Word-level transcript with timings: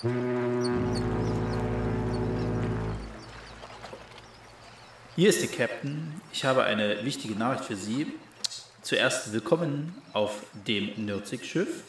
Hier 0.00 0.12
ist 5.16 5.42
der 5.42 5.48
Captain. 5.48 6.20
Ich 6.32 6.44
habe 6.44 6.62
eine 6.62 7.04
wichtige 7.04 7.34
Nachricht 7.34 7.64
für 7.64 7.74
Sie. 7.74 8.06
Zuerst 8.82 9.32
willkommen 9.32 10.00
auf 10.12 10.44
dem 10.68 11.04
Nürzig-Schiff. 11.04 11.82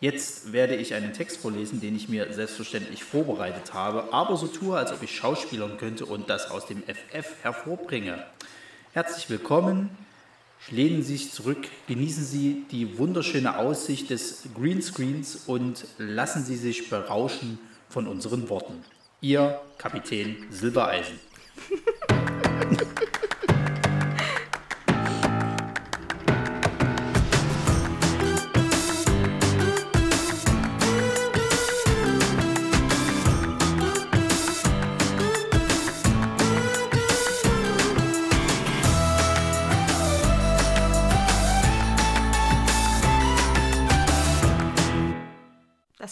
Jetzt 0.00 0.52
werde 0.52 0.74
ich 0.74 0.94
einen 0.94 1.12
Text 1.12 1.36
vorlesen, 1.36 1.80
den 1.80 1.94
ich 1.94 2.08
mir 2.08 2.32
selbstverständlich 2.32 3.04
vorbereitet 3.04 3.72
habe, 3.72 4.12
aber 4.12 4.36
so 4.36 4.48
tue, 4.48 4.76
als 4.76 4.90
ob 4.90 5.00
ich 5.04 5.14
schauspielern 5.14 5.78
könnte 5.78 6.06
und 6.06 6.28
das 6.28 6.50
aus 6.50 6.66
dem 6.66 6.82
FF 6.82 7.44
hervorbringe. 7.44 8.20
Herzlich 8.94 9.30
willkommen. 9.30 10.07
Lehnen 10.70 11.02
Sie 11.02 11.16
sich 11.16 11.32
zurück, 11.32 11.68
genießen 11.86 12.24
Sie 12.24 12.64
die 12.70 12.98
wunderschöne 12.98 13.58
Aussicht 13.58 14.10
des 14.10 14.44
Greenscreens 14.54 15.44
und 15.46 15.86
lassen 15.96 16.44
Sie 16.44 16.56
sich 16.56 16.90
berauschen 16.90 17.58
von 17.88 18.06
unseren 18.06 18.48
Worten. 18.48 18.84
Ihr 19.20 19.60
Kapitän 19.78 20.36
Silbereisen. 20.50 21.18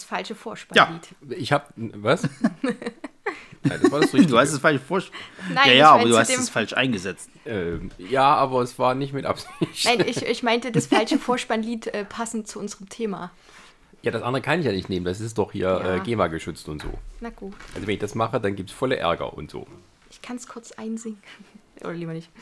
falsche 0.07 0.35
Vorspannlied. 0.35 1.07
Ich 1.37 1.51
habe 1.51 1.65
was? 1.75 2.23
Nein, 3.63 3.79
das 3.81 3.91
war 3.91 3.99
das. 3.99 4.11
Du 4.11 4.37
hast 4.37 4.51
es 4.53 4.59
falsch 4.59 4.81
vorgestellt. 4.81 5.19
Nein, 5.53 5.67
Ja, 5.69 5.73
ja, 5.73 5.91
aber 5.91 6.07
du 6.07 6.17
hast 6.17 6.29
es 6.29 6.49
falsch 6.49 6.73
eingesetzt. 6.73 7.29
ähm, 7.45 7.91
ja, 7.97 8.33
aber 8.35 8.61
es 8.61 8.79
war 8.79 8.95
nicht 8.95 9.13
mit 9.13 9.25
Absicht. 9.25 9.85
Nein, 9.85 10.03
ich, 10.07 10.21
ich 10.25 10.43
meinte 10.43 10.71
das 10.71 10.87
falsche 10.87 11.17
Vorspannlied 11.19 11.87
äh, 11.87 12.05
passend 12.05 12.47
zu 12.47 12.59
unserem 12.59 12.87
Thema. 12.89 13.31
Ja, 14.03 14.11
das 14.11 14.21
andere 14.21 14.41
kann 14.41 14.59
ich 14.59 14.65
ja 14.65 14.71
nicht 14.71 14.89
nehmen. 14.89 15.05
Das 15.05 15.19
ist 15.19 15.37
doch 15.37 15.51
hier 15.51 15.67
Ja. 15.83 15.95
äh, 15.95 15.99
GEMA 15.99 16.27
geschützt 16.27 16.69
und 16.69 16.81
so. 16.83 16.89
Na 17.19 17.29
gut, 17.29 17.53
Also 17.75 17.85
wenn 17.87 17.93
ich 17.95 17.99
das 17.99 18.15
mache, 18.15 18.39
dann 18.39 18.55
gibt 18.55 18.69
es 18.69 18.75
volle 18.75 18.95
Ärger 18.95 19.33
und 19.33 19.51
so. 19.51 19.67
ich 20.09 20.21
kann 20.21 20.37
es 20.37 20.47
kurz 20.47 20.71
einsingen. 20.73 21.21
Oder 21.81 21.93
lieber 21.93 22.13
nicht. 22.13 22.29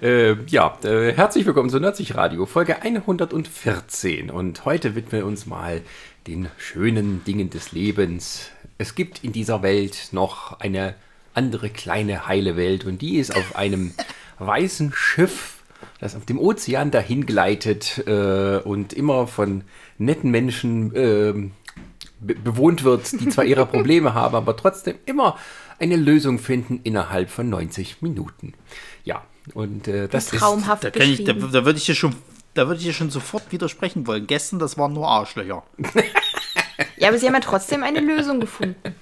Äh, 0.00 0.34
ja, 0.44 0.78
äh, 0.84 1.12
herzlich 1.12 1.44
willkommen 1.44 1.68
zu 1.68 1.78
Nerdsich 1.78 2.14
Radio, 2.14 2.46
Folge 2.46 2.82
114. 2.82 4.30
Und 4.30 4.64
heute 4.64 4.94
widmen 4.94 5.12
wir 5.12 5.26
uns 5.26 5.44
mal 5.44 5.82
den 6.28 6.48
schönen 6.56 7.24
Dingen 7.24 7.50
des 7.50 7.72
Lebens. 7.72 8.50
Es 8.78 8.94
gibt 8.94 9.24
in 9.24 9.32
dieser 9.32 9.62
Welt 9.62 10.08
noch 10.12 10.60
eine 10.60 10.94
andere 11.34 11.68
kleine 11.68 12.26
heile 12.26 12.56
Welt 12.56 12.84
und 12.86 13.02
die 13.02 13.16
ist 13.16 13.36
auf 13.36 13.56
einem 13.56 13.92
weißen 14.38 14.92
Schiff, 14.94 15.62
das 15.98 16.14
auf 16.14 16.24
dem 16.24 16.38
Ozean 16.38 16.90
dahin 16.90 17.26
gleitet 17.26 18.06
äh, 18.06 18.58
und 18.58 18.92
immer 18.92 19.26
von 19.26 19.64
netten 19.98 20.30
Menschen 20.30 20.92
ähm, 20.94 21.50
be 22.20 22.34
bewohnt 22.34 22.84
wird, 22.84 23.12
die 23.20 23.28
zwar 23.28 23.44
ihre 23.44 23.66
Probleme 23.72 24.14
haben, 24.14 24.36
aber 24.36 24.56
trotzdem 24.56 24.96
immer 25.06 25.36
eine 25.82 25.96
Lösung 25.96 26.38
finden 26.38 26.80
innerhalb 26.84 27.28
von 27.28 27.50
90 27.50 28.02
Minuten. 28.02 28.54
Ja, 29.04 29.24
und 29.54 29.88
äh, 29.88 30.08
das 30.08 30.32
ist 30.32 30.38
Traumhaft 30.38 30.84
Da, 30.84 30.90
ich, 30.94 31.24
da, 31.24 31.32
da 31.32 31.64
würde 31.64 31.78
ich 31.78 31.86
dir 31.86 31.94
schon. 31.94 32.14
Da 32.54 32.66
würde 32.68 32.80
ich 32.80 32.86
dir 32.86 32.92
schon 32.92 33.10
sofort 33.10 33.50
widersprechen 33.50 34.06
wollen. 34.06 34.26
Gestern, 34.26 34.58
das 34.58 34.76
waren 34.76 34.92
nur 34.92 35.08
Arschlöcher. 35.08 35.62
Ja, 36.96 37.08
aber 37.08 37.18
sie 37.18 37.26
haben 37.26 37.34
ja 37.34 37.40
trotzdem 37.40 37.82
eine 37.82 37.98
Lösung 37.98 38.38
gefunden. 38.38 38.94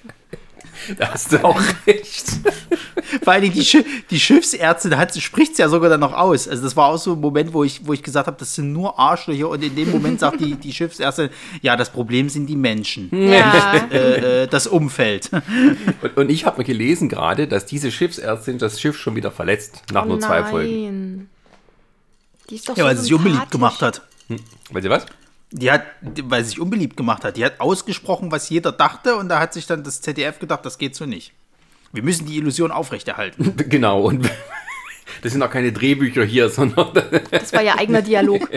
Da 0.97 1.13
hast 1.13 1.31
du 1.31 1.43
auch 1.43 1.59
recht. 1.85 2.25
Vor 3.23 3.33
allen 3.33 3.41
Dingen 3.43 3.53
die, 3.53 3.65
Schi 3.65 3.83
die 4.09 4.19
Schiffsärztin 4.19 4.97
hat, 4.97 5.15
spricht 5.15 5.53
es 5.53 5.57
ja 5.57 5.69
sogar 5.69 5.89
dann 5.89 5.99
noch 5.99 6.13
aus. 6.13 6.47
Also 6.47 6.63
das 6.63 6.75
war 6.75 6.87
auch 6.87 6.97
so 6.97 7.13
ein 7.13 7.19
Moment, 7.19 7.53
wo 7.53 7.63
ich, 7.63 7.85
wo 7.85 7.93
ich 7.93 8.03
gesagt 8.03 8.27
habe, 8.27 8.37
das 8.39 8.55
sind 8.55 8.71
nur 8.73 8.97
Arschlöcher. 8.97 9.49
Und 9.49 9.63
in 9.63 9.75
dem 9.75 9.91
Moment 9.91 10.19
sagt 10.19 10.39
die, 10.39 10.55
die 10.55 10.73
Schiffsärztin, 10.73 11.29
ja, 11.61 11.75
das 11.75 11.89
Problem 11.89 12.29
sind 12.29 12.47
die 12.47 12.55
Menschen, 12.55 13.09
Ja, 13.11 13.75
äh, 13.91 14.43
äh, 14.43 14.47
das 14.47 14.67
Umfeld. 14.67 15.29
Und, 16.01 16.17
und 16.17 16.29
ich 16.29 16.45
habe 16.45 16.63
gelesen 16.63 17.09
gerade, 17.09 17.47
dass 17.47 17.65
diese 17.65 17.91
Schiffsärztin 17.91 18.57
das 18.57 18.79
Schiff 18.79 18.97
schon 18.97 19.15
wieder 19.15 19.31
verletzt, 19.31 19.83
nach 19.91 20.05
nur 20.05 20.19
zwei 20.19 20.43
Folgen. 20.43 20.69
Oh 20.69 20.85
nein. 20.85 21.29
Die 22.49 22.55
ist 22.55 22.69
doch 22.69 22.77
Ja, 22.77 22.83
so 22.83 22.89
weil 22.89 22.97
sie 22.97 23.03
sich 23.03 23.13
unbeliebt 23.13 23.51
gemacht 23.51 23.81
hat. 23.81 24.01
Weißt 24.71 24.85
du 24.85 24.89
was? 24.89 25.05
Die 25.51 25.69
hat, 25.69 25.83
weil 26.23 26.43
sie 26.43 26.51
sich 26.51 26.59
unbeliebt 26.59 26.95
gemacht 26.95 27.23
hat. 27.23 27.37
Die 27.37 27.43
hat 27.43 27.59
ausgesprochen, 27.59 28.31
was 28.31 28.49
jeder 28.49 28.71
dachte. 28.71 29.15
Und 29.15 29.29
da 29.29 29.39
hat 29.39 29.53
sich 29.53 29.67
dann 29.67 29.83
das 29.83 30.01
ZDF 30.01 30.39
gedacht, 30.39 30.65
das 30.65 30.77
geht 30.77 30.95
so 30.95 31.05
nicht. 31.05 31.33
Wir 31.93 32.03
müssen 32.03 32.25
die 32.25 32.37
Illusion 32.37 32.71
aufrechterhalten. 32.71 33.53
Genau, 33.69 34.03
und 34.03 34.29
das 35.21 35.33
sind 35.33 35.43
auch 35.43 35.49
keine 35.51 35.71
Drehbücher 35.71 36.23
hier, 36.23 36.49
sondern 36.49 36.91
Das 37.31 37.53
war 37.53 37.61
ja 37.61 37.77
eigener 37.77 38.01
Dialog. 38.01 38.49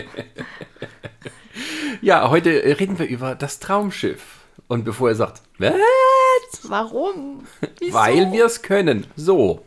ja, 2.01 2.29
heute 2.29 2.49
reden 2.79 2.97
wir 2.97 3.07
über 3.07 3.35
das 3.35 3.59
Traumschiff. 3.59 4.21
Und 4.67 4.83
bevor 4.83 5.09
er 5.09 5.15
sagt, 5.15 5.41
was? 5.59 5.73
Warum? 6.63 7.45
Wieso? 7.79 7.93
Weil 7.93 8.31
wir 8.31 8.45
es 8.45 8.61
können. 8.61 9.05
So. 9.15 9.63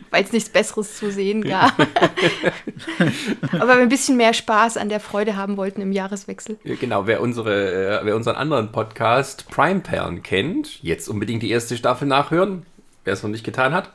Weil 0.10 0.24
es 0.24 0.32
nichts 0.32 0.50
Besseres 0.50 0.96
zu 0.96 1.10
sehen 1.10 1.42
gab. 1.42 1.72
Aber 3.52 3.76
wir 3.76 3.82
ein 3.82 3.88
bisschen 3.88 4.16
mehr 4.16 4.34
Spaß 4.34 4.76
an 4.76 4.88
der 4.88 5.00
Freude 5.00 5.36
haben 5.36 5.56
wollten 5.56 5.80
im 5.80 5.92
Jahreswechsel. 5.92 6.58
Ja, 6.64 6.74
Genau, 6.84 7.06
wer, 7.06 7.20
unsere, 7.20 8.00
äh, 8.00 8.04
wer 8.04 8.14
unseren 8.14 8.36
anderen 8.36 8.70
Podcast 8.70 9.48
Prime 9.50 9.80
Perlen 9.80 10.22
kennt, 10.22 10.82
jetzt 10.82 11.08
unbedingt 11.08 11.42
die 11.42 11.50
erste 11.50 11.76
Staffel 11.76 12.06
nachhören, 12.06 12.66
wer 13.04 13.14
es 13.14 13.22
noch 13.22 13.30
nicht 13.30 13.44
getan 13.44 13.72
hat. 13.72 13.90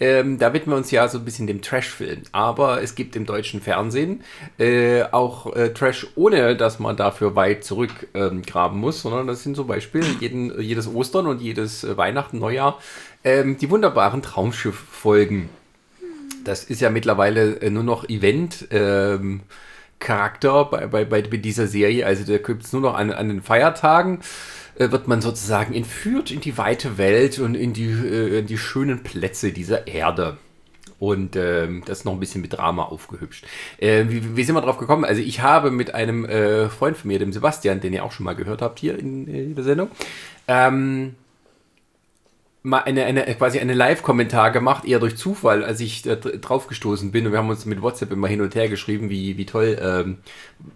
Ähm, 0.00 0.38
da 0.38 0.52
widmen 0.54 0.74
wir 0.74 0.78
uns 0.78 0.90
ja 0.90 1.06
so 1.08 1.18
ein 1.18 1.24
bisschen 1.24 1.46
dem 1.46 1.60
Trash-Film. 1.60 2.22
Aber 2.32 2.82
es 2.82 2.94
gibt 2.94 3.14
im 3.16 3.26
deutschen 3.26 3.60
Fernsehen 3.60 4.22
äh, 4.58 5.02
auch 5.04 5.54
äh, 5.54 5.72
Trash, 5.74 6.06
ohne 6.16 6.56
dass 6.56 6.78
man 6.78 6.96
dafür 6.96 7.36
weit 7.36 7.64
zurückgraben 7.64 8.78
ähm, 8.78 8.80
muss, 8.80 9.02
sondern 9.02 9.26
das 9.26 9.42
sind 9.42 9.56
zum 9.56 9.66
Beispiel 9.66 10.02
jeden, 10.20 10.60
jedes 10.60 10.92
Ostern 10.92 11.26
und 11.26 11.40
jedes 11.40 11.84
äh, 11.84 11.96
Weihnachten, 11.96 12.38
Neujahr 12.38 12.78
ähm, 13.24 13.58
die 13.58 13.70
wunderbaren 13.70 14.22
Traumschiff-Folgen. 14.22 15.50
Das 16.44 16.64
ist 16.64 16.80
ja 16.80 16.90
mittlerweile 16.90 17.60
äh, 17.60 17.70
nur 17.70 17.84
noch 17.84 18.08
Event. 18.08 18.68
Ähm, 18.70 19.42
Charakter 20.00 20.64
bei, 20.64 20.86
bei, 20.86 21.04
bei 21.04 21.20
dieser 21.20 21.66
Serie. 21.66 22.04
Also 22.04 22.24
da 22.24 22.38
gibt 22.38 22.64
es 22.64 22.72
nur 22.72 22.82
noch 22.82 22.94
an, 22.94 23.12
an 23.12 23.28
den 23.28 23.42
Feiertagen, 23.42 24.20
äh, 24.76 24.90
wird 24.90 25.06
man 25.06 25.20
sozusagen 25.20 25.74
entführt 25.74 26.30
in 26.30 26.40
die 26.40 26.58
weite 26.58 26.98
Welt 26.98 27.38
und 27.38 27.54
in 27.54 27.72
die, 27.72 27.90
äh, 27.90 28.40
in 28.40 28.46
die 28.46 28.58
schönen 28.58 29.02
Plätze 29.02 29.52
dieser 29.52 29.86
Erde. 29.86 30.38
Und 30.98 31.34
ähm, 31.34 31.82
das 31.86 32.00
ist 32.00 32.04
noch 32.04 32.12
ein 32.12 32.20
bisschen 32.20 32.42
mit 32.42 32.52
Drama 32.52 32.84
aufgehübscht. 32.84 33.46
Äh, 33.78 34.04
wie, 34.08 34.36
wie 34.36 34.44
sind 34.44 34.54
wir 34.54 34.60
drauf 34.60 34.76
gekommen? 34.76 35.06
Also 35.06 35.22
ich 35.22 35.40
habe 35.40 35.70
mit 35.70 35.94
einem 35.94 36.26
äh, 36.26 36.68
Freund 36.68 36.96
von 36.96 37.08
mir, 37.08 37.18
dem 37.18 37.32
Sebastian, 37.32 37.80
den 37.80 37.94
ihr 37.94 38.04
auch 38.04 38.12
schon 38.12 38.24
mal 38.24 38.34
gehört 38.34 38.60
habt 38.60 38.78
hier 38.78 38.98
in, 38.98 39.26
in 39.26 39.54
der 39.54 39.64
Sendung, 39.64 39.90
ähm, 40.46 41.14
mal 42.62 42.80
eine, 42.80 43.04
eine 43.06 43.22
quasi 43.36 43.58
eine 43.58 43.72
Live-Kommentar 43.72 44.50
gemacht, 44.50 44.84
eher 44.84 44.98
durch 44.98 45.16
Zufall, 45.16 45.64
als 45.64 45.80
ich 45.80 46.02
da 46.02 46.14
dr- 46.16 46.36
drauf 46.36 46.66
gestoßen 46.66 47.10
bin. 47.10 47.26
Und 47.26 47.32
wir 47.32 47.38
haben 47.38 47.48
uns 47.48 47.64
mit 47.64 47.80
WhatsApp 47.80 48.12
immer 48.12 48.28
hin 48.28 48.42
und 48.42 48.54
her 48.54 48.68
geschrieben, 48.68 49.08
wie, 49.08 49.38
wie 49.38 49.46
toll, 49.46 49.78
ähm, 49.80 50.18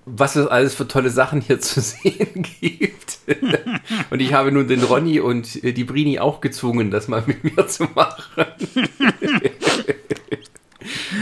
was 0.07 0.35
es 0.37 0.47
alles 0.47 0.75
für 0.75 0.89
tolle 0.89 1.11
Sachen 1.11 1.41
hier 1.43 1.61
zu 1.61 1.81
sehen 1.83 2.47
gibt. 2.61 3.19
und 4.11 4.21
ich 4.21 4.33
habe 4.33 4.51
nun 4.51 4.67
den 4.67 4.83
Ronny 4.83 5.21
und 5.21 5.63
äh, 5.63 5.73
die 5.73 5.85
Brini 5.85 6.19
auch 6.19 6.41
gezwungen, 6.41 6.91
das 6.91 7.09
mal 7.09 7.23
mit 7.27 7.45
mir 7.45 7.67
zu 7.67 7.85
machen. 7.95 8.45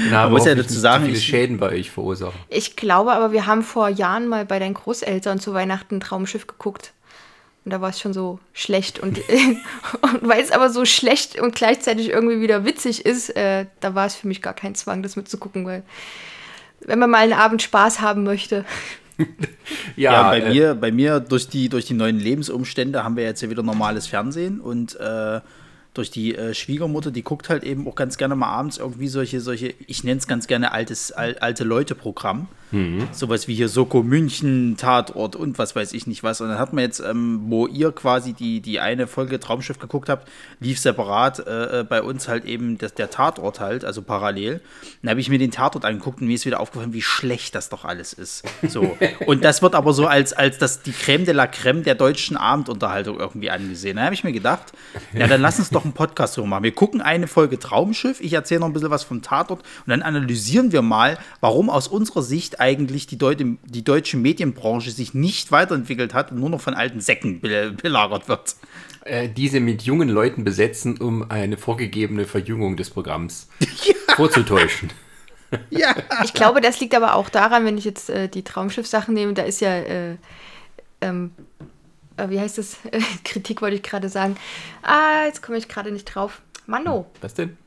Und 0.05 0.11
habe 0.12 0.33
muss 0.33 0.45
ja 0.45 0.55
dazu 0.56 0.75
sagen, 0.78 1.05
viele 1.05 1.17
ich- 1.17 1.25
Schäden 1.25 1.59
bei 1.59 1.69
euch 1.71 1.91
verursachen. 1.91 2.39
Ich 2.49 2.75
glaube 2.77 3.12
aber, 3.12 3.33
wir 3.33 3.47
haben 3.47 3.62
vor 3.62 3.89
Jahren 3.89 4.27
mal 4.28 4.45
bei 4.45 4.59
deinen 4.59 4.75
Großeltern 4.75 5.39
zu 5.39 5.54
Weihnachten 5.54 5.97
ein 5.97 6.01
Traumschiff 6.01 6.47
geguckt. 6.47 6.92
Und 7.64 7.72
da 7.72 7.80
war 7.80 7.91
es 7.91 8.00
schon 8.00 8.12
so 8.12 8.41
schlecht. 8.53 8.98
Und, 8.98 9.18
und 10.00 10.28
weil 10.28 10.42
es 10.42 10.50
aber 10.50 10.70
so 10.70 10.84
schlecht 10.84 11.41
und 11.41 11.54
gleichzeitig 11.54 12.10
irgendwie 12.10 12.41
wieder 12.41 12.64
witzig 12.64 13.06
ist, 13.06 13.36
äh, 13.36 13.66
da 13.80 13.94
war 13.94 14.06
es 14.06 14.14
für 14.14 14.26
mich 14.26 14.42
gar 14.42 14.54
kein 14.54 14.74
Zwang, 14.74 15.03
das 15.03 15.16
mitzugucken, 15.16 15.64
weil 15.64 15.82
wenn 16.80 16.98
man 16.98 17.10
mal 17.10 17.18
einen 17.18 17.32
Abend 17.32 17.62
Spaß 17.62 18.00
haben 18.00 18.24
möchte. 18.24 18.64
Ja, 19.94 20.30
bei, 20.30 20.41
äh, 20.41 20.50
mir, 20.50 20.74
bei 20.74 20.91
mir 20.91 21.20
durch 21.20 21.47
die, 21.47 21.68
durch 21.68 21.84
die 21.84 21.94
neuen 21.94 22.18
Lebensumstände 22.18 23.04
haben 23.04 23.14
wir 23.14 23.24
jetzt 23.24 23.42
ja 23.42 23.50
wieder 23.50 23.62
normales 23.62 24.06
Fernsehen 24.06 24.60
und 24.60 24.98
äh, 24.98 25.41
durch 25.94 26.10
die 26.10 26.34
äh, 26.34 26.54
Schwiegermutter, 26.54 27.10
die 27.10 27.22
guckt 27.22 27.48
halt 27.48 27.62
eben 27.62 27.86
auch 27.86 27.94
ganz 27.94 28.16
gerne 28.16 28.34
mal 28.34 28.48
abends 28.48 28.78
irgendwie 28.78 29.09
solche, 29.09 29.41
solche 29.41 29.74
ich 29.86 30.03
nenne 30.04 30.18
es 30.18 30.26
ganz 30.26 30.47
gerne 30.47 30.72
altes, 30.72 31.12
al, 31.12 31.36
alte 31.38 31.64
Leute-Programm. 31.64 32.48
Sowas 33.13 33.48
wie 33.48 33.54
hier 33.54 33.69
Soko 33.69 34.03
München, 34.03 34.77
Tatort 34.78 35.36
und 35.36 35.59
was 35.59 35.77
weiß 35.77 35.92
ich 35.92 36.07
nicht 36.07 36.22
was. 36.22 36.41
Und 36.41 36.48
dann 36.48 36.59
hat 36.59 36.72
man 36.72 36.83
jetzt, 36.84 37.01
ähm, 37.01 37.42
wo 37.48 37.66
ihr 37.66 37.92
quasi 37.92 38.33
die, 38.33 38.60
die 38.60 38.80
eine 38.80 39.07
Folge 39.07 39.39
Traumschiff 39.39 39.78
geguckt 39.78 40.09
habt, 40.09 40.27
lief 40.59 40.78
separat 40.78 41.47
äh, 41.47 41.80
äh, 41.80 41.84
bei 41.84 42.03
uns 42.03 42.28
halt 42.28 42.47
eben 42.47 42.78
das, 42.78 42.95
der 42.95 43.10
Tatort 43.10 43.60
halt, 43.60 43.84
also 43.84 44.01
parallel. 44.01 44.63
Dann 45.03 45.10
habe 45.10 45.21
ich 45.21 45.28
mir 45.28 45.39
den 45.39 45.51
Tatort 45.51 45.84
angeguckt 45.84 46.22
und 46.22 46.28
mir 46.28 46.34
ist 46.34 46.47
wieder 46.47 46.60
aufgefallen, 46.60 46.95
wie 46.95 47.03
schlecht 47.03 47.54
das 47.54 47.69
doch 47.69 47.84
alles 47.84 48.15
ist. 48.15 48.42
So. 48.66 48.97
und 49.27 49.45
das 49.45 49.60
wird 49.60 49.74
aber 49.74 49.92
so 49.92 50.07
als, 50.07 50.33
als 50.33 50.57
das, 50.57 50.83
die 50.83 50.92
Creme 50.92 51.27
de 51.27 51.34
la 51.34 51.47
Creme 51.47 51.83
der 51.83 51.95
deutschen 51.95 52.39
Abendunterhaltung 52.39 53.21
irgendwie 53.21 53.51
angesehen. 53.51 53.97
Da 53.97 54.04
habe 54.04 54.15
ich 54.15 54.24
mir 54.24 54.33
gedacht, 54.33 54.72
ja, 55.13 55.27
dann 55.27 55.42
lass 55.42 55.59
uns 55.59 55.69
doch 55.69 55.84
einen 55.84 55.92
Podcast 55.92 56.39
drüber 56.39 56.48
machen. 56.48 56.65
Wir 56.65 56.72
gucken 56.72 57.03
eine 57.03 57.27
Folge 57.27 57.59
Traumschiff, 57.59 58.21
ich 58.22 58.33
erzähle 58.33 58.60
noch 58.60 58.69
ein 58.69 58.72
bisschen 58.72 58.91
was 58.91 59.04
vom 59.04 59.21
Tatort 59.21 59.60
und 59.60 59.91
dann 59.91 60.01
analysieren 60.01 60.72
wir 60.72 60.80
mal, 60.80 61.19
warum 61.41 61.69
aus 61.69 61.86
unserer 61.86 62.22
Sicht 62.22 62.61
eigentlich 62.62 63.09
die, 63.09 63.18
Deut 63.18 63.41
die 63.41 63.84
deutsche 63.84 64.16
Medienbranche 64.16 64.92
sich 64.92 65.14
nicht 65.14 65.50
weiterentwickelt 65.50 66.14
hat 66.14 66.30
und 66.30 66.38
nur 66.38 66.48
noch 66.48 66.60
von 66.60 66.74
alten 66.74 67.00
Säcken 67.00 67.41
be 67.41 67.72
belagert 67.72 68.28
wird. 68.28 68.54
Äh, 69.04 69.28
diese 69.28 69.59
mit 69.59 69.82
jungen 69.82 70.09
Leuten 70.09 70.44
besetzen, 70.44 70.97
um 70.98 71.28
eine 71.28 71.56
vorgegebene 71.56 72.24
Verjüngung 72.24 72.76
des 72.76 72.91
Programms 72.91 73.48
vorzutäuschen. 74.16 74.91
Ja. 75.68 75.94
Ich 76.24 76.32
glaube, 76.32 76.62
das 76.62 76.80
liegt 76.80 76.94
aber 76.94 77.14
auch 77.14 77.28
daran, 77.28 77.66
wenn 77.66 77.76
ich 77.76 77.84
jetzt 77.84 78.09
äh, 78.09 78.26
die 78.26 78.42
Traumschiff-Sachen 78.42 79.12
nehme, 79.12 79.34
da 79.34 79.42
ist 79.42 79.60
ja, 79.60 79.76
äh, 79.76 80.16
ähm, 81.03 81.32
äh, 82.16 82.30
wie 82.30 82.41
heißt 82.41 82.56
das? 82.56 82.78
Kritik 83.24 83.60
wollte 83.60 83.76
ich 83.76 83.82
gerade 83.82 84.09
sagen. 84.09 84.38
Ah, 84.80 85.26
jetzt 85.26 85.42
komme 85.42 85.59
ich 85.59 85.68
gerade 85.68 85.92
nicht 85.92 86.06
drauf. 86.06 86.41
Mano. 86.66 87.04
Was 87.20 87.34
denn? 87.34 87.59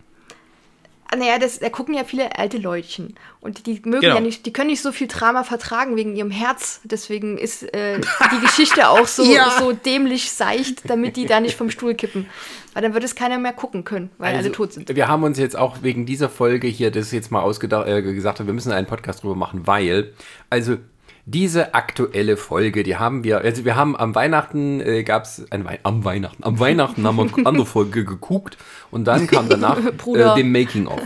Naja, 1.17 1.37
das, 1.39 1.59
da 1.59 1.69
gucken 1.69 1.93
ja 1.95 2.03
viele 2.03 2.37
alte 2.37 2.57
Leutchen. 2.57 3.15
Und 3.41 3.67
die 3.67 3.81
mögen 3.85 4.01
Genau. 4.01 4.15
ja 4.15 4.21
nicht, 4.21 4.45
die 4.45 4.51
können 4.53 4.69
nicht 4.69 4.81
so 4.81 4.91
viel 4.91 5.07
Drama 5.07 5.43
vertragen 5.43 5.95
wegen 5.95 6.15
ihrem 6.15 6.31
Herz. 6.31 6.81
Deswegen 6.83 7.37
ist 7.37 7.63
äh, 7.73 7.99
die 7.99 8.39
Geschichte 8.41 8.89
auch 8.89 9.07
so, 9.07 9.23
Ja. 9.31 9.51
so 9.59 9.71
dämlich 9.71 10.31
seicht, 10.31 10.89
damit 10.89 11.15
die 11.15 11.25
da 11.25 11.39
nicht 11.39 11.55
vom 11.55 11.69
Stuhl 11.69 11.93
kippen. 11.95 12.25
Weil 12.73 12.81
dann 12.83 12.93
wird 12.93 13.03
es 13.05 13.15
keiner 13.15 13.37
mehr 13.37 13.53
gucken 13.53 13.85
können, 13.85 14.09
weil 14.17 14.35
alle 14.35 14.51
tot 14.51 14.73
sind. 14.73 14.89
Also, 14.89 14.95
Wir 14.97 15.07
haben 15.07 15.23
uns 15.23 15.37
jetzt 15.37 15.55
auch 15.55 15.77
wegen 15.83 16.05
dieser 16.05 16.27
Folge 16.29 16.67
hier 16.67 16.91
das 16.91 17.11
jetzt 17.11 17.31
mal 17.31 17.41
ausgedacht, 17.41 17.87
äh, 17.87 18.01
gesagt, 18.01 18.45
wir 18.45 18.53
müssen 18.53 18.71
einen 18.73 18.87
Podcast 18.87 19.23
drüber 19.23 19.35
machen, 19.35 19.65
weil, 19.65 20.13
also 20.49 20.77
diese 21.27 21.73
aktuelle 21.73 22.37
Folge, 22.37 22.83
die 22.83 22.97
haben 22.97 23.23
wir, 23.23 23.39
also 23.39 23.65
wir 23.65 23.75
haben 23.75 23.95
am 23.95 24.13
Weihnachten, 24.13 24.79
äh, 24.79 25.03
gab 25.03 25.23
es, 25.23 25.43
Wei 25.49 25.79
am 25.81 26.03
Weihnachten, 26.03 26.43
am 26.43 26.59
Weihnachten 26.59 27.05
haben 27.05 27.17
wir 27.17 27.23
eine 27.35 27.45
andere 27.47 27.65
Folge 27.65 28.05
geguckt 28.05 28.57
und 28.91 29.05
dann 29.05 29.25
kam 29.25 29.49
danach 29.49 29.77
äh, 30.13 30.35
dem 30.35 30.51
Making-of. 30.51 31.01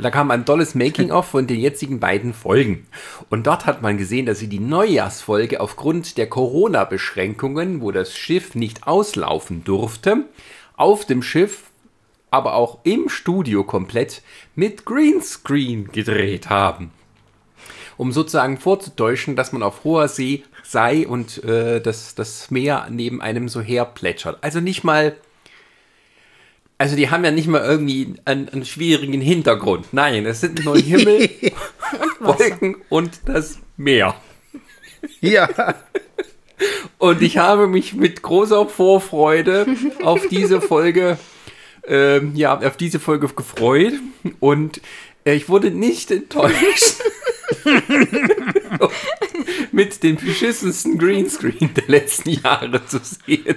Da 0.00 0.10
kam 0.10 0.30
ein 0.30 0.46
tolles 0.46 0.74
Making-of 0.74 1.26
von 1.26 1.46
den 1.46 1.60
jetzigen 1.60 2.00
beiden 2.00 2.32
Folgen. 2.32 2.86
Und 3.28 3.46
dort 3.46 3.66
hat 3.66 3.82
man 3.82 3.98
gesehen, 3.98 4.24
dass 4.24 4.38
sie 4.38 4.48
die 4.48 4.58
Neujahrsfolge 4.58 5.60
aufgrund 5.60 6.16
der 6.16 6.28
Corona-Beschränkungen, 6.28 7.82
wo 7.82 7.92
das 7.92 8.16
Schiff 8.16 8.54
nicht 8.54 8.86
auslaufen 8.86 9.64
durfte, 9.64 10.24
auf 10.76 11.04
dem 11.04 11.22
Schiff 11.22 11.64
aber 12.30 12.54
auch 12.54 12.78
im 12.84 13.08
Studio 13.08 13.64
komplett 13.64 14.22
mit 14.54 14.84
Greenscreen 14.86 15.90
gedreht 15.92 16.48
haben. 16.48 16.90
Um 17.98 18.12
sozusagen 18.12 18.56
vorzutäuschen, 18.56 19.36
dass 19.36 19.52
man 19.52 19.62
auf 19.62 19.84
hoher 19.84 20.08
See 20.08 20.44
sei 20.62 21.06
und 21.06 21.42
äh, 21.44 21.80
das, 21.80 22.14
das 22.14 22.50
Meer 22.50 22.86
neben 22.90 23.20
einem 23.20 23.48
so 23.48 23.60
herplätschert. 23.60 24.38
Also 24.40 24.60
nicht 24.60 24.84
mal. 24.84 25.16
Also 26.80 26.94
die 26.94 27.10
haben 27.10 27.24
ja 27.24 27.32
nicht 27.32 27.48
mal 27.48 27.62
irgendwie 27.62 28.14
einen, 28.24 28.48
einen 28.48 28.64
schwierigen 28.64 29.20
Hintergrund. 29.20 29.88
Nein, 29.92 30.24
es 30.26 30.40
sind 30.40 30.64
nur 30.64 30.76
Himmel, 30.78 31.28
Wolken 32.20 32.76
und 32.88 33.20
das 33.26 33.58
Meer. 33.76 34.14
Ja. 35.20 35.48
Und 36.98 37.22
ich 37.22 37.38
habe 37.38 37.66
mich 37.66 37.94
mit 37.94 38.22
großer 38.22 38.66
Vorfreude 38.66 39.66
auf 40.02 40.26
diese 40.28 40.60
Folge, 40.60 41.18
ähm, 41.86 42.32
ja, 42.34 42.58
auf 42.58 42.76
diese 42.76 43.00
Folge 43.00 43.28
gefreut 43.28 43.94
und 44.40 44.80
äh, 45.24 45.34
ich 45.34 45.48
wurde 45.48 45.70
nicht 45.70 46.10
enttäuscht. 46.10 47.02
mit 49.72 50.02
dem 50.02 50.16
beschissensten 50.16 50.98
Greenscreen 50.98 51.72
der 51.74 51.84
letzten 51.86 52.30
Jahre 52.30 52.84
zu 52.86 53.00
sehen, 53.02 53.56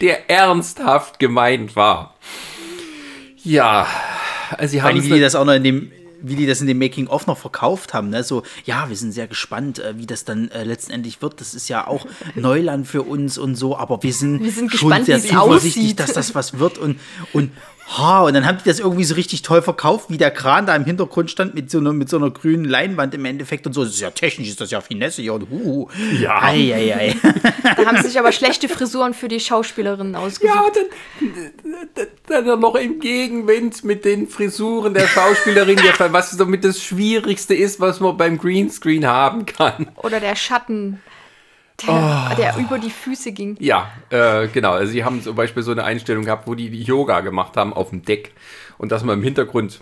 der 0.00 0.30
ernsthaft 0.30 1.18
gemeint 1.18 1.76
war. 1.76 2.16
Ja, 3.42 3.86
also 4.56 4.72
sie 4.72 4.82
haben 4.82 5.02
wie 5.02 5.08
die 5.08 5.20
das 5.20 5.34
auch 5.34 5.44
noch 5.44 5.54
in 5.54 5.64
dem, 5.64 5.92
wie 6.22 6.34
die 6.34 6.46
das 6.46 6.60
in 6.60 6.66
dem 6.66 6.78
Making-of 6.78 7.26
noch 7.26 7.38
verkauft 7.38 7.94
haben, 7.94 8.10
ne? 8.10 8.22
So, 8.22 8.42
ja, 8.64 8.88
wir 8.88 8.96
sind 8.96 9.12
sehr 9.12 9.26
gespannt, 9.26 9.78
äh, 9.78 9.96
wie 9.96 10.06
das 10.06 10.24
dann 10.24 10.50
äh, 10.50 10.64
letztendlich 10.64 11.22
wird. 11.22 11.40
Das 11.40 11.54
ist 11.54 11.68
ja 11.68 11.86
auch 11.86 12.06
Neuland 12.34 12.86
für 12.86 13.02
uns 13.02 13.38
und 13.38 13.54
so, 13.54 13.76
aber 13.76 14.02
wir 14.02 14.12
sind, 14.12 14.42
Wir 14.42 14.52
sind 14.52 14.70
schon 14.70 14.90
gespannt, 14.90 15.06
sehr 15.06 15.16
wie 15.16 15.20
es 15.20 15.28
zuversichtlich, 15.28 15.84
aussieht. 15.84 16.00
dass 16.00 16.12
das 16.12 16.34
was 16.34 16.58
wird 16.58 16.78
und, 16.78 17.00
und 17.32 17.50
Ha, 17.88 18.22
und 18.22 18.34
dann 18.34 18.46
haben 18.46 18.58
die 18.58 18.68
das 18.68 18.78
irgendwie 18.78 19.04
so 19.04 19.14
richtig 19.14 19.42
toll 19.42 19.62
verkauft, 19.62 20.10
wie 20.10 20.16
der 20.16 20.30
Kran 20.30 20.66
da 20.66 20.76
im 20.76 20.84
Hintergrund 20.84 21.30
stand 21.30 21.54
mit 21.54 21.70
so 21.70 21.78
einer, 21.78 21.92
mit 21.92 22.08
so 22.08 22.18
einer 22.18 22.30
grünen 22.30 22.64
Leinwand 22.64 23.14
im 23.14 23.24
Endeffekt 23.24 23.66
und 23.66 23.72
so. 23.72 23.82
Das 23.82 23.94
ist 23.94 24.00
ja 24.00 24.10
technisch, 24.10 24.48
ist 24.48 24.60
das 24.60 24.70
ja 24.70 24.80
Finesse 24.80 25.22
ja 25.22 25.32
und 25.32 25.50
huhu. 25.50 25.88
Ja. 26.20 26.40
Ei, 26.42 26.72
ei, 26.72 26.94
ei. 26.94 27.16
Da 27.76 27.86
haben 27.86 27.96
sie 27.98 28.08
sich 28.08 28.18
aber 28.18 28.32
schlechte 28.32 28.68
Frisuren 28.68 29.14
für 29.14 29.28
die 29.28 29.40
Schauspielerinnen 29.40 30.14
ausgesucht. 30.14 30.54
Ja, 30.54 30.70
dann, 30.72 32.06
dann, 32.26 32.46
dann 32.46 32.60
noch 32.60 32.74
im 32.74 33.00
Gegenwind 33.00 33.84
mit 33.84 34.04
den 34.04 34.28
Frisuren 34.28 34.94
der 34.94 35.06
Schauspielerin, 35.06 35.78
was 36.10 36.30
somit 36.32 36.64
das 36.64 36.82
Schwierigste 36.82 37.54
ist, 37.54 37.80
was 37.80 38.00
man 38.00 38.16
beim 38.16 38.38
Greenscreen 38.38 39.06
haben 39.06 39.46
kann. 39.46 39.88
Oder 39.96 40.20
der 40.20 40.36
Schatten, 40.36 41.00
der, 41.86 42.34
der 42.36 42.56
über 42.58 42.78
die 42.78 42.90
Füße 42.90 43.32
ging. 43.32 43.56
Ja, 43.60 43.90
äh, 44.10 44.48
genau. 44.48 44.72
Also 44.72 44.92
sie 44.92 45.04
haben 45.04 45.22
zum 45.22 45.34
Beispiel 45.36 45.62
so 45.62 45.72
eine 45.72 45.84
Einstellung 45.84 46.24
gehabt, 46.24 46.46
wo 46.46 46.54
die 46.54 46.68
Yoga 46.82 47.20
gemacht 47.20 47.56
haben 47.56 47.72
auf 47.72 47.90
dem 47.90 48.02
Deck 48.02 48.32
und 48.78 48.92
dass 48.92 49.04
man 49.04 49.18
im 49.18 49.24
Hintergrund, 49.24 49.80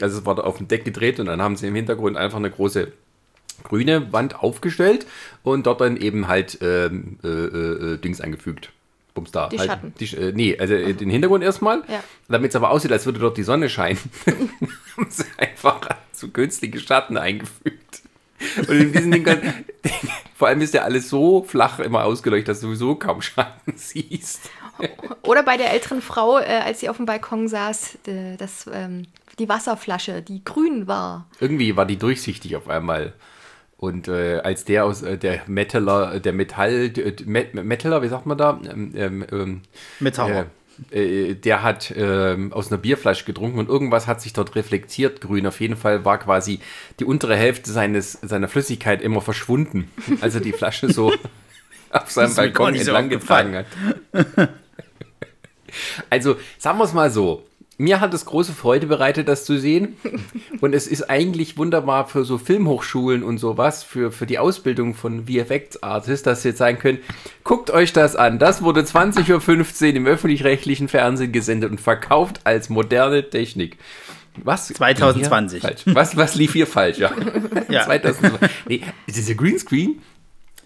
also 0.00 0.18
es 0.18 0.26
war 0.26 0.34
da 0.34 0.42
auf 0.42 0.58
dem 0.58 0.68
Deck 0.68 0.84
gedreht 0.84 1.20
und 1.20 1.26
dann 1.26 1.42
haben 1.42 1.56
sie 1.56 1.66
im 1.66 1.74
Hintergrund 1.74 2.16
einfach 2.16 2.38
eine 2.38 2.50
große 2.50 2.92
grüne 3.62 4.12
Wand 4.12 4.42
aufgestellt 4.42 5.06
und 5.42 5.66
dort 5.66 5.80
dann 5.80 5.96
eben 5.96 6.28
halt 6.28 6.58
ähm, 6.62 7.18
äh, 7.22 7.28
äh, 7.28 7.96
Dings 7.98 8.20
eingefügt. 8.20 8.70
Bums 9.14 9.32
da. 9.32 9.48
Die 9.48 9.58
halt, 9.58 9.70
Schatten. 9.70 9.94
Die, 9.98 10.16
äh, 10.16 10.32
nee, 10.34 10.56
also 10.58 10.74
äh, 10.74 10.94
den 10.94 11.10
Hintergrund 11.10 11.44
erstmal, 11.44 11.82
Ja. 11.88 12.02
damit 12.28 12.50
es 12.50 12.56
aber 12.56 12.70
aussieht, 12.70 12.92
als 12.92 13.06
würde 13.06 13.18
dort 13.18 13.36
die 13.36 13.42
Sonne 13.42 13.68
scheinen. 13.68 13.98
haben 14.96 15.10
sie 15.10 15.24
einfach 15.36 15.80
so 16.12 16.28
günstige 16.28 16.78
Schatten 16.80 17.16
eingefügt. 17.16 17.99
Und 18.56 18.70
in 18.70 18.92
diesem 18.92 19.10
Ding, 19.12 19.24
kann- 19.24 19.64
vor 20.34 20.48
allem 20.48 20.60
ist 20.60 20.74
ja 20.74 20.82
alles 20.82 21.08
so 21.08 21.42
flach 21.42 21.78
immer 21.80 22.04
ausgeleuchtet, 22.04 22.48
dass 22.48 22.60
du 22.60 22.68
sowieso 22.68 22.94
kaum 22.94 23.20
Schatten 23.22 23.72
siehst. 23.76 24.50
Oder 25.22 25.42
bei 25.42 25.56
der 25.56 25.72
älteren 25.72 26.00
Frau, 26.00 26.38
äh, 26.38 26.44
als 26.64 26.80
sie 26.80 26.88
auf 26.88 26.96
dem 26.96 27.06
Balkon 27.06 27.48
saß, 27.48 27.98
äh, 28.06 28.36
das, 28.38 28.68
ähm, 28.72 29.02
die 29.38 29.48
Wasserflasche, 29.48 30.22
die 30.22 30.42
grün 30.44 30.86
war. 30.86 31.26
Irgendwie 31.38 31.76
war 31.76 31.84
die 31.86 31.98
durchsichtig 31.98 32.56
auf 32.56 32.68
einmal. 32.68 33.12
Und 33.76 34.08
äh, 34.08 34.40
als 34.40 34.64
der 34.64 34.84
aus 34.84 35.02
äh, 35.02 35.16
der 35.16 35.40
Metaller, 35.46 36.20
der 36.20 36.32
Metall, 36.32 36.92
äh, 36.96 37.14
Met, 37.24 37.54
Metaller, 37.54 38.02
wie 38.02 38.08
sagt 38.08 38.26
man 38.26 38.36
da? 38.38 38.58
Ähm, 38.70 38.92
ähm, 38.94 39.24
ähm, 39.32 39.62
Metall. 40.00 40.46
Äh, 40.92 41.30
äh, 41.30 41.34
der 41.34 41.62
hat 41.62 41.92
ähm, 41.96 42.52
aus 42.52 42.70
einer 42.70 42.78
Bierflasche 42.78 43.24
getrunken 43.24 43.58
und 43.58 43.68
irgendwas 43.68 44.06
hat 44.06 44.20
sich 44.20 44.32
dort 44.32 44.54
reflektiert, 44.54 45.20
grün. 45.20 45.46
Auf 45.46 45.60
jeden 45.60 45.76
Fall 45.76 46.04
war 46.04 46.18
quasi 46.18 46.60
die 46.98 47.04
untere 47.04 47.36
Hälfte 47.36 47.70
seines, 47.70 48.12
seiner 48.12 48.48
Flüssigkeit 48.48 49.02
immer 49.02 49.20
verschwunden. 49.20 49.90
Also 50.20 50.40
die 50.40 50.52
Flasche 50.52 50.92
so 50.92 51.12
auf 51.90 52.10
seinem 52.10 52.34
Balkon 52.34 52.74
entlang 52.74 53.08
getragen 53.08 53.56
hat. 53.56 53.66
Also, 56.08 56.36
sagen 56.58 56.78
wir 56.78 56.84
es 56.84 56.92
mal 56.92 57.10
so. 57.10 57.46
Mir 57.80 58.00
hat 58.00 58.12
es 58.12 58.26
große 58.26 58.52
Freude 58.52 58.86
bereitet, 58.86 59.26
das 59.26 59.46
zu 59.46 59.58
sehen. 59.58 59.96
Und 60.60 60.74
es 60.74 60.86
ist 60.86 61.08
eigentlich 61.08 61.56
wunderbar 61.56 62.06
für 62.06 62.26
so 62.26 62.36
Filmhochschulen 62.36 63.22
und 63.22 63.38
sowas, 63.38 63.82
für, 63.82 64.12
für 64.12 64.26
die 64.26 64.38
Ausbildung 64.38 64.92
von 64.92 65.24
VFX-Artists, 65.26 66.22
dass 66.22 66.42
sie 66.42 66.48
jetzt 66.48 66.58
sagen 66.58 66.78
können, 66.78 66.98
guckt 67.42 67.70
euch 67.70 67.94
das 67.94 68.16
an. 68.16 68.38
Das 68.38 68.60
wurde 68.60 68.82
20.15 68.82 69.88
Uhr 69.88 69.96
im 69.96 70.06
öffentlich-rechtlichen 70.06 70.88
Fernsehen 70.88 71.32
gesendet 71.32 71.70
und 71.70 71.80
verkauft 71.80 72.42
als 72.44 72.68
moderne 72.68 73.30
Technik. 73.30 73.78
Was? 74.36 74.68
2020. 74.68 75.62
Falsch. 75.62 75.82
Was, 75.86 76.14
was 76.18 76.34
lief 76.34 76.52
hier 76.52 76.66
falsch? 76.66 76.98
Ja. 76.98 77.12
Ja. 77.70 77.84
2020. 77.84 78.50
Nee, 78.68 78.82
dieser 79.08 79.34
Greenscreen, 79.34 80.02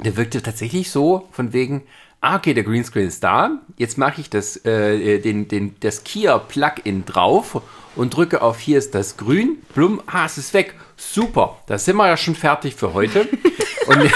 der 0.04 0.16
wirkte 0.16 0.42
tatsächlich 0.42 0.90
so, 0.90 1.28
von 1.30 1.52
wegen, 1.52 1.84
ah, 2.24 2.36
okay, 2.36 2.54
der 2.54 2.64
Greenscreen 2.64 3.06
ist 3.06 3.22
da, 3.22 3.60
jetzt 3.76 3.98
mache 3.98 4.20
ich 4.20 4.30
das, 4.30 4.56
äh, 4.64 5.18
den, 5.18 5.46
den, 5.46 5.76
das 5.80 6.04
Kia-Plugin 6.04 7.04
drauf 7.04 7.60
und 7.96 8.16
drücke 8.16 8.40
auf, 8.40 8.58
hier 8.58 8.78
ist 8.78 8.94
das 8.94 9.16
Grün, 9.16 9.58
blum, 9.74 10.00
ah, 10.06 10.24
es 10.24 10.38
ist 10.38 10.54
weg, 10.54 10.74
super, 10.96 11.58
da 11.66 11.76
sind 11.76 11.96
wir 11.96 12.08
ja 12.08 12.16
schon 12.16 12.34
fertig 12.34 12.74
für 12.74 12.94
heute. 12.94 13.28
und 13.86 13.98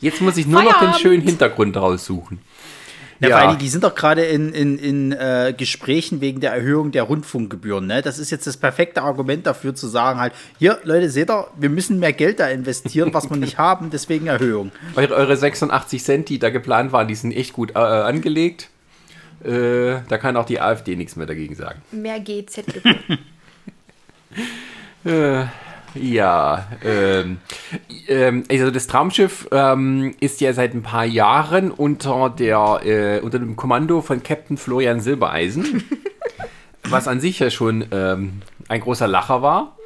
jetzt 0.00 0.20
muss 0.22 0.38
ich 0.38 0.46
nur 0.46 0.62
noch 0.62 0.70
den 0.70 0.78
Feierabend. 0.78 1.00
schönen 1.00 1.22
Hintergrund 1.22 1.76
raussuchen. 1.76 2.40
Ja, 3.22 3.28
Ja. 3.28 3.38
vor 3.38 3.48
allem, 3.50 3.58
die 3.58 3.68
sind 3.68 3.84
doch 3.84 3.94
gerade 3.94 4.24
in, 4.24 4.52
in, 4.52 4.78
in 4.78 5.12
äh, 5.12 5.54
Gesprächen 5.56 6.20
wegen 6.20 6.40
der 6.40 6.52
Erhöhung 6.52 6.90
der 6.92 7.04
Rundfunkgebühren. 7.04 7.86
Ne? 7.86 8.02
Das 8.02 8.18
ist 8.18 8.30
jetzt 8.30 8.46
das 8.46 8.56
perfekte 8.56 9.00
Argument 9.02 9.46
dafür 9.46 9.74
zu 9.74 9.86
sagen 9.86 10.18
halt, 10.20 10.32
hier, 10.58 10.78
Leute, 10.84 11.08
seht 11.08 11.30
ihr, 11.30 11.46
wir 11.56 11.70
müssen 11.70 11.98
mehr 12.00 12.12
Geld 12.12 12.40
da 12.40 12.48
investieren, 12.48 13.14
was 13.14 13.30
wir 13.30 13.36
nicht 13.36 13.58
haben, 13.58 13.90
deswegen 13.90 14.26
Erhöhung. 14.26 14.72
Eure, 14.96 15.14
eure 15.14 15.36
86 15.36 16.02
Cent, 16.02 16.28
die 16.28 16.38
da 16.38 16.50
geplant 16.50 16.92
waren, 16.92 17.06
die 17.08 17.14
sind 17.14 17.32
echt 17.32 17.52
gut 17.52 17.70
äh, 17.70 17.78
angelegt. 17.78 18.68
Äh, 19.44 20.00
da 20.08 20.18
kann 20.18 20.36
auch 20.36 20.46
die 20.46 20.60
AfD 20.60 20.94
nichts 20.96 21.16
mehr 21.16 21.26
dagegen 21.26 21.54
sagen. 21.54 21.80
Mehr 21.92 22.20
GZ-Gebühr. 22.20 22.96
Äh, 25.04 25.46
ja, 25.94 26.66
ähm, 26.84 27.38
ähm, 28.08 28.44
also 28.50 28.70
das 28.70 28.86
Traumschiff 28.86 29.48
ähm, 29.52 30.14
ist 30.20 30.40
ja 30.40 30.52
seit 30.52 30.74
ein 30.74 30.82
paar 30.82 31.04
Jahren 31.04 31.70
unter, 31.70 32.30
der, 32.30 32.80
äh, 32.84 33.20
unter 33.20 33.38
dem 33.38 33.56
Kommando 33.56 34.00
von 34.00 34.22
Captain 34.22 34.56
Florian 34.56 35.00
Silbereisen, 35.00 35.84
was 36.88 37.08
an 37.08 37.20
sich 37.20 37.38
ja 37.38 37.50
schon 37.50 37.84
ähm, 37.92 38.42
ein 38.68 38.80
großer 38.80 39.06
Lacher 39.06 39.42
war. 39.42 39.76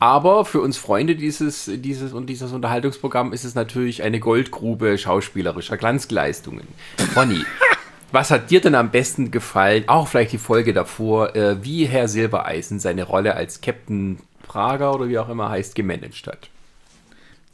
Aber 0.00 0.44
für 0.44 0.60
uns 0.60 0.76
Freunde 0.76 1.16
dieses, 1.16 1.68
dieses 1.74 2.12
und 2.12 2.26
dieses 2.26 2.52
Unterhaltungsprogramm 2.52 3.32
ist 3.32 3.44
es 3.44 3.56
natürlich 3.56 4.04
eine 4.04 4.20
Goldgrube 4.20 4.96
schauspielerischer 4.96 5.76
Glanzleistungen. 5.76 6.68
Bonnie, 7.16 7.44
was 8.12 8.30
hat 8.30 8.50
dir 8.50 8.60
denn 8.60 8.76
am 8.76 8.92
besten 8.92 9.32
gefallen, 9.32 9.84
auch 9.88 10.06
vielleicht 10.06 10.32
die 10.32 10.38
Folge 10.38 10.72
davor, 10.72 11.34
äh, 11.34 11.64
wie 11.64 11.84
Herr 11.86 12.06
Silbereisen 12.06 12.78
seine 12.78 13.02
Rolle 13.02 13.34
als 13.34 13.60
Captain 13.60 14.20
Prager 14.48 14.94
oder 14.94 15.08
wie 15.08 15.18
auch 15.18 15.28
immer 15.28 15.48
heißt, 15.50 15.76
gemanagt 15.76 16.26
hat? 16.26 16.48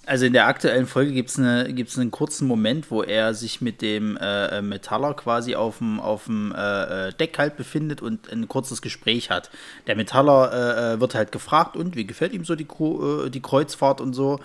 Also 0.06 0.26
in 0.26 0.34
der 0.34 0.46
aktuellen 0.46 0.86
Folge 0.86 1.12
gibt 1.12 1.30
es 1.30 1.38
eine, 1.38 1.72
gibt's 1.72 1.98
einen 1.98 2.10
kurzen 2.10 2.46
Moment, 2.46 2.90
wo 2.90 3.02
er 3.02 3.32
sich 3.32 3.62
mit 3.62 3.80
dem 3.80 4.18
äh, 4.18 4.60
Metaller 4.60 5.14
quasi 5.14 5.54
auf 5.54 5.78
dem, 5.78 6.00
dem 6.26 6.54
äh, 6.54 7.12
Deck 7.14 7.38
halt 7.38 7.56
befindet 7.56 8.02
und 8.02 8.30
ein 8.30 8.46
kurzes 8.46 8.82
Gespräch 8.82 9.30
hat. 9.30 9.50
Der 9.86 9.96
Metaller 9.96 10.52
äh, 10.52 10.94
äh, 10.94 11.00
wird 11.00 11.14
halt 11.14 11.32
gefragt, 11.32 11.74
und 11.76 11.96
wie 11.96 12.06
gefällt 12.06 12.34
ihm 12.34 12.44
so 12.44 12.54
die, 12.54 12.64
äh, 12.64 13.30
die 13.30 13.40
Kreuzfahrt 13.40 14.02
und 14.02 14.12
so. 14.12 14.40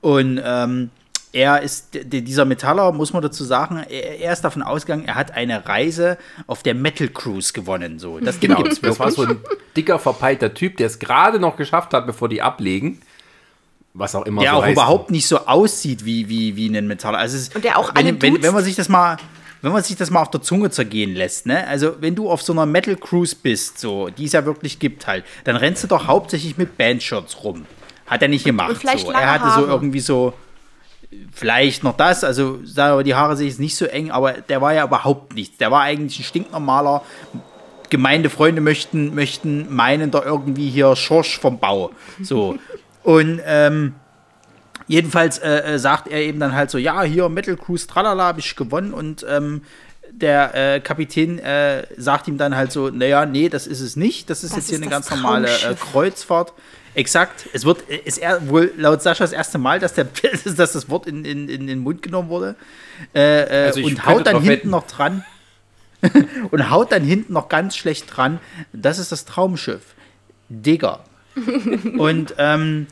Und 0.00 0.40
ähm, 0.44 0.90
er 1.36 1.60
ist, 1.60 1.88
dieser 1.92 2.46
Metaller, 2.46 2.92
muss 2.92 3.12
man 3.12 3.22
dazu 3.22 3.44
sagen, 3.44 3.84
er, 3.90 4.32
ist 4.32 4.40
davon 4.40 4.62
ausgegangen, 4.62 5.04
er 5.06 5.16
hat 5.16 5.32
eine 5.34 5.68
Reise 5.68 6.16
auf 6.46 6.62
der 6.62 6.74
Metal 6.74 7.08
Cruise 7.08 7.52
gewonnen. 7.52 7.98
So. 7.98 8.18
Das 8.20 8.40
Genau, 8.40 8.62
gibt's 8.62 8.80
das 8.80 8.98
war 8.98 9.10
so 9.10 9.22
ein 9.22 9.36
dicker, 9.76 9.98
verpeilter 9.98 10.54
Typ, 10.54 10.78
der 10.78 10.86
es 10.86 10.98
gerade 10.98 11.38
noch 11.38 11.56
geschafft 11.56 11.92
hat, 11.92 12.06
bevor 12.06 12.30
die 12.30 12.40
ablegen. 12.40 13.02
Was 13.92 14.14
auch 14.14 14.24
immer 14.24 14.40
der 14.40 14.52
so 14.52 14.56
auch 14.56 14.62
heißt. 14.62 14.72
überhaupt 14.72 15.10
nicht 15.10 15.26
so 15.28 15.46
aussieht 15.46 16.06
wie, 16.06 16.28
wie, 16.30 16.56
wie 16.56 16.74
ein 16.74 16.86
Metaller. 16.86 17.18
Also 17.18 17.36
es, 17.36 17.50
Und 17.54 17.64
der 17.64 17.78
auch 17.78 17.94
alle 17.94 18.06
wenn, 18.06 18.22
wenn, 18.22 18.42
wenn 18.42 18.54
man 18.54 18.64
sich 18.64 18.74
das 18.74 18.88
mal 18.88 19.18
wenn 19.62 19.72
man 19.72 19.82
sich 19.82 19.96
das 19.96 20.10
mal 20.10 20.22
auf 20.22 20.30
der 20.30 20.42
Zunge 20.42 20.70
zergehen 20.70 21.14
lässt, 21.14 21.46
ne? 21.46 21.66
Also, 21.66 21.96
wenn 22.00 22.14
du 22.14 22.30
auf 22.30 22.42
so 22.42 22.52
einer 22.52 22.66
Metal 22.66 22.94
Cruise 22.94 23.34
bist, 23.34 23.78
so, 23.78 24.10
die 24.10 24.26
es 24.26 24.32
ja 24.32 24.44
wirklich 24.44 24.78
gibt 24.78 25.06
halt, 25.06 25.24
dann 25.44 25.56
rennst 25.56 25.82
du 25.82 25.88
doch 25.88 26.06
hauptsächlich 26.06 26.56
mit 26.56 26.76
Bandshirts 26.78 27.42
rum. 27.42 27.66
Hat 28.06 28.22
er 28.22 28.28
nicht 28.28 28.44
gemacht. 28.44 28.68
und 28.70 28.76
vielleicht 28.76 29.06
so. 29.06 29.10
lange 29.12 29.24
Er 29.24 29.32
hatte 29.32 29.44
so 29.46 29.50
Haare. 29.62 29.66
irgendwie 29.70 30.00
so 30.00 30.34
vielleicht 31.32 31.84
noch 31.84 31.96
das, 31.96 32.24
also 32.24 32.60
sagen 32.64 32.92
wir, 32.92 32.96
mal, 32.96 33.04
die 33.04 33.14
Haare 33.14 33.36
sehe 33.36 33.48
ich 33.48 33.58
nicht 33.58 33.76
so 33.76 33.84
eng, 33.84 34.10
aber 34.10 34.32
der 34.32 34.60
war 34.60 34.72
ja 34.72 34.84
überhaupt 34.84 35.34
nichts. 35.34 35.58
Der 35.58 35.70
war 35.70 35.82
eigentlich 35.82 36.18
ein 36.20 36.24
stinknormaler 36.24 37.02
Gemeindefreunde 37.90 38.60
möchten, 38.60 39.14
möchten 39.14 39.74
meinen, 39.74 40.10
da 40.10 40.22
irgendwie 40.24 40.70
hier 40.70 40.96
Schorsch 40.96 41.38
vom 41.38 41.58
Bau. 41.58 41.90
So. 42.22 42.56
Und 43.02 43.40
ähm, 43.44 43.94
jedenfalls 44.88 45.38
äh, 45.38 45.74
äh, 45.74 45.78
sagt 45.78 46.08
er 46.08 46.20
eben 46.20 46.40
dann 46.40 46.54
halt 46.54 46.70
so, 46.70 46.78
ja, 46.78 47.02
hier 47.02 47.28
Metal 47.28 47.56
Cruise, 47.56 47.86
tralala, 47.86 48.24
habe 48.24 48.40
ich 48.40 48.56
gewonnen 48.56 48.92
und 48.92 49.24
ähm, 49.28 49.62
der 50.10 50.54
äh, 50.54 50.80
Kapitän 50.80 51.38
äh, 51.38 51.86
sagt 51.96 52.26
ihm 52.28 52.38
dann 52.38 52.56
halt 52.56 52.72
so, 52.72 52.90
naja, 52.90 53.26
nee, 53.26 53.48
das 53.48 53.66
ist 53.66 53.80
es 53.80 53.96
nicht, 53.96 54.30
das 54.30 54.42
ist 54.42 54.50
Das 54.50 54.58
jetzt 54.58 54.68
hier 54.70 54.78
eine 54.78 54.88
ganz 54.88 55.10
normale 55.10 55.48
äh. 55.48 55.74
Kreuzfahrt. 55.74 56.52
Exakt, 56.96 57.46
es 57.52 57.66
wird, 57.66 57.82
ist 57.82 58.16
er 58.16 58.48
wohl 58.48 58.72
laut 58.78 59.02
Sascha 59.02 59.22
das 59.22 59.32
erste 59.32 59.58
Mal, 59.58 59.78
dass, 59.78 59.92
der, 59.92 60.06
dass 60.56 60.72
das 60.72 60.88
Wort 60.88 61.06
in, 61.06 61.26
in, 61.26 61.46
in 61.46 61.66
den 61.66 61.80
Mund 61.80 62.00
genommen 62.00 62.30
wurde. 62.30 62.56
Äh, 63.14 63.42
äh, 63.42 63.66
Also 63.66 63.82
und 63.82 64.06
haut 64.06 64.26
dann 64.26 64.36
hinten 64.36 64.48
wetten. 64.48 64.70
noch 64.70 64.86
dran. 64.86 65.22
und 66.50 66.70
haut 66.70 66.92
dann 66.92 67.02
hinten 67.02 67.34
noch 67.34 67.50
ganz 67.50 67.76
schlecht 67.76 68.16
dran. 68.16 68.40
Das 68.72 68.98
ist 68.98 69.12
das 69.12 69.26
Traumschiff. 69.26 69.94
Digger. 70.48 71.04
und 71.98 72.34
ähm, 72.38 72.86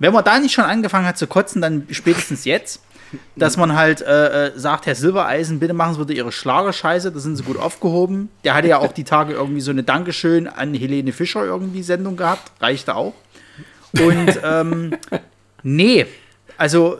wenn 0.00 0.12
man 0.12 0.24
da 0.24 0.40
nicht 0.40 0.52
schon 0.52 0.64
angefangen 0.64 1.06
hat 1.06 1.16
zu 1.16 1.28
kotzen, 1.28 1.62
dann 1.62 1.86
spätestens 1.92 2.44
jetzt, 2.44 2.82
dass 3.36 3.56
man 3.56 3.74
halt 3.76 4.00
äh, 4.02 4.46
äh, 4.48 4.52
sagt, 4.58 4.86
Herr 4.86 4.94
Silbereisen, 4.94 5.58
bitte 5.60 5.74
machen 5.74 5.94
Sie 5.94 6.00
bitte 6.00 6.12
Ihre 6.14 6.32
Schlagerscheiße, 6.32 7.12
da 7.12 7.18
sind 7.18 7.36
Sie 7.36 7.42
gut 7.42 7.58
aufgehoben. 7.58 8.28
Der 8.44 8.54
hatte 8.54 8.68
ja 8.68 8.78
auch 8.78 8.92
die 8.92 9.04
Tage 9.04 9.32
irgendwie 9.32 9.60
so 9.60 9.70
eine 9.70 9.82
Dankeschön 9.82 10.46
an 10.46 10.74
Helene 10.74 11.12
Fischer 11.12 11.44
irgendwie 11.44 11.82
Sendung 11.82 12.16
gehabt, 12.16 12.50
reichte 12.60 12.94
auch. 12.94 13.14
Und 13.98 14.40
ähm, 14.44 14.94
nee, 15.62 16.06
also 16.56 16.98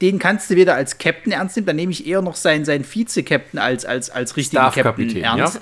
den 0.00 0.18
kannst 0.18 0.50
du 0.50 0.56
weder 0.56 0.74
als 0.74 0.98
Captain 0.98 1.32
ernst 1.32 1.56
nehmen, 1.56 1.66
dann 1.66 1.76
nehme 1.76 1.92
ich 1.92 2.06
eher 2.06 2.22
noch 2.22 2.34
seinen, 2.34 2.64
seinen 2.64 2.82
Vize-Captain 2.84 3.60
als, 3.60 3.84
als, 3.84 4.10
als 4.10 4.36
richtigen 4.36 4.60
Captain 4.70 5.08
ja? 5.10 5.36
ernst. 5.36 5.60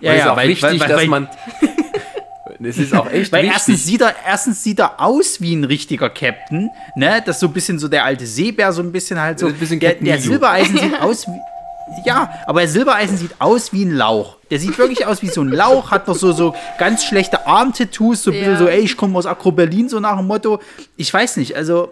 Ja, 0.00 0.12
ist 0.14 0.26
auch 0.26 0.36
weil- 0.36 0.48
wichtig, 0.48 0.80
weil- 0.80 0.80
weil- 0.80 0.88
dass 0.88 1.06
man. 1.06 1.28
Es 2.62 2.76
ist 2.78 2.94
auch 2.94 3.10
echt 3.10 3.32
Weil 3.32 3.42
wichtig. 3.44 3.54
erstens 3.54 3.84
sieht, 3.86 4.00
er, 4.02 4.14
erstens 4.26 4.62
sieht 4.62 4.78
er 4.80 5.00
aus 5.00 5.40
wie 5.40 5.54
ein 5.54 5.64
richtiger 5.64 6.10
Captain, 6.10 6.70
ne? 6.94 7.22
Das 7.24 7.36
ist 7.36 7.40
so 7.40 7.46
ein 7.46 7.52
bisschen 7.52 7.78
so 7.78 7.88
der 7.88 8.04
alte 8.04 8.26
Seebär, 8.26 8.72
so 8.72 8.82
ein 8.82 8.92
bisschen 8.92 9.18
halt 9.20 9.38
so. 9.38 9.46
Ein 9.46 9.54
bisschen 9.54 9.80
der, 9.80 9.94
der. 9.94 10.18
Silbereisen 10.20 10.76
sieht 10.76 11.00
aus 11.00 11.26
wie. 11.26 11.40
Ja, 12.06 12.32
aber 12.46 12.60
der 12.60 12.68
Silbereisen 12.68 13.16
sieht 13.16 13.32
aus 13.40 13.72
wie 13.72 13.84
ein 13.84 13.92
Lauch. 13.96 14.36
Der 14.50 14.60
sieht 14.60 14.78
wirklich 14.78 15.06
aus 15.06 15.22
wie 15.22 15.28
so 15.28 15.40
ein 15.40 15.48
Lauch, 15.48 15.90
hat 15.90 16.06
noch 16.06 16.14
so, 16.14 16.32
so 16.32 16.54
ganz 16.78 17.04
schlechte 17.04 17.46
Armtattoos, 17.48 18.22
so 18.22 18.30
ein 18.30 18.36
bisschen 18.38 18.52
Ja. 18.52 18.58
so, 18.58 18.68
ey, 18.68 18.80
ich 18.80 18.96
komme 18.96 19.18
aus 19.18 19.26
Akro 19.26 19.50
Berlin, 19.50 19.88
so 19.88 19.98
nach 19.98 20.16
dem 20.18 20.26
Motto. 20.28 20.60
Ich 20.96 21.12
weiß 21.12 21.38
nicht, 21.38 21.56
also. 21.56 21.88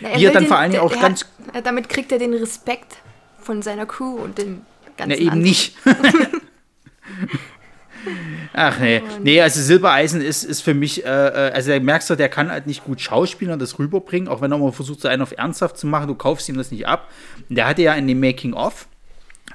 Na, 0.00 0.16
Wie 0.16 0.24
er 0.24 0.32
dann 0.32 0.44
den- 0.44 0.48
vor 0.48 0.58
allen 0.58 0.70
Dingen 0.70 0.82
auch 0.84 1.00
ganz. 1.00 1.26
Hat, 1.48 1.56
äh, 1.56 1.62
damit 1.62 1.88
kriegt 1.88 2.12
er 2.12 2.18
den 2.18 2.32
Respekt 2.34 2.92
von 3.40 3.62
seiner 3.62 3.86
Crew 3.86 4.16
und 4.16 4.38
den 4.38 4.62
ganzen 4.96 5.08
Na, 5.10 5.14
eben 5.16 5.30
anderen. 5.30 5.42
nicht. 5.42 5.74
Ach 8.56 8.78
nee. 8.78 9.02
Nee, 9.22 9.40
also 9.42 9.60
Silbereisen 9.60 10.20
ist, 10.20 10.44
ist 10.44 10.60
für 10.60 10.74
mich, 10.74 11.04
äh, 11.04 11.08
äh, 11.08 11.52
also 11.52 11.72
da 11.72 11.80
merkst 11.80 12.08
du, 12.08 12.14
der 12.14 12.28
kann 12.28 12.52
halt 12.52 12.68
nicht 12.68 12.84
gut 12.84 13.00
schauspielen 13.00 13.52
und 13.52 13.60
das 13.60 13.80
rüberbringen, 13.80 14.28
auch 14.28 14.40
wenn 14.40 14.52
er 14.52 14.58
mal 14.58 14.70
versucht, 14.70 15.00
so 15.00 15.08
einen 15.08 15.22
auf 15.22 15.32
ernsthaft 15.36 15.76
zu 15.76 15.88
machen, 15.88 16.06
du 16.06 16.14
kaufst 16.14 16.48
ihm 16.48 16.56
das 16.56 16.70
nicht 16.70 16.86
ab. 16.86 17.08
Und 17.48 17.56
der 17.56 17.66
hatte 17.66 17.82
ja 17.82 17.94
in 17.94 18.06
dem 18.06 18.20
Making-of, 18.20 18.86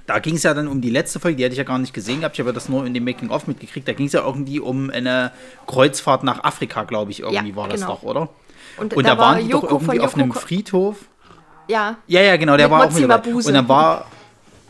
da 0.05 0.19
ging 0.19 0.35
es 0.35 0.43
ja 0.43 0.53
dann 0.53 0.67
um 0.67 0.81
die 0.81 0.89
letzte 0.89 1.21
Folge, 1.21 1.37
die 1.37 1.45
hatte 1.45 1.53
ich 1.53 1.57
ja 1.57 1.63
gar 1.63 1.79
nicht 1.79 1.93
gesehen 1.93 2.19
gehabt, 2.19 2.35
ich 2.35 2.39
habe 2.41 2.49
ja 2.49 2.53
das 2.53 2.67
nur 2.67 2.85
in 2.85 2.93
dem 2.93 3.05
Making-of 3.05 3.47
mitgekriegt, 3.47 3.87
da 3.87 3.93
ging 3.93 4.07
es 4.07 4.11
ja 4.11 4.25
irgendwie 4.25 4.59
um 4.59 4.89
eine 4.89 5.31
Kreuzfahrt 5.65 6.25
nach 6.25 6.43
Afrika, 6.43 6.83
glaube 6.83 7.11
ich, 7.11 7.21
irgendwie 7.21 7.51
Ja, 7.51 7.55
war 7.55 7.69
das 7.69 7.79
genau. 7.79 7.93
doch, 7.93 8.03
oder? 8.03 8.29
Und, 8.75 8.93
Und 8.95 9.05
da, 9.05 9.11
da, 9.11 9.17
war 9.17 9.35
waren 9.35 9.45
die 9.45 9.49
Joko 9.49 9.67
doch 9.67 9.81
irgendwie 9.81 9.99
auf 10.01 10.15
einem. 10.15 10.33
Friedhof. 10.33 10.97
Ja, 11.69 11.97
Ja, 12.07 12.21
ja, 12.21 12.35
genau, 12.35 12.57
der 12.57 12.67
Mit 12.67 12.71
war 12.71 12.81
auch 12.81 12.89
Mozzi 12.89 13.01
mit 13.01 13.09
dabei. 13.09 13.33
Und 13.33 13.53
dann 13.53 13.67
war 13.69 14.07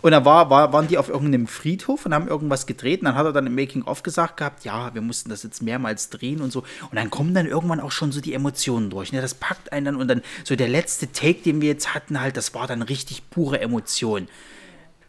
und 0.02 0.12
dann 0.12 0.26
war, 0.26 0.50
war, 0.50 0.74
waren 0.74 0.88
die 0.88 0.98
auf 0.98 1.10
irgendeinem 1.10 1.48
Friedhof 1.48 2.06
und 2.06 2.14
haben 2.14 2.28
irgendwas 2.28 2.66
gedreht. 2.66 3.02
Und 3.02 3.06
dann 3.06 3.16
hat 3.16 3.26
er 3.26 3.34
dann 3.34 3.48
im 3.48 3.56
Making-of 3.56 4.04
gesagt 4.04 4.38
gehabt, 4.38 4.64
ja, 4.66 4.94
wir 4.94 5.02
mussten 5.02 5.30
das 5.30 5.44
jetzt 5.44 5.62
mehrmals 5.62 6.10
drehen 6.10 6.42
und 6.42 6.52
so. 6.52 6.60
Und 6.60 6.96
dann 6.96 7.10
kommen 7.10 7.34
dann 7.34 7.46
irgendwann 7.46 7.80
auch 7.80 7.92
schon 7.92 8.12
so 8.12 8.22
die 8.22 8.34
Emotionen 8.34 8.90
durch. 8.90 9.12
Ne? 9.12 9.22
Das 9.22 9.34
packt 9.34 9.72
einen 9.72 9.86
dann 9.86 9.96
und 9.96 10.08
dann 10.08 10.22
so 10.44 10.56
der 10.56 10.68
letzte 10.68 11.12
Take, 11.12 11.42
den 11.42 11.62
wir 11.62 11.70
jetzt 11.70 11.94
hatten, 11.94 12.20
halt, 12.20 12.38
das 12.38 12.54
war 12.54 12.68
dann 12.68 12.82
richtig 12.82 13.30
pure 13.30 13.60
Emotion. 13.60 14.28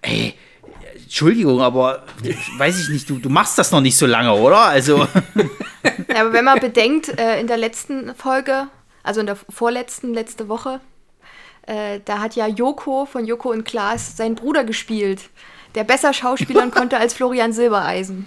Ey, 0.03 0.35
Entschuldigung, 0.95 1.61
aber 1.61 2.05
weiß 2.59 2.81
ich 2.81 2.89
nicht, 2.89 3.11
du, 3.11 3.19
du 3.19 3.29
machst 3.29 3.59
das 3.59 3.71
noch 3.71 3.81
nicht 3.81 3.97
so 3.97 4.07
lange, 4.07 4.33
oder? 4.33 4.61
Also, 4.61 5.07
Ja, 6.09 6.23
aber 6.23 6.33
wenn 6.33 6.45
man 6.45 6.59
bedenkt, 6.61 7.09
äh, 7.19 7.41
in 7.41 7.47
der 7.47 7.57
letzten 7.57 8.15
Folge, 8.15 8.69
also 9.03 9.21
in 9.21 9.27
der 9.27 9.37
vorletzten, 9.37 10.13
letzte 10.13 10.49
Woche, 10.49 10.81
äh, 11.67 12.01
da 12.05 12.19
hat 12.21 12.37
ja 12.37 12.47
Joko 12.47 13.07
von 13.07 13.27
Joko 13.27 13.51
und 13.51 13.65
Klaas 13.65 14.17
seinen 14.17 14.35
Bruder 14.35 14.65
gespielt, 14.65 15.23
der 15.75 15.85
besser 15.85 16.13
schauspielern 16.13 16.71
konnte 16.73 16.97
als 16.97 17.15
Florian 17.15 17.53
Silbereisen. 17.53 18.27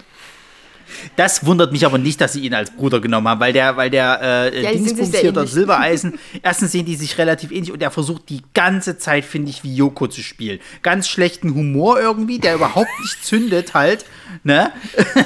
Das 1.16 1.46
wundert 1.46 1.72
mich 1.72 1.86
aber 1.86 1.98
nicht, 1.98 2.20
dass 2.22 2.34
sie 2.34 2.42
ihn 2.42 2.54
als 2.54 2.72
Bruder 2.72 3.00
genommen 3.00 3.28
haben, 3.28 3.40
weil 3.40 3.54
der, 3.54 3.78
weil 3.78 3.90
der 3.90 4.20
äh, 4.22 4.62
Ja, 4.62 4.72
Dingsbums 4.72 5.18
hier. 5.18 5.48
Silbereisen, 5.48 6.20
erstens 6.44 6.72
sehen 6.72 6.86
die 6.86 6.96
sich 6.96 7.18
relativ 7.18 7.52
ähnlich 7.52 7.72
und 7.72 7.82
er 7.82 7.92
versucht 7.92 8.30
die 8.30 8.42
ganze 8.54 8.98
Zeit, 8.98 9.26
finde 9.26 9.50
ich, 9.50 9.64
wie 9.64 9.76
Joko 9.76 10.08
zu 10.08 10.22
spielen. 10.22 10.60
Ganz 10.82 11.08
schlechten 11.08 11.56
Humor 11.56 12.00
irgendwie, 12.00 12.40
der 12.40 12.56
überhaupt 12.56 12.92
nicht 13.02 13.26
zündet 13.26 13.74
halt, 13.74 14.06
ne? 14.44 14.72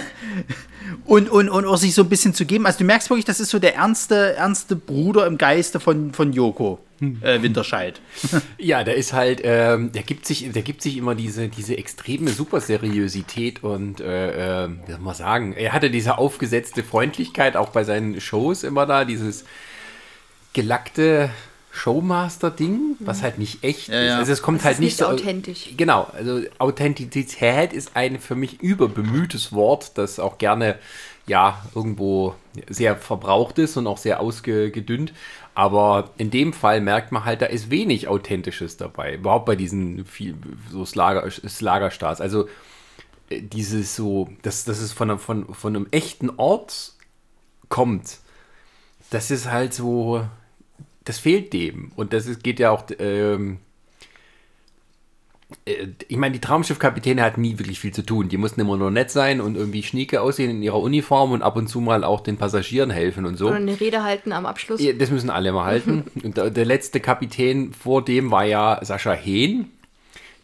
Und, 1.08 1.30
und, 1.30 1.50
und 1.50 1.66
auch 1.66 1.78
sich 1.78 1.96
so 1.96 2.04
ein 2.04 2.10
bisschen 2.10 2.34
zu 2.34 2.46
geben. 2.46 2.66
Also 2.66 2.80
du 2.80 2.84
merkst 2.84 3.10
wirklich, 3.10 3.26
das 3.26 3.40
ist 3.40 3.50
so 3.50 3.60
der 3.60 3.76
ernste, 3.76 4.36
ernste 4.36 4.76
Bruder 4.76 5.26
im 5.26 5.38
Geiste 5.38 5.80
von, 5.80 6.14
von 6.14 6.34
Joko 6.34 6.80
äh, 7.22 7.42
Winterscheid. 7.42 8.00
Ja, 8.58 8.84
der 8.84 8.96
ist 8.96 9.14
halt, 9.14 9.42
ähm, 9.44 9.92
der 9.92 10.04
gibt 10.04 10.26
sich, 10.26 10.52
der 10.52 10.62
gibt 10.62 10.82
sich 10.82 10.98
immer 10.98 11.16
diese, 11.16 11.48
diese 11.48 11.78
extreme 11.78 12.32
Superseriosität 12.32 13.64
und, 13.64 14.02
äh, 14.02 14.66
äh, 14.66 14.70
wie 14.86 14.92
soll 14.92 15.02
man 15.02 15.16
sagen, 15.16 15.54
er 15.54 15.74
hatte 15.74 15.90
diese 15.90 16.18
aufgesetzte 16.18 16.84
Freundlichkeit 16.84 17.56
auch 17.56 17.70
bei 17.70 17.84
seinen 17.84 18.20
Shows 18.20 18.64
immer 18.64 18.86
da, 18.86 19.06
dieses 19.06 19.46
gelackte 20.54 21.30
Showmaster-Ding, 21.78 22.98
was 23.00 23.22
halt 23.22 23.38
nicht 23.38 23.64
echt 23.64 23.90
Ja, 23.90 24.02
ist. 24.02 24.14
Also 24.14 24.32
es 24.34 24.42
kommt 24.42 24.60
Das 24.60 24.66
halt 24.66 24.74
ist 24.76 24.80
nicht 24.80 24.88
nicht 24.88 24.98
so 24.98 25.06
authentisch. 25.06 25.74
Genau, 25.78 26.08
also 26.14 26.42
Authentizität 26.58 27.74
ist 27.74 27.96
ein 27.96 28.20
für 28.20 28.36
mich 28.36 28.62
überbemühtes 28.62 29.54
Wort, 29.54 29.98
das 29.98 30.20
auch 30.20 30.38
gerne 30.38 30.78
ja 31.28 31.62
irgendwo 31.76 32.36
sehr 32.70 32.96
verbraucht 32.96 33.60
ist 33.60 33.78
und 33.78 33.86
auch 33.88 33.98
sehr 33.98 34.20
ausgedünnt. 34.22 35.14
Aber 35.54 36.12
in 36.18 36.30
dem 36.30 36.54
Fall 36.54 36.82
merkt 36.82 37.12
man 37.12 37.26
halt, 37.26 37.42
da 37.42 37.48
ist 37.48 37.70
wenig 37.72 38.08
Authentisches 38.08 38.78
dabei. 38.78 39.16
Überhaupt 39.16 39.46
bei 39.46 39.56
diesen 39.56 40.06
viel, 40.06 40.36
so 40.72 40.86
Slager, 40.86 41.30
Slagerstars. 41.30 42.22
Also 42.22 42.48
äh, 43.30 43.42
dieses 43.42 43.96
so, 43.96 44.30
dass, 44.44 44.66
dass 44.66 44.80
es 44.80 44.94
von, 44.94 45.18
von, 45.20 45.54
von 45.54 45.76
einem 45.76 45.88
echten 45.92 46.30
Ort 46.38 46.94
kommt, 47.70 48.20
das 49.10 49.32
ist 49.32 49.50
halt 49.52 49.74
so, 49.74 50.26
das 51.08 51.20
fehlt 51.20 51.54
dem. 51.54 51.92
Und 51.96 52.14
das 52.14 52.26
ist, 52.26 52.44
geht 52.44 52.60
ja 52.60 52.72
auch, 52.72 52.84
ähm, 53.00 53.60
äh, 55.66 55.88
ich 56.08 56.18
meine, 56.18 56.34
die 56.34 56.42
Traumschiffkapitäne 56.42 57.22
hatten 57.22 57.42
nie 57.42 57.58
wirklich 57.58 57.80
viel 57.80 57.94
zu 57.94 58.02
tun. 58.04 58.30
Die 58.30 58.38
mussten 58.38 58.60
immer 58.60 58.78
nur 58.78 58.92
nett 58.92 59.10
sein 59.12 59.40
und 59.40 59.56
irgendwie 59.56 59.84
schnieke 59.84 60.22
aussehen 60.22 60.50
in 60.52 60.62
ihrer 60.62 60.80
Uniform 60.80 61.32
und 61.32 61.42
ab 61.42 61.56
und 61.56 61.68
zu 61.68 61.80
mal 61.80 62.04
auch 62.04 62.22
den 62.22 62.38
Passagieren 62.38 62.90
helfen 62.90 63.26
und 63.26 63.38
so. 63.38 63.48
Oder 63.48 63.56
eine 63.56 63.80
Rede 63.80 64.04
halten 64.04 64.34
am 64.34 64.46
Abschluss. 64.46 64.82
Ja, 64.82 64.94
Das 64.94 65.10
müssen 65.10 65.30
alle 65.30 65.52
mal 65.52 65.66
halten. 65.66 66.04
Und 66.24 66.38
der, 66.38 66.50
der 66.50 66.66
letzte 66.66 67.00
Kapitän 67.00 67.74
vor 67.74 68.04
dem 68.04 68.32
war 68.32 68.44
ja 68.44 68.80
Sascha 68.84 69.14
Hehn, 69.14 69.72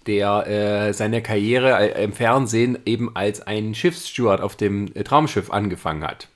der 0.08 0.48
äh, 0.48 0.94
seine 0.94 1.22
Karriere 1.22 1.96
äh, 1.96 2.04
im 2.04 2.14
Fernsehen 2.14 2.78
eben 2.86 3.16
als 3.16 3.42
ein 3.42 3.76
Schiffssteward 3.76 4.42
auf 4.42 4.56
dem 4.56 4.92
äh, 4.94 5.04
Traumschiff 5.04 5.52
angefangen 5.52 6.04
hat. 6.04 6.30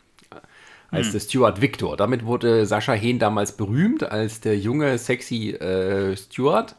Als 0.89 1.11
der 1.11 1.19
Steward 1.19 1.61
Victor. 1.61 1.97
Damit 1.97 2.25
wurde 2.25 2.65
Sascha 2.65 2.93
Hehn 2.93 3.19
damals 3.19 3.51
berühmt 3.51 4.03
als 4.03 4.39
der 4.39 4.57
junge, 4.57 4.97
sexy 4.97 5.51
äh, 5.51 6.15
Steward, 6.15 6.75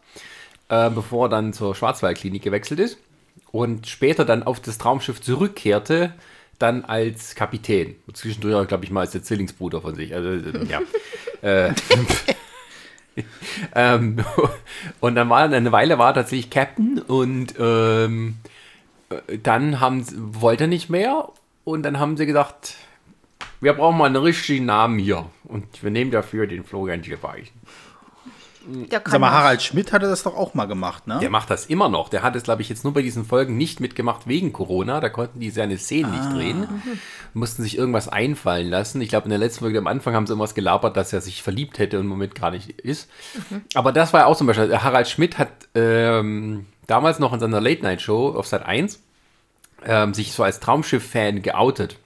äh, 0.71 0.89
bevor 0.91 1.27
er 1.27 1.29
dann 1.29 1.53
zur 1.53 1.75
Schwarzwaldklinik 1.75 2.43
gewechselt 2.43 2.81
ist 2.81 2.99
und 3.53 3.87
später 3.87 4.25
dann 4.25 4.43
auf 4.43 4.61
das 4.61 4.79
Traumschiff 4.79 5.21
zurückkehrte, 5.21 6.15
dann 6.59 6.85
als 6.85 7.35
Kapitän. 7.35 7.97
Zwischendurch, 8.13 8.69
glaube 8.69 8.85
ich 8.85 8.91
mal, 8.91 9.01
als 9.01 9.13
der 9.13 9.23
Zwillingsbruder 9.23 9.81
von 9.81 9.95
sich. 9.95 10.15
Also, 10.15 10.29
äh, 10.31 10.65
ja. 10.65 10.81
äh, 11.43 11.73
ähm, 13.75 14.25
und 15.01 15.15
dann 15.15 15.29
war 15.29 15.39
eine 15.39 15.73
Weile 15.73 15.99
war 15.99 16.11
er 16.11 16.15
tatsächlich 16.15 16.51
Captain 16.51 17.01
und 17.01 17.55
ähm, 17.59 18.37
äh, 19.11 19.39
dann 19.39 19.81
haben, 19.81 20.05
wollte 20.41 20.65
er 20.65 20.69
nicht 20.69 20.89
mehr 20.89 21.29
und 21.65 21.83
dann 21.83 21.99
haben 21.99 22.17
sie 22.17 22.27
gesagt, 22.27 22.77
wir 23.61 23.73
brauchen 23.73 23.99
mal 23.99 24.07
einen 24.07 24.17
richtigen 24.17 24.67
Namen 24.67 24.99
hier 24.99 25.27
und 25.45 25.83
wir 25.83 25.91
nehmen 25.91 26.11
dafür 26.11 26.47
den 26.47 26.65
Florian 26.65 27.03
Gierweich. 27.03 27.53
Der 28.71 29.01
kann 29.01 29.13
Sag 29.13 29.21
mal, 29.21 29.29
das. 29.31 29.39
Harald 29.39 29.63
Schmidt 29.63 29.93
hatte 29.93 30.07
das 30.07 30.25
doch 30.25 30.37
auch 30.37 30.53
mal 30.53 30.67
gemacht, 30.67 31.07
ne? 31.07 31.19
Der 31.21 31.31
macht 31.31 31.49
das 31.49 31.67
immer 31.67 31.89
noch. 31.89 32.11
Der 32.11 32.23
hat 32.23 32.37
es, 32.37 32.43
glaube 32.43 32.61
ich, 32.61 32.69
jetzt 32.69 32.85
nur 32.85 32.93
bei 32.93 33.01
diesen 33.01 33.25
Folgen 33.25 33.57
nicht 33.57 33.81
mitgemacht 33.81 34.27
wegen 34.29 34.53
Corona. 34.53 35.01
Da 35.01 35.09
konnten 35.09 35.41
die 35.41 35.51
seine 35.51 35.79
Szenen 35.79 36.11
nicht 36.11 36.33
drehen. 36.35 36.69
Mussten 37.33 37.63
sich 37.63 37.79
irgendwas 37.79 38.09
einfallen 38.09 38.69
lassen. 38.69 39.01
Ich 39.01 39.09
glaube, 39.09 39.25
in 39.25 39.31
der 39.31 39.39
letzten 39.39 39.61
Folge 39.61 39.79
am 39.79 39.87
Anfang 39.87 40.15
haben 40.15 40.27
sie 40.27 40.33
irgendwas 40.33 40.55
gelabert, 40.55 40.99
dass 40.99 41.13
er 41.15 41.23
sich 41.23 41.43
verliebt 41.43 41.79
hätte 41.79 41.99
und 41.99 42.05
im 42.05 42.11
Moment 42.11 42.35
gar 42.35 42.51
nicht 42.51 42.69
ist. 42.69 43.09
Aber 43.75 43.91
das 43.91 44.13
war 44.13 44.21
ja 44.21 44.27
auch 44.27 44.37
zum 44.37 44.47
Beispiel. 44.47 44.77
Harald 44.77 45.09
Schmidt 45.09 45.39
hat 45.39 45.49
ähm, 45.75 46.67
damals 46.87 47.21
noch 47.21 47.33
in 47.33 47.41
seiner 47.41 47.63
Late-Night-Show 47.63 48.35
auf 48.37 48.47
Sat 48.47 48.67
1 48.67 49.01
ähm, 49.87 50.13
sich 50.13 50.33
so 50.33 50.43
als 50.43 50.61
Traumschiff-Fan 50.61 51.41
geoutet. 51.41 51.97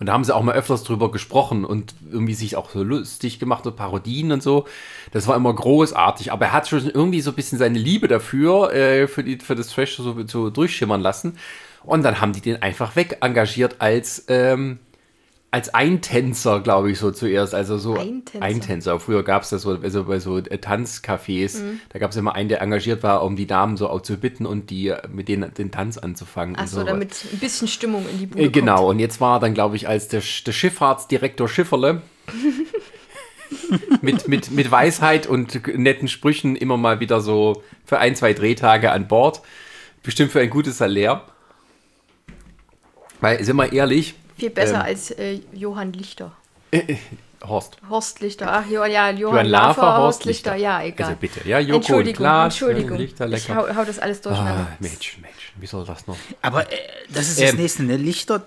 Und 0.00 0.06
da 0.06 0.12
haben 0.12 0.24
sie 0.24 0.34
auch 0.34 0.42
mal 0.42 0.54
öfters 0.54 0.84
drüber 0.84 1.10
gesprochen 1.10 1.64
und 1.64 1.94
irgendwie 2.10 2.34
sich 2.34 2.56
auch 2.56 2.70
so 2.70 2.82
lustig 2.82 3.38
gemacht 3.38 3.66
und 3.66 3.76
Parodien 3.76 4.32
und 4.32 4.42
so. 4.42 4.66
Das 5.12 5.26
war 5.26 5.36
immer 5.36 5.54
großartig, 5.54 6.32
aber 6.32 6.46
er 6.46 6.52
hat 6.52 6.68
schon 6.68 6.90
irgendwie 6.90 7.20
so 7.20 7.30
ein 7.30 7.36
bisschen 7.36 7.58
seine 7.58 7.78
Liebe 7.78 8.08
dafür, 8.08 8.72
äh, 8.72 9.06
für, 9.06 9.24
die, 9.24 9.38
für 9.38 9.54
das 9.54 9.68
Trash 9.68 9.96
so, 9.96 10.16
so 10.26 10.50
durchschimmern 10.50 11.00
lassen. 11.00 11.38
Und 11.84 12.02
dann 12.02 12.20
haben 12.20 12.32
die 12.32 12.40
den 12.40 12.62
einfach 12.62 12.96
weg 12.96 13.18
engagiert 13.20 13.76
als, 13.80 14.24
ähm, 14.28 14.78
als 15.54 15.72
Eintänzer, 15.72 16.58
glaube 16.58 16.90
ich, 16.90 16.98
so 16.98 17.12
zuerst. 17.12 17.54
Also 17.54 17.78
so 17.78 17.94
Eintänzer. 17.94 18.42
Eintänzer. 18.44 18.98
Früher 18.98 19.22
gab 19.22 19.44
es 19.44 19.50
das 19.50 19.62
so, 19.62 19.78
also 19.80 20.02
bei 20.02 20.18
so 20.18 20.38
äh, 20.38 20.56
Tanzcafés. 20.58 21.62
Da 21.90 22.00
gab 22.00 22.10
es 22.10 22.16
immer 22.16 22.34
einen, 22.34 22.48
der 22.48 22.60
engagiert 22.60 23.04
war, 23.04 23.22
um 23.22 23.36
die 23.36 23.46
Damen 23.46 23.76
so 23.76 23.88
auch 23.88 24.00
zu 24.00 24.16
bitten 24.16 24.46
und 24.46 24.70
die 24.70 24.88
äh, 24.88 25.06
mit 25.06 25.28
denen 25.28 25.54
den 25.54 25.70
Tanz 25.70 25.96
anzufangen. 25.96 26.56
Achso, 26.56 26.82
damit 26.82 27.24
ein 27.32 27.38
bisschen 27.38 27.68
Stimmung 27.68 28.04
in 28.10 28.18
die 28.18 28.26
Bude 28.26 28.42
Äh, 28.42 28.48
Genau, 28.48 28.78
kommt. 28.78 28.88
und 28.88 28.98
jetzt 28.98 29.20
war 29.20 29.36
er 29.36 29.40
dann, 29.40 29.54
glaube 29.54 29.76
ich, 29.76 29.86
als 29.86 30.08
der, 30.08 30.22
der 30.44 30.52
Schifffahrtsdirektor 30.52 31.48
Schifferle 31.48 32.02
mit, 34.02 34.26
mit, 34.26 34.50
mit 34.50 34.70
Weisheit 34.72 35.28
und 35.28 35.68
netten 35.78 36.08
Sprüchen 36.08 36.56
immer 36.56 36.76
mal 36.76 36.98
wieder 36.98 37.20
so 37.20 37.62
für 37.84 37.98
ein, 37.98 38.16
zwei 38.16 38.32
Drehtage 38.32 38.90
an 38.90 39.06
Bord. 39.06 39.40
Bestimmt 40.02 40.32
für 40.32 40.40
ein 40.40 40.50
gutes 40.50 40.78
Salär. 40.78 41.22
Weil, 43.20 43.44
sind 43.44 43.54
wir 43.54 43.72
ehrlich, 43.72 44.14
Viel 44.44 44.50
besser 44.50 44.74
Ähm. 44.80 44.82
als 44.82 45.10
äh, 45.12 45.40
Johann 45.54 45.92
Lichter. 45.94 46.32
Horst. 47.46 47.76
Horst 47.88 48.20
Lichter. 48.20 48.46
Ach, 48.50 48.66
jo, 48.66 48.84
ja, 48.84 49.08
Johann 49.10 49.16
Johann 49.18 49.46
Lafer, 49.46 49.66
Lafer, 49.82 49.82
Horst 49.98 49.98
Horst 50.00 50.24
Lichter. 50.26 50.52
Lichter. 50.54 50.62
Ja, 50.68 50.82
egal. 50.82 51.06
Also 51.08 51.18
bitte, 51.20 51.48
ja, 51.48 51.58
Joko 51.60 51.76
Entschuldigung, 51.76 52.16
Klaas, 52.16 52.52
Entschuldigung. 52.54 52.98
Lichter, 52.98 53.24
ich 53.26 53.48
lecker. 53.48 53.56
hau, 53.68 53.76
hau 53.76 53.84
das 53.84 53.98
alles 53.98 54.20
durcheinander. 54.20 54.66
Ah, 54.70 54.76
Mädchen, 54.80 55.22
Mädchen, 55.22 55.54
wie 55.60 55.66
soll 55.66 55.84
das 55.86 56.06
noch? 56.06 56.16
Aber 56.42 56.70
äh, 56.70 56.76
das 57.10 57.28
ist 57.28 57.40
das 57.40 57.52
Ähm. 57.52 57.56
nächste, 57.60 57.82
ne? 57.84 57.96
Lichter. 57.96 58.46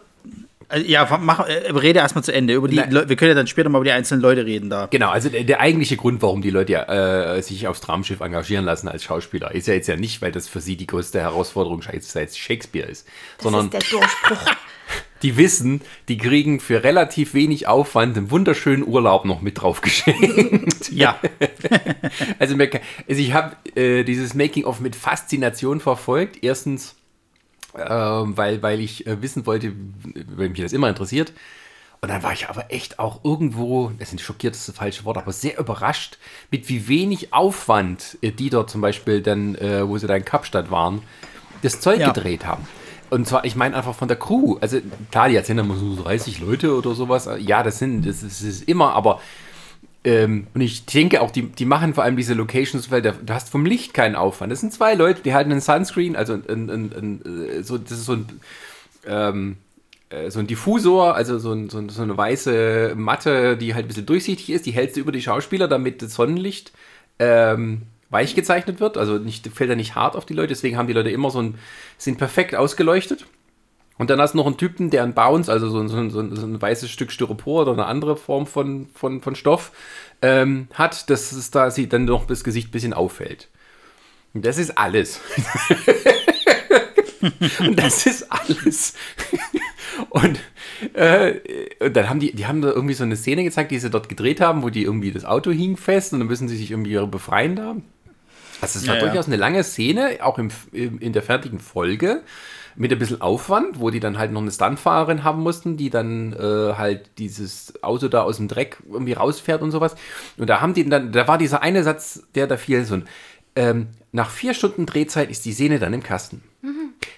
Äh, 0.70 0.82
Ja, 0.82 1.08
mach, 1.22 1.48
äh, 1.48 1.72
rede 1.72 2.00
erstmal 2.00 2.24
zu 2.24 2.34
Ende. 2.34 2.54
Über 2.56 2.68
die 2.68 2.76
Nein. 2.76 2.92
Wir 3.08 3.16
können 3.16 3.30
ja 3.30 3.36
dann 3.36 3.48
später 3.48 3.70
mal 3.70 3.78
über 3.78 3.86
die 3.86 3.92
einzelnen 3.92 4.22
Leute 4.22 4.46
reden 4.46 4.70
da. 4.70 4.88
Genau, 4.88 5.10
also 5.12 5.30
der, 5.30 5.44
der 5.46 5.60
eigentliche 5.62 5.96
Grund, 5.96 6.22
warum 6.22 6.42
die 6.42 6.50
Leute 6.50 6.74
ja, 6.74 7.36
äh, 7.36 7.42
sich 7.42 7.68
aufs 7.68 7.80
Traumschiff 7.82 8.20
engagieren 8.20 8.66
lassen 8.66 8.88
als 8.90 9.04
Schauspieler, 9.04 9.54
ist 9.56 9.68
ja 9.68 9.76
jetzt 9.76 9.88
ja 9.88 9.96
nicht, 9.96 10.22
weil 10.22 10.32
das 10.32 10.48
für 10.50 10.60
sie 10.60 10.76
die 10.76 10.88
größte 10.88 11.22
Herausforderung 11.22 11.82
seit 12.02 12.36
Shakespeare 12.36 12.88
ist, 12.88 13.08
Das 13.38 13.44
sondern 13.44 13.66
ist 13.66 13.74
der 13.74 13.82
Durchbruch. 14.00 14.54
die 15.22 15.38
wissen, 15.38 15.82
die 16.08 16.18
kriegen 16.18 16.60
für 16.60 16.84
relativ 16.84 17.34
wenig 17.34 17.68
Aufwand 17.68 18.18
einen 18.18 18.32
wunderschönen 18.32 18.86
Urlaub 18.88 19.26
noch 19.26 19.42
mit 19.42 19.62
drauf 19.62 19.82
geschenkt. 19.82 20.90
Ja. 20.92 21.20
Also, 22.40 22.56
also 22.56 23.22
ich 23.22 23.34
habe 23.34 23.56
äh, 23.76 24.04
dieses 24.04 24.34
Making-of 24.34 24.80
mit 24.80 24.96
Faszination 24.96 25.80
verfolgt. 25.80 26.44
Erstens, 26.44 26.96
ähm, 27.76 28.38
weil, 28.38 28.62
weil 28.62 28.80
ich 28.80 29.06
äh, 29.08 29.22
wissen 29.22 29.46
wollte, 29.46 29.74
weil 30.36 30.50
mich 30.50 30.62
das 30.62 30.74
immer 30.74 30.90
interessiert. 30.90 31.34
Und 32.00 32.10
dann 32.10 32.22
war 32.24 32.32
ich 32.32 32.48
aber 32.48 32.72
echt 32.72 33.00
auch 33.00 33.24
irgendwo, 33.24 33.92
das 33.98 34.14
ist 34.14 34.22
schockiert, 34.22 34.54
das 34.54 34.62
ist 34.62 34.70
das 34.70 34.76
falsche 34.76 35.04
Wort, 35.06 35.18
aber 35.18 35.32
sehr 35.34 35.58
überrascht, 35.58 36.18
mit 36.52 36.70
wie 36.70 36.88
wenig 36.88 37.34
Aufwand 37.34 38.18
äh, 38.22 38.32
die 38.32 38.50
dort 38.50 38.70
zum 38.70 38.82
Beispiel 38.82 39.22
dann, 39.22 39.56
äh, 39.56 39.88
wo 39.88 39.98
sie 39.98 40.08
da 40.08 40.16
in 40.16 40.24
Kapstadt 40.26 40.70
waren, 40.70 41.02
das 41.64 41.80
Zeug 41.82 42.00
Ja. 42.00 42.12
gedreht 42.12 42.46
haben. 42.46 42.68
Und 43.10 43.28
zwar, 43.28 43.46
ich 43.46 43.56
meine 43.56 43.76
einfach 43.76 43.96
von 43.96 44.08
der 44.08 44.18
Crew. 44.18 44.58
Also 44.60 44.80
klar, 45.12 45.30
die 45.30 45.36
erzählen 45.36 45.60
immer 45.60 45.76
so 45.76 46.02
30 46.04 46.40
Leute 46.40 46.76
oder 46.76 46.94
sowas. 46.94 47.30
Ja, 47.40 47.64
das 47.64 47.80
sind, 47.80 48.06
das 48.06 48.24
ist, 48.24 48.42
das 48.42 48.48
ist 48.48 48.68
immer, 48.68 48.94
aber 48.94 49.22
ähm, 50.04 50.48
und 50.54 50.62
ich 50.62 50.86
denke 50.86 51.22
auch, 51.22 51.32
die, 51.32 51.44
die 51.44 51.66
machen 51.66 51.94
vor 51.94 52.06
allem 52.06 52.16
diese 52.16 52.34
Locations, 52.34 52.92
weil 52.92 53.02
da, 53.02 53.12
du 53.12 53.34
hast 53.34 53.50
vom 53.50 53.66
Licht 53.66 53.94
keinen 53.94 54.16
Aufwand. 54.16 54.52
Das 54.52 54.62
sind 54.62 54.72
zwei 54.72 54.94
Leute, 54.94 55.22
die 55.22 55.34
halten 55.34 55.52
einen 55.52 55.60
Sunscreen, 55.60 56.16
also 56.16 56.34
ein, 56.34 56.44
ein, 56.48 56.70
ein, 56.70 57.22
ein, 57.26 57.46
äh, 57.60 57.64
so, 57.64 57.78
das 57.78 57.92
ist 57.92 58.06
so 58.06 58.14
ein, 58.14 58.26
ähm, 59.06 59.58
äh, 60.10 60.30
so 60.30 60.40
ein 60.40 60.48
Diffusor, 60.48 61.16
also 61.16 61.40
so, 61.40 61.52
ein, 61.52 61.70
so, 61.70 61.80
ein, 61.80 61.90
so 61.90 62.04
eine 62.04 62.18
weiße 62.18 62.94
Matte, 62.96 63.58
die 63.58 63.74
halt 63.74 63.86
ein 63.86 63.88
bisschen 63.90 64.06
durchsichtig 64.06 64.50
ist, 64.52 64.66
die 64.66 64.72
hältst 64.72 64.96
du 64.96 65.02
über 65.02 65.12
die 65.12 65.22
Schauspieler, 65.22 65.68
damit 65.68 66.02
das 66.02 66.14
Sonnenlicht 66.14 66.72
ähm, 67.20 67.82
weich 68.10 68.36
gezeichnet 68.36 68.80
wird, 68.80 68.98
also 68.98 69.18
nicht, 69.18 69.48
fällt 69.48 69.70
er 69.70 69.76
nicht 69.76 69.96
hart 69.96 70.16
auf 70.16 70.26
die 70.26 70.34
Leute, 70.34 70.50
deswegen 70.50 70.78
haben 70.78 70.88
die 70.88 70.94
Leute 70.94 71.10
immer 71.10 71.30
so 71.30 71.42
ein, 71.42 71.56
sind 71.98 72.18
perfekt 72.18 72.56
ausgeleuchtet. 72.56 73.26
Und 73.98 74.12
dann 74.12 74.22
hast 74.22 74.34
du 74.34 74.38
noch 74.38 74.46
einen 74.46 74.58
Typen, 74.58 74.92
der 74.92 75.04
einen 75.04 75.16
Bounce, 75.16 75.52
also 75.52 75.70
so 75.70 75.80
ein, 75.80 75.90
so 75.90 75.98
ein, 75.98 76.12
so 76.12 76.20
ein, 76.20 76.36
so 76.36 76.46
ein 76.46 76.62
weißes 76.62 76.90
Stück 76.90 77.12
Styropor 77.12 77.64
oder 77.64 77.74
eine 77.74 77.88
andere 77.88 78.16
Form 78.16 78.46
von, 78.46 78.88
von, 78.94 79.22
von 79.22 79.36
Stoff, 79.36 79.72
ähm, 80.22 80.68
hat, 80.74 81.10
dass 81.10 81.32
es 81.32 81.50
da 81.52 81.72
sie 81.72 81.90
dann 81.90 82.06
noch 82.06 82.28
das 82.28 82.44
Gesicht 82.44 82.70
ein 82.70 82.72
bisschen 82.72 82.94
auffällt. 82.94 83.50
Und 84.34 84.46
das 84.46 84.60
ist 84.60 84.78
alles. 84.78 85.20
und 87.60 87.80
das 87.80 88.06
ist 88.06 88.32
alles. 88.32 88.94
und, 90.10 90.40
äh, 90.94 91.40
und 91.80 91.96
dann 91.96 92.10
haben 92.10 92.20
die, 92.20 92.34
die 92.34 92.46
haben 92.46 92.62
da 92.62 92.70
irgendwie 92.70 92.94
so 92.94 93.04
eine 93.04 93.16
Szene 93.16 93.44
gezeigt, 93.44 93.72
die 93.72 93.80
sie 93.80 93.90
dort 93.90 94.10
gedreht 94.10 94.42
haben, 94.42 94.62
wo 94.62 94.70
die 94.70 94.84
irgendwie 94.84 95.12
das 95.12 95.26
Auto 95.26 95.50
hing 95.50 95.76
fest 95.76 96.14
und 96.14 96.20
dann 96.20 96.28
müssen 96.28 96.48
sie 96.48 96.58
sich 96.58 96.70
irgendwie 96.70 97.04
befreien 97.08 97.56
da. 97.56 97.78
Also 98.62 98.80
es 98.80 98.88
war 98.88 98.96
Ja, 98.96 99.02
durchaus 99.02 99.28
eine 99.28 99.36
lange 99.36 99.64
Szene, 99.64 100.18
auch 100.22 100.40
im, 100.40 100.50
im, 100.72 101.00
in 101.00 101.14
der 101.14 101.24
fertigen 101.24 101.60
Folge, 101.60 102.24
mit 102.76 102.92
ein 102.92 103.00
bisschen 103.00 103.22
Aufwand, 103.22 103.80
wo 103.80 103.90
die 103.90 104.00
dann 104.00 104.18
halt 104.18 104.32
noch 104.32 104.42
eine 104.42 104.52
Stuntfahrerin 104.52 105.24
haben 105.24 105.42
mussten, 105.42 105.78
die 105.78 105.90
dann 105.90 106.34
äh, 106.34 106.74
halt 106.76 107.10
dieses 107.18 107.82
Auto 107.84 108.08
da 108.08 108.22
aus 108.22 108.38
dem 108.38 108.48
Dreck 108.48 108.78
irgendwie 108.92 109.14
rausfährt 109.14 109.62
und 109.62 109.72
sowas. 109.72 109.96
Und 110.38 110.48
da 110.48 110.62
haben 110.62 110.74
die 110.74 110.88
dann, 110.88 111.12
da 111.12 111.28
war 111.28 111.38
dieser 111.38 111.62
eine 111.64 111.84
Satz, 111.84 112.24
der 112.36 112.46
da 112.46 112.58
fiel, 112.58 112.86
so 112.86 112.96
ein, 112.96 113.08
ähm, 113.56 113.88
nach 114.12 114.30
vier 114.30 114.54
Stunden 114.54 114.86
Drehzeit 114.86 115.32
ist 115.32 115.46
die 115.46 115.54
Szene 115.54 115.80
dann 115.80 115.94
im 115.94 116.04
Kasten. 116.04 116.44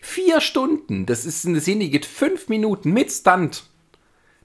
Vier 0.02 0.41
Stunden, 0.41 1.06
das 1.06 1.25
ist 1.25 1.45
eine 1.45 1.62
Szene, 1.62 1.86
die 1.86 1.91
geht 1.91 2.06
fünf 2.06 2.49
Minuten 2.49 2.91
mit 2.91 3.12
Stunt. 3.12 3.63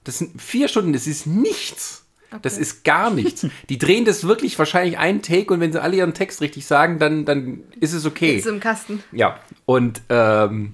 Das 0.03 0.19
sind 0.19 0.41
vier 0.41 0.67
Stunden, 0.67 0.93
das 0.93 1.07
ist 1.07 1.25
nichts. 1.25 2.04
Das 2.41 2.57
ist 2.57 2.83
gar 2.83 3.09
nichts. 3.09 3.47
Die 3.69 3.77
drehen 3.77 4.05
das 4.05 4.27
wirklich 4.27 4.57
wahrscheinlich 4.59 4.97
einen 4.97 5.21
Take 5.21 5.53
und 5.53 5.59
wenn 5.59 5.71
sie 5.71 5.81
alle 5.81 5.97
ihren 5.97 6.13
Text 6.13 6.41
richtig 6.41 6.65
sagen, 6.65 6.99
dann, 6.99 7.25
dann 7.25 7.63
ist 7.79 7.93
es 7.93 8.05
okay. 8.05 8.35
Ist 8.37 8.47
im 8.47 8.59
Kasten. 8.59 9.03
Ja, 9.11 9.39
und 9.65 10.01
ähm, 10.09 10.73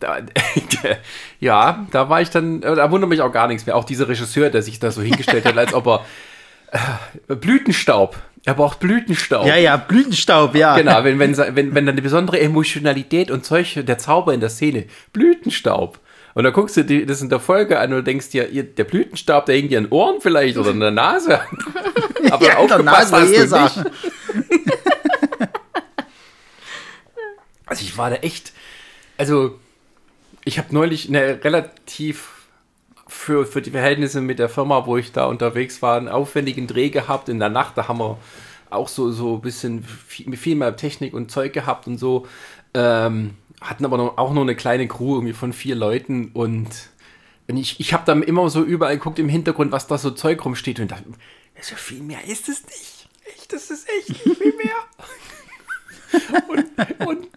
da, 0.00 0.18
ja, 1.40 1.86
da 1.90 2.08
war 2.08 2.20
ich 2.20 2.30
dann, 2.30 2.62
äh, 2.62 2.74
da 2.74 2.90
wundert 2.90 3.10
mich 3.10 3.20
auch 3.20 3.32
gar 3.32 3.48
nichts 3.48 3.66
mehr. 3.66 3.76
Auch 3.76 3.84
dieser 3.84 4.08
Regisseur, 4.08 4.50
der 4.50 4.62
sich 4.62 4.78
da 4.78 4.90
so 4.90 5.02
hingestellt 5.02 5.44
hat, 5.44 5.56
als 5.56 5.74
ob 5.74 5.86
er 5.86 6.04
äh, 7.28 7.34
Blütenstaub. 7.34 8.16
Er 8.44 8.54
braucht 8.54 8.80
Blütenstaub. 8.80 9.46
Ja, 9.46 9.56
ja, 9.56 9.76
Blütenstaub, 9.76 10.54
ja. 10.54 10.76
Genau, 10.76 11.04
wenn, 11.04 11.18
wenn, 11.18 11.36
wenn, 11.36 11.74
wenn 11.74 11.86
dann 11.86 11.88
eine 11.88 12.02
besondere 12.02 12.40
Emotionalität 12.40 13.30
und 13.30 13.44
Zeug, 13.44 13.74
der 13.84 13.98
Zauber 13.98 14.32
in 14.32 14.40
der 14.40 14.48
Szene, 14.48 14.86
Blütenstaub. 15.12 15.98
Und 16.38 16.44
dann 16.44 16.52
guckst 16.52 16.76
du 16.76 16.84
dir 16.84 17.04
das 17.04 17.20
in 17.20 17.30
der 17.30 17.40
Folge 17.40 17.80
an 17.80 17.92
und 17.92 18.06
denkst 18.06 18.28
dir, 18.28 18.48
ihr, 18.50 18.62
der 18.62 18.84
Blütenstaub, 18.84 19.46
der 19.46 19.56
hängt 19.56 19.72
dir 19.72 19.80
den 19.80 19.90
Ohren 19.90 20.20
vielleicht 20.20 20.56
oder 20.56 20.70
in 20.70 20.78
der 20.78 20.92
Nase. 20.92 21.40
Aber 22.30 22.46
Ja, 22.46 22.60
in 22.60 22.68
der 22.68 22.76
aufgepasst 22.76 23.10
Nase, 23.10 23.60
hast 23.60 23.76
du 23.76 23.80
nicht. 23.80 23.90
Also 27.66 27.82
ich 27.82 27.98
war 27.98 28.10
da 28.10 28.16
echt, 28.16 28.52
also 29.16 29.58
ich 30.44 30.58
habe 30.58 30.72
neulich 30.72 31.08
eine 31.08 31.42
relativ 31.42 32.46
für, 33.08 33.44
für 33.44 33.60
die 33.60 33.72
Verhältnisse 33.72 34.20
mit 34.20 34.38
der 34.38 34.48
Firma, 34.48 34.86
wo 34.86 34.96
ich 34.96 35.10
da 35.10 35.24
unterwegs 35.24 35.82
war, 35.82 35.96
einen 35.96 36.06
aufwendigen 36.06 36.68
Dreh 36.68 36.90
gehabt 36.90 37.28
in 37.28 37.40
der 37.40 37.48
Nacht. 37.48 37.76
Da 37.76 37.88
haben 37.88 37.98
wir 37.98 38.16
auch 38.70 38.86
so, 38.86 39.10
so 39.10 39.34
ein 39.34 39.40
bisschen 39.40 39.82
viel, 39.82 40.36
viel 40.36 40.54
mehr 40.54 40.76
Technik 40.76 41.14
und 41.14 41.32
Zeug 41.32 41.52
gehabt 41.52 41.88
und 41.88 41.98
so. 41.98 42.28
Ähm, 42.74 43.34
hatten 43.60 43.84
aber 43.84 43.96
noch, 43.96 44.18
auch 44.18 44.32
noch 44.32 44.42
eine 44.42 44.54
kleine 44.56 44.86
Crew 44.88 45.14
irgendwie 45.16 45.32
von 45.34 45.52
vier 45.52 45.74
Leuten 45.74 46.30
und 46.32 46.68
und 47.48 47.56
ich, 47.56 47.80
ich 47.80 47.94
habe 47.94 48.04
dann 48.04 48.22
immer 48.22 48.50
so 48.50 48.62
überall 48.62 48.98
geguckt 48.98 49.18
im 49.18 49.28
Hintergrund, 49.30 49.72
was 49.72 49.86
da 49.86 49.96
so 49.96 50.10
Zeug 50.10 50.44
rumsteht 50.44 50.80
und 50.80 50.90
dachte, 50.90 51.04
so 51.62 51.76
viel 51.76 52.02
mehr 52.02 52.22
ist 52.26 52.46
es 52.48 52.62
nicht. 52.66 53.08
Echt, 53.34 53.52
das 53.54 53.70
ist 53.70 53.88
echt 53.88 54.26
nicht 54.26 54.36
viel 54.38 54.54
mehr. 54.54 54.74
und, 56.48 56.66
und 57.06 57.28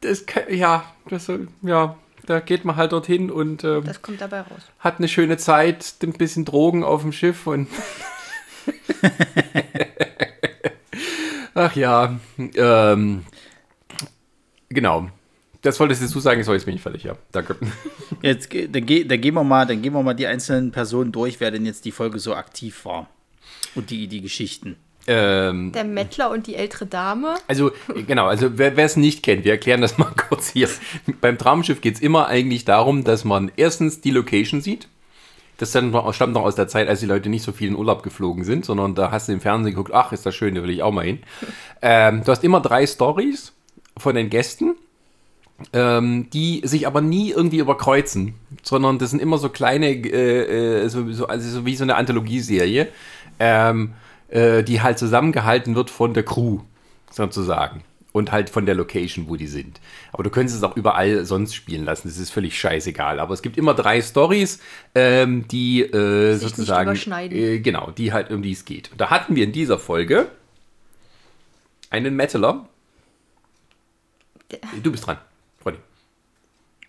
das, 0.00 0.24
ja, 0.50 0.90
das, 1.10 1.26
so- 1.26 1.40
ja, 1.60 1.98
da 2.24 2.40
geht 2.40 2.64
man 2.64 2.76
halt 2.76 2.92
dorthin 2.92 3.30
und 3.30 3.64
ähm, 3.64 3.84
Das 3.84 4.00
kommt 4.00 4.22
dabei 4.22 4.40
raus. 4.40 4.62
hat 4.78 4.96
eine 4.98 5.08
schöne 5.08 5.36
Zeit, 5.36 5.96
ein 6.02 6.14
bisschen 6.14 6.46
Drogen 6.46 6.82
auf 6.82 7.02
dem 7.02 7.12
Schiff 7.12 7.46
und. 7.46 7.68
Ach 11.54 11.76
ja, 11.76 12.18
ähm, 12.38 13.24
genau. 14.72 15.08
Das 15.62 15.78
wolltest 15.78 16.02
du 16.14 16.18
sagen, 16.20 16.42
so 16.42 16.52
jetzt 16.52 16.66
bin 16.66 16.74
ich 16.74 16.82
fertig, 16.82 17.04
ja. 17.04 17.14
Danke. 17.30 17.54
Jetzt, 18.22 18.52
dann, 18.52 18.84
ge- 18.84 19.04
dann, 19.04 19.20
gehen 19.20 19.34
wir 19.34 19.44
mal, 19.44 19.64
dann 19.66 19.80
gehen 19.80 19.92
wir 19.92 20.02
mal 20.02 20.14
die 20.14 20.26
einzelnen 20.26 20.72
Personen 20.72 21.12
durch, 21.12 21.38
wer 21.40 21.50
denn 21.52 21.64
jetzt 21.66 21.84
die 21.84 21.92
Folge 21.92 22.18
so 22.18 22.34
aktiv 22.34 22.84
war. 22.84 23.08
Und 23.76 23.90
die, 23.90 24.06
die 24.08 24.20
Geschichten. 24.20 24.76
Ähm, 25.06 25.72
Der 25.72 25.84
Mettler 25.84 26.30
und 26.30 26.46
die 26.46 26.54
ältere 26.56 26.86
Dame. 26.86 27.34
Also, 27.48 27.70
genau, 28.06 28.26
also 28.26 28.58
wer 28.58 28.76
es 28.78 28.96
nicht 28.96 29.22
kennt, 29.22 29.44
wir 29.44 29.52
erklären 29.52 29.80
das 29.80 29.98
mal 29.98 30.12
kurz 30.28 30.48
hier. 30.50 30.68
Beim 31.20 31.38
Traumschiff 31.38 31.80
geht 31.80 31.94
es 31.96 32.00
immer 32.00 32.26
eigentlich 32.28 32.64
darum, 32.64 33.02
dass 33.04 33.24
man 33.24 33.50
erstens 33.56 34.00
die 34.00 34.10
Location 34.10 34.60
sieht. 34.60 34.88
Das 35.58 35.70
stammt 35.70 35.92
noch 35.92 36.42
aus 36.44 36.54
der 36.56 36.66
Zeit, 36.68 36.88
als 36.88 37.00
die 37.00 37.06
Leute 37.06 37.28
nicht 37.28 37.42
so 37.44 37.52
viel 37.52 37.68
in 37.68 37.76
Urlaub 37.76 38.02
geflogen 38.02 38.42
sind, 38.44 38.64
sondern 38.64 38.94
da 38.96 39.10
hast 39.12 39.28
du 39.28 39.32
im 39.32 39.40
Fernsehen 39.40 39.74
geguckt, 39.74 39.92
ach, 39.94 40.12
ist 40.12 40.26
das 40.26 40.34
schön, 40.34 40.54
da 40.56 40.62
will 40.62 40.70
ich 40.70 40.82
auch 40.82 40.92
mal 40.92 41.04
hin. 41.04 41.20
Ähm, 41.84 42.22
du 42.24 42.30
hast 42.30 42.44
immer 42.44 42.60
drei 42.60 42.86
Stories 42.86 43.52
von 43.96 44.14
den 44.14 44.30
Gästen, 44.30 44.74
ähm, 45.72 46.28
die 46.32 46.62
sich 46.64 46.86
aber 46.86 47.00
nie 47.00 47.30
irgendwie 47.30 47.58
überkreuzen, 47.58 48.34
sondern 48.62 48.98
das 48.98 49.10
sind 49.10 49.20
immer 49.20 49.38
so 49.38 49.48
kleine, 49.48 49.90
äh, 49.90 50.84
äh, 50.84 50.88
so, 50.88 51.10
so, 51.12 51.26
also 51.26 51.48
so 51.48 51.66
wie 51.66 51.76
so 51.76 51.84
eine 51.84 51.96
Anthologieserie, 51.96 52.88
ähm, 53.38 53.92
äh, 54.28 54.62
die 54.62 54.80
halt 54.80 54.98
zusammengehalten 54.98 55.74
wird 55.74 55.90
von 55.90 56.14
der 56.14 56.24
Crew, 56.24 56.60
sozusagen. 57.10 57.82
Und 58.14 58.30
halt 58.30 58.50
von 58.50 58.66
der 58.66 58.74
Location, 58.74 59.26
wo 59.30 59.36
die 59.36 59.46
sind. 59.46 59.80
Aber 60.12 60.22
du 60.22 60.28
könntest 60.28 60.58
es 60.58 60.62
auch 60.62 60.76
überall 60.76 61.24
sonst 61.24 61.54
spielen 61.54 61.86
lassen. 61.86 62.08
Das 62.08 62.18
ist 62.18 62.28
völlig 62.30 62.58
scheißegal. 62.60 63.18
Aber 63.18 63.32
es 63.32 63.40
gibt 63.40 63.56
immer 63.56 63.72
drei 63.72 64.02
Stories, 64.02 64.60
ähm, 64.94 65.48
die 65.48 65.80
äh, 65.80 66.34
Sich 66.34 66.42
nicht 66.42 66.56
sozusagen. 66.56 66.90
überschneiden. 66.90 67.38
Äh, 67.38 67.60
genau, 67.60 67.90
die 67.90 68.12
halt 68.12 68.30
um 68.30 68.42
die 68.42 68.52
es 68.52 68.66
geht. 68.66 68.92
Und 68.92 69.00
da 69.00 69.08
hatten 69.08 69.34
wir 69.34 69.44
in 69.44 69.52
dieser 69.52 69.78
Folge 69.78 70.28
einen 71.88 72.14
Metaler. 72.14 72.68
Du 74.82 74.90
bist 74.92 75.06
dran, 75.06 75.18
Freunde. 75.62 75.80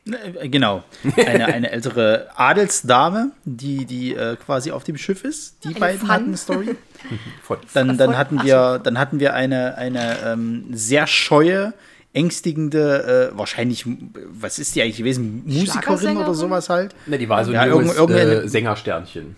Äh, 0.06 0.50
Genau. 0.50 0.84
Eine, 1.16 1.46
eine 1.48 1.72
ältere 1.72 2.28
Adelsdame, 2.36 3.32
die, 3.46 3.86
die 3.86 4.14
äh, 4.16 4.36
quasi 4.36 4.72
auf 4.72 4.84
dem 4.84 4.98
Schiff 4.98 5.24
ist. 5.24 5.64
Die 5.64 5.70
Eine 5.70 5.80
beiden 5.80 6.00
Fun. 6.00 6.10
hatten 6.10 6.26
eine 6.28 6.38
Story. 6.38 6.76
Dann, 7.74 7.98
dann 7.98 8.18
hatten 8.18 8.44
wir, 8.44 8.80
dann 8.80 8.98
hatten 8.98 9.20
wir 9.20 9.34
eine, 9.34 9.78
eine 9.78 10.18
ähm, 10.26 10.66
sehr 10.72 11.06
scheue, 11.06 11.74
ängstigende, 12.14 13.32
äh, 13.34 13.38
wahrscheinlich, 13.38 13.86
was 14.30 14.58
ist 14.60 14.76
die 14.76 14.82
eigentlich 14.82 14.98
gewesen? 14.98 15.44
Musikerin 15.46 16.16
oder 16.18 16.34
sowas 16.34 16.70
halt. 16.70 16.96
Ne, 17.08 17.18
die 17.18 17.28
war 17.28 17.44
so 17.44 17.52
ein 17.52 17.56
Ja, 17.56 17.66
junges 17.66 17.96
irgend- 17.96 18.12
irgendeine- 18.18 18.44
äh, 18.44 18.48
Sängersternchen. 18.48 19.36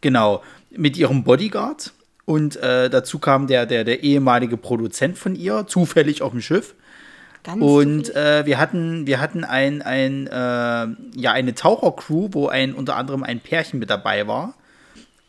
Genau. 0.00 0.42
Mit 0.70 0.96
ihrem 0.96 1.24
Bodyguard. 1.24 1.92
Und 2.24 2.56
äh, 2.56 2.88
dazu 2.90 3.18
kam 3.18 3.46
der, 3.46 3.66
der, 3.66 3.84
der 3.84 4.02
ehemalige 4.02 4.56
Produzent 4.56 5.18
von 5.18 5.34
ihr, 5.34 5.66
zufällig 5.66 6.22
auf 6.22 6.32
dem 6.32 6.40
Schiff. 6.40 6.74
Ganz 7.44 7.62
Und 7.62 8.14
äh, 8.14 8.44
wir 8.46 8.58
hatten, 8.58 9.06
wir 9.06 9.20
hatten 9.20 9.44
ein, 9.44 9.80
ein, 9.82 10.26
äh, 10.26 10.30
ja, 11.20 11.32
eine 11.32 11.54
Tauchercrew, 11.54 12.28
wo 12.32 12.48
ein, 12.48 12.74
unter 12.74 12.96
anderem 12.96 13.22
ein 13.22 13.40
Pärchen 13.40 13.78
mit 13.78 13.90
dabei 13.90 14.26
war. 14.26 14.54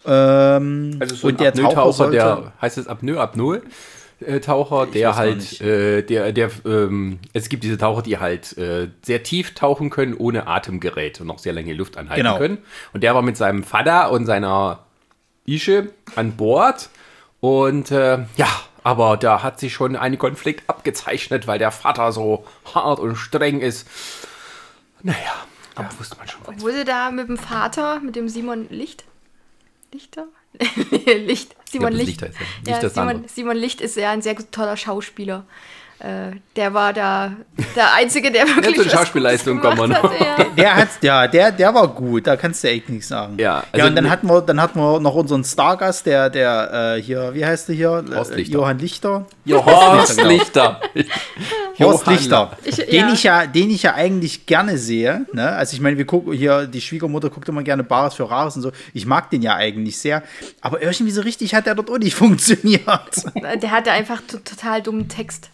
Ähm, 0.06 0.98
Also 1.00 1.16
so 1.16 1.28
und 1.28 1.34
ein 1.34 1.38
der 1.38 1.54
Taucher 1.54 1.68
Apnoe-Taucher, 1.68 1.94
sollte, 1.94 2.16
der 2.18 2.54
heißt 2.62 2.78
es 2.78 2.88
Apnoe, 2.88 3.20
Apnoe. 3.20 3.62
äh, 4.22 4.40
Taucher, 4.40 4.88
der 4.88 5.16
halt, 5.16 5.62
äh, 5.62 6.02
der, 6.04 6.32
der, 6.32 6.50
ähm, 6.66 7.20
es 7.34 7.48
gibt 7.50 7.64
diese 7.64 7.78
Taucher, 7.78 8.02
die 8.02 8.18
halt 8.18 8.58
äh, 8.58 8.88
sehr 9.02 9.24
tief 9.24 9.54
tauchen 9.56 9.90
können, 9.90 10.14
ohne 10.14 10.48
Atemgerät 10.48 11.22
und 11.22 11.28
noch 11.28 11.40
sehr 11.40 11.54
lange 11.54 11.74
Luft 11.74 11.98
anhalten 11.98 12.24
Genau. 12.24 12.38
können. 12.38 12.58
Und 12.94 13.04
der 13.04 13.14
war 13.16 13.22
mit 13.22 13.38
seinem 13.38 13.64
Vater 13.64 14.12
und 14.12 14.26
seiner 14.26 14.80
Ische 15.46 15.90
an 16.16 16.34
Bord. 16.34 16.90
Und 17.42 17.92
äh, 17.92 18.20
ja, 18.36 18.48
aber 18.84 19.18
da 19.18 19.44
hat 19.44 19.60
sich 19.60 19.74
schon 19.74 19.96
ein 19.96 20.18
Konflikt 20.18 20.70
abgezeichnet, 20.70 21.48
weil 21.48 21.60
der 21.60 21.72
Vater 21.72 22.12
so 22.12 22.46
hart 22.74 23.00
und 23.00 23.16
streng 23.16 23.62
ist. 23.62 23.88
Naja, 25.02 25.46
aber 25.76 25.90
wusste 25.98 26.18
man 26.18 26.28
schon. 26.28 26.42
Obwohl 26.46 26.74
sie 26.74 26.86
da 26.86 27.12
mit 27.12 27.30
dem 27.30 27.38
Vater, 27.38 28.00
mit 28.00 28.16
dem 28.16 28.30
Simon 28.30 28.68
Licht. 28.70 29.06
Lichter? 29.94 30.28
Licht. 31.06 31.56
Simon 31.70 31.92
das 31.92 32.00
Licht. 32.00 32.22
Licht 32.22 32.22
heißt 32.22 32.36
er. 32.36 32.72
Licht 32.72 32.82
Ja, 32.84 32.88
ist 32.88 32.96
Simon. 32.96 33.28
Simon 33.28 33.58
Licht 33.58 33.82
ist 33.82 33.96
ja 33.96 34.12
ein 34.12 34.22
sehr 34.22 34.36
toller 34.52 34.78
Schauspieler. 34.78 35.46
Äh, 36.00 36.32
der 36.56 36.74
war 36.74 36.94
da 36.94 37.34
der 37.76 37.94
Einzige, 37.94 38.32
der 38.32 38.48
wirklich. 38.48 38.76
zu 38.78 38.84
den 38.84 38.86
was 38.86 38.92
Schauspielleistung 38.94 39.60
kommen 39.60 39.94
hat, 39.94 40.04
ja. 40.18 40.46
Der 40.58 40.76
hat, 40.78 40.88
ja, 41.02 41.28
der, 41.28 41.52
der 41.52 41.74
war 41.76 41.90
gut, 41.90 42.26
da 42.26 42.38
kannst 42.38 42.64
du 42.64 42.70
echt 42.70 42.88
nichts 42.88 43.10
sagen. 43.10 43.36
Ja, 43.38 43.58
ja 43.58 43.64
also 43.74 43.88
und 43.88 43.96
dann 43.96 44.06
ne- 44.06 44.10
hatten 44.10 44.28
wir, 44.28 44.42
dann 44.42 44.62
hatten 44.62 44.80
wir 44.80 45.00
noch 45.02 45.14
unseren 45.16 45.44
Stargast, 45.44 46.06
der, 46.06 46.30
der 46.30 46.96
äh, 46.98 47.02
hier, 47.02 47.34
wie 47.34 47.46
heißt 47.46 47.68
der 47.68 47.76
hier? 47.76 48.06
Horst 48.16 48.32
Äh, 48.32 48.36
Lichter. 48.36 48.54
Johann 48.54 48.80
Lichter. 48.80 49.26
Horst 49.52 50.16
Genau. 50.18 50.30
Lichter. 50.30 50.82
Horst 51.80 52.06
Johann 52.08 52.14
Lichter. 52.16 52.58
Ich- 52.64 52.76
den, 52.78 52.96
ja. 52.96 53.12
ich 53.14 53.24
ja, 53.24 53.46
den 53.46 53.70
ich 53.70 53.84
ja 53.84 53.94
eigentlich 53.94 54.46
gerne 54.46 54.78
sehe. 54.78 55.26
Ne? 55.34 55.50
Also 55.50 55.74
ich 55.76 55.82
meine, 55.82 55.98
wir 55.98 56.06
gucken 56.06 56.32
hier, 56.34 56.66
die 56.66 56.80
Schwiegermutter 56.82 57.30
guckt 57.30 57.50
immer 57.50 57.64
gerne 57.64 57.84
Bares 57.84 58.14
für 58.16 58.30
Rares 58.30 58.56
und 58.56 58.62
so. 58.62 58.72
Ich 58.94 59.06
mag 59.06 59.30
den 59.32 59.42
ja 59.42 59.56
eigentlich 59.56 59.98
sehr. 59.98 60.24
Aber 60.62 60.82
irgendwie 60.82 61.12
so 61.12 61.22
richtig 61.22 61.54
hat 61.56 61.68
er 61.68 61.76
dort 61.76 61.90
auch 61.90 61.98
nicht 61.98 62.16
funktioniert. 62.16 62.84
Der 63.62 63.72
hatte 63.72 63.92
einfach 63.92 64.22
to- 64.28 64.38
total 64.38 64.82
dummen 64.82 65.08
Text. 65.10 65.50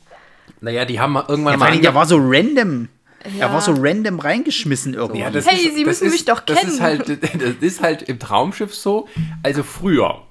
Naja, 0.65 0.83
die 0.85 0.99
haben 0.99 1.15
irgendwann 1.15 1.37
Ja, 1.45 1.51
vor 1.51 1.57
mal. 1.59 1.71
allem, 1.71 1.81
der 1.81 1.93
war 1.95 2.05
so 2.05 2.17
random. 2.19 2.89
Ja. 3.37 3.47
Er 3.47 3.53
war 3.53 3.61
so 3.61 3.73
random 3.77 4.19
reingeschmissen 4.19 4.93
irgendwie. 4.95 5.21
Ja, 5.21 5.29
das 5.29 5.47
Hey, 5.47 5.57
Sie 5.73 5.83
das 5.83 6.01
müssen 6.01 6.09
mich 6.11 6.25
doch 6.25 6.39
Das 6.41 6.59
kennen. 6.59 6.71
ist, 6.73 6.81
halt, 6.81 7.07
das 7.09 7.53
ist 7.61 7.81
halt 7.81 8.01
im 8.03 8.19
Traumschiff 8.19 8.73
so. 8.75 9.07
Also 9.43 9.63
früher. 9.63 10.21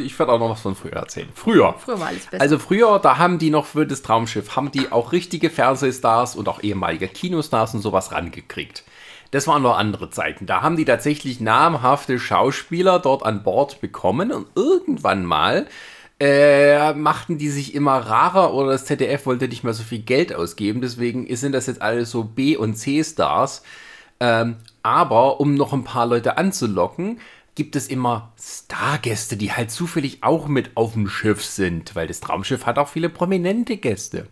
Ich 0.00 0.18
werde 0.18 0.32
auch 0.32 0.40
noch 0.40 0.50
was 0.50 0.60
von 0.62 0.74
früher 0.74 0.94
erzählen. 0.94 1.28
Früher. 1.34 1.74
Früher 1.78 2.00
war 2.00 2.08
alles 2.08 2.26
besser. 2.26 2.42
Also 2.42 2.58
früher, 2.58 2.98
da 2.98 3.18
haben 3.18 3.38
die 3.38 3.50
noch 3.50 3.66
für 3.66 3.86
das 3.86 4.02
Traumschiff, 4.02 4.56
haben 4.56 4.72
die 4.72 4.90
auch 4.90 5.12
richtige 5.12 5.48
Fernsehstars 5.50 6.34
und 6.34 6.48
auch 6.48 6.62
ehemalige 6.64 7.06
Kinostars 7.06 7.74
und 7.74 7.80
sowas 7.80 8.10
rangekriegt. 8.10 8.82
Das 9.30 9.46
waren 9.46 9.62
noch 9.62 9.76
andere 9.78 10.10
Zeiten. 10.10 10.46
Da 10.46 10.62
haben 10.62 10.76
die 10.76 10.84
tatsächlich 10.84 11.38
namhafte 11.40 12.18
Schauspieler 12.18 12.98
dort 12.98 13.24
an 13.24 13.44
Bord 13.44 13.80
bekommen 13.80 14.32
und 14.32 14.46
irgendwann 14.56 15.24
mal 15.24 15.66
äh, 16.24 16.94
machten 16.94 17.36
die 17.36 17.50
sich 17.50 17.74
immer 17.74 17.98
rarer 17.98 18.54
oder 18.54 18.72
das 18.72 18.86
ZDF 18.86 19.26
wollte 19.26 19.46
nicht 19.46 19.62
mehr 19.62 19.74
so 19.74 19.82
viel 19.82 19.98
Geld 19.98 20.34
ausgeben. 20.34 20.80
Deswegen 20.80 21.26
sind 21.36 21.52
das 21.52 21.66
jetzt 21.66 21.82
alles 21.82 22.10
so 22.10 22.24
B- 22.24 22.56
und 22.56 22.76
C-Stars. 22.76 23.62
Ähm, 24.20 24.56
aber 24.82 25.38
um 25.38 25.54
noch 25.54 25.74
ein 25.74 25.84
paar 25.84 26.06
Leute 26.06 26.38
anzulocken, 26.38 27.20
gibt 27.54 27.76
es 27.76 27.88
immer 27.88 28.32
Stargäste, 28.40 29.36
die 29.36 29.52
halt 29.52 29.70
zufällig 29.70 30.22
auch 30.22 30.48
mit 30.48 30.78
auf 30.78 30.94
dem 30.94 31.08
Schiff 31.08 31.44
sind, 31.44 31.94
weil 31.94 32.06
das 32.06 32.20
Traumschiff 32.20 32.64
hat 32.64 32.78
auch 32.78 32.88
viele 32.88 33.10
prominente 33.10 33.76
Gäste. 33.76 34.26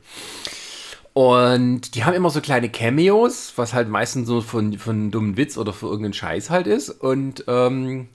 Und 1.13 1.95
die 1.95 2.05
haben 2.05 2.15
immer 2.15 2.31
so 2.31 2.41
kleine 2.41 2.71
Cameos, 2.71 3.53
was 3.57 3.75
halt 3.75 3.91
meistens 3.91 4.27
so 4.27 4.41
von, 4.41 4.79
von 4.79 4.97
einem 4.97 5.11
dummen 5.11 5.37
Witz 5.37 5.59
oder 5.59 5.75
für 5.75 5.89
irgendeinen 5.89 6.15
Scheiß 6.15 6.49
halt 6.49 6.67
ist. 6.67 6.89
Und 6.89 7.45
ähm, 7.49 8.09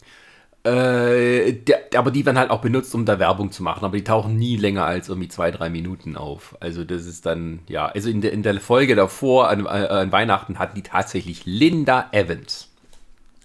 Äh, 0.68 1.54
der, 1.54 1.86
aber 1.96 2.12
die 2.12 2.26
werden 2.26 2.38
halt 2.38 2.50
auch 2.50 2.60
benutzt, 2.60 2.94
um 2.94 3.06
da 3.06 3.20
Werbung 3.20 3.52
zu 3.52 3.64
machen, 3.64 3.86
aber 3.86 3.96
die 3.96 4.04
tauchen 4.04 4.36
nie 4.36 4.58
länger 4.58 4.84
als 4.84 5.08
irgendwie 5.08 5.30
zwei, 5.30 5.50
drei 5.50 5.70
Minuten 5.70 6.18
auf. 6.18 6.58
Also 6.60 6.84
das 6.84 7.06
ist 7.06 7.26
dann, 7.26 7.60
ja, 7.70 7.86
also 7.86 8.10
in 8.10 8.20
der, 8.20 8.34
in 8.34 8.44
der 8.44 8.60
Folge 8.60 8.96
davor, 8.96 9.48
an, 9.50 9.66
äh, 9.66 9.70
an 9.70 10.12
Weihnachten, 10.12 10.60
hatten 10.60 10.76
die 10.76 10.84
tatsächlich 10.84 11.46
Linda 11.46 12.10
Evans. 12.12 12.68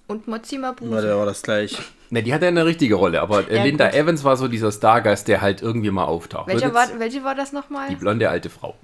Und 0.08 0.26
Mozi 0.26 0.56
War, 0.56 0.70
Mabuse. 0.72 1.00
der 1.02 1.16
war 1.16 1.26
das 1.26 1.42
gleich. 1.42 1.78
Ne, 2.10 2.24
die 2.24 2.34
hatte 2.34 2.46
eine 2.48 2.66
richtige 2.66 2.96
Rolle, 2.96 3.22
aber 3.22 3.48
äh, 3.48 3.56
Ja, 3.56 3.62
Linda 3.62 3.86
gut. 3.86 3.94
Evans 3.94 4.24
war 4.24 4.36
so 4.36 4.48
dieser 4.48 4.72
Stargast, 4.72 5.28
der 5.28 5.40
halt 5.42 5.62
irgendwie 5.62 5.90
mal 5.92 6.04
auftaucht. 6.04 6.48
Welcher 6.48 6.74
Wird 6.74 6.74
war, 6.74 6.98
welche 6.98 7.22
war 7.22 7.36
das 7.36 7.52
nochmal? 7.52 7.88
Die 7.88 7.96
blonde 7.96 8.28
alte 8.28 8.50
Frau. 8.50 8.74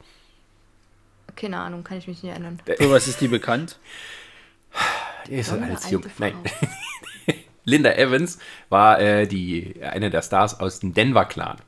Keine 1.34 1.58
Ahnung, 1.58 1.82
kann 1.82 1.98
ich 1.98 2.06
mich 2.06 2.22
nicht 2.22 2.30
erinnern. 2.32 2.60
Für 2.64 2.90
was 2.90 3.08
ist 3.08 3.20
die 3.20 3.28
bekannt? 3.28 3.78
Die 5.26 5.34
ist 5.34 5.50
halt 5.50 5.62
alles 5.62 5.90
jung. 5.90 6.02
alte 6.04 6.14
Frau. 6.14 6.24
Nein. 6.24 6.34
Linda 7.68 7.92
Evans 7.92 8.38
war 8.68 9.00
äh, 9.00 9.26
die, 9.26 9.74
eine 9.82 10.10
der 10.10 10.22
Stars 10.22 10.58
aus 10.58 10.80
dem 10.80 10.94
Denver-Clan. 10.94 11.58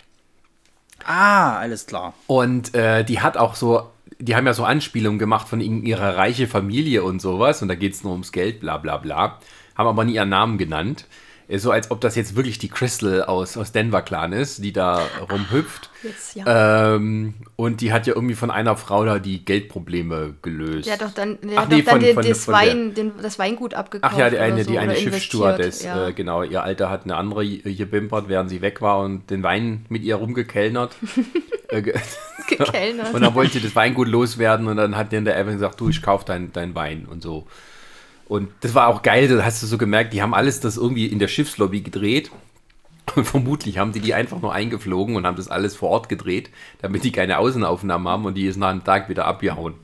Ah, 1.04 1.58
alles 1.58 1.86
klar. 1.86 2.14
Und 2.26 2.74
äh, 2.74 3.04
die 3.04 3.20
hat 3.20 3.36
auch 3.36 3.54
so, 3.54 3.90
die 4.18 4.36
haben 4.36 4.46
ja 4.46 4.54
so 4.54 4.64
Anspielungen 4.64 5.18
gemacht 5.18 5.48
von 5.48 5.60
ihrer 5.60 6.16
reiche 6.16 6.46
Familie 6.46 7.02
und 7.04 7.20
sowas. 7.20 7.62
Und 7.62 7.68
da 7.68 7.74
geht 7.74 7.94
es 7.94 8.02
nur 8.02 8.12
ums 8.12 8.32
Geld, 8.32 8.60
bla 8.60 8.78
bla 8.78 8.96
bla. 8.96 9.38
Haben 9.74 9.88
aber 9.88 10.04
nie 10.04 10.14
ihren 10.14 10.28
Namen 10.28 10.58
genannt. 10.58 11.06
Äh, 11.50 11.58
So 11.58 11.70
als 11.70 11.90
ob 11.90 12.00
das 12.00 12.14
jetzt 12.14 12.36
wirklich 12.36 12.58
die 12.58 12.68
Crystal 12.68 13.24
aus, 13.24 13.56
aus 13.56 13.72
Denver 13.72 14.02
Clan 14.02 14.32
ist, 14.32 14.62
die 14.64 14.72
da 14.72 15.02
rumhüpft. 15.30 15.90
Jetzt, 16.02 16.34
ja. 16.36 16.94
Ähm, 16.94 17.34
und 17.56 17.80
die 17.82 17.92
hat 17.92 18.06
ja 18.06 18.14
irgendwie 18.14 18.34
von 18.34 18.50
einer 18.50 18.76
Frau 18.76 19.04
da 19.04 19.18
die 19.18 19.44
Geldprobleme 19.44 20.34
gelöst. 20.40 20.90
Hat 20.90 21.02
doch 21.02 21.12
dann, 21.12 21.38
der 21.42 21.58
Ach 21.58 21.62
hat 21.62 21.68
nee, 21.70 21.82
doch 21.82 21.92
dann 21.92 22.00
von- 22.02 22.14
von- 22.14 22.24
das, 22.26 22.44
von 22.46 22.54
Wein, 22.54 22.94
den, 22.94 23.12
das 23.20 23.38
Weingut 23.38 23.74
abgekauft. 23.74 24.14
Ach 24.14 24.18
ja, 24.18 24.30
die 24.30 24.38
eine, 24.38 24.64
so, 24.64 24.70
die 24.70 24.78
eine 24.78 24.96
Schiffsstewardess, 24.96 25.80
investiert, 25.82 25.96
ja. 25.96 26.08
äh, 26.08 26.12
genau. 26.12 26.42
Ihr 26.42 26.62
Alter 26.62 26.88
hat 26.88 27.04
eine 27.04 27.16
andere 27.16 27.46
gebimpert, 27.46 28.28
während 28.28 28.48
sie 28.48 28.62
weg 28.62 28.80
war 28.80 29.00
und 29.00 29.28
den 29.30 29.42
Wein 29.42 29.84
mit 29.88 30.02
ihr 30.02 30.16
rumgekellnert. 30.16 30.94
Äh, 31.72 31.82
ge- 31.82 31.94
Gekellnert. 32.48 33.14
und 33.14 33.22
dann 33.22 33.32
wollte 33.36 33.52
sie 33.52 33.60
das 33.60 33.76
Weingut 33.76 34.08
loswerden 34.08 34.66
und 34.66 34.76
dann 34.76 34.96
hat 34.96 35.12
dann 35.12 35.24
der 35.24 35.38
Evan 35.38 35.52
gesagt, 35.54 35.80
du, 35.80 35.88
ich 35.88 36.02
kauf 36.02 36.24
dein, 36.24 36.52
dein 36.52 36.74
Wein 36.74 37.06
und 37.08 37.22
so. 37.22 37.46
Und 38.30 38.48
das 38.60 38.76
war 38.76 38.86
auch 38.86 39.02
geil, 39.02 39.26
da 39.26 39.44
hast 39.44 39.60
du 39.60 39.66
so 39.66 39.76
gemerkt, 39.76 40.12
die 40.12 40.22
haben 40.22 40.34
alles 40.34 40.60
das 40.60 40.76
irgendwie 40.76 41.06
in 41.06 41.18
der 41.18 41.26
Schiffslobby 41.26 41.80
gedreht. 41.80 42.30
Und 43.16 43.24
vermutlich 43.24 43.78
haben 43.78 43.90
die 43.90 43.98
die 43.98 44.14
einfach 44.14 44.40
nur 44.40 44.52
eingeflogen 44.52 45.16
und 45.16 45.26
haben 45.26 45.34
das 45.34 45.48
alles 45.48 45.74
vor 45.74 45.88
Ort 45.88 46.08
gedreht, 46.08 46.48
damit 46.80 47.02
die 47.02 47.10
keine 47.10 47.38
Außenaufnahmen 47.38 48.06
haben 48.06 48.26
und 48.26 48.34
die 48.34 48.46
ist 48.46 48.56
nach 48.56 48.68
einem 48.68 48.84
Tag 48.84 49.08
wieder 49.08 49.24
abgehauen. 49.24 49.74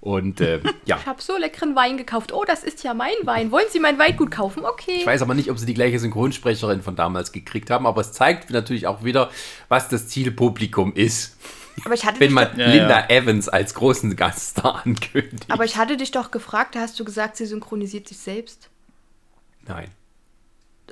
Und 0.00 0.40
äh, 0.40 0.60
ja, 0.86 0.96
Ich 0.96 1.06
habe 1.06 1.22
so 1.22 1.36
leckeren 1.36 1.76
Wein 1.76 1.96
gekauft. 1.96 2.32
Oh, 2.32 2.42
das 2.44 2.64
ist 2.64 2.82
ja 2.82 2.94
mein 2.94 3.14
Wein. 3.22 3.52
Wollen 3.52 3.66
Sie 3.70 3.78
mein 3.78 3.96
Weingut 3.96 4.32
kaufen? 4.32 4.64
Okay. 4.64 4.96
Ich 4.96 5.06
weiß 5.06 5.22
aber 5.22 5.34
nicht, 5.34 5.48
ob 5.48 5.58
sie 5.60 5.66
die 5.66 5.74
gleiche 5.74 6.00
Synchronsprecherin 6.00 6.82
von 6.82 6.96
damals 6.96 7.30
gekriegt 7.30 7.70
haben, 7.70 7.86
aber 7.86 8.00
es 8.00 8.12
zeigt 8.12 8.50
natürlich 8.50 8.88
auch 8.88 9.04
wieder, 9.04 9.30
was 9.68 9.88
das 9.88 10.08
Zielpublikum 10.08 10.94
ist, 10.94 11.36
aber 11.84 11.94
ich 11.94 12.04
hatte 12.04 12.20
wenn 12.20 12.28
dich 12.28 12.34
man 12.34 12.50
doch, 12.50 12.56
Ja, 12.58 12.66
Linda 12.68 13.00
ja. 13.00 13.08
Evans 13.10 13.48
als 13.48 13.74
großen 13.74 14.14
Gaststar 14.16 14.84
ankündigt. 14.86 15.44
aber 15.48 15.64
ich 15.64 15.76
hatte 15.76 15.96
dich 15.96 16.10
doch 16.10 16.30
gefragt, 16.30 16.74
da 16.74 16.80
hast 16.80 16.98
du 17.00 17.04
gesagt, 17.04 17.36
sie 17.36 17.46
synchronisiert 17.46 18.08
sich 18.08 18.18
selbst. 18.18 18.68
Nein. 19.66 19.88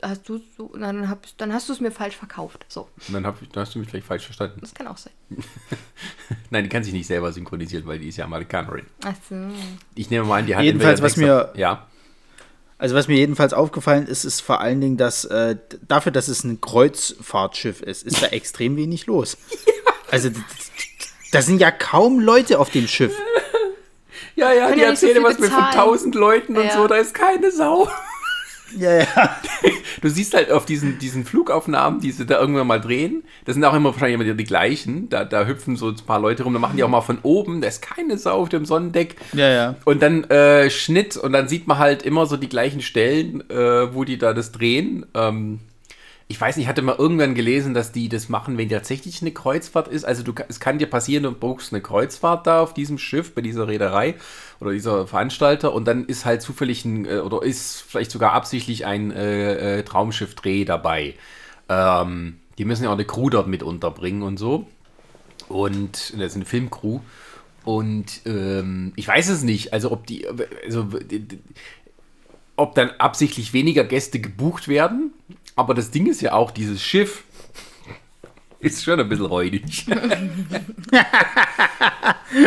Hast 0.02 0.28
du 0.28 0.40
so, 0.58 0.68
dann, 0.76 1.08
hab, 1.08 1.26
dann 1.38 1.54
hast 1.54 1.70
du 1.70 1.72
es 1.72 1.80
mir 1.80 1.90
falsch 1.90 2.16
verkauft. 2.16 2.66
So, 2.68 2.82
Und 3.08 3.14
dann, 3.14 3.26
hab 3.26 3.40
ich, 3.40 3.48
dann 3.48 3.62
hast 3.62 3.74
du 3.74 3.78
mich 3.78 3.88
vielleicht 3.88 4.06
falsch 4.06 4.24
verstanden. 4.24 4.58
das 4.60 4.74
kann 4.74 4.86
auch 4.88 4.98
sein. 4.98 5.12
Nein, 6.50 6.64
die 6.64 6.68
kann 6.68 6.84
sich 6.84 6.92
nicht 6.92 7.06
selber 7.06 7.32
synchronisieren, 7.32 7.86
weil 7.86 7.98
die 7.98 8.08
ist 8.08 8.16
ja 8.18 8.26
Amerikanerin. 8.26 8.84
Ach 9.04 9.14
so. 9.28 9.34
Ich 9.94 10.10
nehme 10.10 10.26
mal 10.26 10.40
an, 10.40 10.46
die 10.46 10.54
hat 10.54 10.64
Jedenfalls, 10.64 11.00
was 11.00 11.16
mir- 11.16 11.50
Ja. 11.56 11.86
Also 12.78 12.94
was 12.94 13.08
mir 13.08 13.16
jedenfalls 13.16 13.54
aufgefallen 13.54 14.06
ist, 14.06 14.26
ist 14.26 14.42
vor 14.42 14.60
allen 14.60 14.82
Dingen, 14.82 14.98
dass 14.98 15.24
äh, 15.24 15.56
dafür, 15.88 16.12
dass 16.12 16.28
es 16.28 16.44
ein 16.44 16.60
Kreuzfahrtschiff 16.60 17.80
ist, 17.80 18.02
ist 18.02 18.22
da 18.22 18.26
extrem 18.32 18.76
wenig 18.76 19.06
los. 19.06 19.38
Also 20.10 20.30
da 21.32 21.42
sind 21.42 21.60
ja 21.60 21.70
kaum 21.70 22.20
Leute 22.20 22.58
auf 22.58 22.70
dem 22.70 22.86
Schiff. 22.88 23.12
Ja, 24.38 24.52
ja, 24.52 24.64
Können 24.66 24.74
die 24.76 24.80
ja 24.82 24.86
so 24.88 25.06
erzählen 25.06 25.14
viel 25.14 25.24
was 25.24 25.38
mit 25.38 25.50
von 25.50 25.58
bezahlen. 25.64 25.74
tausend 25.74 26.14
Leuten 26.14 26.58
und 26.58 26.64
Ja. 26.66 26.72
so, 26.76 26.86
da 26.86 26.96
ist 26.96 27.14
keine 27.14 27.50
Sau. 27.50 27.88
Ja, 28.76 28.98
ja. 28.98 29.06
Du 30.02 30.10
siehst 30.10 30.34
halt 30.34 30.50
auf 30.50 30.66
diesen, 30.66 30.98
diesen 30.98 31.24
Flugaufnahmen, 31.24 32.00
die 32.00 32.10
sie 32.12 32.26
da 32.26 32.38
irgendwann 32.38 32.66
mal 32.66 32.80
drehen, 32.80 33.24
das 33.46 33.54
sind 33.54 33.64
auch 33.64 33.72
immer 33.72 33.92
wahrscheinlich 33.94 34.20
immer 34.20 34.34
die 34.34 34.44
gleichen, 34.44 35.08
da, 35.08 35.24
da 35.24 35.46
hüpfen 35.46 35.76
so 35.76 35.88
ein 35.88 35.96
paar 36.06 36.20
Leute 36.20 36.42
rum, 36.42 36.52
da 36.52 36.58
machen 36.58 36.76
die 36.76 36.84
auch 36.84 36.88
mal 36.90 37.00
von 37.00 37.18
oben, 37.22 37.62
da 37.62 37.68
ist 37.68 37.80
keine 37.80 38.18
Sau 38.18 38.42
auf 38.42 38.50
dem 38.50 38.66
Sonnendeck. 38.66 39.16
Ja, 39.32 39.48
ja. 39.48 39.74
Und 39.86 40.02
dann 40.02 40.24
äh, 40.24 40.68
Schnitt 40.68 41.16
und 41.16 41.32
dann 41.32 41.48
sieht 41.48 41.66
man 41.66 41.78
halt 41.78 42.02
immer 42.02 42.26
so 42.26 42.36
die 42.36 42.48
gleichen 42.50 42.82
Stellen, 42.82 43.48
äh, 43.48 43.94
wo 43.94 44.04
die 44.04 44.18
da 44.18 44.34
das 44.34 44.52
drehen. 44.52 45.06
Ähm, 45.14 45.60
ich 46.28 46.40
weiß 46.40 46.56
nicht, 46.56 46.64
ich 46.64 46.68
hatte 46.68 46.82
mal 46.82 46.96
irgendwann 46.96 47.34
gelesen, 47.36 47.72
dass 47.72 47.92
die 47.92 48.08
das 48.08 48.28
machen, 48.28 48.58
wenn 48.58 48.68
tatsächlich 48.68 49.22
eine 49.22 49.30
Kreuzfahrt 49.30 49.86
ist. 49.86 50.04
Also 50.04 50.24
du, 50.24 50.32
es 50.48 50.58
kann 50.58 50.78
dir 50.78 50.88
passieren, 50.88 51.22
du 51.22 51.32
buchst 51.32 51.72
eine 51.72 51.80
Kreuzfahrt 51.80 52.48
da 52.48 52.60
auf 52.60 52.74
diesem 52.74 52.98
Schiff, 52.98 53.32
bei 53.32 53.42
dieser 53.42 53.68
Reederei 53.68 54.16
oder 54.58 54.72
dieser 54.72 55.06
Veranstalter 55.06 55.72
und 55.72 55.86
dann 55.86 56.06
ist 56.06 56.24
halt 56.24 56.42
zufällig 56.42 56.84
ein, 56.84 57.06
äh, 57.06 57.18
oder 57.18 57.42
ist 57.42 57.82
vielleicht 57.82 58.10
sogar 58.10 58.32
absichtlich 58.32 58.86
ein 58.86 59.12
äh, 59.12 59.78
äh, 59.78 59.82
Traumschiffdreh 59.84 60.64
dabei. 60.64 61.14
Ähm, 61.68 62.38
die 62.58 62.64
müssen 62.64 62.84
ja 62.84 62.90
auch 62.90 62.94
eine 62.94 63.04
Crew 63.04 63.30
dort 63.30 63.46
mit 63.46 63.62
unterbringen 63.62 64.22
und 64.22 64.36
so. 64.36 64.66
Und 65.48 66.12
das 66.14 66.32
ist 66.32 66.36
eine 66.36 66.44
Filmcrew. 66.44 67.00
Und 67.64 68.22
ähm, 68.26 68.92
ich 68.96 69.06
weiß 69.06 69.28
es 69.28 69.42
nicht, 69.42 69.72
also 69.72 69.92
ob 69.92 70.06
die, 70.06 70.26
also 70.64 70.88
ob 72.56 72.74
dann 72.74 72.90
absichtlich 72.98 73.52
weniger 73.52 73.84
Gäste 73.84 74.18
gebucht 74.18 74.66
werden. 74.66 75.12
Aber 75.56 75.74
das 75.74 75.90
Ding 75.90 76.06
ist 76.06 76.20
ja 76.20 76.32
auch, 76.32 76.50
dieses 76.50 76.82
Schiff 76.82 77.24
ist 78.60 78.84
schon 78.84 79.00
ein 79.00 79.08
bisschen 79.08 79.26
räudig. 79.26 79.86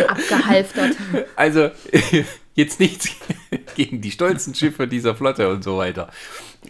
Abgehalftert. 0.08 0.96
Also 1.36 1.70
jetzt 2.54 2.80
nichts 2.80 3.10
gegen 3.74 4.00
die 4.00 4.10
stolzen 4.10 4.54
Schiffe 4.54 4.86
dieser 4.86 5.14
Flotte 5.14 5.48
und 5.50 5.64
so 5.64 5.78
weiter. 5.78 6.10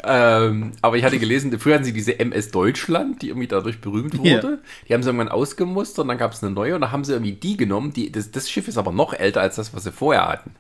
Ähm, 0.05 0.73
aber 0.83 0.97
ich 0.97 1.05
hatte 1.05 1.19
gelesen, 1.19 1.59
früher 1.59 1.75
hatten 1.75 1.85
sie 1.85 1.93
diese 1.93 2.19
MS 2.21 2.53
Deutschland, 2.53 3.23
die 3.23 3.29
irgendwie 3.29 3.49
dadurch 3.49 3.81
berühmt 3.81 4.17
wurde. 4.19 4.31
Ja. 4.31 4.59
Die 4.89 4.95
haben 4.95 5.03
sie 5.03 5.09
irgendwann 5.09 5.29
ausgemustert 5.29 6.05
und 6.05 6.09
dann 6.09 6.19
gab 6.19 6.33
es 6.33 6.43
eine 6.43 6.53
neue 6.53 6.75
und 6.75 6.83
dann 6.83 6.93
haben 6.93 7.05
sie 7.05 7.13
irgendwie 7.13 7.33
die 7.33 7.57
genommen. 7.57 7.93
Die, 7.93 8.13
das, 8.13 8.31
das 8.31 8.49
Schiff 8.49 8.69
ist 8.69 8.79
aber 8.79 8.93
noch 8.93 9.13
älter 9.13 9.41
als 9.41 9.57
das, 9.57 9.75
was 9.75 9.83
sie 9.83 9.93
vorher 9.93 10.29
hatten. 10.29 10.53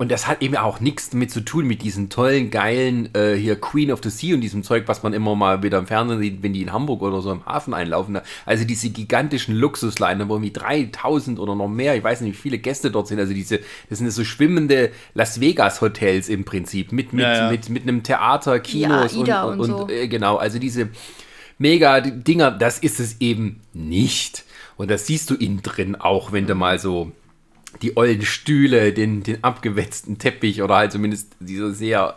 Und 0.00 0.10
das 0.10 0.26
hat 0.26 0.40
eben 0.40 0.56
auch 0.56 0.80
nichts 0.80 1.10
damit 1.10 1.30
zu 1.30 1.42
tun 1.42 1.66
mit 1.66 1.82
diesen 1.82 2.08
tollen, 2.08 2.50
geilen, 2.50 3.14
äh, 3.14 3.34
hier 3.34 3.60
Queen 3.60 3.92
of 3.92 4.00
the 4.02 4.08
Sea 4.08 4.34
und 4.34 4.40
diesem 4.40 4.62
Zeug, 4.62 4.84
was 4.86 5.02
man 5.02 5.12
immer 5.12 5.36
mal 5.36 5.62
wieder 5.62 5.76
im 5.76 5.86
Fernsehen 5.86 6.18
sieht, 6.20 6.42
wenn 6.42 6.54
die 6.54 6.62
in 6.62 6.72
Hamburg 6.72 7.02
oder 7.02 7.20
so 7.20 7.30
im 7.30 7.44
Hafen 7.44 7.74
einlaufen. 7.74 8.18
Also 8.46 8.64
diese 8.64 8.88
gigantischen 8.88 9.54
Luxusliner, 9.54 10.26
wo 10.26 10.36
irgendwie 10.36 10.54
3000 10.54 11.38
oder 11.38 11.54
noch 11.54 11.68
mehr, 11.68 11.96
ich 11.96 12.02
weiß 12.02 12.22
nicht, 12.22 12.32
wie 12.32 12.40
viele 12.40 12.56
Gäste 12.56 12.90
dort 12.90 13.08
sind. 13.08 13.18
Also 13.18 13.34
diese, 13.34 13.60
das 13.90 13.98
sind 13.98 14.10
so 14.10 14.24
schwimmende 14.24 14.90
Las 15.12 15.38
Vegas 15.38 15.82
Hotels 15.82 16.30
im 16.30 16.46
Prinzip 16.46 16.92
mit, 16.92 17.12
mit, 17.12 17.22
Ja, 17.22 17.34
ja. 17.36 17.50
mit, 17.50 17.68
mit 17.68 17.82
einem 17.82 18.02
Theater, 18.02 18.58
Kinos 18.58 19.14
Ja, 19.26 19.44
und, 19.44 19.60
und 19.60 19.70
und, 19.70 19.80
so. 19.80 19.88
äh, 19.90 20.08
genau, 20.08 20.36
also 20.38 20.58
diese 20.58 20.88
mega 21.58 22.00
Dinger, 22.00 22.50
das 22.52 22.78
ist 22.78 23.00
es 23.00 23.20
eben 23.20 23.60
nicht. 23.74 24.44
Und 24.78 24.90
das 24.90 25.06
siehst 25.06 25.28
du 25.28 25.34
innen 25.34 25.60
drin 25.60 25.94
auch, 25.94 26.32
wenn 26.32 26.46
du 26.46 26.54
mal 26.54 26.78
so 26.78 27.12
die 27.82 27.96
ollen 27.96 28.22
Stühle, 28.22 28.92
den, 28.92 29.22
den 29.22 29.42
abgewetzten 29.44 30.18
Teppich 30.18 30.62
oder 30.62 30.76
halt 30.76 30.92
zumindest 30.92 31.32
diese 31.40 31.72
sehr 31.72 32.16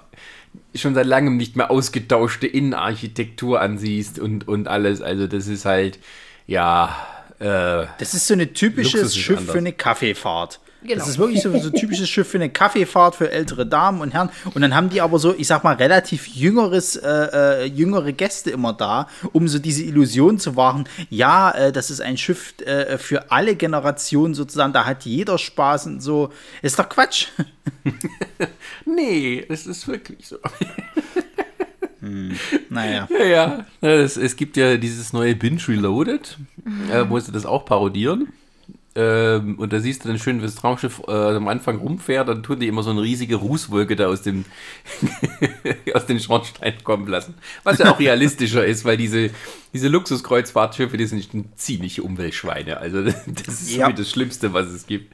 schon 0.76 0.94
seit 0.94 1.08
langem 1.08 1.38
nicht 1.38 1.56
mehr 1.56 1.72
ausgetauschte 1.72 2.48
Innenarchitektur 2.48 3.62
ansiehst 3.62 4.20
und, 4.20 4.48
und 4.48 4.68
alles. 4.68 5.02
Also 5.02 5.28
das 5.28 5.48
ist 5.48 5.66
halt, 5.66 6.00
ja, 6.48 6.96
äh, 7.40 7.86
Das 8.00 8.14
ist 8.14 8.28
so 8.28 8.34
ein 8.34 8.54
typisches 8.54 9.16
Schiff 9.16 9.38
anders. 9.38 9.52
für 9.52 9.58
eine 9.60 9.74
Kaffeefahrt. 9.74 10.60
Genau. 10.84 10.96
Das 11.00 11.08
ist 11.08 11.18
wirklich 11.18 11.42
so, 11.42 11.58
so 11.58 11.70
ein 11.70 11.74
typisches 11.74 12.10
Schiff 12.10 12.28
für 12.28 12.38
eine 12.38 12.50
Kaffeefahrt 12.50 13.16
für 13.16 13.32
ältere 13.32 13.66
Damen 13.66 14.02
und 14.02 14.14
Herren. 14.14 14.30
Und 14.54 14.62
dann 14.62 14.76
haben 14.76 14.90
die 14.90 15.02
aber 15.02 15.20
so, 15.20 15.34
ich 15.36 15.48
sag 15.48 15.64
mal, 15.64 15.76
relativ 15.76 16.28
jüngeres, 16.28 16.96
äh, 16.96 17.10
äh, 17.10 17.66
jüngere 17.66 18.12
Gäste 18.12 18.52
immer 18.52 18.74
da, 18.74 19.08
um 19.32 19.48
so 19.48 19.60
diese 19.60 19.84
Illusion 19.84 20.40
zu 20.40 20.56
wahren. 20.56 20.88
Ja, 21.10 21.52
äh, 21.52 21.72
das 21.72 21.90
ist 21.90 22.02
ein 22.02 22.18
Schiff 22.18 22.54
äh, 22.66 22.98
für 22.98 23.32
alle 23.32 23.56
Generationen 23.56 24.34
sozusagen. 24.34 24.74
Da 24.74 24.86
hat 24.86 25.06
jeder 25.06 25.38
Spaß 25.38 25.88
und 25.88 26.02
so. 26.02 26.32
Ist 26.62 26.78
doch 26.80 26.90
Quatsch. 26.90 27.28
nee, 28.86 29.46
es 29.48 29.66
ist 29.66 29.88
wirklich 29.88 30.28
so. 30.28 30.38
Naja. 32.70 33.08
Ja, 33.10 33.26
ja. 33.26 33.66
es, 33.80 34.18
es 34.18 34.36
gibt 34.36 34.58
ja 34.58 34.76
dieses 34.76 35.14
neue 35.14 35.36
Binge 35.36 35.62
Reloaded, 35.66 36.38
äh, 36.92 37.06
wo 37.08 37.18
sie 37.18 37.32
das 37.32 37.46
auch 37.46 37.64
parodieren. 37.64 38.28
Ähm, 38.96 39.58
und 39.58 39.74
da 39.74 39.80
siehst 39.80 40.04
du 40.04 40.10
dann 40.10 40.20
schön, 40.20 40.38
wie 40.40 40.46
das 40.46 40.56
Traumschiff 40.56 41.02
äh, 41.08 41.12
am 41.12 41.48
Anfang 41.48 41.78
rumfährt, 41.80 42.28
dann 42.30 42.44
tun 42.44 42.60
die 42.60 42.68
immer 42.68 42.84
so 42.84 42.92
eine 42.92 43.02
riesige 43.02 43.38
Rußwolke 43.38 43.96
da 43.96 44.08
aus 44.08 44.22
dem 44.22 44.46
aus 45.94 46.06
den 46.06 46.20
Schornstein 46.20 46.76
kommen 46.84 47.08
lassen. 47.08 47.34
Was 47.64 47.80
ja 47.80 47.92
auch 47.92 48.00
realistischer 48.00 48.66
ist, 48.66 48.86
weil 48.86 48.98
diese, 48.98 49.32
diese 49.74 49.88
Luxuskreuzfahrtschiffe, 49.88 50.98
die 50.98 51.06
sind 51.06 51.28
ziemliche 51.60 52.04
Umweltschweine. 52.04 52.78
Also 52.78 53.02
das 53.28 53.62
ist 53.62 53.76
Ja. 53.76 53.92
das 53.92 54.10
Schlimmste, 54.10 54.54
was 54.54 54.68
es 54.68 54.86
gibt. 54.86 55.14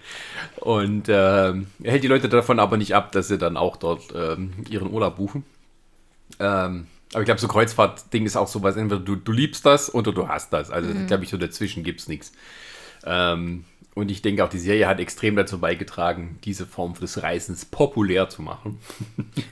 Und 0.58 1.06
ähm, 1.08 1.68
hält 1.84 2.04
die 2.04 2.08
Leute 2.08 2.30
davon 2.30 2.60
aber 2.60 2.78
nicht 2.78 2.96
ab, 2.96 3.12
dass 3.14 3.28
sie 3.30 3.38
dann 3.38 3.58
auch 3.58 3.78
dort 3.78 4.14
ähm, 4.16 4.52
ihren 4.70 4.92
Urlaub 4.92 5.16
buchen. 5.18 5.44
Ähm, 6.40 6.88
Aber 7.14 7.22
ich 7.22 7.26
glaube, 7.26 7.40
so 7.42 7.48
Kreuzfahrt-Ding 7.48 8.26
ist 8.26 8.36
auch 8.36 8.48
sowas, 8.48 8.76
entweder 8.76 9.02
du, 9.02 9.16
du 9.16 9.32
liebst 9.32 9.66
das 9.66 9.94
oder 9.94 10.12
du 10.12 10.28
hast 10.28 10.54
das. 10.54 10.70
Also, 10.70 10.90
Mhm. 10.90 11.08
glaube 11.08 11.24
ich, 11.24 11.30
so 11.30 11.38
dazwischen 11.38 11.84
gibt 11.84 12.02
es 12.02 12.08
nichts. 12.08 12.32
Ähm, 13.06 13.66
und 14.00 14.10
ich 14.12 14.22
denke 14.22 14.46
auch, 14.46 14.50
die 14.50 14.60
Serie 14.60 14.88
hat 14.88 15.00
extrem 15.02 15.36
dazu 15.36 15.60
beigetragen, 15.60 16.40
diese 16.46 16.66
Form 16.66 16.94
des 16.94 17.22
Reisens 17.22 17.66
populär 17.66 18.30
zu 18.30 18.42
machen. 18.42 18.80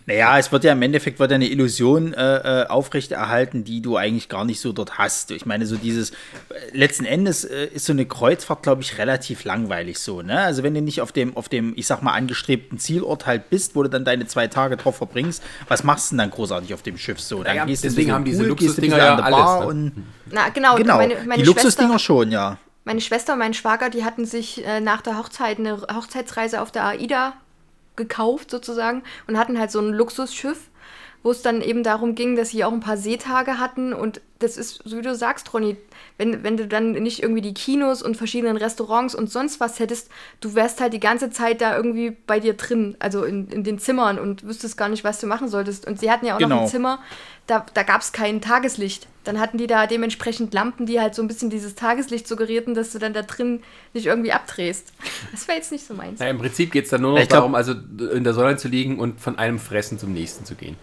Naja, 0.06 0.40
es 0.40 0.54
wird 0.54 0.64
ja 0.64 0.72
im 0.72 0.82
Endeffekt 0.82 1.20
wird 1.20 1.32
ja 1.32 1.36
eine 1.36 1.50
Illusion 1.50 2.14
äh, 2.14 2.62
äh, 2.62 2.68
aufrechterhalten, 2.68 3.66
die 3.66 3.82
du 3.82 3.98
eigentlich 3.98 4.30
gar 4.30 4.46
nicht 4.46 4.62
so 4.62 4.72
dort 4.72 4.98
hast. 4.98 5.32
Ich 5.32 5.46
meine, 5.46 5.66
so 5.66 5.76
dieses, 5.76 6.12
äh, 6.12 6.14
letzten 6.72 7.04
Endes 7.04 7.44
äh, 7.44 7.66
ist 7.66 7.86
so 7.86 7.92
eine 7.92 8.06
Kreuzfahrt, 8.06 8.64
glaube 8.64 8.82
ich, 8.82 8.98
relativ 8.98 9.44
langweilig 9.44 10.00
so, 10.00 10.22
ne? 10.22 10.40
Also 10.40 10.64
wenn 10.64 10.74
du 10.74 10.82
nicht 10.82 11.02
auf 11.02 11.12
dem, 11.12 11.36
auf 11.36 11.50
dem, 11.50 11.74
ich 11.76 11.88
sag 11.88 12.04
mal, 12.04 12.14
angestrebten 12.14 12.80
Zielort 12.80 13.26
halt 13.26 13.50
bist, 13.50 13.76
wo 13.76 13.84
du 13.84 13.90
dann 13.90 14.06
deine 14.06 14.28
zwei 14.28 14.48
Tage 14.48 14.78
drauf 14.78 14.96
verbringst, 14.96 15.44
was 15.68 15.84
machst 15.84 16.12
du 16.12 16.14
denn 16.14 16.20
dann 16.20 16.30
großartig 16.30 16.74
auf 16.74 16.84
dem 16.84 16.98
Schiff 16.98 17.20
so? 17.20 17.44
Dann 17.44 17.54
Naja, 17.54 17.66
gehst 17.66 17.84
du 17.84 17.90
deswegen 17.90 18.12
ein 18.12 18.16
haben 18.16 18.24
bisschen 18.24 18.46
diese 18.46 18.48
du 18.48 18.56
ein 18.56 18.60
Luxusdinger 18.60 18.98
ja 18.98 19.16
alles, 19.18 19.60
ne? 19.60 19.68
und 19.68 19.92
Na, 20.32 20.50
genau, 20.50 20.76
genau, 20.78 20.98
meine, 20.98 21.16
meine 21.26 21.44
die 21.44 21.46
Schwester, 21.46 21.64
Luxusdinger 21.64 22.00
schon, 22.00 22.32
ja. 22.32 22.58
Meine 22.88 23.02
Schwester 23.02 23.34
und 23.34 23.40
mein 23.40 23.54
Schwager, 23.54 23.90
die 23.90 24.06
hatten 24.06 24.24
sich 24.24 24.66
äh, 24.66 24.80
nach 24.80 25.02
der 25.02 25.18
Hochzeit 25.18 25.60
eine 25.60 25.82
Hochzeitsreise 25.94 26.62
auf 26.62 26.72
der 26.72 26.86
AIDA 26.86 27.34
gekauft 27.98 28.50
sozusagen 28.50 29.04
und 29.28 29.38
hatten 29.38 29.60
halt 29.60 29.72
so 29.72 29.82
ein 29.82 29.90
Luxusschiff, 29.90 30.70
wo 31.28 31.32
es 31.32 31.42
dann 31.42 31.62
eben 31.62 31.84
darum 31.84 32.16
ging, 32.16 32.38
dass 32.38 32.52
sie 32.52 32.64
auch 32.64 32.72
ein 32.72 32.80
paar 32.80 32.96
Seetage 32.96 33.58
hatten 33.60 33.92
und 33.92 34.22
das 34.40 34.56
ist, 34.56 34.80
so 34.86 34.98
wie 34.98 35.02
du 35.02 35.14
sagst, 35.14 35.54
Ronny, 35.54 35.76
wenn, 36.18 36.42
wenn 36.42 36.56
du 36.56 36.68
dann 36.68 36.94
nicht 36.94 37.22
irgendwie 37.22 37.42
die 37.42 37.54
Kinos 37.54 38.02
und 38.02 38.16
verschiedenen 38.16 38.56
Restaurants 38.56 39.14
und 39.14 39.30
sonst 39.30 39.60
was 39.60 39.80
hättest, 39.80 40.10
du 40.40 40.56
wärst 40.56 40.80
halt 40.80 40.94
die 40.94 41.02
ganze 41.02 41.30
Zeit 41.30 41.60
da 41.60 41.76
irgendwie 41.76 42.12
bei 42.28 42.40
dir 42.40 42.54
drin, 42.54 42.96
also 43.00 43.26
in, 43.26 43.50
in 43.50 43.66
den 43.66 43.78
Zimmern 43.78 44.20
und 44.20 44.48
wüsstest 44.48 44.78
gar 44.78 44.88
nicht, 44.88 45.04
was 45.04 45.20
du 45.20 45.28
machen 45.28 45.50
solltest. 45.50 45.86
Und 45.86 46.00
sie 46.00 46.10
hatten 46.10 46.26
ja 46.26 46.36
auch 46.36 46.40
noch 46.40 46.48
Genau. 46.48 46.62
ein 46.62 46.68
Zimmer, 46.70 47.00
da, 47.46 47.66
da 47.74 47.84
gab 47.84 48.00
es 48.02 48.14
kein 48.14 48.40
Tageslicht. 48.40 49.08
Dann 49.26 49.38
hatten 49.40 49.58
die 49.58 49.68
da 49.68 49.86
dementsprechend 49.86 50.54
Lampen, 50.54 50.86
die 50.86 51.02
halt 51.02 51.14
so 51.14 51.22
ein 51.24 51.28
bisschen 51.28 51.50
dieses 51.50 51.76
Tageslicht 51.76 52.26
suggerierten, 52.28 52.74
dass 52.74 52.92
du 52.94 53.00
dann 53.00 53.14
da 53.14 53.24
drin 53.24 53.64
nicht 53.94 54.06
irgendwie 54.06 54.32
abdrehst. 54.32 54.94
Das 55.32 55.48
wäre 55.50 55.58
jetzt 55.58 55.74
nicht 55.74 55.86
so 55.86 55.94
meins. 55.94 56.20
Naja, 56.20 56.32
im 56.32 56.38
Prinzip 56.38 56.72
geht 56.72 56.86
es 56.86 56.92
dann 56.92 57.02
nur 57.02 57.12
noch 57.12 57.18
glaub- 57.18 57.30
darum, 57.30 57.54
also 57.56 57.74
in 58.14 58.24
der 58.24 58.34
Sonne 58.34 58.56
zu 58.56 58.70
liegen 58.70 58.98
und 59.00 59.20
von 59.20 59.38
einem 59.38 59.60
Fressen 59.60 60.00
zum 60.00 60.14
nächsten 60.14 60.46
zu 60.46 60.56
gehen. 60.56 60.78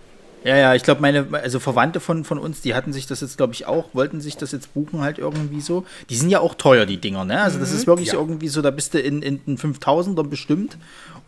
Ja, 0.45 0.57
ja, 0.57 0.75
ich 0.75 0.83
glaube, 0.83 1.01
meine, 1.01 1.27
also 1.33 1.59
Verwandte 1.59 2.01
von, 2.01 2.23
von 2.25 2.39
uns, 2.39 2.61
die 2.61 2.75
hatten 2.75 2.93
sich 2.93 3.07
das 3.07 3.23
jetzt, 3.23 3.39
glaube 3.39 3.55
ich, 3.55 3.67
auch, 3.67 3.87
wollten 3.95 4.21
sich 4.21 4.37
das 4.37 4.53
jetzt 4.53 4.75
buchen 4.75 5.01
halt 5.01 5.19
irgendwie 5.19 5.63
so. 5.63 5.85
Die 6.11 6.17
sind 6.17 6.29
ja 6.29 6.41
auch 6.41 6.55
teuer, 6.55 6.85
die 6.85 6.99
Dinger, 6.99 7.25
ne? 7.25 7.41
Also 7.41 7.59
das 7.59 7.73
ist 7.73 7.87
wirklich 7.87 8.09
Ja. 8.09 8.15
irgendwie 8.15 8.49
so, 8.49 8.61
da 8.61 8.71
bist 8.71 8.93
du 8.93 9.01
in, 9.01 9.23
in 9.23 9.41
den 9.47 9.57
5000er 9.59 10.23
bestimmt. 10.23 10.77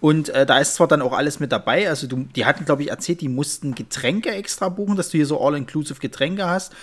Und 0.03 0.29
äh, 0.29 0.45
da 0.45 0.59
ist 0.59 0.75
zwar 0.75 0.87
dann 0.87 1.01
auch 1.01 1.15
alles 1.15 1.41
mit 1.41 1.51
dabei, 1.51 1.89
also 1.89 2.07
du, 2.07 2.27
die 2.37 2.45
hatten, 2.45 2.67
glaube 2.67 2.83
ich, 2.83 2.91
erzählt, 2.91 3.23
die 3.23 3.29
mussten 3.29 3.75
Getränke 3.75 4.31
extra 4.31 4.69
buchen, 4.69 4.97
dass 4.97 5.09
du 5.09 5.17
hier 5.17 5.27
so 5.27 5.41
all-inclusive 5.41 5.99
Getränke 5.99 6.47
hast. 6.47 6.75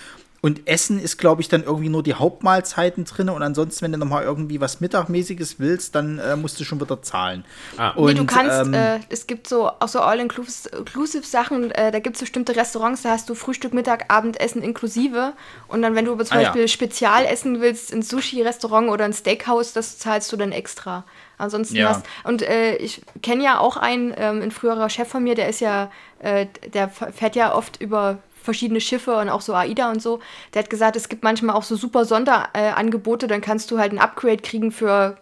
Und 0.44 0.68
Essen 0.68 1.00
ist, 1.00 1.16
glaube 1.16 1.40
ich, 1.40 1.48
dann 1.48 1.62
irgendwie 1.62 1.88
nur 1.88 2.02
die 2.02 2.12
Hauptmahlzeiten 2.12 3.06
drin. 3.06 3.30
Und 3.30 3.42
ansonsten, 3.42 3.82
wenn 3.82 3.92
du 3.92 3.96
nochmal 3.96 4.24
irgendwie 4.24 4.60
was 4.60 4.78
Mittagmäßiges 4.78 5.58
willst, 5.58 5.94
dann 5.94 6.18
äh, 6.18 6.36
musst 6.36 6.60
du 6.60 6.64
schon 6.64 6.78
wieder 6.82 7.00
zahlen. 7.00 7.46
Ah. 7.78 7.92
Und, 7.92 8.08
nee, 8.08 8.12
du 8.12 8.26
kannst, 8.26 8.66
ähm, 8.66 8.74
äh, 8.74 9.00
es 9.08 9.26
gibt 9.26 9.48
so 9.48 9.70
auch 9.70 9.88
so 9.88 10.00
all-inclusive 10.00 11.24
Sachen, 11.24 11.70
äh, 11.70 11.90
da 11.90 11.98
gibt 11.98 12.16
es 12.16 12.20
bestimmte 12.20 12.54
Restaurants, 12.56 13.00
da 13.00 13.08
hast 13.12 13.30
du 13.30 13.34
Frühstück, 13.34 13.72
Mittag, 13.72 14.12
Abendessen 14.12 14.60
inklusive. 14.60 15.32
Und 15.66 15.80
dann, 15.80 15.94
wenn 15.94 16.04
du 16.04 16.12
aber 16.12 16.26
zum 16.26 16.36
Ah, 16.36 16.40
ja. 16.42 16.48
Beispiel 16.50 16.68
spezial 16.68 17.24
essen 17.24 17.62
willst, 17.62 17.94
ein 17.94 18.02
Sushi-Restaurant 18.02 18.90
oder 18.90 19.06
ein 19.06 19.14
Steakhouse, 19.14 19.72
das 19.72 19.98
zahlst 19.98 20.30
du 20.30 20.36
dann 20.36 20.52
extra. 20.52 21.04
Ansonsten 21.38 21.76
Ja. 21.76 21.88
hast 21.88 22.04
und 22.24 22.42
äh, 22.42 22.76
ich 22.76 23.00
kenne 23.22 23.42
ja 23.44 23.60
auch 23.60 23.78
einen, 23.78 24.12
ähm, 24.14 24.42
ein 24.42 24.50
früherer 24.50 24.90
Chef 24.90 25.08
von 25.08 25.24
mir, 25.24 25.36
der 25.36 25.48
ist 25.48 25.60
ja, 25.60 25.90
äh, 26.18 26.48
der 26.74 26.90
fährt 26.90 27.34
ja 27.34 27.54
oft 27.54 27.80
über 27.80 28.18
verschiedene 28.44 28.80
Schiffe 28.80 29.16
und 29.16 29.28
auch 29.28 29.40
so 29.40 29.54
AIDA 29.54 29.90
und 29.90 30.00
so. 30.02 30.20
Der 30.52 30.62
hat 30.62 30.70
gesagt, 30.70 30.96
es 30.96 31.08
gibt 31.08 31.24
manchmal 31.24 31.56
auch 31.56 31.62
so 31.62 31.76
super 31.76 32.04
Sonderangebote, 32.04 32.58
äh, 32.58 32.70
Angebote, 32.70 33.26
dann 33.26 33.40
kannst 33.40 33.70
du 33.70 33.78
halt 33.78 33.92
ein 33.92 33.98
Upgrade 33.98 34.42
kriegen 34.42 34.70
für, 34.70 35.16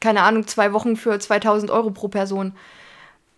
keine 0.00 0.22
Ahnung, 0.22 0.46
zwei 0.46 0.72
Wochen 0.72 0.96
für 0.96 1.18
2000 1.18 1.70
Euro 1.70 1.90
pro 1.90 2.08
Person. 2.08 2.52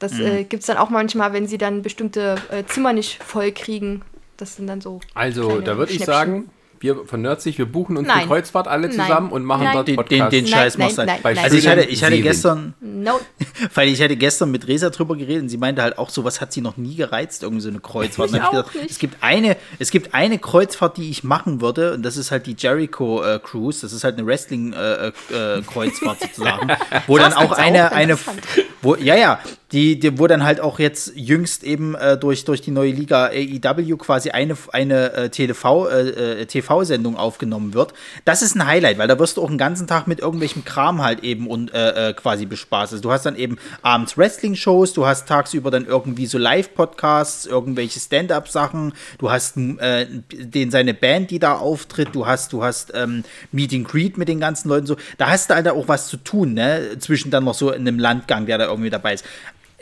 Das 0.01 0.15
Mhm. 0.15 0.27
äh, 0.27 0.45
gibt 0.45 0.63
es 0.63 0.67
dann 0.67 0.79
auch 0.79 0.91
manchmal, 0.91 1.33
wenn 1.33 1.47
sie 1.47 1.59
dann 1.59 1.83
bestimmte 1.83 2.37
äh, 2.51 2.65
Zimmer 2.67 2.93
nicht 2.93 3.23
voll 3.23 3.53
kriegen. 3.53 4.03
Das 4.37 4.57
sind 4.57 4.67
dann 4.67 4.81
so. 4.81 5.01
Also, 5.15 5.61
da 5.61 5.77
würde 5.79 5.93
ich 5.93 6.05
sagen, 6.05 6.51
wir 6.81 7.05
von 7.05 7.21
Nerdsig, 7.23 7.59
wir 7.59 7.67
buchen 7.67 7.97
uns 7.97 8.09
Nein. 8.09 8.19
eine 8.19 8.27
Kreuzfahrt 8.27 8.67
alle 8.67 8.89
Nein. 8.89 8.93
zusammen 8.93 9.31
und 9.31 9.45
machen 9.45 9.65
Nein. 9.65 9.75
dort 9.75 9.89
den, 9.89 9.97
Podcast. 9.97 10.33
den, 10.33 10.45
den 10.45 10.47
Scheiß 10.47 10.79
machst 10.79 10.99
du 10.99 11.03
Also 11.03 11.57
ich 11.57 11.69
hatte, 11.69 11.83
ich 11.83 12.03
hatte 12.03 12.21
gestern, 12.21 12.75
No. 12.81 13.21
Weil 13.75 13.89
ich 13.89 14.03
hatte 14.03 14.17
gestern 14.17 14.51
mit 14.51 14.67
Resa 14.67 14.91
drüber 14.91 15.17
geredet 15.17 15.43
und 15.43 15.49
sie 15.49 15.59
meinte 15.59 15.83
halt 15.83 15.99
auch, 15.99 16.11
sowas 16.11 16.41
hat 16.41 16.53
sie 16.53 16.61
noch 16.61 16.77
nie 16.77 16.97
gereizt, 16.97 17.43
irgendwie 17.43 17.63
so 17.63 17.69
eine 17.69 17.81
Kreuzfahrt. 17.81 18.31
Ich 18.33 18.43
auch 18.43 18.51
gesagt, 18.51 18.75
nicht. 18.75 18.91
Es 18.91 18.99
gibt, 18.99 19.23
eine, 19.23 19.57
es 19.79 19.91
gibt 19.91 20.15
eine 20.15 20.39
Kreuzfahrt, 20.39 20.97
die 20.97 21.11
ich 21.11 21.23
machen 21.23 21.61
würde 21.61 21.93
und 21.95 22.03
das 22.03 22.17
ist 22.17 22.31
halt 22.31 22.47
die 22.47 22.57
Jericho 22.59 23.23
äh, 23.23 23.39
Cruise. 23.39 23.83
Das 23.83 23.93
ist 23.93 24.05
halt 24.05 24.19
eine 24.19 24.27
Wrestling-Kreuzfahrt 24.27 26.21
sozusagen. 26.21 26.69
Wo 27.07 27.19
dann 27.19 27.35
auch 27.35 27.53
eine, 27.53 27.91
auch, 27.91 27.97
eine. 27.97 28.19
wo, 28.83 28.97
ja, 28.97 29.15
ja, 29.15 29.41
die, 29.73 30.01
die, 30.01 30.19
wo 30.19 30.27
dann 30.27 30.43
halt 30.43 30.61
auch 30.61 30.79
jetzt 30.79 31.13
jüngst 31.15 31.63
eben 31.63 31.95
äh, 31.95 32.17
durch, 32.17 32.45
durch 32.45 32.61
die 32.61 32.71
neue 32.71 32.91
Liga 32.91 33.27
AEW 33.27 33.97
quasi 33.99 34.31
eine, 34.31 34.57
eine 34.73 35.13
äh, 35.13 35.29
TV, 35.29 35.89
äh, 35.89 36.41
äh, 36.41 36.47
TV-Sendung 36.47 37.17
aufgenommen 37.17 37.75
wird. 37.75 37.93
Das 38.25 38.43
ist 38.43 38.57
ein 38.57 38.67
Highlight, 38.67 38.99
weil 38.99 39.07
da 39.07 39.19
wirst 39.19 39.37
du 39.37 39.43
auch 39.43 39.49
den 39.49 39.59
ganzen 39.59 39.87
Tag 39.87 40.07
mit 40.07 40.19
irgendwelchem 40.19 40.65
Kram 40.65 41.03
halt 41.03 41.23
eben 41.23 41.47
und 41.47 41.73
äh, 41.73 42.15
quasi 42.17 42.47
bespaßt. 42.47 42.95
Also 42.95 43.03
du 43.03 43.13
hast 43.13 43.27
dann 43.27 43.37
eben 43.37 43.59
abends 43.83 44.19
Wrestling-Shows, 44.19 44.93
du 44.93 45.07
hast 45.07 45.29
tagsüber 45.29 45.71
dann 45.71 45.87
irgendwie 45.87 46.27
so 46.27 46.39
Live-Podcasts, 46.39 47.47
irgendwelche 47.47 48.01
Stand-up-Sachen, 48.01 48.93
du 49.19 49.31
hast 49.31 49.57
den 49.57 50.71
seine 50.71 50.95
Band, 50.95 51.31
die 51.31 51.39
da 51.39 51.57
auftritt, 51.57 52.09
du 52.13 52.27
hast, 52.27 52.53
du 52.53 52.63
hast 52.63 52.93
ähm, 52.95 53.25
Meet 53.53 53.75
and 53.75 53.89
Greet 53.89 54.19
mit 54.19 54.29
den 54.29 54.41
ganzen 54.41 54.69
Leuten 54.69 54.87
so. 54.87 54.97
Da 55.19 55.31
hast 55.31 55.51
du 55.51 55.55
halt 55.55 55.69
auch 55.69 55.89
was 55.89 56.09
zu 56.09 56.17
tun, 56.17 56.55
ne? 56.55 56.97
Zwischen 56.99 57.31
dann 57.31 57.45
noch 57.45 57.55
so 57.55 57.71
in 57.71 57.87
einem 57.87 57.99
Landgang, 57.99 58.47
der 58.47 58.59
da 58.59 58.70
irgendwie 58.71 58.91
dabei 58.91 59.15
ist. 59.15 59.25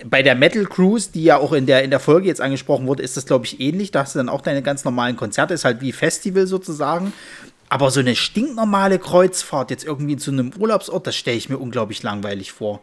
Bei 0.05 0.23
der 0.23 0.35
Metal 0.35 0.65
Cruise, 0.65 1.11
die 1.13 1.25
ja 1.25 1.39
auch 1.39 1.53
in 1.53 1.67
der, 1.67 1.83
in 1.83 1.91
der 1.91 1.99
Folge 1.99 2.29
jetzt 2.29 2.41
angesprochen 2.41 2.87
wurde, 2.87 3.03
ist 3.03 3.17
das, 3.17 3.27
glaube 3.27 3.47
ich, 3.47 3.61
ähnlich. 3.61 3.91
Da 3.91 4.01
hast 4.01 4.15
du 4.15 4.19
dann 4.19 4.29
auch 4.29 4.41
deine 4.41 4.63
ganz 4.63 4.85
normalen 4.85 5.17
Konzerte, 5.17 5.55
ist 5.55 5.65
halt 5.65 5.81
wie 5.81 5.93
Festival 5.93 6.47
sozusagen. 6.47 7.13
Aber 7.69 7.91
so 7.91 8.01
eine 8.01 8.15
stinknormale 8.17 8.99
Kreuzfahrt 8.99 9.71
jetzt 9.71 9.85
irgendwie 9.85 10.17
zu 10.17 10.31
einem 10.31 10.53
Urlaubsort, 10.57 11.07
das 11.07 11.17
stelle 11.17 11.37
ich 11.37 11.49
mir 11.49 11.59
unglaublich 11.59 12.03
langweilig 12.03 12.53
vor. 12.53 12.81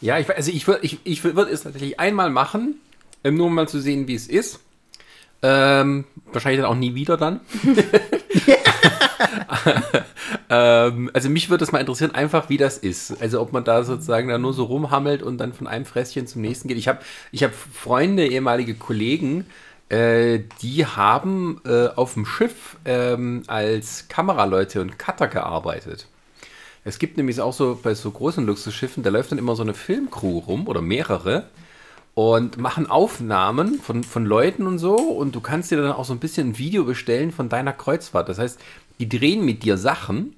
Ja, 0.00 0.18
ich, 0.18 0.28
also 0.34 0.50
ich 0.50 0.66
würde 0.66 0.84
ich, 0.84 0.98
ich 1.04 1.24
würd 1.24 1.50
es 1.50 1.62
tatsächlich 1.62 1.98
einmal 1.98 2.30
machen, 2.30 2.76
ähm, 3.24 3.36
nur 3.36 3.46
um 3.46 3.54
mal 3.54 3.68
zu 3.68 3.80
sehen, 3.80 4.08
wie 4.08 4.14
es 4.14 4.26
ist. 4.26 4.60
Ähm, 5.42 6.04
wahrscheinlich 6.32 6.60
dann 6.60 6.70
auch 6.70 6.76
nie 6.76 6.94
wieder 6.94 7.16
dann. 7.16 7.40
ähm, 10.50 11.10
also 11.12 11.28
mich 11.28 11.50
würde 11.50 11.64
es 11.64 11.72
mal 11.72 11.80
interessieren, 11.80 12.14
einfach 12.14 12.48
wie 12.48 12.56
das 12.56 12.78
ist. 12.78 13.20
Also 13.20 13.40
ob 13.40 13.52
man 13.52 13.64
da 13.64 13.84
sozusagen 13.84 14.28
da 14.28 14.38
nur 14.38 14.52
so 14.52 14.64
rumhammelt 14.64 15.22
und 15.22 15.38
dann 15.38 15.52
von 15.52 15.66
einem 15.66 15.84
Fresschen 15.84 16.26
zum 16.26 16.42
nächsten 16.42 16.68
geht. 16.68 16.78
Ich 16.78 16.88
habe 16.88 17.00
ich 17.32 17.42
hab 17.42 17.52
Freunde, 17.54 18.26
ehemalige 18.26 18.74
Kollegen, 18.74 19.46
äh, 19.88 20.40
die 20.62 20.84
haben 20.84 21.60
äh, 21.64 21.88
auf 21.88 22.14
dem 22.14 22.26
Schiff 22.26 22.76
ähm, 22.84 23.44
als 23.46 24.08
Kameraleute 24.08 24.80
und 24.80 24.98
Cutter 24.98 25.28
gearbeitet. 25.28 26.08
Es 26.84 26.98
gibt 26.98 27.16
nämlich 27.16 27.40
auch 27.40 27.52
so 27.52 27.78
bei 27.82 27.94
so 27.94 28.10
großen 28.10 28.46
Luxusschiffen, 28.46 29.02
da 29.02 29.10
läuft 29.10 29.32
dann 29.32 29.38
immer 29.38 29.56
so 29.56 29.62
eine 29.62 29.74
Filmcrew 29.74 30.38
rum 30.38 30.68
oder 30.68 30.82
mehrere 30.82 31.46
und 32.14 32.58
machen 32.58 32.88
Aufnahmen 32.88 33.78
von, 33.78 34.02
von 34.02 34.24
Leuten 34.24 34.66
und 34.66 34.78
so 34.78 34.96
und 34.96 35.34
du 35.34 35.40
kannst 35.40 35.70
dir 35.70 35.82
dann 35.82 35.92
auch 35.92 36.04
so 36.04 36.14
ein 36.14 36.18
bisschen 36.18 36.50
ein 36.50 36.58
Video 36.58 36.84
bestellen 36.84 37.30
von 37.30 37.48
deiner 37.48 37.72
Kreuzfahrt. 37.72 38.28
Das 38.28 38.38
heißt, 38.38 38.58
die 38.98 39.08
drehen 39.08 39.44
mit 39.44 39.62
dir 39.62 39.76
Sachen, 39.78 40.34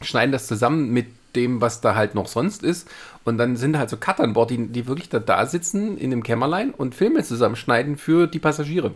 schneiden 0.00 0.32
das 0.32 0.46
zusammen 0.46 0.90
mit 0.90 1.06
dem, 1.36 1.60
was 1.60 1.80
da 1.80 1.94
halt 1.94 2.14
noch 2.14 2.26
sonst 2.26 2.62
ist 2.62 2.88
und 3.24 3.38
dann 3.38 3.56
sind 3.56 3.78
halt 3.78 3.90
so 3.90 3.96
Cutter 3.96 4.24
an 4.24 4.32
Bord, 4.32 4.50
die, 4.50 4.66
die 4.66 4.86
wirklich 4.86 5.08
da, 5.08 5.18
da 5.18 5.46
sitzen 5.46 5.96
in 5.96 6.10
dem 6.10 6.22
Kämmerlein 6.22 6.72
und 6.72 6.94
Filme 6.94 7.22
zusammenschneiden 7.22 7.96
für 7.96 8.26
die 8.26 8.38
Passagiere. 8.38 8.92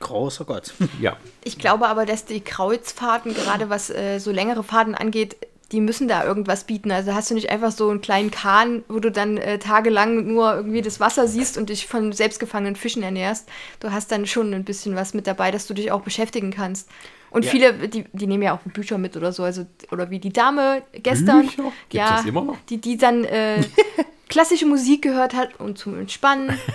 Großer 0.00 0.44
Gott. 0.44 0.72
Ja. 1.00 1.16
Ich 1.44 1.58
glaube 1.58 1.88
aber, 1.88 2.04
dass 2.06 2.24
die 2.24 2.40
Kreuzfahrten, 2.40 3.34
gerade 3.34 3.70
was 3.70 3.90
äh, 3.90 4.18
so 4.18 4.30
längere 4.30 4.62
Fahrten 4.62 4.94
angeht, 4.94 5.36
die 5.72 5.80
müssen 5.80 6.08
da 6.08 6.24
irgendwas 6.24 6.64
bieten. 6.64 6.90
Also 6.90 7.14
hast 7.14 7.30
du 7.30 7.34
nicht 7.34 7.50
einfach 7.50 7.70
so 7.70 7.88
einen 7.90 8.00
kleinen 8.00 8.30
Kahn, 8.30 8.82
wo 8.88 8.98
du 8.98 9.10
dann 9.12 9.36
äh, 9.36 9.58
tagelang 9.58 10.26
nur 10.26 10.54
irgendwie 10.54 10.82
das 10.82 10.98
Wasser 10.98 11.28
siehst 11.28 11.56
und 11.56 11.70
dich 11.70 11.86
von 11.86 12.12
selbstgefangenen 12.12 12.76
Fischen 12.76 13.02
ernährst. 13.02 13.48
Du 13.78 13.92
hast 13.92 14.10
dann 14.10 14.26
schon 14.26 14.52
ein 14.52 14.64
bisschen 14.64 14.96
was 14.96 15.14
mit 15.14 15.26
dabei, 15.26 15.50
dass 15.50 15.66
du 15.66 15.74
dich 15.74 15.92
auch 15.92 16.02
beschäftigen 16.02 16.50
kannst. 16.50 16.88
Und 17.30 17.44
Ja. 17.44 17.50
viele, 17.50 17.72
die, 17.88 18.04
die 18.12 18.26
nehmen 18.26 18.42
ja 18.42 18.54
auch 18.54 18.60
Bücher 18.72 18.98
mit 18.98 19.16
oder 19.16 19.32
so, 19.32 19.44
also 19.44 19.64
oder 19.92 20.10
wie 20.10 20.18
die 20.18 20.32
Dame 20.32 20.82
gestern, 20.92 21.42
Bücher? 21.42 21.62
Gibt's 21.88 21.94
ja, 21.94 22.16
das 22.16 22.26
immer 22.26 22.42
noch? 22.42 22.58
die 22.68 22.78
die 22.80 22.96
dann 22.96 23.24
äh, 23.24 23.62
klassische 24.28 24.66
Musik 24.66 25.02
gehört 25.02 25.34
hat 25.34 25.58
und 25.60 25.78
zum 25.78 25.98
Entspannen. 25.98 26.58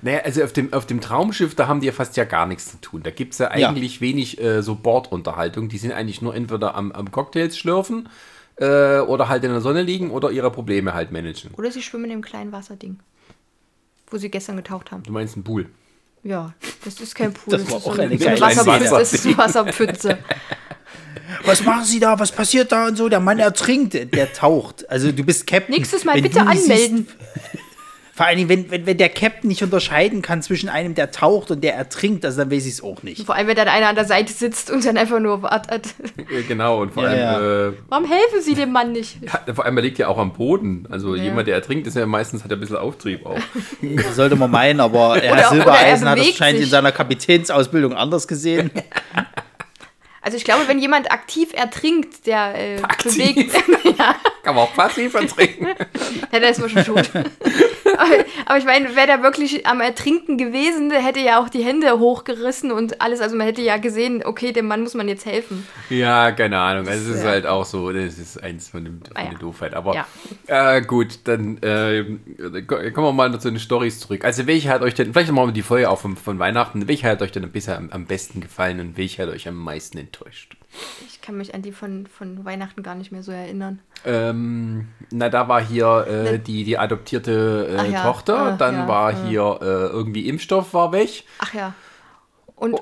Naja, 0.00 0.20
also 0.24 0.42
auf 0.44 0.52
dem, 0.52 0.72
auf 0.72 0.86
dem 0.86 1.00
Traumschiff, 1.00 1.54
da 1.56 1.66
haben 1.66 1.80
die 1.80 1.86
ja 1.86 1.92
fast 1.92 2.16
ja 2.16 2.24
gar 2.24 2.46
nichts 2.46 2.70
zu 2.70 2.80
tun. 2.80 3.02
Da 3.02 3.10
gibt 3.10 3.32
es 3.32 3.38
ja 3.38 3.56
Ja. 3.56 3.68
eigentlich 3.68 4.00
wenig 4.00 4.40
äh, 4.40 4.62
so 4.62 4.74
Bordunterhaltung. 4.76 5.68
Die 5.68 5.78
sind 5.78 5.92
eigentlich 5.92 6.22
nur 6.22 6.34
entweder 6.34 6.74
am, 6.76 6.92
am 6.92 7.10
Cocktails 7.10 7.58
schlürfen 7.58 8.08
äh, 8.56 8.98
oder 9.00 9.28
halt 9.28 9.42
in 9.44 9.50
der 9.50 9.60
Sonne 9.60 9.82
liegen 9.82 10.10
oder 10.10 10.30
ihre 10.30 10.50
Probleme 10.52 10.94
halt 10.94 11.10
managen. 11.12 11.50
Oder 11.56 11.70
sie 11.72 11.82
schwimmen 11.82 12.04
in 12.04 12.10
dem 12.10 12.22
kleinen 12.22 12.52
Wasserding, 12.52 12.98
wo 14.08 14.18
sie 14.18 14.30
gestern 14.30 14.56
getaucht 14.56 14.90
haben. 14.92 15.02
Du 15.02 15.12
meinst 15.12 15.36
ein 15.36 15.42
Pool. 15.44 15.68
Ja, 16.24 16.52
das 16.84 17.00
ist 17.00 17.14
kein 17.14 17.32
Pool. 17.32 17.58
Das 17.58 17.70
war 17.70 17.78
ist 17.78 17.86
auch 17.86 17.94
so 17.94 18.00
eine 18.00 18.14
eine 18.14 18.18
geile 18.18 18.40
Wasserpfütze. 18.40 18.90
Das 18.90 19.12
ist 19.12 19.26
eine 19.26 19.38
Wasserpfütze. 19.38 20.18
Was 21.44 21.64
machen 21.64 21.84
Sie 21.84 21.98
da? 21.98 22.18
Was 22.18 22.30
passiert 22.30 22.70
da 22.72 22.86
und 22.88 22.96
so? 22.96 23.08
Der 23.08 23.20
Mann 23.20 23.38
ertrinkt, 23.38 23.94
der 23.94 24.32
taucht. 24.32 24.88
Also 24.88 25.10
du 25.12 25.24
bist 25.24 25.46
Captain. 25.46 25.74
Nächstes 25.74 26.04
Mal 26.04 26.16
Wenn 26.16 26.22
bitte 26.24 26.40
anmelden. 26.40 27.08
Siehst, 27.08 27.61
vor 28.22 28.28
allem, 28.28 28.48
wenn, 28.48 28.70
wenn, 28.70 28.86
wenn 28.86 28.96
der 28.98 29.08
Captain 29.08 29.48
nicht 29.48 29.64
unterscheiden 29.64 30.22
kann 30.22 30.42
zwischen 30.42 30.68
einem, 30.68 30.94
der 30.94 31.10
taucht 31.10 31.50
und 31.50 31.64
der 31.64 31.74
ertrinkt, 31.74 32.24
also 32.24 32.38
dann 32.38 32.52
weiß 32.52 32.66
ich 32.66 32.74
es 32.74 32.80
auch 32.84 33.02
nicht. 33.02 33.26
Vor 33.26 33.34
allem, 33.34 33.48
wenn 33.48 33.56
dann 33.56 33.66
einer 33.66 33.88
an 33.88 33.96
der 33.96 34.04
Seite 34.04 34.32
sitzt 34.32 34.70
und 34.70 34.86
dann 34.86 34.96
einfach 34.96 35.18
nur 35.18 35.42
wartet. 35.42 35.86
Ja, 36.30 36.40
genau, 36.46 36.82
und 36.82 36.94
vor 36.94 37.02
Ja, 37.02 37.34
allem, 37.34 37.72
Äh, 37.72 37.76
Warum 37.88 38.04
helfen 38.04 38.40
Sie 38.40 38.54
dem 38.54 38.70
Mann 38.70 38.92
nicht? 38.92 39.16
ja, 39.22 39.52
vor 39.54 39.64
allem, 39.64 39.76
er 39.76 39.82
liegt 39.82 39.98
ja 39.98 40.06
auch 40.06 40.18
am 40.18 40.32
Boden. 40.34 40.86
Also 40.88 41.16
Ja. 41.16 41.24
jemand, 41.24 41.48
der 41.48 41.56
ertrinkt, 41.56 41.88
ist 41.88 41.96
ja 41.96 42.06
meistens, 42.06 42.44
hat 42.44 42.52
er 42.52 42.56
ein 42.58 42.60
bisschen 42.60 42.76
Auftrieb 42.76 43.26
auch. 43.26 43.40
Sollte 44.14 44.36
man 44.36 44.52
meinen, 44.52 44.78
aber 44.78 45.16
Herr 45.16 45.48
Silbereisen 45.50 46.06
er 46.06 46.12
hat 46.12 46.18
das 46.20 46.28
scheint 46.28 46.60
in 46.60 46.66
seiner 46.66 46.92
Kapitänsausbildung 46.92 47.92
anders 47.92 48.28
gesehen. 48.28 48.70
Also 50.22 50.36
ich 50.36 50.44
glaube, 50.44 50.68
wenn 50.68 50.78
jemand 50.78 51.10
aktiv 51.10 51.52
ertrinkt, 51.52 52.26
der 52.26 52.54
äh, 52.54 52.76
bewegt. 53.02 53.52
ja, 53.98 54.14
Kann 54.42 54.54
man 54.54 54.64
auch 54.64 54.74
passiv 54.74 55.14
ertrinken. 55.14 55.66
ja, 56.32 56.38
der 56.40 56.50
ist 56.50 56.62
wohl 56.62 56.68
schon 56.68 56.84
tot. 56.84 57.10
aber, 57.14 58.14
aber 58.46 58.58
ich 58.58 58.64
meine, 58.64 58.94
wäre 58.94 59.06
der 59.08 59.22
wirklich 59.22 59.66
am 59.66 59.80
Ertrinken 59.80 60.38
gewesen, 60.38 60.90
der 60.90 61.02
hätte 61.04 61.20
ja 61.20 61.40
auch 61.42 61.48
die 61.48 61.64
Hände 61.64 61.98
hochgerissen 61.98 62.70
und 62.72 63.00
alles. 63.00 63.20
Also 63.20 63.36
man 63.36 63.46
hätte 63.46 63.62
ja 63.62 63.76
gesehen, 63.78 64.22
okay, 64.24 64.52
dem 64.52 64.66
Mann 64.68 64.82
muss 64.82 64.94
man 64.94 65.08
jetzt 65.08 65.26
helfen. 65.26 65.66
ja, 65.90 66.30
keine 66.32 66.58
Ahnung. 66.58 66.86
Also 66.88 67.10
es 67.10 67.16
ist 67.18 67.24
Ja. 67.24 67.30
halt 67.30 67.46
auch 67.46 67.64
so, 67.64 67.90
das 67.92 68.18
ist 68.18 68.42
eins 68.42 68.68
von, 68.68 68.84
dem, 68.84 69.00
von 69.04 69.16
Ah, 69.16 69.24
ja. 69.24 69.30
der 69.30 69.38
Doofheit. 69.38 69.74
Aber 69.74 69.94
Ja. 69.94 70.06
äh, 70.76 70.82
gut, 70.82 71.18
dann 71.24 71.58
äh, 71.62 72.04
kommen 72.66 72.94
wir 73.08 73.12
mal 73.12 73.40
zu 73.40 73.50
den 73.50 73.58
Stories 73.58 74.00
zurück. 74.00 74.24
Also 74.24 74.46
welche 74.46 74.68
hat 74.68 74.82
euch 74.82 74.94
denn, 74.94 75.12
vielleicht 75.12 75.32
machen 75.32 75.48
wir 75.48 75.52
die 75.52 75.62
Folge 75.62 75.90
auch 75.90 75.98
von, 75.98 76.16
von 76.16 76.38
Weihnachten, 76.38 76.86
welche 76.88 77.08
hat 77.08 77.22
euch 77.22 77.32
denn 77.32 77.50
bisher 77.50 77.76
am, 77.76 77.90
am 77.90 78.06
besten 78.06 78.40
gefallen 78.40 78.80
und 78.80 78.96
welche 78.96 79.22
hat 79.22 79.28
euch 79.28 79.48
am 79.48 79.56
meisten 79.56 79.98
enttäuscht? 80.12 80.56
Ich 81.06 81.20
kann 81.20 81.36
mich 81.36 81.54
an 81.54 81.62
die 81.62 81.72
von, 81.72 82.06
von 82.06 82.44
Weihnachten 82.44 82.82
gar 82.82 82.94
nicht 82.94 83.12
mehr 83.12 83.22
so 83.22 83.32
erinnern. 83.32 83.80
Ähm, 84.04 84.88
na, 85.10 85.28
da 85.28 85.48
war 85.48 85.62
hier 85.62 86.06
äh, 86.06 86.38
die, 86.38 86.64
die 86.64 86.78
adoptierte 86.78 87.78
äh, 87.78 87.90
ja, 87.90 88.02
Tochter, 88.02 88.38
ah, 88.38 88.56
dann 88.56 88.74
ja, 88.74 88.88
war 88.88 89.14
ah. 89.14 89.26
hier 89.26 89.58
äh, 89.60 89.64
irgendwie 89.64 90.28
Impfstoff 90.28 90.74
war 90.74 90.92
weg 90.92 91.24
Ach 91.38 91.54
ja. 91.54 91.74
Und, 92.56 92.80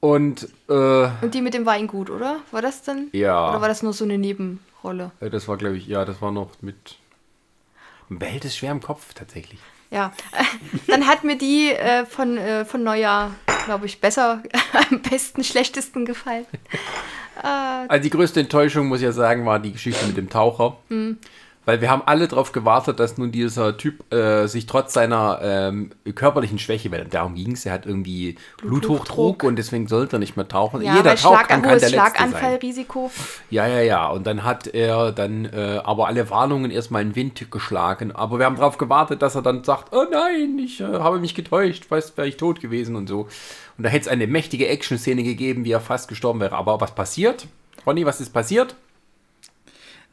und 0.00 0.48
äh, 0.68 1.08
und 1.22 1.34
die 1.34 1.40
mit 1.40 1.54
dem 1.54 1.64
Weingut, 1.64 2.10
oder? 2.10 2.40
War 2.50 2.62
das 2.62 2.82
dann? 2.82 3.08
Ja. 3.12 3.50
Oder 3.50 3.60
war 3.60 3.68
das 3.68 3.82
nur 3.82 3.92
so 3.92 4.04
eine 4.04 4.18
Nebenrolle? 4.18 5.12
äh, 5.20 5.30
das 5.30 5.48
war 5.48 5.56
glaube 5.56 5.76
ich, 5.76 5.86
ja, 5.86 6.04
das 6.04 6.20
war 6.20 6.32
noch 6.32 6.50
mit 6.60 6.96
behält 8.08 8.44
es 8.44 8.56
schwer 8.56 8.72
im 8.72 8.82
Kopf 8.82 9.14
tatsächlich. 9.14 9.60
Ja. 9.92 10.12
Dann 10.88 11.06
hat 11.06 11.22
mir 11.22 11.36
die 11.36 11.70
äh, 11.70 12.06
von, 12.06 12.38
äh, 12.38 12.64
von 12.64 12.82
Neujahr, 12.82 13.32
glaube 13.66 13.86
ich, 13.86 14.00
besser, 14.00 14.42
am 14.90 15.02
besten, 15.02 15.44
schlechtesten 15.44 16.04
gefallen. 16.04 16.46
Also 17.42 18.02
die 18.02 18.10
größte 18.10 18.40
Enttäuschung, 18.40 18.88
muss 18.88 18.98
ich 19.00 19.04
ja 19.04 19.12
sagen, 19.12 19.46
war 19.46 19.58
die 19.58 19.72
Geschichte 19.72 20.06
mit 20.06 20.16
dem 20.16 20.28
Taucher. 20.28 20.76
Weil 21.64 21.80
wir 21.80 21.90
haben 21.90 22.02
alle 22.06 22.26
darauf 22.26 22.50
gewartet, 22.50 22.98
dass 22.98 23.18
nun 23.18 23.30
dieser 23.30 23.76
Typ 23.76 24.12
äh, 24.12 24.48
sich 24.48 24.66
trotz 24.66 24.92
seiner 24.92 25.38
ähm, 25.42 25.90
körperlichen 26.14 26.58
Schwäche, 26.58 26.90
weil 26.90 27.04
darum 27.04 27.36
ging 27.36 27.52
es, 27.52 27.64
er 27.64 27.72
hat 27.72 27.86
irgendwie 27.86 28.36
Bluthochdruck 28.60 29.44
und 29.44 29.56
deswegen 29.56 29.86
sollte 29.86 30.16
er 30.16 30.18
nicht 30.18 30.36
mehr 30.36 30.48
tauchen. 30.48 30.82
Ja, 30.82 30.96
Jeder 30.96 31.14
taucht, 31.14 31.50
dann 31.50 31.62
kann 31.62 31.78
der. 31.78 31.88
Schlaganfallrisiko. 31.88 33.12
Ja, 33.50 33.68
ja, 33.68 33.80
ja. 33.80 34.08
Und 34.08 34.26
dann 34.26 34.42
hat 34.42 34.66
er 34.66 35.12
dann 35.12 35.44
äh, 35.44 35.80
aber 35.84 36.08
alle 36.08 36.28
Warnungen 36.30 36.72
erstmal 36.72 37.02
in 37.02 37.10
den 37.10 37.16
Wind 37.16 37.50
geschlagen. 37.50 38.10
Aber 38.10 38.40
wir 38.40 38.46
haben 38.46 38.56
darauf 38.56 38.76
gewartet, 38.76 39.22
dass 39.22 39.36
er 39.36 39.42
dann 39.42 39.62
sagt, 39.62 39.94
oh 39.94 40.04
nein, 40.10 40.58
ich 40.58 40.80
äh, 40.80 40.84
habe 40.84 41.20
mich 41.20 41.36
getäuscht, 41.36 41.88
weiß, 41.88 42.16
wäre 42.16 42.26
ich 42.26 42.38
tot 42.38 42.60
gewesen 42.60 42.96
und 42.96 43.08
so. 43.08 43.28
Und 43.78 43.84
da 43.84 43.88
hätte 43.88 44.06
es 44.06 44.08
eine 44.08 44.26
mächtige 44.26 44.66
Action-Szene 44.66 45.22
gegeben, 45.22 45.64
wie 45.64 45.72
er 45.72 45.80
fast 45.80 46.08
gestorben 46.08 46.40
wäre. 46.40 46.56
Aber 46.56 46.80
was 46.80 46.94
passiert? 46.94 47.46
Ronny, 47.86 48.04
was 48.04 48.20
ist 48.20 48.30
passiert? 48.30 48.74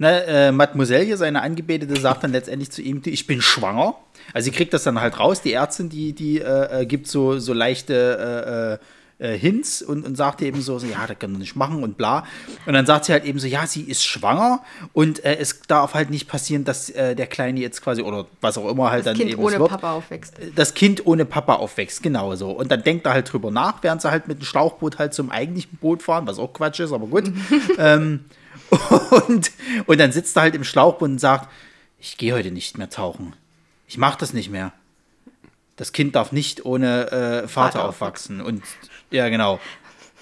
Na, 0.01 0.11
äh, 0.21 0.51
Mademoiselle 0.53 1.03
hier, 1.03 1.17
seine 1.17 1.41
Angebetete, 1.41 1.99
sagt 1.99 2.23
dann 2.23 2.31
letztendlich 2.31 2.71
zu 2.71 2.81
ihm, 2.81 3.01
ich 3.05 3.27
bin 3.27 3.41
schwanger. 3.41 3.95
Also 4.33 4.45
sie 4.45 4.51
kriegt 4.51 4.73
das 4.73 4.83
dann 4.83 5.01
halt 5.01 5.19
raus, 5.19 5.41
die 5.41 5.51
Ärztin, 5.53 5.89
die, 5.89 6.13
die 6.13 6.39
äh, 6.39 6.81
äh, 6.81 6.85
gibt 6.85 7.07
so, 7.07 7.37
so 7.37 7.51
leichte 7.53 8.79
äh, 8.79 8.85
äh, 9.19 9.37
Hints 9.37 9.81
und, 9.81 10.05
und 10.05 10.15
sagt 10.15 10.41
eben 10.41 10.61
so, 10.61 10.79
so, 10.79 10.87
ja, 10.87 11.05
das 11.05 11.19
kann 11.19 11.31
man 11.31 11.41
nicht 11.41 11.57
machen 11.57 11.83
und 11.83 11.97
bla. 11.97 12.25
Und 12.65 12.73
dann 12.73 12.85
sagt 12.85 13.05
sie 13.05 13.11
halt 13.11 13.25
eben 13.25 13.39
so, 13.39 13.47
ja, 13.47 13.67
sie 13.67 13.81
ist 13.81 14.05
schwanger 14.05 14.61
und 14.93 15.25
äh, 15.25 15.35
es 15.37 15.59
darf 15.67 15.93
halt 15.93 16.09
nicht 16.09 16.29
passieren, 16.29 16.63
dass 16.63 16.89
äh, 16.91 17.15
der 17.15 17.27
Kleine 17.27 17.59
jetzt 17.59 17.81
quasi, 17.81 18.01
oder 18.01 18.25
was 18.39 18.57
auch 18.57 18.69
immer 18.69 18.91
halt 18.91 19.05
Das 19.05 19.11
dann 19.11 19.17
Kind 19.17 19.31
eben 19.31 19.43
ohne 19.43 19.59
wird, 19.59 19.69
Papa 19.69 19.91
aufwächst. 19.91 20.35
das 20.55 20.73
Kind 20.73 21.05
ohne 21.05 21.25
Papa 21.25 21.55
aufwächst, 21.55 22.01
genau 22.01 22.33
so. 22.35 22.51
Und 22.51 22.71
dann 22.71 22.83
denkt 22.83 23.05
er 23.05 23.11
halt 23.11 23.31
drüber 23.31 23.51
nach, 23.51 23.83
während 23.83 24.01
sie 24.01 24.09
halt 24.09 24.29
mit 24.29 24.39
dem 24.39 24.45
Schlauchboot 24.45 24.97
halt 24.97 25.13
zum 25.13 25.29
eigentlichen 25.29 25.77
Boot 25.77 26.01
fahren, 26.01 26.25
was 26.25 26.39
auch 26.39 26.53
Quatsch 26.53 26.79
ist, 26.79 26.93
aber 26.93 27.07
gut. 27.07 27.29
ähm, 27.77 28.21
und, 29.27 29.51
und 29.85 29.99
dann 29.99 30.11
sitzt 30.11 30.35
er 30.37 30.43
halt 30.43 30.55
im 30.55 30.63
Schlauchboot 30.63 31.09
und 31.09 31.19
sagt, 31.19 31.49
ich 31.99 32.17
gehe 32.17 32.33
heute 32.33 32.51
nicht 32.51 32.77
mehr 32.77 32.89
tauchen. 32.89 33.35
Ich 33.87 33.97
mache 33.97 34.19
das 34.19 34.33
nicht 34.33 34.49
mehr. 34.49 34.71
Das 35.75 35.93
Kind 35.93 36.15
darf 36.15 36.31
nicht 36.31 36.65
ohne 36.65 37.11
äh, 37.11 37.47
Vater 37.47 37.47
Vater 37.47 37.89
aufwachsen. 37.89 38.41
Und 38.41 38.63
ja, 39.11 39.29
genau. 39.29 39.59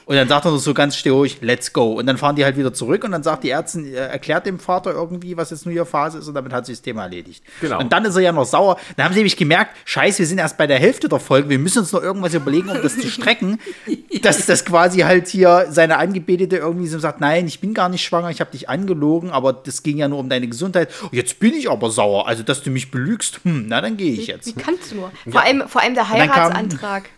Und 0.08 0.16
dann 0.16 0.30
sagt 0.30 0.46
er 0.46 0.58
so 0.58 0.74
ganz 0.74 0.96
stoisch, 0.96 1.38
let's 1.42 1.74
go. 1.74 1.92
Und 1.92 2.06
dann 2.06 2.18
fahren 2.18 2.38
die 2.38 2.46
halt 2.46 2.56
wieder 2.56 2.74
zurück 2.74 3.04
und 3.04 3.12
dann 3.12 3.24
sagt 3.24 3.44
die 3.44 3.50
Ärztin, 3.50 3.94
äh, 3.94 3.98
erklärt 3.98 4.46
dem 4.46 4.58
Vater 4.58 4.92
irgendwie, 4.92 5.36
was 5.36 5.50
jetzt 5.50 5.66
nur 5.66 5.76
ihre 5.76 5.86
Phase 5.86 6.20
ist 6.20 6.30
und 6.30 6.34
damit 6.34 6.54
hat 6.54 6.66
sich 6.66 6.78
das 6.78 6.82
Thema 6.82 7.04
erledigt. 7.04 7.44
Genau. 7.60 7.80
Und 7.80 7.92
dann 7.92 8.06
ist 8.06 8.16
er 8.16 8.22
ja 8.22 8.32
noch 8.32 8.46
sauer. 8.46 8.78
Dann 8.96 9.06
haben 9.06 9.14
sie 9.14 9.20
nämlich 9.20 9.36
gemerkt, 9.36 9.76
scheiße, 9.84 10.20
wir 10.20 10.26
sind 10.26 10.38
erst 10.38 10.58
bei 10.58 10.66
der 10.66 10.80
Hälfte 10.80 11.10
der 11.10 11.20
Folge, 11.20 11.50
wir 11.50 11.60
müssen 11.60 11.80
uns 11.80 11.92
noch 11.92 12.02
irgendwas 12.02 12.34
überlegen, 12.34 12.70
um 12.70 12.82
das 12.82 12.98
zu 12.98 13.10
strecken. 13.10 13.60
dass 14.22 14.46
das 14.46 14.66
quasi 14.66 15.00
halt 15.00 15.28
hier 15.28 15.68
seine 15.70 15.98
Angebetete 15.98 16.58
irgendwie 16.58 16.88
so 16.88 17.00
sagt, 17.00 17.22
nein, 17.22 17.48
ich 17.48 17.60
bin 17.60 17.74
gar 17.74 17.90
nicht 17.90 18.04
schwanger, 18.04 18.30
ich 18.30 18.40
habe 18.40 18.52
dich 18.52 18.70
angelogen, 18.70 19.32
aber 19.32 19.54
das 19.54 19.84
ging 19.84 19.98
ja 19.98 20.08
nur 20.08 20.20
um 20.20 20.30
deine 20.30 20.48
Gesundheit. 20.48 20.90
Jetzt 21.12 21.40
bin 21.40 21.54
ich 21.54 21.70
aber 21.70 21.92
sauer, 21.92 22.28
also 22.28 22.44
dass 22.44 22.64
du 22.64 22.70
mich 22.70 22.92
belügst, 22.92 23.42
hm, 23.44 23.66
na 23.68 23.82
dann 23.82 23.98
gehe 23.98 24.14
ich 24.14 24.28
Wie 24.28 24.32
jetzt. 24.32 24.58
kannst 24.58 24.92
du 24.92 24.96
nur? 24.96 25.12
Vor, 25.30 25.42
allem, 25.42 25.68
vor 25.68 25.82
allem 25.82 25.96
der 25.96 26.10
Heiratsantrag. 26.10 27.10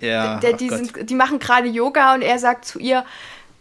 Ja, 0.00 0.38
der, 0.40 0.52
die, 0.52 0.68
sind, 0.68 1.08
die 1.08 1.14
machen 1.14 1.38
gerade 1.38 1.68
Yoga 1.68 2.14
und 2.14 2.22
er 2.22 2.38
sagt 2.38 2.64
zu 2.64 2.78
ihr, 2.78 3.04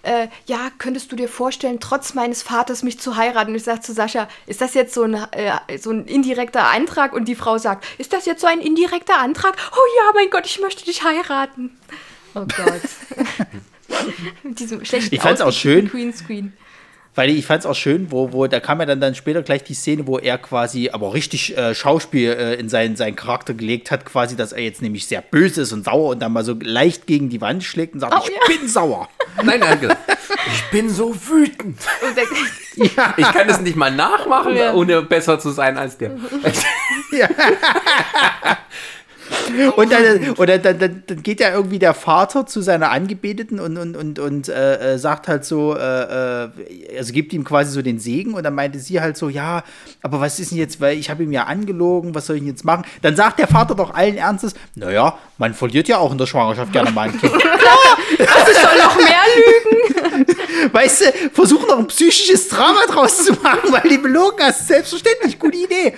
äh, 0.04 0.28
ja, 0.46 0.70
könntest 0.78 1.12
du 1.12 1.16
dir 1.16 1.28
vorstellen, 1.28 1.80
trotz 1.80 2.14
meines 2.14 2.44
Vaters 2.44 2.84
mich 2.84 3.00
zu 3.00 3.16
heiraten? 3.16 3.52
Und 3.52 3.56
ich 3.56 3.64
sage 3.64 3.82
zu 3.82 3.94
Sascha, 3.94 4.28
ist 4.46 4.62
das 4.62 4.74
jetzt 4.74 4.94
so 4.94 5.04
ein, 5.04 5.16
äh, 5.32 5.78
so 5.80 5.92
ein 5.92 6.06
indirekter 6.06 6.66
Antrag? 6.66 7.14
Und 7.14 7.26
die 7.26 7.36
Frau 7.36 7.58
sagt, 7.58 7.86
ist 7.98 8.14
das 8.14 8.26
jetzt 8.26 8.42
so 8.42 8.48
ein 8.48 8.60
indirekter 8.60 9.18
Antrag? 9.18 9.56
Oh 9.72 9.88
ja, 9.98 10.12
mein 10.14 10.30
Gott, 10.30 10.46
ich 10.46 10.60
möchte 10.60 10.86
dich 10.86 11.04
heiraten. 11.04 11.72
Oh 12.36 12.46
Gott. 12.46 12.82
Mit 14.44 14.60
diesem 14.60 14.84
schlechten 14.86 15.14
Ich 15.14 15.22
fand's 15.22 15.42
auch 15.42 15.52
schön. 15.52 15.88
Greenscreen. 15.88 16.54
Weil 17.16 17.30
ich 17.30 17.46
fand 17.46 17.62
es 17.62 17.66
auch 17.66 17.76
schön, 17.76 18.12
wo, 18.12 18.34
wo, 18.34 18.46
da 18.48 18.60
kam 18.60 18.80
ja 18.82 18.86
dann, 18.86 19.00
dann 19.00 19.16
später 19.16 19.42
gleich 19.42 19.64
die 19.64 19.74
Szene, 19.74 20.06
wo 20.06 20.20
er 20.20 20.38
quasi 20.38 20.90
aber 20.92 21.14
richtig 21.14 21.58
äh, 21.58 21.74
Schauspiel 21.74 22.32
äh, 22.32 22.56
in 22.56 22.68
seinen, 22.68 22.98
seinen 22.98 23.16
Charakter 23.16 23.54
gelegt 23.54 23.90
hat, 23.90 24.06
quasi, 24.06 24.36
dass 24.36 24.52
er 24.52 24.64
jetzt 24.64 24.82
nämlich 24.82 25.08
sehr 25.08 25.22
böse 25.22 25.62
ist 25.62 25.72
und 25.72 25.86
sauer 25.86 26.10
und 26.12 26.20
dann 26.22 26.34
mal 26.34 26.44
so 26.44 26.56
leicht 26.62 27.08
gegen 27.08 27.30
die 27.30 27.40
Wand 27.40 27.64
schlägt 27.64 27.94
und 27.94 28.02
sagt, 28.02 28.14
Oh, 28.16 28.22
ich 28.28 28.30
ja. 28.34 28.58
bin 28.60 28.68
sauer. 28.68 29.08
Nein, 29.44 29.62
gesagt, 29.80 29.98
ich 30.54 30.64
bin 30.72 30.90
so 30.90 31.16
wütend. 31.28 31.78
Und 32.06 32.18
der, 32.18 32.26
Ich 33.18 33.32
kann 33.32 33.48
es 33.50 33.62
nicht 33.62 33.76
mal 33.78 33.92
nachmachen, 33.92 34.56
Ja. 34.56 34.74
ohne 34.74 35.02
besser 35.02 35.40
zu 35.40 35.52
sein 35.52 35.78
als 35.78 35.98
der. 35.98 36.12
Und 39.76 39.92
dann, 39.92 40.32
oder 40.38 40.58
dann, 40.58 40.80
dann, 40.80 41.04
dann 41.08 41.24
geht 41.24 41.40
ja 41.40 41.54
irgendwie 41.54 41.80
der 41.80 41.94
Vater 41.94 42.46
zu 42.46 42.62
seiner 42.62 42.92
Angebeteten 42.92 43.60
und, 43.60 43.78
und, 43.78 43.96
und, 43.96 44.20
und 44.20 44.50
äh, 44.50 44.94
äh, 44.94 44.98
sagt 44.98 45.28
halt 45.28 45.46
so, 45.46 45.76
äh, 45.76 46.44
äh, 46.44 46.50
also 46.98 47.14
gibt 47.14 47.34
ihm 47.34 47.44
quasi 47.44 47.72
so 47.72 47.82
den 47.82 48.00
Segen 48.00 48.34
und 48.34 48.44
dann 48.44 48.56
meinte 48.56 48.80
sie 48.80 49.02
halt 49.02 49.18
so, 49.18 49.30
ja, 49.30 49.64
aber 50.02 50.22
was 50.22 50.40
ist 50.40 50.52
denn 50.52 50.58
jetzt, 50.58 50.82
weil 50.82 50.98
ich 50.98 51.10
habe 51.10 51.24
ihm 51.24 51.32
ja 51.32 51.44
angelogen, 51.46 52.16
was 52.16 52.26
soll 52.26 52.38
ich 52.38 52.42
denn 52.42 52.50
jetzt 52.50 52.66
machen? 52.66 52.86
Dann 53.02 53.16
sagt 53.16 53.40
der 53.40 53.48
Vater 53.48 53.76
doch 53.76 53.94
allen 53.94 54.18
Ernstes, 54.18 54.54
naja, 54.76 55.18
man 55.38 55.54
verliert 55.54 55.88
ja 55.88 55.98
auch 55.98 56.12
in 56.12 56.18
der 56.18 56.26
Schwangerschaft 56.26 56.72
gerne 56.72 56.92
mal 56.92 57.10
ein 57.10 57.20
Kind. 57.20 57.34
also 58.20 58.52
ich 58.52 58.58
soll 58.58 58.78
noch 58.84 58.96
mehr 58.96 59.24
lügen. 59.36 60.26
weißt 60.74 61.02
du, 61.02 61.06
versuch 61.34 61.68
noch 61.68 61.80
ein 61.80 61.88
psychisches 61.88 62.48
Drama 62.50 62.82
draus 62.88 63.24
zu 63.26 63.34
machen, 63.34 63.72
weil 63.72 63.90
die 63.90 63.98
belogen 63.98 64.40
hast, 64.42 64.68
selbstverständlich, 64.68 65.38
gute 65.40 65.58
Idee. 65.58 65.94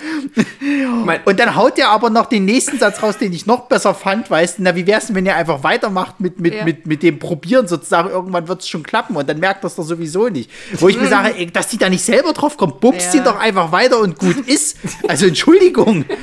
Und 1.24 1.38
dann 1.40 1.54
haut 1.54 1.78
er 1.78 1.90
aber 1.90 2.10
noch 2.10 2.26
den 2.26 2.44
nächsten 2.44 2.78
Satz 2.78 3.02
raus, 3.02 3.18
den 3.18 3.32
ich 3.32 3.46
noch 3.46 3.62
besser 3.68 3.94
fand, 3.94 4.30
weißt 4.30 4.58
du, 4.58 4.62
na, 4.62 4.74
wie 4.74 4.86
wär's 4.86 5.06
denn, 5.06 5.16
wenn 5.16 5.26
ihr 5.26 5.36
einfach 5.36 5.62
weitermacht 5.62 6.20
mit, 6.20 6.40
mit, 6.40 6.54
Ja. 6.54 6.64
mit, 6.64 6.86
mit 6.86 7.02
dem 7.02 7.18
Probieren 7.18 7.68
sozusagen, 7.68 8.10
irgendwann 8.10 8.48
wird's 8.48 8.68
schon 8.68 8.82
klappen 8.82 9.16
und 9.16 9.28
dann 9.28 9.38
merkt 9.38 9.62
das 9.64 9.76
doch 9.76 9.84
sowieso 9.84 10.28
nicht. 10.28 10.50
Wo 10.74 10.88
ich 10.88 10.98
mir 11.00 11.08
sage, 11.08 11.34
ey, 11.36 11.46
dass 11.50 11.68
die 11.68 11.78
da 11.78 11.88
nicht 11.88 12.04
selber 12.04 12.32
drauf 12.32 12.56
kommt, 12.56 12.80
bumst 12.80 13.14
Ja. 13.14 13.20
ihn 13.20 13.24
doch 13.24 13.38
einfach 13.38 13.72
weiter 13.72 13.98
und 14.00 14.18
gut 14.18 14.46
ist. 14.46 14.76
Also 15.06 15.26
Entschuldigung. 15.26 16.04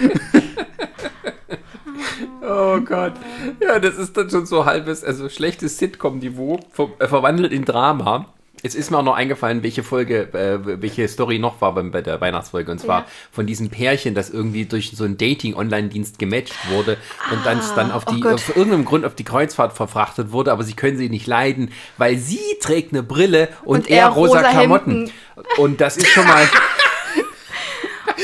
Oh 2.47 2.79
Gott. 2.81 3.13
Ja, 3.59 3.79
das 3.79 3.95
ist 3.95 4.15
dann 4.17 4.29
schon 4.29 4.45
so 4.45 4.65
halbes, 4.65 5.03
also 5.03 5.29
schlechtes 5.29 5.77
Sitcom-Niveau, 5.77 6.59
ver 6.71 6.89
äh, 6.99 7.07
verwandelt 7.07 7.51
in 7.51 7.65
Drama. 7.65 8.25
es 8.63 8.73
ist 8.73 8.89
mir 8.89 8.97
auch 8.97 9.03
noch 9.03 9.15
eingefallen, 9.15 9.61
welche 9.63 9.83
Folge, 9.83 10.33
äh, 10.33 10.81
welche 10.81 11.07
Story 11.07 11.37
noch 11.39 11.61
war 11.61 11.73
bei 11.75 12.01
der 12.01 12.19
Weihnachtsfolge. 12.21 12.71
Und 12.71 12.79
zwar 12.79 13.01
Ja. 13.01 13.05
von 13.31 13.45
diesem 13.45 13.69
Pärchen, 13.69 14.15
das 14.15 14.29
irgendwie 14.31 14.65
durch 14.65 14.91
so 14.95 15.03
einen 15.03 15.17
Dating-Online-Dienst 15.17 16.17
gematcht 16.19 16.53
wurde 16.71 16.97
und 17.31 17.45
dann, 17.45 17.59
dann 17.75 17.91
auf 17.91 18.05
oh 18.07 18.11
die, 18.13 18.21
Gott. 18.21 18.33
auf 18.33 18.49
irgendeinem 18.55 18.85
Grund 18.85 19.05
auf 19.05 19.13
die 19.15 19.23
Kreuzfahrt 19.23 19.73
verfrachtet 19.73 20.31
wurde, 20.31 20.51
aber 20.51 20.63
sie 20.63 20.73
können 20.73 20.97
sie 20.97 21.09
nicht 21.09 21.27
leiden, 21.27 21.71
weil 21.97 22.17
sie 22.17 22.39
trägt 22.59 22.91
eine 22.93 23.03
Brille 23.03 23.49
und, 23.63 23.79
Und 23.79 23.89
er, 23.89 24.07
rosa, 24.07 24.39
rosa 24.39 24.49
Klamotten. 24.49 24.91
Hemden. 24.91 25.11
Und 25.57 25.81
das 25.81 25.97
ist 25.97 26.07
schon 26.07 26.25
mal. 26.27 26.43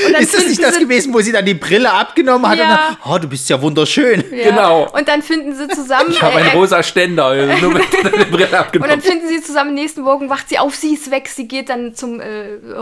Und 0.05 0.13
dann 0.13 0.21
Ist 0.21 0.33
das 0.33 0.45
nicht 0.47 0.63
das 0.63 0.77
gewesen, 0.79 1.13
wo 1.13 1.21
sie 1.21 1.31
dann 1.31 1.45
die 1.45 1.53
Brille 1.53 1.91
abgenommen 1.91 2.47
hat 2.49 2.57
Ja. 2.57 2.63
und 2.63 2.97
dann, 3.05 3.13
oh, 3.13 3.17
du 3.19 3.27
bist 3.27 3.49
ja 3.49 3.61
wunderschön. 3.61 4.23
Ja. 4.31 4.49
Genau. 4.49 4.89
Und 4.91 5.07
dann 5.07 5.21
finden 5.21 5.55
sie 5.55 5.67
zusammen. 5.67 6.11
Ich 6.11 6.21
habe 6.21 6.33
äh, 6.35 6.37
einen 6.37 6.47
er- 6.49 6.53
rosa 6.55 6.81
Ständer, 6.83 7.25
also 7.25 7.53
nur 7.67 7.73
mit 7.73 7.83
der 8.03 8.09
Brille 8.09 8.25
Und 8.31 8.41
dann 8.41 8.53
abgenommen. 8.55 9.01
finden 9.01 9.27
sie 9.27 9.41
zusammen 9.41 9.73
nächsten 9.73 10.01
Morgen, 10.01 10.29
wacht 10.29 10.49
sie 10.49 10.59
auf, 10.59 10.75
sie 10.75 10.93
ist 10.95 11.11
weg, 11.11 11.27
sie 11.27 11.47
geht 11.47 11.69
dann 11.69 11.93
zum 11.95 12.19
äh, 12.19 12.25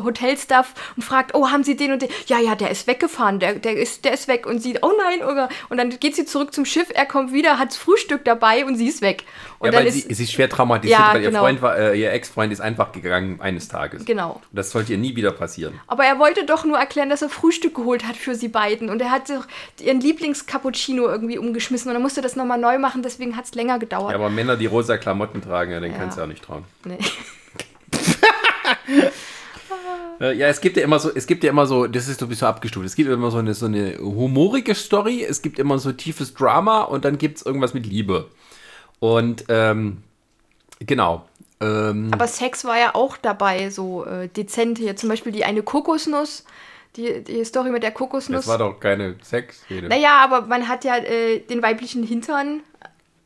Hotelstaff 0.03 0.74
und 0.95 1.03
fragt, 1.03 1.34
oh, 1.36 1.49
haben 1.49 1.63
sie 1.63 1.76
den 1.76 1.91
und 1.93 2.01
den? 2.01 2.09
Ja, 2.28 2.39
ja, 2.39 2.55
der 2.55 2.72
ist 2.72 2.88
weggefahren, 2.88 3.39
der, 3.39 3.53
der, 3.55 3.76
ist, 3.78 4.05
der 4.05 4.13
ist 4.13 4.28
weg. 4.28 4.45
Und 4.45 4.61
sie, 4.61 4.78
oh 4.82 4.91
nein, 4.97 5.24
oder? 5.28 5.49
Und 5.70 5.78
dann 5.78 5.89
geht 5.99 6.15
sie 6.15 6.26
zurück 6.26 6.53
zum 6.53 6.65
Schiff, 6.65 6.88
er 6.93 7.05
kommt 7.05 7.34
wieder, 7.34 7.59
hat 7.59 7.74
Frühstück 7.74 8.24
dabei 8.26 8.65
und 8.65 8.76
sie 8.76 8.88
ist 8.88 9.01
weg. 9.01 9.24
Und 9.60 9.74
Ja, 9.74 9.80
weil 9.80 9.88
ist, 9.88 10.07
sie, 10.07 10.14
sie 10.14 10.24
ist 10.24 10.32
schwer 10.32 10.47
traumatisiert, 10.49 10.97
Ja, 10.99 11.14
weil 11.14 11.22
ihr 11.22 11.30
genau. 11.30 11.41
Freund 11.41 11.62
war, 11.62 11.78
äh, 11.78 11.99
ihr 11.99 12.12
Ex-Freund 12.14 12.53
ist 12.53 12.62
einfach 12.62 12.93
gegangen 12.93 13.41
eines 13.41 13.68
Tages. 13.68 14.05
Genau. 14.05 14.41
Das 14.53 14.72
sollte 14.72 14.93
ihr 14.93 14.97
nie 14.97 15.16
wieder 15.18 15.32
passieren. 15.32 15.78
Aber 15.88 16.05
er 16.05 16.18
wollte 16.18 16.45
doch 16.45 16.64
nur 16.64 16.78
erklären, 16.78 17.10
dass 17.10 17.22
er 17.22 17.30
Frühstück 17.30 17.76
geholt 17.76 18.07
hat 18.07 18.16
für 18.16 18.36
sie 18.36 18.47
beiden. 18.47 18.89
Und 18.89 19.01
er 19.01 19.12
hat 19.12 19.30
doch 19.30 19.45
ihren 19.82 19.99
Lieblingscappuccino 19.99 21.07
irgendwie 21.10 21.38
umgeschmissen 21.38 21.89
und 21.89 21.95
er 21.97 22.01
musste 22.01 22.22
das 22.22 22.36
nochmal 22.38 22.57
neu 22.57 22.78
machen, 22.80 23.03
deswegen 23.03 23.36
hat 23.36 23.45
es 23.45 23.53
länger 23.53 23.80
gedauert. 23.80 24.12
Ja, 24.12 24.16
aber 24.18 24.30
Männer, 24.30 24.55
die 24.55 24.66
rosa 24.66 24.97
Klamotten 24.97 25.41
tragen, 25.41 25.72
ja, 25.72 25.80
den 25.82 25.91
Ja. 25.91 25.97
kannst 25.97 26.18
du 26.18 26.22
ja 26.22 26.28
nicht 26.28 26.43
trauen. 26.43 26.64
Nee. 26.86 26.97
Äh, 30.22 30.34
Ja, 30.38 30.47
es 30.47 30.60
gibt 30.62 30.78
ja 30.78 30.84
immer 30.84 30.99
so, 30.99 31.12
es 31.14 31.28
gibt 31.28 31.43
ja 31.43 31.49
immer 31.49 31.66
so, 31.66 31.88
das 31.88 32.07
ist 32.07 32.20
so 32.20 32.26
ein 32.26 32.30
bisschen 32.30 32.47
abgestuft. 32.47 32.86
Es 32.86 32.95
gibt 32.95 33.10
immer 33.10 33.32
so 33.32 33.38
eine, 33.38 33.53
so 33.53 33.66
eine 33.68 33.97
humorige 33.99 34.76
Story, 34.76 35.24
es 35.24 35.41
gibt 35.41 35.60
immer 35.60 35.80
so 35.80 35.91
tiefes 35.91 36.34
Drama 36.34 36.82
und 36.82 37.05
dann 37.05 37.18
gibt 37.18 37.38
es 37.38 37.45
irgendwas 37.45 37.74
mit 37.74 37.86
Liebe. 37.86 38.30
Und 38.99 39.45
ähm, 39.49 40.03
genau. 40.79 41.25
Ähm, 41.61 42.09
Aber 42.11 42.27
Sex 42.27 42.65
war 42.65 42.77
ja 42.77 42.95
auch 42.95 43.17
dabei, 43.17 43.69
so 43.69 44.05
äh, 44.05 44.27
dezent 44.27 44.77
hier. 44.77 44.95
Zum 44.95 45.09
Beispiel 45.09 45.31
die 45.31 45.45
eine 45.45 45.63
Kokosnuss, 45.63 46.45
die, 46.95 47.23
die 47.23 47.43
Story 47.45 47.69
mit 47.69 47.83
der 47.83 47.91
Kokosnuss. 47.91 48.45
das 48.45 48.47
war 48.47 48.57
doch 48.57 48.79
keine 48.79 49.15
Sexszene. 49.21 49.87
Naja, 49.89 50.19
aber 50.23 50.41
man 50.41 50.67
hat 50.67 50.83
ja 50.83 50.97
äh, 50.97 51.39
den 51.39 51.61
weiblichen 51.61 52.03
Hintern 52.03 52.61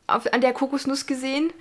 auf, 0.06 0.32
an 0.32 0.40
der 0.40 0.52
Kokosnuss 0.52 1.06
gesehen. 1.06 1.52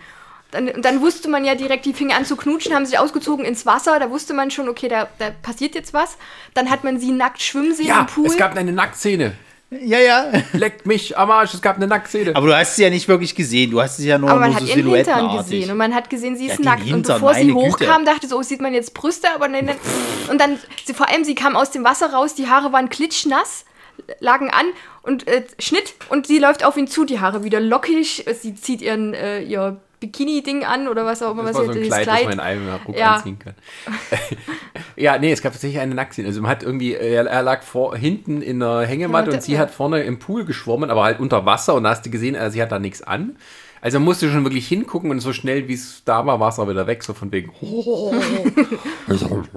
Dann, 0.52 0.70
und 0.70 0.86
dann 0.86 1.02
wusste 1.02 1.30
man 1.30 1.46
ja 1.46 1.56
direkt, 1.56 1.86
die 1.86 1.94
fingen 1.94 2.16
an 2.16 2.26
zu 2.26 2.36
knutschen, 2.36 2.76
haben 2.76 2.86
sich 2.86 3.00
ausgezogen 3.00 3.44
ins 3.44 3.66
Wasser. 3.66 4.00
Da 4.00 4.12
wusste 4.12 4.36
man 4.36 4.52
schon, 4.52 4.70
okay, 4.70 4.88
da, 4.88 5.08
da 5.18 5.32
passiert 5.42 5.74
jetzt 5.74 5.94
was. 5.96 6.18
Dann 6.54 6.70
hat 6.70 6.84
man 6.84 7.00
sie 7.00 7.12
nackt 7.12 7.42
schwimmen 7.42 7.74
sehen 7.74 7.88
Ja, 7.88 8.02
im 8.02 8.06
Pool. 8.06 8.28
es 8.28 8.38
gab 8.38 8.56
eine 8.56 8.72
Nacktszene. 8.72 9.34
Ja, 9.82 10.00
ja. 10.00 10.32
Leckt 10.54 10.86
mich 10.86 11.18
am 11.18 11.32
Arsch, 11.32 11.54
es 11.54 11.62
gab 11.62 11.78
eine 11.78 11.88
Nacktszene. 11.88 12.36
Aber 12.36 12.48
du 12.48 12.56
hast 12.56 12.76
sie 12.76 12.84
ja 12.84 12.90
nicht 12.90 13.08
wirklich 13.08 13.36
gesehen. 13.36 13.72
Du 13.72 13.82
hast 13.82 13.98
sie 13.98 14.08
ja 14.08 14.18
nur, 14.18 14.30
aber 14.30 14.42
man 14.42 14.52
nur 14.52 14.60
hat 14.60 14.68
so 14.68 14.76
ihren 14.76 14.94
Hintern 14.94 15.38
gesehen 15.38 15.72
und 15.72 15.78
man 15.78 15.94
hat 15.94 16.10
gesehen, 16.10 16.36
sie 16.38 16.48
ist 16.48 16.58
den 16.58 16.66
nackt. 16.66 16.82
und 16.84 16.88
Hintern, 16.88 17.16
bevor 17.16 17.34
sie 17.34 17.46
meine 17.46 17.70
Güte. 17.70 17.86
hochkam, 17.86 18.06
dachte 18.06 18.28
so, 18.28 18.38
oh, 18.38 18.44
sieht 18.44 18.62
man 18.62 18.74
jetzt 18.74 18.94
Brüste, 18.94 19.28
aber 19.34 19.48
nein, 19.48 19.66
nein. 19.66 19.78
Und 20.30 20.40
dann, 20.40 20.60
sie, 20.86 20.94
vor 20.94 21.10
allem, 21.10 21.24
sie 21.24 21.36
kam 21.36 21.56
aus 21.56 21.72
dem 21.72 21.84
Wasser 21.84 22.14
raus, 22.14 22.36
die 22.36 22.48
Haare 22.48 22.72
waren 22.72 22.90
klitschnass, 22.90 23.66
lagen 24.20 24.50
an 24.50 24.66
und 25.02 25.28
äh, 25.28 25.44
Schnitt 25.60 25.94
und 26.10 26.28
sie 26.28 26.40
läuft 26.40 26.66
auf 26.66 26.78
ihn 26.78 26.88
zu, 26.88 27.06
die 27.06 27.20
Haare 27.20 27.44
wieder 27.44 27.60
lockig. 27.60 28.26
Sie 28.42 28.56
zieht 28.56 28.82
ihren, 28.82 29.14
äh, 29.14 29.42
ihr 29.42 29.80
Bikini-Ding 30.08 30.66
an 30.66 30.88
oder 30.88 31.06
was 31.06 31.22
auch 31.22 31.32
immer, 31.32 31.44
Das 31.44 31.54
was 31.56 31.60
war 31.60 31.66
so 31.66 31.72
ein 31.72 31.78
dieses 31.78 31.94
Kleid, 31.94 32.08
das 32.08 32.24
man 32.24 32.34
in 32.34 32.40
einem 32.40 32.70
Ruck 32.86 32.98
Ja. 32.98 33.16
anziehen 33.16 33.40
kann. 33.40 33.54
ja, 34.96 35.18
nee, 35.18 35.32
es 35.32 35.42
gab 35.42 35.54
tatsächlich 35.54 35.80
eine 35.80 35.96
Nacktszene. 35.96 36.28
Also 36.28 36.42
man 36.42 36.52
hat 36.52 36.64
irgendwie, 36.64 36.94
er, 36.94 37.26
er 37.26 37.42
lag 37.42 37.64
vor, 37.64 37.96
hinten 37.96 38.42
in 38.42 38.60
der 38.60 38.82
Hängematte 38.82 39.30
Ja, 39.32 39.36
und 39.38 39.44
sie 39.44 39.54
ja. 39.54 39.60
hat 39.60 39.72
vorne 39.72 40.04
im 40.04 40.20
Pool 40.20 40.46
geschwommen, 40.46 40.90
aber 40.90 41.04
halt 41.04 41.20
unter 41.20 41.46
Wasser 41.46 41.74
und 41.76 41.84
da 41.84 41.92
hast 41.92 42.06
du 42.06 42.10
gesehen, 42.10 42.36
äh, 42.36 42.52
sie 42.52 42.62
hat 42.62 42.72
da 42.72 42.80
nichts 42.80 43.02
an. 43.02 43.38
Also 43.86 44.00
man 44.00 44.06
musste 44.06 44.32
schon 44.32 44.46
wirklich 44.46 44.66
hingucken 44.66 45.12
und 45.12 45.20
so 45.20 45.34
schnell 45.34 45.68
wie 45.68 45.74
es 45.74 46.04
da 46.06 46.26
war, 46.26 46.40
war 46.40 46.48
es 46.48 46.58
auch 46.58 46.70
wieder 46.70 46.88
weg, 46.88 47.04
so 47.04 47.14
von 47.14 47.30
wegen. 47.34 47.50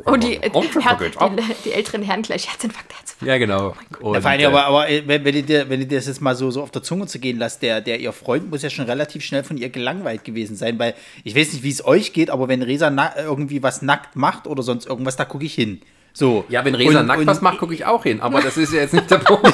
Und 0.04 0.24
die, 0.24 0.34
äh, 0.42 0.50
Kommt 0.50 0.72
schon, 0.72 0.82
Her 0.82 0.96
geht 0.98 1.16
ab. 1.18 1.30
die, 1.36 1.42
die 1.68 1.72
älteren 1.72 2.02
Herren 2.02 2.22
gleich 2.22 2.48
Herzinfarkt, 2.50 2.92
Herzinfarkt. 2.92 3.28
Ja, 3.28 3.38
genau. 3.38 3.74
Und, 4.00 4.14
Ja, 4.14 4.20
vor 4.20 4.30
allem, 4.30 4.40
äh, 4.40 4.44
aber, 4.46 4.64
aber 4.66 4.90
äh, 4.90 5.02
wenn, 5.06 5.24
wenn, 5.24 5.34
ihr 5.36 5.42
dir, 5.42 5.68
wenn 5.70 5.80
ihr 5.80 5.86
dir 5.86 5.98
das 5.98 6.06
jetzt 6.08 6.20
mal 6.20 6.34
so, 6.34 6.50
so 6.50 6.62
auf 6.62 6.72
der 6.72 6.82
Zunge 6.82 7.06
zu 7.06 7.20
gehen 7.20 7.38
lasst, 7.38 7.62
der, 7.62 7.80
der 7.80 8.00
ihr 8.00 8.12
Freund 8.12 8.50
muss 8.50 8.62
ja 8.62 8.70
schon 8.70 8.86
relativ 8.86 9.22
schnell 9.24 9.44
von 9.44 9.56
ihr 9.58 9.68
gelangweilt 9.70 10.24
gewesen 10.24 10.56
sein, 10.56 10.76
weil 10.80 10.94
ich 11.22 11.36
weiß 11.36 11.52
nicht, 11.52 11.62
wie 11.62 11.70
es 11.70 11.84
euch 11.86 12.12
geht, 12.12 12.28
aber 12.30 12.48
wenn 12.48 12.62
Resa 12.62 12.92
irgendwie 13.18 13.62
was 13.62 13.80
nackt 13.82 14.16
macht 14.16 14.48
oder 14.48 14.62
sonst 14.64 14.86
irgendwas, 14.86 15.14
da 15.16 15.24
gucke 15.24 15.44
ich 15.44 15.54
hin. 15.54 15.80
So. 16.12 16.46
ja, 16.48 16.64
wenn 16.64 16.74
Resa 16.74 17.00
Und- 17.00 17.06
nackt 17.06 17.20
und- 17.20 17.26
was 17.26 17.42
macht, 17.42 17.58
gucke 17.58 17.74
ich 17.74 17.84
auch 17.84 18.02
hin. 18.02 18.20
Aber 18.22 18.40
das 18.40 18.56
ist 18.56 18.72
ja 18.72 18.80
jetzt 18.80 18.94
nicht 18.94 19.10
der 19.10 19.18
Punkt. 19.18 19.52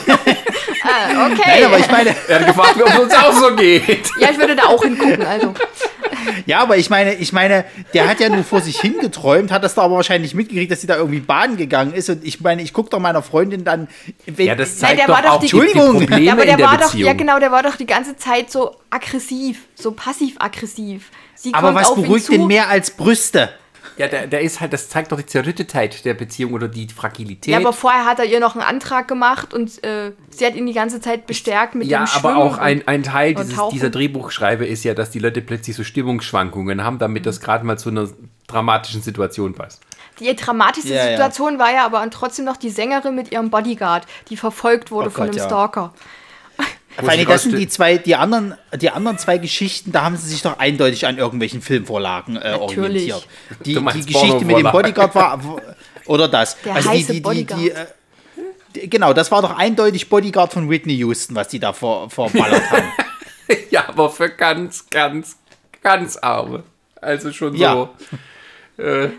Ah, 0.84 1.26
okay. 1.32 1.42
Nein, 1.46 1.64
aber 1.64 1.78
ich 1.78 1.90
meine, 1.90 2.14
Er 2.28 2.40
hat 2.40 2.46
gefragt, 2.46 2.76
wie 2.76 2.82
es 2.90 2.98
uns 2.98 3.14
auch 3.14 3.32
so 3.32 3.54
geht. 3.56 4.10
ja, 4.18 4.30
ich 4.30 4.38
würde 4.38 4.56
da 4.56 4.64
auch 4.64 4.82
hingucken, 4.82 5.24
also. 5.24 5.54
ja, 6.46 6.60
aber 6.60 6.76
ich 6.76 6.90
meine, 6.90 7.14
ich 7.14 7.32
meine, 7.32 7.64
der 7.94 8.08
hat 8.08 8.20
ja 8.20 8.28
nur 8.28 8.44
vor 8.44 8.60
sich 8.60 8.80
hingeträumt, 8.80 9.50
hat 9.52 9.64
das 9.64 9.74
da 9.74 9.82
aber 9.82 9.96
wahrscheinlich 9.96 10.34
mitgekriegt, 10.34 10.70
dass 10.72 10.80
sie 10.80 10.86
da 10.86 10.96
irgendwie 10.96 11.20
baden 11.20 11.56
gegangen 11.56 11.92
ist. 11.94 12.08
Und 12.10 12.24
ich 12.24 12.40
meine, 12.40 12.62
ich 12.62 12.72
gucke 12.72 12.90
doch 12.90 12.98
meiner 13.00 13.22
Freundin 13.22 13.64
dann. 13.64 13.88
Wenn, 14.26 14.46
Ja, 14.46 14.54
das 14.54 14.70
Nein, 14.80 14.96
zeigt 14.96 14.98
der 15.00 15.06
doch 15.08 15.14
war 15.14 15.22
doch 15.22 15.30
auch 15.32 15.40
die- 15.40 15.46
die, 15.46 15.50
die 15.52 15.58
Entschuldigung. 15.62 15.98
Probleme 16.00 16.20
Ja, 16.22 16.32
aber 16.32 16.42
der 16.44 16.52
in 16.52 16.58
der 16.58 16.66
war 16.66 16.76
doch, 16.78 16.84
Beziehung. 16.86 17.06
ja 17.06 17.12
genau, 17.14 17.38
der 17.38 17.52
war 17.52 17.62
doch 17.62 17.76
die 17.76 17.86
ganze 17.86 18.16
Zeit 18.16 18.50
so 18.50 18.76
aggressiv, 18.90 19.58
so 19.74 19.92
passiv-aggressiv. 19.92 21.10
Sie 21.34 21.52
aber 21.54 21.68
kommt 21.68 21.80
was 21.80 21.90
auf 21.90 21.96
ihn 21.98 22.02
beruhigt 22.04 22.26
zu. 22.26 22.32
den 22.32 22.46
mehr 22.46 22.68
als 22.68 22.90
Brüste? 22.92 23.50
Ja, 24.02 24.08
der, 24.08 24.26
der 24.26 24.40
ist 24.40 24.60
halt, 24.60 24.72
das 24.72 24.88
zeigt 24.88 25.12
doch 25.12 25.16
die 25.18 25.26
Zerrüttetheit 25.26 26.04
der 26.04 26.14
Beziehung 26.14 26.54
oder 26.54 26.66
die 26.66 26.88
Fragilität. 26.88 27.52
Ja, 27.52 27.58
aber 27.60 27.72
vorher 27.72 28.04
hat 28.04 28.18
er 28.18 28.24
ihr 28.24 28.40
noch 28.40 28.56
einen 28.56 28.64
Antrag 28.64 29.06
gemacht 29.06 29.54
und 29.54 29.82
äh, 29.84 30.10
sie 30.28 30.44
hat 30.44 30.56
ihn 30.56 30.66
die 30.66 30.72
ganze 30.72 31.00
Zeit 31.00 31.28
bestärkt 31.28 31.76
mit 31.76 31.86
Ja, 31.86 32.00
dem 32.00 32.06
Schwimmen. 32.08 32.34
aber 32.34 32.44
auch 32.44 32.58
ein, 32.58 32.82
ein 32.88 33.04
Teil 33.04 33.34
dieses, 33.34 33.56
dieser 33.70 33.90
Drehbuchschreibe 33.90 34.66
ist 34.66 34.82
ja, 34.82 34.94
dass 34.94 35.10
die 35.10 35.20
Leute 35.20 35.40
plötzlich 35.40 35.76
so 35.76 35.84
Stimmungsschwankungen 35.84 36.82
haben, 36.82 36.98
damit 36.98 37.26
das 37.26 37.40
gerade 37.40 37.64
mal 37.64 37.78
zu 37.78 37.90
einer 37.90 38.08
dramatischen 38.48 39.02
Situation 39.02 39.54
passt. 39.54 39.82
Die 40.18 40.34
dramatischste 40.34 40.92
Ja, 40.94 41.04
ja. 41.04 41.10
Situation 41.12 41.60
war 41.60 41.72
ja 41.72 41.86
aber 41.86 42.04
trotzdem 42.10 42.44
noch 42.44 42.56
die 42.56 42.70
Sängerin 42.70 43.14
mit 43.14 43.30
ihrem 43.30 43.50
Bodyguard, 43.50 44.06
die 44.28 44.36
verfolgt 44.36 44.90
wurde 44.90 45.08
Oh 45.08 45.10
von 45.10 45.26
Gott, 45.26 45.30
einem 45.30 45.38
ja. 45.38 45.44
Vor 46.98 47.08
allem, 47.08 47.26
das 47.26 47.42
sind 47.42 47.56
die 47.56 47.68
zwei, 47.68 47.98
die 47.98 48.16
anderen, 48.16 48.54
die 48.80 48.90
anderen 48.90 49.18
zwei 49.18 49.38
Geschichten, 49.38 49.92
da 49.92 50.02
haben 50.04 50.16
sie 50.16 50.28
sich 50.28 50.42
doch 50.42 50.58
eindeutig 50.58 51.06
an 51.06 51.18
irgendwelchen 51.18 51.62
Filmvorlagen 51.62 52.36
äh, 52.36 52.56
orientiert. 52.58 53.26
Die, 53.64 53.74
die 53.74 54.06
Geschichte 54.06 54.44
mit 54.44 54.58
dem. 54.58 54.70
Bodyguard 54.70 55.14
war, 55.14 55.40
oder 56.06 56.28
das. 56.28 56.56
Der 56.62 56.74
also 56.74 56.90
heiße 56.90 57.06
die, 57.08 57.12
die, 57.14 57.20
Bodyguard. 57.20 57.60
die, 57.60 57.70
äh, 57.70 57.86
die, 58.74 58.90
genau, 58.90 59.12
das 59.12 59.30
war 59.30 59.42
doch 59.42 59.56
eindeutig 59.56 60.08
Bodyguard 60.08 60.52
von 60.52 60.68
Whitney 60.68 60.94
Houston, 60.94 61.34
was 61.34 61.48
die 61.48 61.58
da 61.58 61.72
vor, 61.72 62.10
verballert 62.10 62.70
haben. 62.70 62.92
ja, 63.70 63.88
aber 63.88 64.10
für 64.10 64.28
ganz, 64.28 64.88
ganz, 64.90 65.38
ganz 65.82 66.16
Arme. 66.18 66.64
Also 67.00 67.32
schon 67.32 67.54
Ja. 67.56 67.88
so. 68.76 68.82
Äh, 68.82 69.10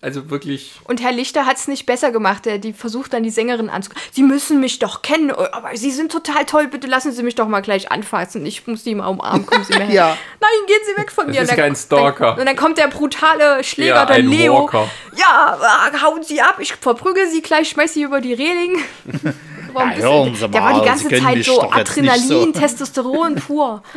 also 0.00 0.30
wirklich. 0.30 0.72
Und 0.84 1.02
Herr 1.02 1.12
Lichter 1.12 1.46
hat 1.46 1.56
es 1.56 1.68
nicht 1.68 1.86
besser 1.86 2.10
gemacht. 2.12 2.46
Der, 2.46 2.58
die 2.58 2.72
versucht 2.72 3.12
dann 3.12 3.22
die 3.22 3.30
Sängerin 3.30 3.70
anzugucken. 3.70 4.02
Sie 4.12 4.22
müssen 4.22 4.60
mich 4.60 4.78
doch 4.78 5.02
kennen, 5.02 5.30
aber 5.30 5.76
Sie 5.76 5.90
sind 5.90 6.12
total 6.12 6.44
toll. 6.46 6.68
Bitte 6.68 6.86
lassen 6.86 7.12
Sie 7.12 7.22
mich 7.22 7.34
doch 7.34 7.48
mal 7.48 7.60
gleich 7.60 7.90
anfassen. 7.90 8.44
Ich 8.46 8.66
muss 8.66 8.84
Sie 8.84 8.94
mal 8.94 9.06
umarmen. 9.08 9.46
Kommen 9.46 9.64
Sie 9.64 9.72
mir 9.78 9.84
her. 9.86 9.94
Ja. 9.94 10.16
Nein, 10.40 10.50
gehen 10.66 10.80
Sie 10.86 11.00
weg 11.00 11.10
von 11.12 11.26
Das 11.26 11.34
mir. 11.36 11.42
ist 11.42 11.50
Und 11.50 11.58
dann- 11.58 11.64
kein 11.66 11.76
Stalker. 11.76 12.30
Dann, 12.32 12.40
und 12.40 12.46
dann 12.46 12.56
kommt 12.56 12.78
der 12.78 12.88
brutale 12.88 13.62
Schläger, 13.64 13.94
Ja, 13.94 14.06
der 14.06 14.16
ein 14.16 14.28
Leo. 14.28 14.54
Walker. 14.62 14.88
Ja, 15.16 15.58
ah, 15.60 16.02
hauen 16.02 16.22
Sie 16.22 16.40
ab. 16.40 16.56
Ich 16.60 16.72
verprügel 16.74 17.28
Sie 17.30 17.42
gleich, 17.42 17.68
schmeiß 17.70 17.94
Sie 17.94 18.02
über 18.02 18.20
die 18.20 18.32
Reling. 18.34 18.82
Warum 19.72 19.90
Ja, 19.90 19.96
hören 19.98 20.34
Sie 20.34 20.48
der 20.48 20.62
war 20.62 20.72
mal, 20.72 20.80
die 20.80 20.86
ganze 20.86 21.08
Zeit 21.08 21.44
so 21.44 21.70
Adrenalin, 21.70 22.22
so. 22.26 22.52
Testosteron 22.52 23.34
pur. 23.36 23.82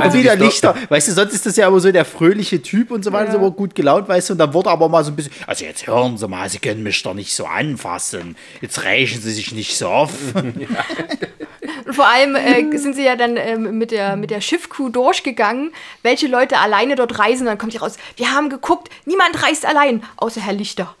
Also 0.00 0.18
wieder 0.18 0.36
die 0.36 0.50
Sto- 0.50 0.72
Lichter. 0.72 0.74
Weißt 0.88 1.08
du, 1.08 1.12
sonst 1.12 1.32
ist 1.34 1.46
das 1.46 1.56
ja 1.56 1.68
immer 1.68 1.80
so 1.80 1.90
der 1.92 2.04
fröhliche 2.04 2.60
Typ 2.62 2.90
und 2.90 3.04
so 3.04 3.12
weiter, 3.12 3.34
Ja. 3.34 3.40
so 3.40 3.50
gut 3.52 3.74
gelaunt, 3.74 4.08
weißt 4.08 4.30
du, 4.30 4.34
und 4.34 4.38
dann 4.38 4.52
wurde 4.54 4.70
aber 4.70 4.88
mal 4.88 5.04
so 5.04 5.10
ein 5.12 5.16
bisschen, 5.16 5.32
also 5.46 5.64
jetzt 5.64 5.86
hören 5.86 6.16
Sie 6.18 6.28
mal, 6.28 6.48
Sie 6.48 6.58
können 6.58 6.82
mich 6.82 7.02
doch 7.02 7.14
nicht 7.14 7.34
so 7.34 7.46
anfassen. 7.46 8.36
Jetzt 8.60 8.84
reichen 8.84 9.20
Sie 9.20 9.32
sich 9.32 9.52
nicht 9.52 9.76
so 9.76 9.88
auf. 9.88 10.10
Und 11.86 11.94
vor 11.94 12.06
allem 12.06 12.34
äh, 12.36 12.76
sind 12.78 12.94
sie 12.94 13.04
ja 13.04 13.16
dann 13.16 13.36
ähm, 13.36 13.76
mit, 13.78 13.90
der, 13.90 14.16
mit 14.16 14.30
der 14.30 14.40
Schiffcrew 14.40 14.88
durchgegangen, 14.88 15.72
welche 16.02 16.26
Leute 16.28 16.58
alleine 16.58 16.94
dort 16.94 17.18
reisen. 17.18 17.46
Dann 17.46 17.58
kommt 17.58 17.72
hier 17.72 17.82
raus, 17.82 17.96
wir 18.16 18.32
haben 18.32 18.50
geguckt, 18.50 18.88
niemand 19.04 19.42
reist 19.42 19.66
allein, 19.66 20.02
außer 20.16 20.40
Herr 20.40 20.52
Lichter. 20.54 20.94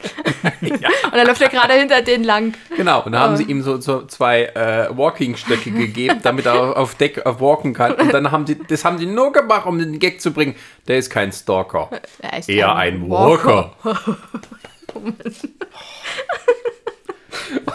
Und 0.62 1.14
dann 1.14 1.26
läuft 1.26 1.42
er 1.42 1.48
gerade 1.48 1.74
hinter 1.74 2.02
denen 2.02 2.24
lang. 2.24 2.54
Genau, 2.76 3.02
und 3.02 3.12
da 3.12 3.20
haben 3.20 3.36
sie 3.36 3.44
ihm 3.44 3.62
so, 3.62 3.80
so 3.80 4.06
zwei 4.06 4.44
äh, 4.44 4.88
Walking-Stöcke 4.90 5.70
gegeben, 5.70 6.20
damit 6.22 6.46
er 6.46 6.76
auf 6.76 6.94
Deck 6.94 7.26
auf 7.26 7.40
walken 7.40 7.74
kann. 7.74 7.92
Und 7.94 8.12
dann 8.12 8.30
haben 8.30 8.46
sie, 8.46 8.58
das 8.58 8.84
haben 8.84 8.98
sie 8.98 9.06
nur 9.06 9.32
gemacht, 9.32 9.66
um 9.66 9.78
den 9.78 9.98
Gag 9.98 10.20
zu 10.20 10.32
bringen. 10.32 10.54
Der 10.88 10.98
ist 10.98 11.10
kein 11.10 11.32
Stalker. 11.32 11.90
Er 12.20 12.38
ist 12.38 12.48
Eher 12.48 12.74
ein 12.74 13.08
Walker. 13.08 13.72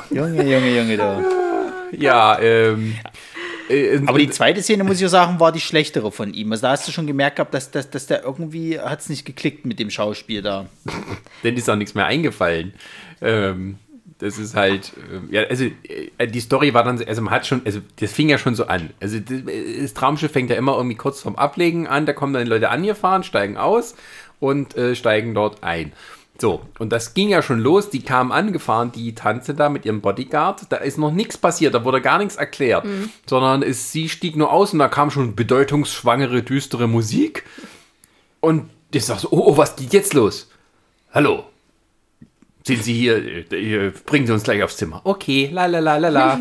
Junge, 0.09 0.43
Junge, 0.43 0.77
Junge, 0.77 0.97
da. 0.97 1.21
Ja, 1.91 2.39
ähm, 2.39 2.95
Äh, 3.69 4.01
Aber 4.05 4.19
die 4.19 4.29
zweite 4.29 4.61
Szene, 4.61 4.83
muss 4.83 4.99
ich 4.99 5.05
auch 5.05 5.11
sagen, 5.11 5.39
war 5.39 5.51
die 5.51 5.59
schlechtere 5.59 6.11
von 6.11 6.33
ihm. 6.33 6.51
Also 6.51 6.63
da 6.63 6.71
hast 6.71 6.87
du 6.87 6.91
schon 6.91 7.07
gemerkt 7.07 7.37
gehabt, 7.37 7.53
dass, 7.53 7.71
dass, 7.71 7.89
dass 7.89 8.07
der 8.07 8.23
irgendwie 8.23 8.79
hat 8.79 8.99
es 8.99 9.09
nicht 9.09 9.25
geklickt 9.25 9.65
mit 9.65 9.79
dem 9.79 9.89
Schauspiel 9.89 10.41
da. 10.41 10.67
denn 11.43 11.55
ist 11.55 11.69
auch 11.69 11.75
nichts 11.75 11.95
mehr 11.95 12.05
eingefallen. 12.05 12.73
Ähm, 13.21 13.77
das 14.19 14.37
ist 14.37 14.55
halt, 14.55 14.93
äh, 15.11 15.35
ja, 15.35 15.43
also 15.43 15.65
äh, 16.17 16.27
die 16.27 16.39
Story 16.39 16.73
war 16.73 16.83
dann, 16.83 17.03
also 17.03 17.21
man 17.21 17.33
hat 17.33 17.45
schon, 17.45 17.61
also 17.65 17.81
das 17.99 18.13
fing 18.13 18.29
ja 18.29 18.37
schon 18.37 18.55
so 18.55 18.67
an. 18.67 18.91
Also 19.01 19.19
das, 19.19 19.41
das 19.81 19.93
Traumschiff 19.93 20.31
fängt 20.31 20.49
ja 20.49 20.55
immer 20.55 20.77
irgendwie 20.77 20.95
kurz 20.95 21.21
vorm 21.21 21.35
Ablegen 21.35 21.87
an, 21.87 22.05
da 22.05 22.13
kommen 22.13 22.33
dann 22.33 22.47
Leute 22.47 22.69
angefahren, 22.69 23.23
steigen 23.23 23.57
aus 23.57 23.95
und 24.39 24.77
äh, 24.77 24.95
steigen 24.95 25.33
dort 25.33 25.63
ein. 25.63 25.91
So, 26.39 26.61
und 26.79 26.91
das 26.91 27.13
ging 27.13 27.29
ja 27.29 27.41
schon 27.41 27.59
los, 27.59 27.89
die 27.89 28.01
kamen 28.01 28.31
angefahren, 28.31 28.91
die 28.91 29.15
Tante 29.15 29.53
da 29.53 29.69
mit 29.69 29.85
ihrem 29.85 30.01
Bodyguard, 30.01 30.63
da 30.69 30.77
ist 30.77 30.97
noch 30.97 31.11
nichts 31.11 31.37
passiert, 31.37 31.73
da 31.73 31.85
wurde 31.85 32.01
gar 32.01 32.17
nichts 32.17 32.35
erklärt, 32.35 32.85
sondern 33.25 33.63
es, 33.63 33.93
sie 33.93 34.09
stieg 34.09 34.35
nur 34.35 34.51
aus 34.51 34.73
und 34.73 34.79
da 34.79 34.89
kam 34.89 35.11
schon 35.11 35.35
bedeutungsschwangere, 35.35 36.43
düstere 36.43 36.87
Musik 36.87 37.45
und 38.41 38.69
ich 38.91 39.05
sag 39.05 39.19
so, 39.19 39.29
oh, 39.31 39.43
oh, 39.45 39.57
was 39.57 39.77
geht 39.77 39.93
jetzt 39.93 40.13
los? 40.13 40.49
Hallo, 41.13 41.45
sind 42.65 42.83
Sie 42.83 42.93
hier, 42.93 43.51
äh, 43.51 43.91
bringen 44.05 44.25
Sie 44.25 44.33
uns 44.33 44.43
gleich 44.43 44.63
aufs 44.63 44.77
Zimmer. 44.77 45.01
Okay, 45.03 45.49
la 45.53 45.67
la 45.67 45.79
la 45.79 45.97
la 45.97 46.09
la. 46.09 46.33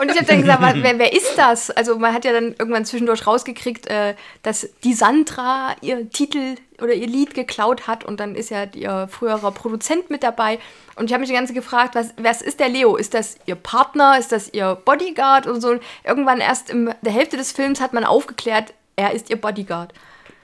Und 0.00 0.10
ich 0.10 0.16
habe 0.16 0.26
dann 0.26 0.40
gesagt, 0.40 0.62
wer, 0.82 0.98
wer 0.98 1.12
ist 1.12 1.36
das? 1.36 1.70
Also 1.70 1.98
man 1.98 2.12
hat 2.12 2.24
ja 2.24 2.32
dann 2.32 2.54
irgendwann 2.58 2.84
zwischendurch 2.84 3.26
rausgekriegt, 3.26 3.86
äh, 3.86 4.14
dass 4.42 4.68
die 4.84 4.94
Sandra 4.94 5.76
ihr 5.80 6.10
Titel 6.10 6.56
oder 6.80 6.94
ihr 6.94 7.06
Lied 7.06 7.34
geklaut 7.34 7.86
hat 7.86 8.04
und 8.04 8.20
dann 8.20 8.34
ist 8.34 8.50
ja 8.50 8.64
ihr 8.74 9.08
früherer 9.08 9.50
Produzent 9.52 10.10
mit 10.10 10.22
dabei. 10.22 10.58
Und 10.96 11.06
ich 11.06 11.12
habe 11.12 11.20
mich 11.20 11.28
die 11.28 11.34
ganze 11.34 11.52
Zeit 11.52 11.62
gefragt, 11.62 11.94
was, 11.94 12.14
was 12.16 12.42
ist 12.42 12.60
der 12.60 12.68
Leo? 12.68 12.96
Ist 12.96 13.14
das 13.14 13.36
ihr 13.46 13.56
Partner? 13.56 14.18
Ist 14.18 14.32
das 14.32 14.52
ihr 14.52 14.76
Bodyguard? 14.84 15.46
Und 15.46 15.60
so. 15.60 15.78
Irgendwann 16.04 16.40
erst 16.40 16.70
in 16.70 16.94
der 17.02 17.12
Hälfte 17.12 17.36
des 17.36 17.52
Films 17.52 17.80
hat 17.80 17.92
man 17.92 18.04
aufgeklärt, 18.04 18.74
er 18.96 19.12
ist 19.12 19.30
ihr 19.30 19.40
Bodyguard. 19.40 19.92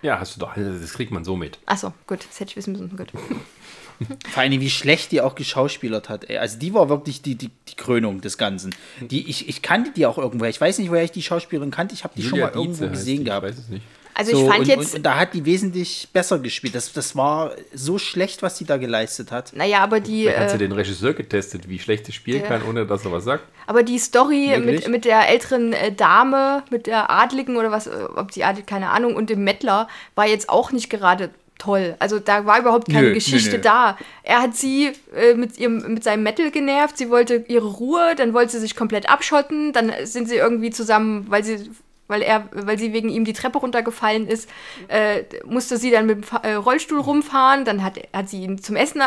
Ja, 0.02 0.20
hast 0.20 0.36
du 0.36 0.40
doch, 0.40 0.54
das 0.54 0.92
kriegt 0.92 1.12
man 1.12 1.24
so 1.24 1.34
mit. 1.34 1.58
Achso, 1.66 1.92
gut, 2.06 2.26
das 2.28 2.38
hätte 2.38 2.50
ich 2.50 2.56
wissen 2.56 2.72
müssen. 2.72 2.96
Gut. 2.96 3.08
Vor 4.28 4.42
allem, 4.42 4.60
wie 4.60 4.70
schlecht 4.70 5.12
die 5.12 5.20
auch 5.20 5.34
geschauspielert 5.34 6.08
hat. 6.08 6.28
Ey. 6.28 6.38
Also 6.38 6.58
die 6.58 6.74
war 6.74 6.88
wirklich 6.88 7.22
die, 7.22 7.36
die, 7.36 7.50
die 7.68 7.74
Krönung 7.76 8.20
des 8.20 8.38
Ganzen. 8.38 8.74
Die, 9.00 9.28
ich, 9.30 9.48
ich 9.48 9.62
kannte 9.62 9.92
die 9.92 10.04
auch 10.04 10.18
irgendwoher. 10.18 10.50
Ich 10.50 10.60
weiß 10.60 10.78
nicht, 10.78 10.90
woher 10.90 11.04
ich 11.04 11.12
die 11.12 11.22
Schauspielerin 11.22 11.70
kannte. 11.70 11.94
Ich 11.94 12.04
habe 12.04 12.14
die 12.16 12.22
schon 12.22 12.40
mal 12.40 12.50
irgendwo 12.50 12.70
Dietze 12.70 12.84
heißt 12.90 12.92
gesehen 12.92 13.18
die, 13.18 13.24
gehabt. 13.24 13.46
Ich 13.46 13.52
weiß 13.52 13.58
es 13.58 13.68
nicht. 13.68 13.84
Also 14.14 14.32
So, 14.32 14.42
ich 14.42 14.48
fand 14.48 14.60
und, 14.60 14.66
jetzt, 14.68 14.90
und, 14.92 14.94
und 14.98 15.02
da 15.02 15.16
hat 15.16 15.34
die 15.34 15.44
wesentlich 15.44 16.08
besser 16.12 16.38
gespielt. 16.38 16.74
Das, 16.74 16.92
das 16.92 17.16
war 17.16 17.52
so 17.72 17.98
schlecht, 17.98 18.42
was 18.42 18.56
die 18.56 18.64
da 18.64 18.76
geleistet 18.76 19.32
hat. 19.32 19.52
naja, 19.54 19.78
aber 19.80 20.00
die, 20.00 20.22
Vielleicht 20.22 20.38
hat 20.38 20.50
sie 20.50 20.56
äh, 20.56 20.58
den 20.58 20.72
Regisseur 20.72 21.14
getestet, 21.14 21.68
wie 21.68 21.78
schlecht 21.78 22.06
er 22.08 22.12
spielen 22.12 22.42
Ja. 22.42 22.48
kann, 22.48 22.62
ohne 22.68 22.86
dass 22.86 23.04
er 23.04 23.12
was 23.12 23.24
sagt. 23.24 23.44
aber 23.66 23.82
die 23.82 23.98
Story 23.98 24.50
Wirklich? 24.50 24.82
mit, 24.82 24.88
mit 24.88 25.04
der 25.04 25.28
älteren 25.28 25.72
äh, 25.72 25.92
Dame, 25.92 26.62
mit 26.70 26.86
der 26.86 27.10
Adligen 27.10 27.56
oder 27.56 27.70
was, 27.70 27.86
äh, 27.88 27.90
ob 28.14 28.32
sie 28.32 28.44
adelt, 28.44 28.66
keine 28.66 28.90
Ahnung, 28.90 29.16
und 29.16 29.30
dem 29.30 29.42
Mettler 29.44 29.88
war 30.14 30.26
jetzt 30.26 30.48
auch 30.48 30.70
nicht 30.72 30.90
gerade 30.90 31.30
toll. 31.58 31.94
Also 32.00 32.18
da 32.18 32.46
war 32.46 32.58
überhaupt 32.60 32.88
keine 32.88 33.02
Nö, 33.02 33.08
nö, 33.08 33.14
Geschichte 33.14 33.56
nö. 33.56 33.62
da. 33.62 33.96
Er 34.22 34.42
hat 34.42 34.56
sie 34.56 34.92
äh, 35.16 35.34
mit, 35.34 35.56
ihrem, 35.58 35.94
mit 35.94 36.02
seinem 36.04 36.22
Metal 36.24 36.50
genervt, 36.50 36.98
sie 36.98 37.10
wollte 37.10 37.44
ihre 37.48 37.66
Ruhe, 37.68 38.14
dann 38.16 38.34
wollte 38.34 38.52
sie 38.52 38.58
sich 38.60 38.74
komplett 38.76 39.08
abschotten, 39.08 39.72
dann 39.72 39.92
sind 40.02 40.28
sie 40.28 40.34
irgendwie 40.36 40.70
zusammen, 40.70 41.26
weil 41.28 41.44
sie 41.44 41.70
weil 42.08 42.22
er, 42.22 42.48
weil 42.52 42.78
sie 42.78 42.92
wegen 42.92 43.08
ihm 43.08 43.24
die 43.24 43.32
Treppe 43.32 43.58
runtergefallen 43.58 44.26
ist, 44.26 44.48
äh, 44.88 45.22
musste 45.46 45.76
sie 45.78 45.90
dann 45.90 46.06
mit 46.06 46.16
dem 46.16 46.22
Fa- 46.22 46.40
äh, 46.42 46.54
Rollstuhl 46.54 47.00
rumfahren, 47.00 47.64
dann 47.64 47.82
hat, 47.82 47.98
hat 48.12 48.28
sie 48.28 48.42
ihn 48.42 48.58
zum 48.62 48.76
Essen 48.76 49.00
äh, 49.00 49.04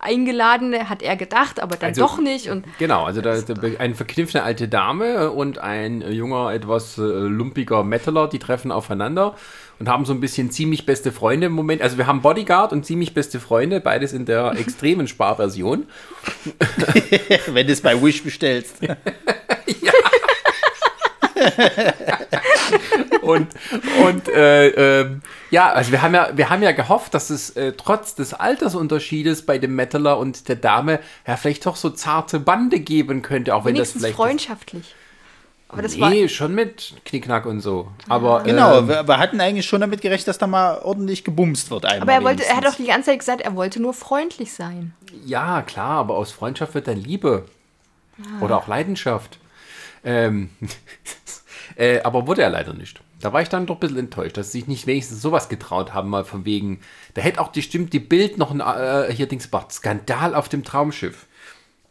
eingeladen, 0.00 0.88
hat 0.88 1.02
er 1.02 1.16
gedacht, 1.16 1.60
aber 1.60 1.74
dann 1.76 1.88
Also- 1.88 2.02
doch 2.02 2.18
nicht 2.20 2.48
und 2.50 2.64
Genau, 2.78 3.04
also 3.04 3.20
da, 3.20 3.40
da, 3.40 3.60
eine 3.78 3.94
verkniffene 3.96 4.44
alte 4.44 4.68
Dame 4.68 5.30
und 5.32 5.58
ein 5.58 6.02
äh, 6.02 6.10
junger, 6.10 6.52
etwas 6.52 6.98
äh, 6.98 7.02
lumpiger 7.02 7.82
Metaler, 7.82 8.28
die 8.28 8.38
treffen 8.38 8.70
aufeinander 8.70 9.34
und 9.80 9.88
haben 9.88 10.04
so 10.04 10.12
ein 10.12 10.20
bisschen 10.20 10.50
ziemlich 10.52 10.86
beste 10.86 11.10
Freunde 11.12 11.46
im 11.48 11.52
Moment. 11.52 11.82
Also 11.82 11.98
wir 11.98 12.06
haben 12.06 12.20
Bodyguard 12.22 12.72
und 12.72 12.84
ziemlich 12.86 13.12
beste 13.14 13.40
Freunde, 13.40 13.80
beides 13.80 14.12
in 14.12 14.24
der 14.24 14.52
extremen 14.58 15.08
Sparversion. 15.08 15.86
Wenn 17.48 17.66
du 17.66 17.72
es 17.72 17.80
bei 17.80 18.00
Wish 18.00 18.22
bestellst. 18.22 18.76
Und, 23.22 23.48
und 24.06 24.28
äh, 24.28 25.00
ähm, 25.00 25.22
ja, 25.50 25.70
also 25.70 25.92
wir 25.92 26.00
haben 26.02 26.14
ja, 26.14 26.30
wir 26.34 26.48
haben 26.48 26.62
ja 26.62 26.72
gehofft, 26.72 27.12
dass 27.14 27.30
es 27.30 27.50
äh, 27.50 27.72
trotz 27.72 28.14
des 28.14 28.32
Altersunterschiedes 28.32 29.44
bei 29.44 29.58
dem 29.58 29.74
Metaler 29.74 30.18
und 30.18 30.48
der 30.48 30.56
Dame 30.56 31.00
ja 31.26 31.36
vielleicht 31.36 31.66
doch 31.66 31.76
so 31.76 31.90
zarte 31.90 32.40
Bande 32.40 32.80
geben 32.80 33.22
könnte, 33.22 33.54
auch 33.54 33.64
wenn 33.64 33.74
das 33.74 33.92
vielleicht. 33.92 34.16
freundschaftlich. 34.16 34.94
Aber 35.68 35.82
das 35.82 36.00
war 36.00 36.08
Nee, 36.08 36.28
schon 36.28 36.54
mit 36.54 36.94
Knickknack 37.04 37.44
und 37.44 37.60
so. 37.60 37.88
Aber 38.08 38.42
Genau, 38.42 38.78
ähm, 38.78 38.88
wir, 38.88 39.06
wir 39.06 39.18
hatten 39.18 39.38
eigentlich 39.40 39.66
schon 39.66 39.82
damit 39.82 40.00
gerechnet, 40.00 40.28
dass 40.28 40.38
da 40.38 40.46
mal 40.46 40.78
ordentlich 40.78 41.24
gebumst 41.24 41.70
wird. 41.70 41.84
Einmal 41.84 42.02
Aber 42.02 42.12
er 42.12 42.24
wollte, 42.24 42.46
er 42.46 42.56
hat 42.56 42.64
doch 42.64 42.76
die 42.76 42.86
ganze 42.86 43.10
Zeit 43.10 43.18
gesagt, 43.18 43.42
er 43.42 43.54
wollte 43.54 43.80
nur 43.80 43.92
freundlich 43.92 44.52
sein. 44.52 44.94
Ja, 45.26 45.60
klar, 45.60 45.98
aber 45.98 46.16
aus 46.16 46.32
Freundschaft 46.32 46.74
wird 46.74 46.88
dann 46.88 46.96
Liebe. 46.96 47.44
Oder 48.40 48.56
auch 48.56 48.66
Leidenschaft. 48.66 49.38
Ähm, 50.04 50.50
äh, 51.76 52.00
aber 52.02 52.26
wurde 52.26 52.42
er 52.42 52.50
leider 52.50 52.74
nicht. 52.74 53.00
Da 53.20 53.32
war 53.32 53.42
ich 53.42 53.48
dann 53.48 53.66
doch 53.66 53.76
ein 53.76 53.80
bisschen 53.80 53.98
enttäuscht, 53.98 54.36
dass 54.36 54.52
sie 54.52 54.60
sich 54.60 54.68
nicht 54.68 54.86
wenigstens 54.86 55.20
sowas 55.20 55.48
getraut 55.48 55.92
haben, 55.92 56.08
mal 56.08 56.24
von 56.24 56.44
wegen. 56.44 56.80
Da 57.14 57.22
hätte 57.22 57.40
auch 57.40 57.48
bestimmt 57.48 57.92
die 57.92 58.00
Bild 58.00 58.38
noch 58.38 58.50
ein 58.50 58.60
äh, 58.60 59.12
hier 59.12 59.26
Dings 59.26 59.50
gemacht. 59.50 59.72
Skandal 59.72 60.34
auf 60.34 60.48
dem 60.48 60.62
Traumschiff. 60.62 61.26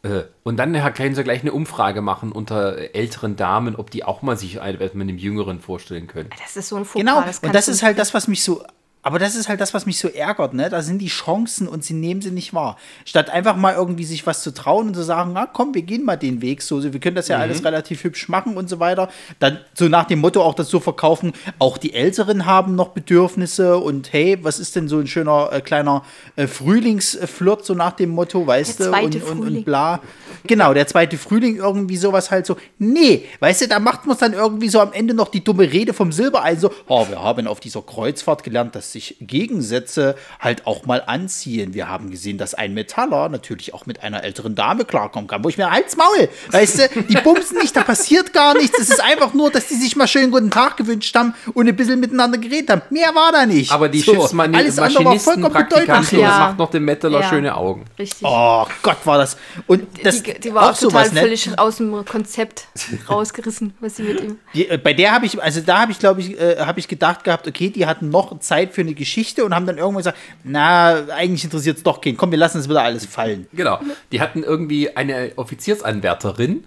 Äh, 0.02 0.22
und 0.44 0.56
dann 0.56 0.74
Herr 0.74 0.90
Klein 0.92 1.14
soll 1.14 1.24
gleich 1.24 1.42
eine 1.42 1.52
Umfrage 1.52 2.02
machen 2.02 2.32
unter 2.32 2.94
älteren 2.94 3.36
Damen, 3.36 3.76
ob 3.76 3.90
die 3.90 4.04
auch 4.04 4.22
mal 4.22 4.36
sich 4.36 4.60
etwas 4.60 4.94
mit 4.94 5.08
einem 5.08 5.18
Jüngeren 5.18 5.60
vorstellen 5.60 6.06
können. 6.06 6.30
Das 6.40 6.56
ist 6.56 6.68
so 6.68 6.76
ein 6.76 6.84
Fauxpas. 6.84 7.00
Genau, 7.00 7.22
das 7.22 7.40
und 7.40 7.54
das 7.54 7.68
ist 7.68 7.82
halt 7.82 7.98
das, 7.98 8.14
was 8.14 8.28
mich 8.28 8.42
so. 8.42 8.64
Aber 9.02 9.18
das 9.18 9.34
ist 9.34 9.48
halt 9.48 9.60
das, 9.60 9.74
was 9.74 9.86
mich 9.86 9.98
so 9.98 10.08
ärgert, 10.08 10.54
ne? 10.54 10.68
Da 10.68 10.82
sind 10.82 10.98
die 10.98 11.08
Chancen 11.08 11.68
und 11.68 11.84
sie 11.84 11.94
nehmen 11.94 12.20
sie 12.20 12.30
nicht 12.30 12.52
wahr. 12.52 12.76
Statt 13.04 13.30
einfach 13.30 13.56
mal 13.56 13.74
irgendwie 13.74 14.04
sich 14.04 14.26
was 14.26 14.42
zu 14.42 14.52
trauen 14.52 14.88
und 14.88 14.94
zu 14.94 15.02
sagen, 15.02 15.32
na 15.32 15.46
komm, 15.46 15.74
wir 15.74 15.82
gehen 15.82 16.04
mal 16.04 16.16
den 16.16 16.42
Weg, 16.42 16.62
so, 16.62 16.82
wir 16.82 17.00
können 17.00 17.16
das 17.16 17.28
ja 17.28 17.38
alles 17.38 17.64
relativ 17.64 18.04
hübsch 18.04 18.28
machen 18.28 18.56
und 18.56 18.68
so 18.68 18.80
weiter. 18.80 19.08
Dann 19.38 19.58
so 19.74 19.88
nach 19.88 20.04
dem 20.04 20.20
Motto 20.20 20.42
auch 20.42 20.54
das 20.54 20.68
so 20.68 20.80
verkaufen, 20.80 21.32
auch 21.58 21.78
die 21.78 21.94
Älteren 21.94 22.44
haben 22.44 22.74
noch 22.74 22.88
Bedürfnisse 22.88 23.78
und 23.78 24.12
hey, 24.12 24.38
was 24.42 24.58
ist 24.58 24.76
denn 24.76 24.88
so 24.88 24.98
ein 24.98 25.06
schöner 25.06 25.50
äh, 25.52 25.60
kleiner 25.60 26.04
äh, 26.36 26.46
Frühlingsflirt, 26.46 27.64
so 27.64 27.74
nach 27.74 27.92
dem 27.92 28.10
Motto, 28.10 28.46
weißt 28.46 28.78
Der 28.78 28.86
du, 28.86 28.92
zweite 28.92 29.18
und, 29.18 29.30
und, 29.30 29.38
Frühling. 29.38 29.56
und 29.58 29.64
bla. 29.64 30.00
Genau, 30.46 30.74
der 30.74 30.86
zweite 30.86 31.18
Frühling, 31.18 31.56
irgendwie 31.56 31.96
sowas 31.96 32.30
halt 32.30 32.46
so. 32.46 32.56
Nee, 32.78 33.24
weißt 33.40 33.62
du, 33.62 33.68
da 33.68 33.78
macht 33.78 34.06
man 34.06 34.16
dann 34.18 34.32
irgendwie 34.32 34.68
so 34.68 34.80
am 34.80 34.92
Ende 34.92 35.14
noch 35.14 35.28
die 35.28 35.42
dumme 35.42 35.70
Rede 35.70 35.92
vom 35.92 36.12
Silbereisen 36.12 36.58
so, 36.58 36.70
oh, 36.86 37.08
wir 37.08 37.22
haben 37.22 37.46
auf 37.46 37.60
dieser 37.60 37.82
Kreuzfahrt 37.82 38.42
gelernt, 38.42 38.74
dass 38.74 38.87
sich 38.92 39.16
Gegensätze 39.20 40.14
halt 40.40 40.66
auch 40.66 40.86
mal 40.86 41.02
anziehen. 41.06 41.74
Wir 41.74 41.88
haben 41.88 42.10
gesehen, 42.10 42.38
dass 42.38 42.54
ein 42.54 42.74
Metaller 42.74 43.28
natürlich 43.28 43.74
auch 43.74 43.86
mit 43.86 44.02
einer 44.02 44.22
älteren 44.24 44.54
Dame 44.54 44.84
klarkommen 44.84 45.26
kann. 45.28 45.42
Wo 45.44 45.48
ich 45.48 45.58
mir, 45.58 45.70
halt's 45.70 45.96
Maul, 45.96 46.28
weißt 46.50 46.78
du, 46.78 47.02
die 47.02 47.16
bumsen 47.16 47.58
nicht, 47.58 47.74
da 47.76 47.82
passiert 47.82 48.32
gar 48.32 48.54
nichts. 48.56 48.78
Es 48.78 48.90
ist 48.90 49.02
einfach 49.02 49.34
nur, 49.34 49.50
dass 49.50 49.68
die 49.68 49.74
sich 49.74 49.96
mal 49.96 50.06
schönen 50.06 50.30
guten 50.30 50.50
Tag 50.50 50.76
gewünscht 50.76 51.14
haben 51.16 51.34
und 51.54 51.68
ein 51.68 51.76
bisschen 51.76 52.00
miteinander 52.00 52.38
geredet 52.38 52.70
haben. 52.70 52.82
Mehr 52.90 53.14
war 53.14 53.32
da 53.32 53.46
nicht. 53.46 53.72
Aber 53.72 53.88
die 53.88 54.00
So, 54.00 54.12
Schiffsmaschinisten, 54.14 54.82
alles 54.82 54.96
andere 54.96 55.04
war 55.04 55.18
vollkommen 55.18 55.52
Praktikanten, 55.52 56.18
Ja. 56.20 56.28
das 56.28 56.38
macht 56.38 56.58
noch 56.58 56.70
dem 56.70 56.84
Metaler 56.84 57.20
Ja. 57.20 57.28
schöne 57.28 57.56
Augen. 57.56 57.84
Richtig. 57.98 58.22
Oh 58.22 58.66
Gott, 58.82 58.98
war 59.04 59.18
das. 59.18 59.36
Und 59.66 59.86
das 60.02 60.22
die, 60.22 60.34
die 60.38 60.54
war 60.54 60.70
auch, 60.70 60.78
total 60.78 61.04
sowas, 61.04 61.12
ne? 61.12 61.20
völlig 61.20 61.58
aus 61.58 61.76
dem 61.76 62.04
Konzept 62.04 62.66
rausgerissen, 63.08 63.74
was 63.80 63.96
sie 63.96 64.02
mit 64.02 64.20
ihm. 64.22 64.38
Die, 64.54 64.68
äh, 64.68 64.78
bei 64.78 64.92
der 64.92 65.12
habe 65.12 65.26
ich, 65.26 65.40
also 65.42 65.60
da 65.60 65.80
habe 65.80 65.92
ich, 65.92 65.98
glaube 65.98 66.20
ich, 66.20 66.38
äh, 66.40 66.56
habe 66.60 66.78
ich 66.80 66.88
gedacht 66.88 67.24
gehabt, 67.24 67.46
okay, 67.48 67.70
die 67.70 67.86
hatten 67.86 68.10
noch 68.10 68.38
Zeit 68.40 68.72
für 68.74 68.77
eine 68.82 68.94
Geschichte 68.94 69.44
und 69.44 69.54
haben 69.54 69.66
dann 69.66 69.76
irgendwann 69.78 69.98
gesagt, 69.98 70.18
na, 70.44 71.06
eigentlich 71.14 71.44
interessiert 71.44 71.76
es 71.78 71.82
doch 71.82 72.00
keinen. 72.00 72.16
Komm, 72.16 72.30
wir 72.30 72.38
lassen 72.38 72.58
es 72.58 72.68
wieder 72.68 72.82
alles 72.82 73.04
fallen. 73.06 73.46
Genau. 73.52 73.80
Die 74.12 74.20
hatten 74.20 74.42
irgendwie 74.42 74.96
eine 74.96 75.32
Offiziersanwärterin, 75.36 76.64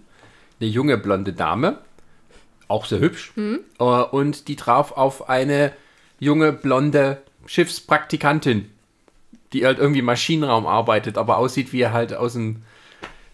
eine 0.60 0.70
junge 0.70 0.98
blonde 0.98 1.34
Dame, 1.34 1.78
auch 2.68 2.86
sehr 2.86 3.00
hübsch, 3.00 3.34
äh, 3.38 3.84
und 3.84 4.48
die 4.48 4.56
traf 4.56 4.92
auf 4.94 5.30
eine 5.30 5.72
junge 6.20 6.54
blonde 6.54 7.22
Schiffspraktikantin, 7.46 8.70
die 9.54 9.66
halt 9.66 9.80
irgendwie 9.80 10.00
im 10.00 10.06
Maschinenraum 10.06 10.66
arbeitet, 10.68 11.18
aber 11.18 11.38
aussieht 11.38 11.74
wie 11.74 11.88
halt 11.88 12.14
aus 12.14 12.34
dem 12.34 12.64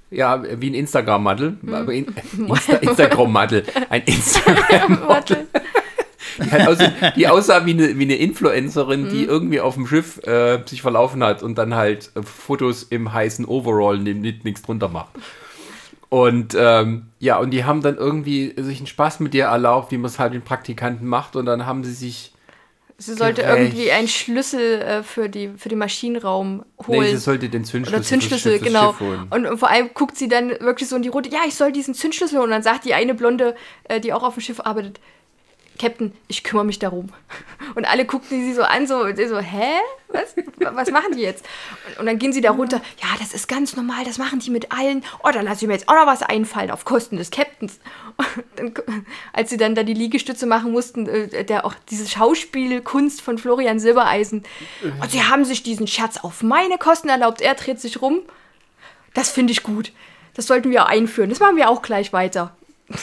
ja, 0.10 0.42
wie 0.62 0.70
ein 0.70 0.74
Instagram-Model. 0.74 1.58
In- 1.92 2.16
Insta 2.48 2.74
Instagram-Model. 2.78 3.66
Ein 3.90 4.02
Instagram-Model. 4.06 5.48
Die, 6.38 6.52
halt 6.52 6.68
aussieht, 6.68 6.92
die 7.16 7.28
aussah 7.28 7.66
wie 7.66 7.72
eine, 7.72 7.98
wie 7.98 8.04
eine 8.04 8.16
Influencerin, 8.16 9.10
die 9.10 9.24
irgendwie 9.24 9.60
auf 9.60 9.76
dem 9.76 9.88
Schiff 9.88 10.20
äh, 10.28 10.60
sich 10.66 10.82
verlaufen 10.82 11.24
hat 11.24 11.44
und 11.44 11.58
dann 11.58 11.76
halt 11.76 12.12
äh, 12.16 12.22
Fotos 12.24 12.84
im 12.84 13.14
heißen 13.14 13.46
Overall 13.46 13.98
neben 13.98 14.22
nichts 14.22 14.62
drunter 14.62 14.88
macht. 14.88 15.10
Und 16.10 16.56
ähm, 16.58 17.08
ja, 17.20 17.38
und 17.38 17.52
die 17.52 17.66
haben 17.66 17.82
dann 17.82 17.98
irgendwie 17.98 18.54
sich 18.58 18.78
einen 18.78 18.88
Spaß 18.88 19.20
mit 19.20 19.36
ihr 19.36 19.46
erlaubt, 19.46 19.92
wie 19.92 19.98
man 19.98 20.06
es 20.06 20.20
halt 20.20 20.34
den 20.34 20.42
Praktikanten 20.42 21.06
macht. 21.08 21.36
Und 21.36 21.46
dann 21.46 21.66
haben 21.66 21.84
sie 21.84 21.92
sich 21.94 22.34
Sie 23.00 23.14
sollte 23.14 23.44
Gerecht. 23.44 23.74
irgendwie 23.74 23.92
einen 23.92 24.08
Schlüssel 24.08 24.82
äh, 24.82 25.04
für, 25.04 25.30
die, 25.30 25.52
für 25.56 25.70
den 25.70 25.78
Maschinenraum 25.78 26.66
holen. 26.88 27.02
Nee, 27.02 27.12
sie 27.12 27.18
sollte 27.18 27.48
den 27.48 27.64
Zündschlüssel, 27.64 28.00
Oder 28.00 28.04
Zündschlüssel, 28.04 28.54
Schiff- 28.54 28.64
genau. 28.64 29.00
Holen. 29.00 29.28
Und, 29.30 29.46
und 29.46 29.58
vor 29.60 29.70
allem 29.70 29.92
guckt 29.94 30.18
sie 30.18 30.28
dann 30.28 30.50
wirklich 30.62 30.90
so 30.90 30.96
in 30.96 31.04
die 31.04 31.10
Runde, 31.10 31.30
ja, 31.30 31.42
ich 31.48 31.54
soll 31.54 31.72
diesen 31.72 31.94
Zündschlüssel. 31.94 32.40
Und 32.40 32.50
dann 32.50 32.64
sagt 32.64 32.86
die 32.86 32.96
eine 32.96 33.14
Blonde, 33.14 33.54
äh, 33.84 34.00
die 34.00 34.14
auch 34.14 34.24
auf 34.24 34.34
dem 34.34 34.42
Schiff 34.42 34.62
arbeitet, 34.62 35.00
Captain, 35.78 36.14
ich 36.28 36.44
kümmere 36.44 36.66
mich 36.66 36.80
darum. 36.80 37.10
Und 37.76 37.86
alle 37.86 38.06
guckten 38.06 38.44
sie 38.44 38.54
so 38.54 38.64
an, 38.64 38.88
so, 38.88 39.04
so 39.16 39.40
hä? 39.40 39.80
Was? 40.10 40.36
Was 40.58 40.92
machen 40.92 41.14
die 41.16 41.22
jetzt? 41.22 41.46
Und, 41.88 42.00
und 42.00 42.06
dann 42.06 42.18
gehen 42.18 42.32
sie 42.32 42.42
da 42.42 42.52
runter, 42.52 42.82
ja, 43.02 43.08
das 43.20 43.34
ist 43.34 43.48
ganz 43.48 43.76
normal, 43.76 44.06
das 44.06 44.18
machen 44.18 44.40
die 44.40 44.50
mit 44.50 44.72
allen. 44.72 45.04
Oh, 45.24 45.30
dann 45.32 45.46
lasse 45.46 45.66
ich 45.66 45.68
mir 45.68 45.74
jetzt 45.74 45.90
auch 45.90 45.96
noch 45.96 46.08
was 46.08 46.24
einfallen 46.24 46.72
auf 46.72 46.86
Kosten 46.86 47.18
des 47.18 47.30
Captains. 47.30 47.80
Und 48.18 48.78
dann, 48.86 49.06
als 49.34 49.50
sie 49.50 49.58
dann 49.58 49.76
da 49.76 49.84
die 49.84 49.94
Liegestütze 49.94 50.46
machen 50.46 50.72
mussten, 50.72 51.08
äh, 51.08 51.44
der 51.44 51.66
auch 51.66 51.74
diese 51.90 52.08
Schauspielkunst 52.08 53.22
von 53.22 53.38
Florian 53.38 53.80
Silbereisen. 53.80 54.44
Und 55.02 55.12
sie 55.12 55.24
haben 55.24 55.46
sich 55.46 55.64
diesen 55.64 55.88
Scherz 55.88 56.18
auf 56.18 56.42
meine 56.42 56.78
Kosten 56.78 57.10
erlaubt. 57.10 57.42
Er 57.42 57.56
dreht 57.56 57.80
sich 57.80 58.02
rum. 58.02 58.22
Das 59.14 59.30
finde 59.30 59.52
ich 59.52 59.64
gut. 59.64 59.92
Das 60.36 60.46
sollten 60.46 60.70
wir 60.70 60.86
einführen. 60.86 61.30
Das 61.30 61.40
machen 61.40 61.56
wir 61.58 61.70
auch 61.70 61.82
gleich 61.82 62.14
weiter. 62.14 62.56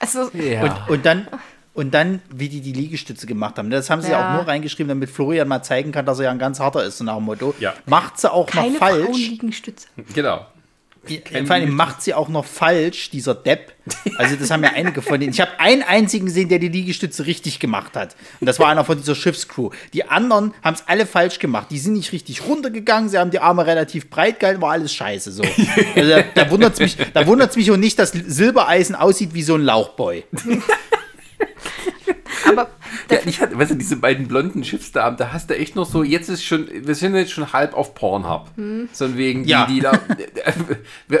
Also, 0.00 0.28
Ja. 0.34 0.62
Und, 0.86 0.90
und 0.90 1.06
dann. 1.06 1.28
Und 1.74 1.92
dann, 1.92 2.22
wie 2.32 2.48
die 2.48 2.60
die 2.60 2.72
Liegestütze 2.72 3.26
gemacht 3.26 3.58
haben. 3.58 3.68
Das 3.68 3.90
haben 3.90 4.00
sie 4.00 4.12
Ja. 4.12 4.30
auch 4.30 4.34
nur 4.36 4.46
reingeschrieben, 4.46 4.88
damit 4.88 5.10
Florian 5.10 5.48
mal 5.48 5.62
zeigen 5.62 5.90
kann, 5.90 6.06
dass 6.06 6.18
er 6.20 6.26
ja 6.26 6.30
ein 6.30 6.38
ganz 6.38 6.60
harter 6.60 6.84
ist, 6.84 6.98
so 6.98 7.04
nach 7.04 7.16
dem 7.16 7.24
Motto. 7.24 7.52
Ja. 7.58 7.74
Macht 7.86 8.18
sie 8.20 8.32
auch 8.32 8.46
keine 8.46 8.70
noch 8.72 8.78
falsch. 8.78 9.04
Frauenliegestütze. 9.06 9.88
genau. 10.14 10.46
Die- 11.08 11.20
Vor 11.44 11.50
allem 11.56 11.74
macht 11.74 12.00
sie 12.00 12.14
auch 12.14 12.30
noch 12.30 12.46
falsch, 12.46 13.10
dieser 13.10 13.34
Depp. 13.34 13.74
Also 14.16 14.36
das 14.36 14.50
haben 14.50 14.62
ja 14.64 14.70
einige 14.74 15.02
von 15.02 15.20
denen. 15.20 15.32
Ich 15.34 15.40
habe 15.42 15.50
einen 15.58 15.82
einzigen 15.82 16.24
gesehen, 16.24 16.48
der 16.48 16.58
die 16.58 16.68
Liegestütze 16.68 17.26
richtig 17.26 17.58
gemacht 17.60 17.94
hat. 17.94 18.16
Und 18.40 18.46
das 18.46 18.58
war 18.58 18.68
einer 18.68 18.86
von 18.86 18.96
dieser 18.96 19.14
Schiffscrew. 19.14 19.68
Die 19.92 20.08
anderen 20.08 20.54
haben 20.62 20.72
es 20.74 20.84
alle 20.86 21.04
falsch 21.04 21.40
gemacht. 21.40 21.66
Die 21.70 21.78
sind 21.78 21.92
nicht 21.92 22.12
richtig 22.12 22.46
runtergegangen, 22.46 23.10
sie 23.10 23.18
haben 23.18 23.30
die 23.32 23.38
Arme 23.40 23.66
relativ 23.66 24.08
breit 24.08 24.40
gehalten, 24.40 24.62
war 24.62 24.70
alles 24.70 24.94
scheiße 24.94 25.30
so. 25.32 25.42
Also 25.94 26.08
da, 26.08 26.22
da 26.34 26.50
wundert 26.50 26.72
es 26.74 26.78
mich, 26.80 26.96
da 27.12 27.26
wundert's 27.26 27.56
mich 27.56 27.70
auch 27.70 27.76
nicht, 27.76 27.98
dass 27.98 28.12
Silbereisen 28.12 28.94
aussieht 28.94 29.34
wie 29.34 29.42
so 29.42 29.56
ein 29.56 29.62
Lauchboy. 29.62 30.24
Aber 32.48 32.68
Ja, 33.10 33.18
ich 33.24 33.40
hatte, 33.40 33.58
weißt 33.58 33.70
du, 33.70 33.74
diese 33.76 33.96
beiden 33.96 34.28
blonden 34.28 34.64
Schiffsdamen, 34.64 35.16
da 35.16 35.32
hast 35.32 35.48
du 35.50 35.56
echt 35.56 35.76
noch 35.76 35.86
so, 35.86 36.02
jetzt 36.02 36.28
ist 36.28 36.44
schon, 36.44 36.68
wir 36.70 36.94
sind 36.94 37.14
jetzt 37.14 37.32
schon 37.32 37.52
halb 37.52 37.74
auf 37.74 37.94
Pornhub. 37.94 38.50
So 38.92 39.04
ein 39.06 39.16
wegen, 39.16 39.44
die, 39.44 39.50
Ja. 39.50 39.66
die 39.66 39.80
da, 39.80 39.92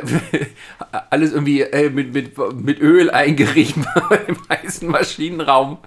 alles 1.10 1.32
irgendwie 1.32 1.62
äh, 1.62 1.90
mit, 1.90 2.12
mit, 2.12 2.32
mit 2.54 2.80
Öl 2.80 3.10
eingerieben 3.10 3.86
im 4.26 4.36
heißen 4.48 4.88
Maschinenraum. 4.88 5.78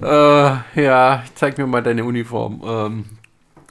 Äh, 0.00 0.04
ja, 0.06 1.24
zeig 1.34 1.58
mir 1.58 1.66
mal 1.66 1.82
deine 1.82 2.04
Uniform. 2.04 2.62
Ähm, 2.64 3.04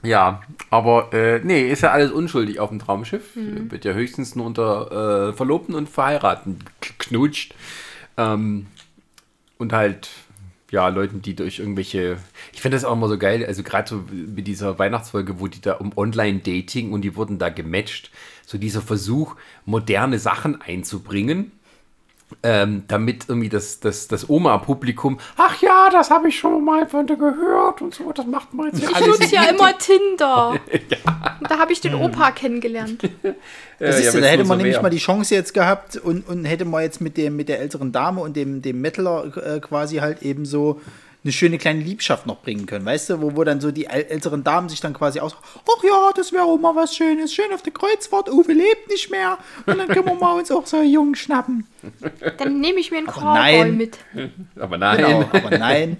ja, 0.03 0.41
aber 0.69 1.13
äh, 1.13 1.39
nee, 1.43 1.67
ist 1.69 1.81
ja 1.81 1.91
alles 1.91 2.11
unschuldig 2.11 2.59
auf 2.59 2.69
dem 2.69 2.79
Traumschiff. 2.79 3.23
Wird 3.35 3.85
ja 3.85 3.93
höchstens 3.93 4.35
nur 4.35 4.45
unter 4.45 5.29
äh, 5.29 5.33
Verlobten 5.33 5.73
und 5.75 5.89
Verheiraten 5.89 6.59
knutscht. 6.99 7.55
Ähm, 8.17 8.67
und 9.57 9.73
halt, 9.73 10.09
ja, 10.71 10.87
Leuten, 10.87 11.21
die 11.21 11.35
durch 11.35 11.59
irgendwelche. 11.59 12.17
Ich 12.53 12.61
finde 12.61 12.75
das 12.75 12.85
auch 12.85 12.93
immer 12.93 13.07
so 13.07 13.17
geil, 13.17 13.45
also 13.45 13.63
gerade 13.63 13.89
so 13.89 14.03
mit 14.11 14.47
dieser 14.47 14.77
Weihnachtsfolge, 14.79 15.39
wo 15.39 15.47
die 15.47 15.61
da 15.61 15.73
um 15.73 15.95
Online-Dating 15.95 16.91
und 16.91 17.01
die 17.01 17.15
wurden 17.15 17.37
da 17.37 17.49
gematcht. 17.49 18.11
So 18.45 18.57
dieser 18.57 18.81
Versuch, 18.81 19.35
moderne 19.65 20.19
Sachen 20.19 20.61
einzubringen. 20.61 21.51
Ähm, 22.41 22.83
damit 22.87 23.25
irgendwie 23.27 23.49
das, 23.49 23.79
das, 23.79 24.07
das 24.07 24.29
Oma-Publikum, 24.29 25.19
ach 25.37 25.61
ja, 25.61 25.89
das 25.91 26.09
habe 26.09 26.29
ich 26.29 26.39
schon 26.39 26.65
mal 26.65 26.87
von 26.87 27.05
dir 27.05 27.17
gehört 27.17 27.83
und 27.83 27.93
so, 27.93 28.11
das 28.11 28.25
macht 28.25 28.51
man 28.53 28.67
jetzt 28.67 28.81
ich 28.81 28.95
alles 28.95 29.19
nutze 29.19 29.35
ja 29.35 29.43
im 29.43 29.55
immer 29.55 29.77
Tinder. 29.77 30.49
Und 31.39 31.51
da 31.51 31.59
habe 31.59 31.71
ich 31.71 31.81
den 31.81 31.93
Opa 31.93 32.31
kennengelernt. 32.31 33.09
Das 33.77 33.99
ist 33.99 34.05
ja, 34.05 34.13
ja, 34.13 34.21
da 34.21 34.27
hätte 34.27 34.45
man 34.45 34.57
so 34.57 34.63
nämlich 34.63 34.81
mal 34.81 34.89
die 34.89 34.99
Chance 34.99 35.35
jetzt 35.35 35.53
gehabt 35.53 35.97
und, 35.97 36.25
und 36.29 36.45
hätte 36.45 36.63
man 36.63 36.81
jetzt 36.81 37.01
mit, 37.01 37.17
dem, 37.17 37.35
mit 37.35 37.49
der 37.49 37.59
älteren 37.59 37.91
Dame 37.91 38.21
und 38.21 38.37
dem, 38.37 38.61
dem 38.61 38.79
Metaler 38.79 39.35
äh, 39.35 39.59
quasi 39.59 39.97
halt 39.97 40.21
eben 40.21 40.45
so 40.45 40.79
eine 41.25 41.33
schöne 41.33 41.57
kleine 41.57 41.81
Liebschaft 41.81 42.27
noch 42.27 42.37
bringen 42.41 42.67
können, 42.67 42.85
weißt 42.85 43.09
du, 43.09 43.21
wo, 43.21 43.35
wo 43.35 43.43
dann 43.43 43.59
so 43.59 43.71
die 43.71 43.89
äl- 43.89 44.07
älteren 44.07 44.43
Damen 44.43 44.69
sich 44.69 44.79
dann 44.79 44.93
quasi 44.93 45.19
aus, 45.19 45.35
ach 45.35 45.83
ja, 45.83 46.11
das 46.15 46.31
wäre 46.31 46.43
auch 46.43 46.57
mal 46.57 46.75
was 46.75 46.95
Schönes, 46.95 47.33
schön 47.33 47.51
auf 47.51 47.63
der 47.63 47.73
Kreuzfahrt, 47.73 48.29
Uwe 48.29 48.53
lebt 48.53 48.89
nicht 48.89 49.09
mehr 49.09 49.39
und 49.65 49.77
dann 49.77 49.87
können 49.87 50.05
wir 50.05 50.13
mal 50.13 50.37
uns 50.37 50.51
auch 50.51 50.67
so 50.67 50.77
einen 50.77 50.89
Jungen 50.91 51.15
schnappen. 51.15 51.65
Dann 52.37 52.59
nehme 52.61 52.79
ich 52.79 52.91
mir 52.91 52.97
einen 52.97 53.07
Cowboy 53.07 53.33
nein. 53.33 53.77
mit. 53.77 53.97
Aber 54.59 54.77
nein. 54.77 54.97
Genau, 54.97 55.25
aber 55.31 55.57
nein. 55.57 55.97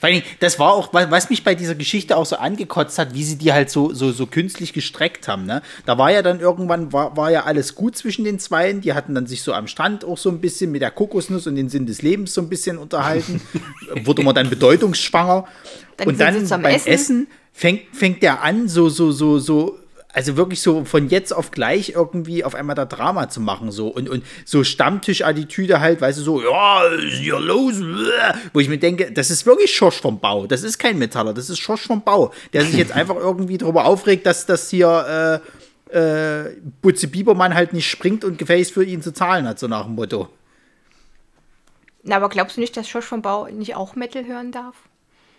Vor 0.00 0.08
allem, 0.08 0.22
das 0.40 0.58
war 0.58 0.72
auch, 0.72 0.92
was 0.92 1.30
mich 1.30 1.44
bei 1.44 1.54
dieser 1.54 1.74
Geschichte 1.74 2.16
auch 2.16 2.26
so 2.26 2.36
angekotzt 2.36 2.98
hat, 2.98 3.14
wie 3.14 3.24
sie 3.24 3.36
die 3.36 3.52
halt 3.52 3.70
so, 3.70 3.92
so, 3.92 4.12
so 4.12 4.26
künstlich 4.26 4.72
gestreckt 4.72 5.28
haben. 5.28 5.46
Ne? 5.46 5.62
Da 5.86 5.98
war 5.98 6.10
ja 6.10 6.22
dann 6.22 6.40
irgendwann, 6.40 6.92
war, 6.92 7.16
war 7.16 7.30
ja 7.30 7.44
alles 7.44 7.74
gut 7.74 7.96
zwischen 7.96 8.24
den 8.24 8.38
Zweien. 8.38 8.80
Die 8.80 8.92
hatten 8.92 9.14
dann 9.14 9.26
sich 9.26 9.42
so 9.42 9.52
am 9.52 9.66
Strand 9.66 10.04
auch 10.04 10.18
so 10.18 10.30
ein 10.30 10.40
bisschen 10.40 10.70
mit 10.70 10.82
der 10.82 10.90
Kokosnuss 10.90 11.46
und 11.46 11.56
den 11.56 11.68
Sinn 11.68 11.86
des 11.86 12.02
Lebens 12.02 12.34
so 12.34 12.40
ein 12.40 12.48
bisschen 12.48 12.78
unterhalten. 12.94 13.40
Wurde 14.04 14.22
man 14.22 14.34
dann 14.34 14.50
bedeutungsschwanger. 14.50 15.46
Dann 15.96 16.08
und 16.08 16.20
dann 16.20 16.48
beim 16.48 16.64
Essen. 16.64 16.88
Essen, 16.88 17.26
fängt, 17.52 17.82
fängt 17.92 18.22
der 18.22 18.42
an, 18.42 18.68
so, 18.68 18.88
so, 18.88 19.12
so, 19.12 19.38
so, 19.38 19.78
also 20.12 20.36
wirklich 20.36 20.60
so 20.60 20.84
von 20.84 21.08
jetzt 21.08 21.32
auf 21.32 21.50
gleich 21.50 21.90
irgendwie 21.90 22.44
auf 22.44 22.54
einmal 22.54 22.74
da 22.74 22.84
Drama 22.84 23.28
zu 23.28 23.40
machen, 23.40 23.70
so 23.70 23.88
und, 23.88 24.08
und 24.08 24.24
so 24.44 24.64
Stammtisch-Attitüde 24.64 25.80
halt, 25.80 26.00
weißt 26.00 26.18
du, 26.18 26.22
so, 26.22 26.42
ja, 26.42 26.84
ist 26.84 27.18
hier 27.18 27.38
los, 27.38 27.74
wo 28.52 28.60
ich 28.60 28.68
mir 28.68 28.78
denke, 28.78 29.12
das 29.12 29.30
ist 29.30 29.46
wirklich 29.46 29.74
Schorsch 29.74 30.00
vom 30.00 30.18
Bau, 30.18 30.46
das 30.46 30.62
ist 30.62 30.78
kein 30.78 30.98
Metaller, 30.98 31.32
das 31.32 31.50
ist 31.50 31.58
Schorsch 31.58 31.86
vom 31.86 32.02
Bau, 32.02 32.32
der 32.52 32.64
sich 32.64 32.76
jetzt 32.76 32.92
einfach 32.92 33.16
irgendwie 33.16 33.58
darüber 33.58 33.84
aufregt, 33.84 34.26
dass 34.26 34.46
das 34.46 34.70
hier, 34.70 35.40
äh, 35.40 35.48
äh, 35.94 36.56
Butze 36.82 37.06
Biebermann 37.08 37.54
halt 37.54 37.72
nicht 37.72 37.88
springt 37.88 38.24
und 38.24 38.38
gefälligst 38.38 38.72
für 38.72 38.84
ihn 38.84 39.02
zu 39.02 39.12
zahlen 39.12 39.46
hat, 39.46 39.58
so 39.58 39.68
nach 39.68 39.84
dem 39.84 39.94
Motto. 39.94 40.28
Na, 42.04 42.16
aber 42.16 42.28
glaubst 42.28 42.56
du 42.56 42.60
nicht, 42.60 42.76
dass 42.76 42.90
Josh 42.92 43.04
vom 43.06 43.22
Bau 43.22 43.46
nicht 43.46 43.74
auch 43.76 43.96
Metal 43.96 44.24
hören 44.26 44.52
darf? 44.52 44.76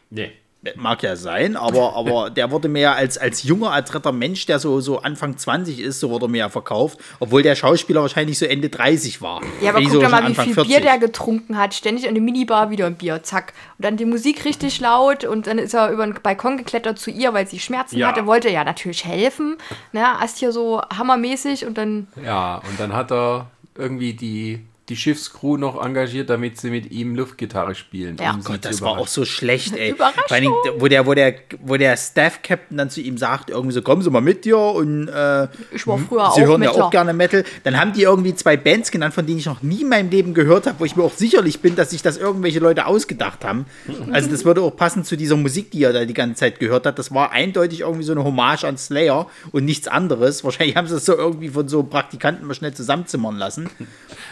Nee. 0.10 0.32
Mag 0.78 1.04
ja 1.04 1.16
sein, 1.16 1.56
aber, 1.58 1.94
aber 1.96 2.32
der 2.32 2.50
wurde 2.50 2.68
mir 2.70 2.80
ja 2.82 2.94
als, 2.94 3.20
als 3.20 3.44
junger, 3.44 3.72
adretter 3.72 4.12
Mensch, 4.12 4.48
der 4.48 4.58
so, 4.58 4.82
so 4.82 4.98
Anfang 5.00 5.38
20 5.38 5.80
ist, 5.80 6.00
so 6.00 6.10
wurde 6.10 6.28
mir 6.28 6.40
ja 6.40 6.50
verkauft, 6.50 6.98
obwohl 7.20 7.44
der 7.44 7.54
Schauspieler 7.56 8.02
wahrscheinlich 8.02 8.40
so 8.40 8.48
Ende 8.48 8.70
30 8.70 9.22
war. 9.22 9.42
Ja, 9.62 9.70
aber 9.70 9.80
guck 9.82 9.90
doch 9.90 9.94
sogar 9.94 10.10
mal, 10.10 10.28
wie 10.28 10.34
viel 10.34 10.44
Anfang 10.50 10.66
Bier 10.66 10.82
der 10.82 10.98
getrunken 10.98 11.56
hat. 11.60 11.76
Ständig 11.76 12.06
in 12.08 12.16
der 12.16 12.24
Minibar 12.24 12.72
wieder 12.72 12.88
ein 12.88 12.96
Bier, 12.96 13.22
zack. 13.22 13.54
Und 13.78 13.86
dann 13.86 13.96
die 13.96 14.06
Musik 14.06 14.44
richtig 14.44 14.80
laut 14.80 15.24
und 15.24 15.46
dann 15.46 15.60
ist 15.60 15.76
er 15.76 15.92
über 15.92 16.04
den 16.08 16.16
Balkon 16.24 16.58
geklettert 16.58 16.98
zu 16.98 17.12
ihr, 17.12 17.32
weil 17.36 17.46
sie 17.46 17.60
Schmerzen 17.60 18.00
Ja. 18.00 18.08
hatte. 18.08 18.26
Wollte 18.26 18.50
ja 18.50 18.64
natürlich 18.64 19.06
helfen. 19.06 19.58
Na, 19.92 20.20
erst 20.20 20.40
hier 20.40 20.52
so 20.52 20.82
hammermäßig 20.82 21.68
und 21.68 21.78
dann 21.78 22.08
Ja, 22.24 22.64
und 22.68 22.80
dann 22.80 22.94
hat 22.94 23.12
er 23.12 23.52
irgendwie 23.78 24.14
die, 24.14 24.62
die 24.90 24.96
Schiffscrew 24.96 25.58
noch 25.58 25.84
engagiert, 25.84 26.30
damit 26.30 26.60
sie 26.60 26.70
mit 26.70 26.92
ihm 26.92 27.16
Luftgitarre 27.16 27.74
spielen. 27.74 28.18
Ja. 28.22 28.34
um 28.34 28.44
Gott, 28.44 28.64
das 28.64 28.84
war 28.84 29.00
auch 29.00 29.08
so 29.08 29.26
schlecht, 29.26 29.76
ey. 29.76 29.92
Überraschung. 29.92 30.24
Vor 30.28 30.38
allem, 30.38 30.52
wo 30.78 30.88
der, 30.88 31.08
wo 31.08 31.16
der, 31.16 31.36
wo 31.62 31.76
der 31.76 31.98
Staff-Captain 31.98 32.78
dann 32.78 32.92
zu 32.92 33.02
ihm 33.02 33.18
sagt, 33.18 33.50
irgendwie 33.50 33.74
so, 33.74 33.82
kommen 33.82 34.04
Sie 34.04 34.12
mal 34.12 34.22
mit 34.22 34.46
dir 34.46 34.60
und 34.60 35.08
äh, 35.08 35.48
ich 35.72 35.88
war 35.88 35.98
früher 35.98 36.32
Sie 36.36 36.44
auch 36.44 36.48
hören 36.48 36.62
ja 36.62 36.70
Metaler. 36.70 36.86
auch 36.86 36.92
gerne 36.92 37.14
Metal. 37.14 37.44
Dann 37.64 37.80
haben 37.80 37.94
die 37.94 38.04
irgendwie 38.04 38.36
zwei 38.36 38.58
Bands 38.58 38.92
genannt, 38.92 39.16
von 39.16 39.26
denen 39.26 39.40
ich 39.40 39.48
noch 39.48 39.64
nie 39.64 39.82
in 39.82 39.90
meinem 39.90 40.12
Leben 40.12 40.36
gehört 40.36 40.68
habe, 40.68 40.80
wo 40.80 40.86
ich 40.86 40.96
mir 40.96 41.04
auch 41.04 41.14
sicherlich 41.14 41.62
bin, 41.62 41.76
dass 41.76 41.90
sich 41.90 42.04
das 42.04 42.18
irgendwelche 42.18 42.60
Leute 42.60 42.86
ausgedacht 42.86 43.44
haben. 43.44 43.66
Also 44.12 44.30
das 44.30 44.46
würde 44.46 44.62
auch 44.62 44.76
passen 44.76 45.04
zu 45.04 45.18
dieser 45.18 45.36
Musik, 45.36 45.72
die 45.72 45.84
er 45.84 45.94
da 45.94 46.06
die 46.06 46.14
ganze 46.14 46.36
Zeit 46.36 46.60
gehört 46.60 46.86
hat. 46.86 47.00
Das 47.00 47.12
war 47.12 47.32
eindeutig 47.32 47.80
irgendwie 47.80 48.04
so 48.04 48.12
eine 48.12 48.24
Hommage 48.24 48.66
an 48.66 48.78
Slayer 48.78 49.28
und 49.52 49.66
nichts 49.66 49.88
anderes. 49.88 50.44
Wahrscheinlich 50.44 50.76
haben 50.76 50.88
sie 50.88 50.94
das 50.94 51.06
so 51.06 51.18
irgendwie 51.18 51.50
von 51.50 51.68
so 51.68 51.82
Praktikanten 51.82 52.46
mal 52.46 52.54
schnell 52.54 52.76
zusammenzimmern 52.76 53.36
lassen. 53.36 53.68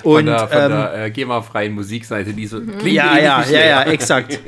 Und 0.04 0.28
der, 0.48 0.62
von 0.62 0.72
ähm, 0.72 0.78
der 0.78 1.06
äh, 1.06 1.12
GEMA-freien 1.12 1.74
Musikseite, 1.74 2.34
die 2.34 2.48
so 2.48 2.60
klingt 2.60 2.84
ja, 2.96 3.18
ja, 3.18 3.46
ja, 3.46 3.66
ja, 3.66 3.84
exakt. 3.92 4.40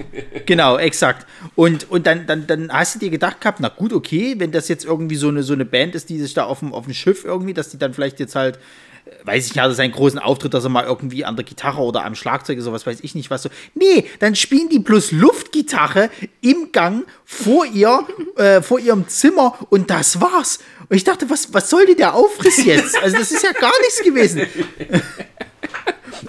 Genau, 0.45 0.77
exakt. 0.77 1.25
Und, 1.55 1.89
und 1.89 2.07
dann, 2.07 2.27
dann, 2.27 2.47
dann 2.47 2.71
hast 2.71 2.95
du 2.95 2.99
dir 2.99 3.09
gedacht 3.09 3.41
gehabt, 3.41 3.59
na 3.59 3.69
gut, 3.69 3.93
okay, 3.93 4.35
wenn 4.37 4.51
das 4.51 4.67
jetzt 4.67 4.85
irgendwie 4.85 5.15
so 5.15 5.29
eine, 5.29 5.43
so 5.43 5.53
eine 5.53 5.65
Band 5.65 5.95
ist, 5.95 6.09
die 6.09 6.19
sich 6.19 6.33
da 6.33 6.45
auf 6.45 6.59
dem, 6.59 6.73
auf 6.73 6.85
dem 6.85 6.93
Schiff 6.93 7.23
irgendwie, 7.23 7.53
dass 7.53 7.69
die 7.69 7.77
dann 7.77 7.93
vielleicht 7.93 8.19
jetzt 8.19 8.35
halt, 8.35 8.57
äh, 9.05 9.25
weiß 9.25 9.45
ich 9.45 9.53
nicht, 9.53 9.63
hatte 9.63 9.73
seinen 9.73 9.91
großen 9.91 10.19
Auftritt, 10.19 10.53
dass 10.53 10.63
er 10.63 10.69
mal 10.69 10.85
irgendwie 10.85 11.25
an 11.25 11.35
der 11.35 11.45
Gitarre 11.45 11.81
oder 11.81 12.05
am 12.05 12.15
Schlagzeug 12.15 12.57
ist, 12.57 12.65
sowas 12.65 12.85
weiß 12.85 12.99
ich 13.01 13.15
nicht 13.15 13.29
was 13.29 13.43
so. 13.43 13.49
Nee, 13.73 14.05
dann 14.19 14.35
spielen 14.35 14.69
die 14.69 14.79
plus 14.79 15.11
Luftgitarre 15.11 16.09
im 16.41 16.71
Gang 16.71 17.05
vor 17.23 17.65
ihr, 17.65 18.05
äh, 18.37 18.61
vor 18.61 18.79
ihrem 18.79 19.07
Zimmer 19.07 19.57
und 19.69 19.89
das 19.89 20.19
war's. 20.19 20.59
Und 20.89 20.97
ich 20.97 21.03
dachte, 21.03 21.29
was, 21.29 21.53
was 21.53 21.69
soll 21.69 21.85
denn 21.85 21.97
der 21.97 22.13
Aufriss 22.13 22.63
jetzt? 22.63 23.01
Also 23.01 23.17
das 23.17 23.31
ist 23.31 23.43
ja 23.43 23.51
gar 23.53 23.73
nichts 23.81 24.03
gewesen. 24.03 24.41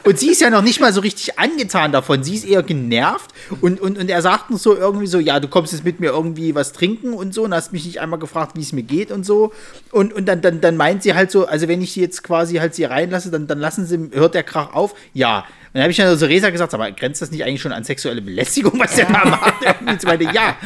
und 0.05 0.19
sie 0.19 0.31
ist 0.31 0.41
ja 0.41 0.51
noch 0.51 0.63
nicht 0.63 0.81
mal 0.81 0.93
so 0.93 1.01
richtig 1.01 1.39
angetan 1.39 1.93
davon. 1.93 2.23
Sie 2.23 2.35
ist 2.35 2.45
eher 2.45 2.63
genervt 2.63 3.31
und, 3.61 3.81
und, 3.81 3.99
und 3.99 4.09
er 4.11 4.23
sagt 4.23 4.51
uns 4.51 4.63
so 4.63 4.77
irgendwie 4.77 5.07
so, 5.07 5.19
ja, 5.19 5.41
du 5.41 5.49
kommst 5.49 5.73
jetzt 5.73 5.85
mit 5.85 6.01
mir 6.01 6.09
irgendwie 6.11 6.55
was 6.55 6.73
trinken 6.73 7.13
und 7.15 7.35
so 7.35 7.45
und 7.45 7.55
hast 7.55 7.73
mich 7.73 7.85
nicht 7.85 8.01
einmal 8.01 8.19
gefragt, 8.19 8.53
wie 8.57 8.63
es 8.63 8.73
mir 8.73 8.83
geht 8.83 9.11
und 9.11 9.25
so. 9.25 9.53
Und, 9.93 10.13
und 10.13 10.27
dann, 10.27 10.41
dann, 10.43 10.61
dann 10.61 10.77
meint 10.77 11.03
sie 11.03 11.15
halt 11.15 11.31
so, 11.31 11.47
also 11.47 11.69
wenn 11.69 11.81
ich 11.83 11.93
sie 11.93 12.01
jetzt 12.01 12.23
quasi 12.23 12.57
halt 12.57 12.75
sie 12.75 12.85
reinlasse, 12.85 13.31
dann, 13.31 13.47
dann 13.47 13.59
lassen 13.59 13.87
sie, 13.87 14.11
hört 14.13 14.35
der 14.35 14.43
Krach 14.43 14.73
auf. 14.75 14.95
Ja. 15.15 15.39
Und 15.41 15.45
dann 15.75 15.83
habe 15.83 15.91
ich 15.91 15.97
dann 15.99 16.17
so 16.17 16.27
Resa 16.27 16.51
gesagt, 16.51 16.73
aber 16.75 16.91
grenzt 16.93 17.21
das 17.23 17.31
nicht 17.31 17.45
eigentlich 17.45 17.61
schon 17.61 17.73
an 17.73 17.85
sexuelle 17.85 18.23
Belästigung, 18.23 18.79
was 18.79 18.95
der 18.97 19.07
da 19.07 19.25
macht? 19.27 19.55
Und 19.87 20.01
sie 20.01 20.07
meinte, 20.07 20.25
ja. 20.33 20.57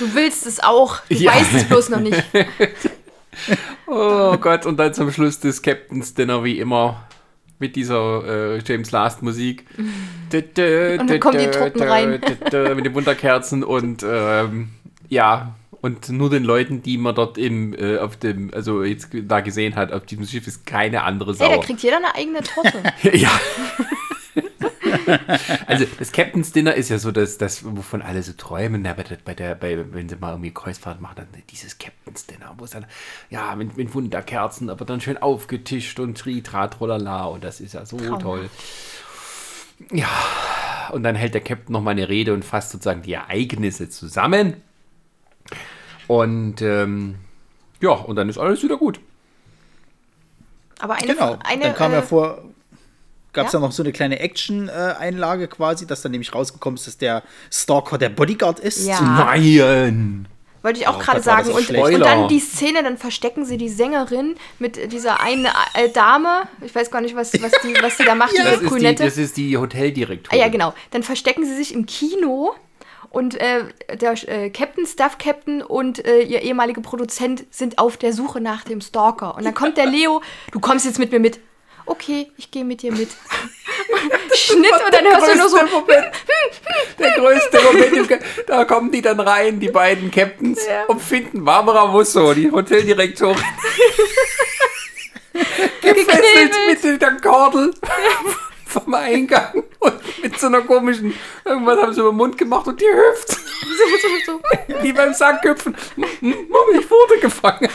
Du 0.00 0.14
willst 0.14 0.46
es 0.46 0.60
auch, 0.60 0.98
du 1.08 1.14
Ja. 1.14 1.32
weißt 1.32 1.54
es 1.54 1.64
bloß 1.64 1.88
noch 1.90 2.00
nicht. 2.00 2.20
Oh 3.86 4.36
Gott, 4.36 4.66
und 4.66 4.76
dann 4.78 4.94
zum 4.94 5.10
Schluss 5.10 5.40
des 5.40 5.62
Captains 5.62 6.14
Dinner 6.14 6.44
wie 6.44 6.58
immer 6.58 7.08
mit 7.58 7.74
dieser 7.74 8.54
äh, 8.54 8.62
James 8.64 8.90
Last 8.92 9.22
Musik. 9.22 9.66
und 10.32 11.10
dann 11.10 11.20
kommen 11.20 11.38
die 11.38 11.50
Truppen 11.50 11.82
rein. 11.82 12.20
mit 12.74 12.86
den 12.86 12.94
Wunderkerzen 12.94 13.64
und 13.64 14.04
ähm, 14.08 14.70
ja, 15.08 15.54
und 15.80 16.10
nur 16.10 16.30
den 16.30 16.44
Leuten, 16.44 16.82
die 16.82 16.98
man 16.98 17.14
dort 17.14 17.38
im, 17.38 17.74
äh, 17.74 17.98
auf 17.98 18.16
dem, 18.16 18.52
also 18.54 18.82
jetzt 18.84 19.08
da 19.12 19.40
gesehen 19.40 19.76
hat, 19.76 19.92
auf 19.92 20.04
diesem 20.04 20.26
Schiff 20.26 20.46
ist 20.46 20.66
keine 20.66 21.04
andere 21.04 21.32
Ey, 21.32 21.38
da 21.38 21.54
Sau. 21.54 21.60
kriegt 21.60 21.80
jeder 21.82 21.96
eine 21.96 22.14
eigene 22.14 22.42
Torte. 22.42 22.82
ja. 23.16 23.30
Also 25.66 25.86
das 25.98 26.12
Captain's 26.12 26.52
Dinner 26.52 26.74
ist 26.74 26.88
ja 26.88 26.98
so 26.98 27.12
das, 27.12 27.38
das 27.38 27.64
wovon 27.64 28.02
alle 28.02 28.22
so 28.22 28.32
träumen, 28.32 28.84
ja, 28.84 28.92
bei 28.94 29.02
der, 29.02 29.16
bei 29.24 29.34
der, 29.34 29.54
bei, 29.54 29.84
wenn 29.92 30.08
sie 30.08 30.16
mal 30.16 30.30
irgendwie 30.32 30.52
Kreuzfahrt 30.52 31.00
machen, 31.00 31.14
dann 31.16 31.28
dieses 31.50 31.78
Captain's 31.78 32.26
Dinner, 32.26 32.54
wo 32.58 32.64
es 32.64 32.70
dann, 32.70 32.86
ja, 33.30 33.54
mit, 33.56 33.76
mit 33.76 33.94
Wunderkerzen, 33.94 34.70
aber 34.70 34.84
dann 34.84 35.00
schön 35.00 35.18
aufgetischt 35.18 35.98
und 36.00 36.16
Tri, 36.18 36.42
Tra, 36.42 36.68
Trolala 36.68 37.24
und 37.24 37.44
das 37.44 37.60
ist 37.60 37.74
ja 37.74 37.84
so 37.86 37.96
Traumhaft. 37.96 38.22
toll. 38.22 38.50
Ja, 39.90 40.08
und 40.92 41.02
dann 41.02 41.14
hält 41.16 41.34
der 41.34 41.40
Captain 41.40 41.72
noch 41.72 41.80
mal 41.80 41.92
eine 41.92 42.08
Rede 42.08 42.34
und 42.34 42.44
fasst 42.44 42.70
sozusagen 42.70 43.02
die 43.02 43.14
Ereignisse 43.14 43.88
zusammen. 43.88 44.56
Und 46.06 46.60
ähm, 46.60 47.16
ja, 47.80 47.90
und 47.92 48.16
dann 48.16 48.28
ist 48.28 48.36
alles 48.38 48.62
wieder 48.62 48.76
gut. 48.76 49.00
Aber 50.80 50.94
eine, 50.94 51.06
Genau. 51.06 51.38
eine 51.44 51.62
dann 51.64 51.74
kam 51.74 51.92
ja 51.92 51.98
äh, 51.98 52.02
vor, 52.02 52.42
gab 53.32 53.46
es 53.46 53.52
ja? 53.52 53.58
ja 53.60 53.66
noch 53.66 53.72
so 53.72 53.82
eine 53.82 53.92
kleine 53.92 54.18
Action-Einlage 54.20 55.48
quasi, 55.48 55.86
dass 55.86 56.02
dann 56.02 56.12
nämlich 56.12 56.34
rausgekommen 56.34 56.76
ist, 56.76 56.86
dass 56.86 56.98
der 56.98 57.22
Stalker 57.52 57.98
der 57.98 58.08
Bodyguard 58.10 58.60
ist. 58.60 58.86
Ja. 58.86 59.00
Nein! 59.00 60.26
Wollte 60.62 60.80
ich 60.80 60.86
auch 60.88 60.96
Oh 60.96 61.00
gerade 61.02 61.22
sagen. 61.22 61.50
Und, 61.52 61.70
und 61.70 62.00
dann 62.00 62.28
die 62.28 62.38
Szene, 62.38 62.82
dann 62.82 62.98
verstecken 62.98 63.46
sie 63.46 63.56
die 63.56 63.70
Sängerin 63.70 64.34
mit 64.58 64.92
dieser 64.92 65.20
einen 65.20 65.46
äh, 65.72 65.88
Dame. 65.88 66.42
Ich 66.60 66.74
weiß 66.74 66.90
gar 66.90 67.00
nicht, 67.00 67.16
was, 67.16 67.32
was, 67.42 67.52
die, 67.62 67.74
was 67.80 67.96
die 67.96 68.04
da 68.04 68.14
macht, 68.14 68.32
Ja. 68.36 68.42
diese 68.42 68.50
Das 68.50 68.60
ist, 68.60 68.62
die, 68.62 68.68
Brünette. 68.68 69.04
das 69.04 69.16
ist 69.16 69.36
die 69.38 69.56
Ah, 69.56 69.60
Hoteldirektorin. 69.60 70.38
ja, 70.38 70.48
genau. 70.48 70.74
Dann 70.90 71.02
verstecken 71.02 71.46
sie 71.46 71.54
sich 71.56 71.72
im 71.72 71.86
Kino 71.86 72.54
und 73.08 73.36
äh, 73.40 73.64
der 73.98 74.12
äh, 74.28 74.50
Captain, 74.50 74.84
Staff 74.84 75.16
Captain 75.16 75.62
und 75.62 76.04
äh, 76.04 76.20
ihr 76.22 76.42
ehemaliger 76.42 76.82
Produzent 76.82 77.44
sind 77.50 77.78
auf 77.78 77.96
der 77.96 78.12
Suche 78.12 78.42
nach 78.42 78.62
dem 78.64 78.82
Stalker. 78.82 79.36
Und 79.36 79.44
dann 79.46 79.54
kommt 79.54 79.78
der 79.78 79.86
Leo, 79.90 80.20
du 80.52 80.60
kommst 80.60 80.84
jetzt 80.84 80.98
mit 80.98 81.10
mir 81.10 81.20
mit. 81.20 81.40
Okay, 81.86 82.30
ich 82.36 82.50
gehe 82.50 82.64
mit 82.64 82.82
dir 82.82 82.92
mit. 82.92 83.08
Schnitt 84.34 84.72
und 84.72 84.92
dann 84.94 85.04
hörst 85.04 85.28
du 85.28 85.36
nur 85.36 85.48
so, 85.48 85.56
Moment, 85.56 86.06
der 86.98 87.10
größte 87.12 87.60
Moment, 87.62 88.18
da 88.46 88.64
kommen 88.64 88.90
die 88.90 89.02
dann 89.02 89.20
rein, 89.20 89.58
die 89.60 89.68
beiden 89.68 90.10
Captains, 90.10 90.60
Ja. 90.66 90.84
und 90.86 91.00
finden 91.02 91.44
Barbara 91.44 91.86
Musso, 91.86 92.32
die 92.34 92.50
Hoteldirektorin, 92.50 93.36
gefesselt 95.82 96.54
mit 96.68 97.00
der 97.02 97.12
Kordel 97.20 97.74
vom 98.66 98.94
Eingang 98.94 99.64
und 99.80 100.22
mit 100.22 100.38
so 100.38 100.46
einer 100.46 100.62
komischen, 100.62 101.14
irgendwas 101.44 101.80
haben 101.80 101.92
sie 101.92 102.00
über 102.00 102.10
den 102.10 102.16
Mund 102.16 102.38
gemacht 102.38 102.66
und 102.68 102.80
die 102.80 102.86
hüpft, 102.86 103.36
wie 104.82 104.92
beim 104.92 105.12
Sackhüpfen. 105.12 105.76
Mama, 105.96 106.78
ich 106.78 106.88
wurde 106.90 107.18
gefangen. 107.20 107.68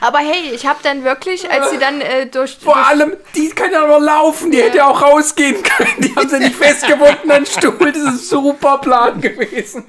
Aber 0.00 0.18
hey, 0.18 0.50
ich 0.54 0.66
habe 0.66 0.78
dann 0.82 1.04
wirklich, 1.04 1.50
als 1.50 1.70
sie 1.70 1.78
dann 1.78 2.00
äh, 2.00 2.26
durch, 2.26 2.58
Vor 2.60 2.74
durch 2.74 2.86
allem, 2.86 3.16
die 3.34 3.48
kann 3.50 3.72
ja 3.72 3.86
noch 3.86 4.00
laufen, 4.00 4.50
die 4.50 4.62
hätte 4.62 4.78
ja 4.78 4.86
auch 4.88 5.02
rausgehen 5.02 5.62
können. 5.62 5.94
Die 5.98 6.14
haben 6.14 6.28
sie 6.28 6.38
nicht 6.38 6.56
festgebunden 6.56 7.30
an 7.30 7.46
Stuhl. 7.46 7.92
Das 7.92 7.96
ist 7.96 8.06
ein 8.06 8.18
super 8.18 8.78
Plan 8.78 9.20
gewesen. 9.20 9.84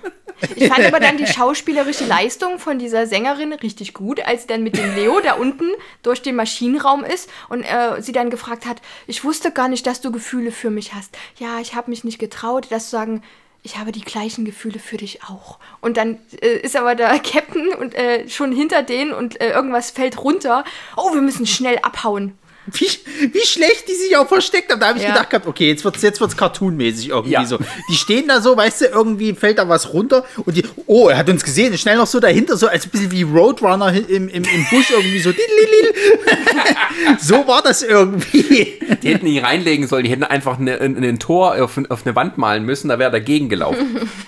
Ich 0.56 0.68
fand 0.68 0.86
aber 0.86 1.00
dann 1.00 1.18
die 1.18 1.28
schauspielerische 1.28 2.06
Leistung 2.06 2.60
von 2.60 2.78
dieser 2.78 3.08
Sängerin 3.08 3.54
richtig 3.54 3.94
gut, 3.94 4.20
als 4.20 4.44
sie 4.44 4.48
dann 4.48 4.64
mit 4.64 4.78
dem 4.78 4.94
Leo 4.96 5.20
da 5.22 5.34
unten 5.34 5.70
durch 6.04 6.22
den 6.22 6.36
Maschinenraum 6.36 7.04
ist 7.04 7.30
und 7.50 7.64
äh, 7.64 8.02
sie 8.02 8.12
dann 8.12 8.30
gefragt 8.30 8.66
hat, 8.66 8.82
ich 9.08 9.24
wusste 9.24 9.52
gar 9.52 9.70
nicht, 9.70 9.88
dass 9.88 10.02
du 10.02 10.12
Gefühle 10.12 10.52
für 10.52 10.70
mich 10.70 10.94
hast. 10.94 11.18
Ja, 11.38 11.60
ich 11.62 11.76
habe 11.76 11.90
mich 11.90 12.04
nicht 12.04 12.20
getraut, 12.20 12.68
das 12.70 12.86
zu 12.86 12.92
sagen, 12.92 13.24
ich 13.66 13.78
habe 13.78 13.92
die 13.92 14.02
gleichen 14.02 14.46
Gefühle 14.46 14.78
für 14.78 14.98
dich 14.98 15.24
auch. 15.24 15.58
Und 15.82 15.98
dann 15.98 16.20
äh, 16.42 16.60
ist 16.60 16.76
aber 16.76 16.94
der 16.94 17.18
Captain 17.20 17.74
und 17.74 17.96
äh, 17.96 18.30
schon 18.30 18.52
hinter 18.52 18.84
denen 18.84 19.12
und 19.12 19.42
äh, 19.42 19.50
irgendwas 19.50 19.90
fällt 19.90 20.24
runter. 20.24 20.64
Oh, 20.96 21.14
wir 21.14 21.22
müssen 21.22 21.48
schnell 21.48 21.80
abhauen. 21.80 22.38
Wie, 22.72 22.88
wie 23.34 23.46
schlecht 23.46 23.88
die 23.88 23.94
sich 23.94 24.18
auch 24.18 24.28
versteckt 24.28 24.72
haben. 24.72 24.80
Da 24.80 24.88
habe 24.90 24.98
ich 24.98 25.04
Ja. 25.04 25.12
gedacht 25.12 25.30
gehabt, 25.30 25.48
okay, 25.48 25.68
jetzt 25.70 25.84
wird's 25.84 26.02
jetzt 26.02 26.20
wird's 26.20 26.36
cartoonmäßig 26.36 27.10
irgendwie 27.10 27.32
Ja. 27.34 27.46
so. 27.46 27.58
Die 27.90 27.96
stehen 27.96 28.28
da 28.28 28.42
so, 28.42 28.58
weißt 28.58 28.82
du, 28.82 28.86
irgendwie 28.86 29.34
fällt 29.34 29.58
da 29.60 29.70
was 29.70 29.94
runter 29.94 30.26
und 30.46 30.58
die, 30.58 30.64
oh, 30.88 31.10
er 31.10 31.18
hat 31.18 31.30
uns 31.30 31.44
gesehen, 31.44 31.78
schnell 31.78 31.98
noch 31.98 32.08
so 32.08 32.20
dahinter, 32.20 32.58
so 32.58 32.68
als 32.68 32.86
ein 32.86 32.90
bisschen 32.90 33.12
wie 33.12 33.24
Roadrunner 33.24 33.94
im, 33.94 34.28
im, 34.30 34.44
im 34.44 34.66
Busch 34.72 34.90
irgendwie 34.92 35.20
so. 35.20 35.32
so 37.20 37.48
war 37.48 37.62
das 37.62 37.84
irgendwie. 37.84 38.80
Die 39.02 39.10
hätten 39.14 39.28
ihn 39.28 39.44
reinlegen 39.44 39.88
sollen. 39.88 40.04
Die 40.04 40.10
hätten 40.10 40.24
einfach 40.24 40.60
eine, 40.60 40.80
ein, 40.82 41.04
ein 41.04 41.20
Tor 41.20 41.56
auf, 41.64 41.78
auf 41.90 42.06
eine 42.06 42.16
Wand 42.16 42.38
malen 42.38 42.64
müssen. 42.64 42.90
Da 42.90 43.00
wäre 43.00 43.10
er 43.10 43.12
dagegen 43.12 43.50
gelaufen. 43.50 44.10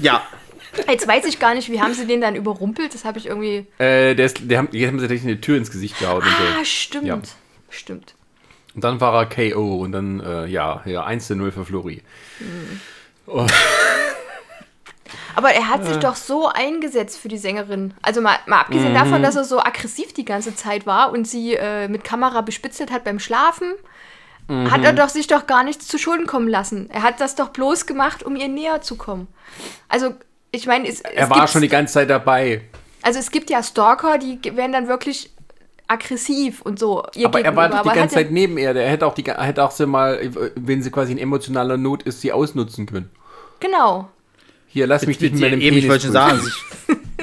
Ja. 0.00 0.22
Jetzt 0.90 1.06
weiß 1.08 1.24
ich 1.26 1.38
gar 1.38 1.54
nicht, 1.54 1.70
wie 1.70 1.80
haben 1.80 1.94
sie 1.94 2.06
den 2.06 2.20
dann 2.20 2.34
überrumpelt? 2.34 2.92
Das 2.92 3.04
habe 3.04 3.18
ich 3.18 3.26
irgendwie. 3.26 3.66
äh, 3.78 4.14
der 4.14 4.26
ist, 4.26 4.38
der 4.42 4.58
haben, 4.58 4.68
die 4.72 4.86
haben 4.86 4.98
sie 4.98 5.04
tatsächlich 5.06 5.30
eine 5.30 5.40
Tür 5.40 5.56
ins 5.56 5.70
Gesicht 5.70 5.98
gehauen. 6.00 6.18
Und, 6.22 6.26
Ah, 6.28 6.58
so. 6.58 6.64
stimmt. 6.64 7.06
Ja. 7.06 7.18
Stimmt. 7.68 8.14
und 8.74 8.84
dann 8.84 9.00
war 9.00 9.14
er 9.14 9.26
KO. 9.26 9.76
Und 9.82 9.92
dann, 9.92 10.20
äh, 10.20 10.46
ja, 10.46 10.82
ja 10.84 11.04
1 11.04 11.26
zu 11.26 11.36
0 11.36 11.50
für 11.52 11.64
Flori. 11.64 12.02
Aber 15.34 15.50
er 15.52 15.68
hat 15.68 15.84
sich 15.84 15.98
doch 15.98 16.16
so 16.16 16.48
eingesetzt 16.48 17.18
für 17.18 17.28
die 17.28 17.36
Sängerin. 17.38 17.92
Also 18.02 18.20
mal, 18.22 18.38
mal 18.46 18.60
abgesehen 18.60 18.94
davon, 18.94 19.22
dass 19.22 19.36
er 19.36 19.44
so 19.44 19.60
aggressiv 19.60 20.14
die 20.14 20.24
ganze 20.24 20.54
Zeit 20.54 20.86
war 20.86 21.12
und 21.12 21.28
sie 21.28 21.54
äh, 21.54 21.88
mit 21.88 22.04
Kamera 22.04 22.40
bespitzelt 22.40 22.90
hat 22.90 23.04
beim 23.04 23.18
Schlafen, 23.18 23.72
hat 24.48 24.84
er 24.84 24.92
doch 24.92 25.08
sich 25.08 25.26
doch 25.26 25.46
gar 25.48 25.64
nichts 25.64 25.88
zu 25.88 25.98
Schulden 25.98 26.26
kommen 26.28 26.46
lassen. 26.48 26.88
Er 26.90 27.02
hat 27.02 27.20
das 27.20 27.34
doch 27.34 27.48
bloß 27.48 27.84
gemacht, 27.86 28.22
um 28.22 28.36
ihr 28.36 28.46
näher 28.48 28.80
zu 28.80 28.94
kommen. 28.96 29.26
Also 29.88 30.14
ich 30.52 30.66
meine, 30.68 30.86
es, 30.88 31.00
Er 31.00 31.24
es 31.24 31.30
war 31.30 31.38
gibt- 31.40 31.50
schon 31.50 31.62
die 31.62 31.68
ganze 31.68 31.94
Zeit 31.94 32.10
dabei. 32.10 32.60
also 33.02 33.18
es 33.18 33.32
gibt 33.32 33.50
ja 33.50 33.60
Stalker, 33.62 34.18
die 34.18 34.38
werden 34.56 34.70
dann 34.72 34.86
wirklich 34.86 35.32
aggressiv 35.88 36.62
und 36.62 36.78
so. 36.78 37.04
Ihr 37.14 37.26
Aber 37.26 37.40
er 37.40 37.54
war 37.56 37.68
doch 37.68 37.82
die 37.82 37.88
ganze 37.88 38.16
er- 38.16 38.22
Zeit 38.22 38.30
neben 38.32 38.58
ihr. 38.58 38.74
Der 38.74 38.88
hätte 38.88 39.06
auch, 39.06 39.14
die, 39.14 39.24
hätte 39.24 39.62
auch 39.64 39.70
sie 39.70 39.86
mal, 39.86 40.18
wenn 40.56 40.82
sie 40.82 40.90
quasi 40.90 41.12
in 41.12 41.18
emotionaler 41.18 41.76
Not 41.76 42.02
ist, 42.02 42.20
sie 42.20 42.32
ausnutzen 42.32 42.86
können. 42.86 43.10
Genau. 43.60 44.08
Hier, 44.68 44.86
lass 44.86 45.06
mich 45.06 45.18
dich 45.18 45.32
mit 45.32 45.40
meinem 45.40 45.60
Eben, 45.60 45.76
ich 45.76 45.88
wollte 45.88 46.04
schon 46.04 46.12
sagen, 46.12 46.40
sich, 46.40 46.52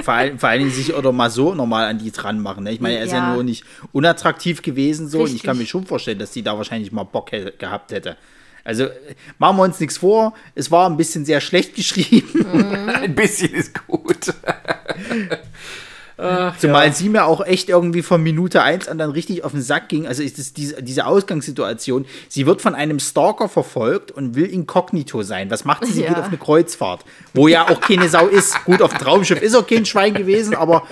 vor, 0.03 0.13
allem, 0.15 0.39
vor 0.39 0.49
allen 0.49 0.59
Dingen 0.59 0.71
sich 0.71 0.93
oder 0.95 1.11
mal 1.11 1.29
so 1.29 1.53
nochmal 1.53 1.85
an 1.87 1.99
die 1.99 2.11
dran 2.11 2.39
machen. 2.39 2.63
Ne? 2.63 2.71
Ich 2.71 2.79
meine, 2.81 2.97
er 2.97 3.03
ist 3.03 3.11
ja. 3.11 3.17
Ja. 3.17 3.33
nur 3.35 3.43
nicht 3.43 3.63
unattraktiv 3.91 4.61
gewesen 4.63 5.07
so 5.07 5.21
und 5.21 5.35
ich 5.35 5.43
kann 5.43 5.57
mir 5.57 5.65
schon 5.67 5.85
vorstellen, 5.85 6.17
dass 6.19 6.31
die 6.31 6.41
da 6.41 6.57
wahrscheinlich 6.57 6.91
mal 6.91 7.03
Bock 7.03 7.31
hä- 7.31 7.51
gehabt 7.57 7.91
hätte. 7.91 8.17
Also 8.63 8.87
machen 9.39 9.57
wir 9.57 9.63
uns 9.63 9.79
nichts 9.81 9.97
vor, 9.97 10.33
es 10.55 10.71
war 10.71 10.89
ein 10.89 10.95
bisschen 10.97 11.25
sehr 11.25 11.41
schlecht 11.41 11.75
geschrieben, 11.75 12.45
Ein 12.93 13.13
bisschen 13.13 13.53
ist 13.53 13.85
gut. 13.85 14.33
zumal 16.59 16.93
sie 16.93 17.09
mir 17.09 17.25
auch 17.25 17.45
echt 17.45 17.69
irgendwie 17.69 18.01
von 18.03 18.21
Minute 18.21 18.61
1 18.61 18.87
an 18.87 18.97
dann 18.97 19.09
richtig 19.11 19.43
auf 19.43 19.51
den 19.51 19.61
Sack 19.61 19.89
ging. 19.89 20.05
Also 20.07 20.21
ist 20.23 20.37
es 20.39 20.53
diese, 20.53 20.81
diese 20.83 21.05
Ausgangssituation, 21.05 22.05
sie 22.29 22.45
wird 22.45 22.61
von 22.61 22.75
einem 22.75 22.99
Stalker 22.99 23.49
verfolgt 23.49 24.11
und 24.11 24.35
will 24.35 24.45
inkognito 24.45 25.23
sein. 25.23 25.49
Was 25.49 25.65
macht 25.65 25.85
sie? 25.85 25.91
Sie 25.93 26.01
Ja. 26.03 26.09
geht 26.09 26.17
auf 26.19 26.27
eine 26.27 26.37
Kreuzfahrt, 26.37 27.03
wo 27.33 27.47
ja 27.47 27.67
auch 27.69 27.79
keine 27.81 28.09
Sau 28.09 28.27
ist. 28.27 28.63
Gut, 28.65 28.81
auf 28.81 28.91
dem 28.91 28.99
Traumschiff 28.99 29.41
ist 29.41 29.55
auch 29.55 29.65
kein 29.65 29.85
Schwein 29.85 30.13
gewesen, 30.13 30.55
aber 30.55 30.83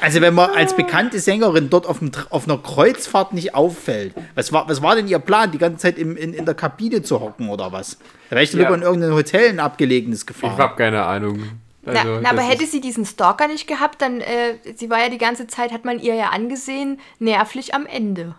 also 0.00 0.20
wenn 0.20 0.34
man 0.34 0.50
als 0.50 0.74
bekannte 0.76 1.18
Sängerin 1.18 1.68
dort 1.70 1.86
auf, 1.86 1.98
dem, 1.98 2.10
auf 2.30 2.44
einer 2.48 2.58
Kreuzfahrt 2.58 3.32
nicht 3.34 3.54
auffällt, 3.54 4.14
was 4.34 4.52
war, 4.52 4.68
was 4.68 4.80
war 4.80 4.94
denn 4.96 5.08
ihr 5.08 5.18
Plan, 5.18 5.50
die 5.50 5.58
ganze 5.58 5.78
Zeit 5.78 5.98
im, 5.98 6.16
in, 6.16 6.32
in 6.32 6.44
der 6.44 6.54
Kabine 6.54 7.02
zu 7.02 7.20
hocken 7.20 7.48
oder 7.48 7.72
was? 7.72 7.98
Da 8.30 8.36
wäre 8.36 8.44
ich 8.44 8.52
Ja. 8.52 8.60
lieber 8.60 8.74
in 8.74 8.82
irgendein 8.82 9.12
Hotel, 9.12 9.48
ein 9.50 9.60
abgelegenes 9.60 10.20
Ich 10.20 10.26
gefahren. 10.26 10.56
habe 10.56 10.76
keine 10.76 11.02
Ahnung. 11.04 11.40
Also, 11.86 12.02
na, 12.14 12.20
na, 12.20 12.30
aber 12.30 12.42
hätte 12.42 12.66
sie 12.66 12.80
diesen 12.80 13.04
Stalker 13.06 13.46
nicht 13.48 13.66
gehabt, 13.66 14.00
dann, 14.02 14.20
äh, 14.20 14.56
sie 14.76 14.88
war 14.90 14.98
ja 15.00 15.08
die 15.08 15.18
ganze 15.18 15.46
Zeit, 15.46 15.72
hat 15.72 15.84
man 15.84 15.98
ihr 16.00 16.14
ja 16.14 16.30
angesehen, 16.30 17.00
nervlich 17.18 17.74
am 17.74 17.86
Ende. 17.86 18.34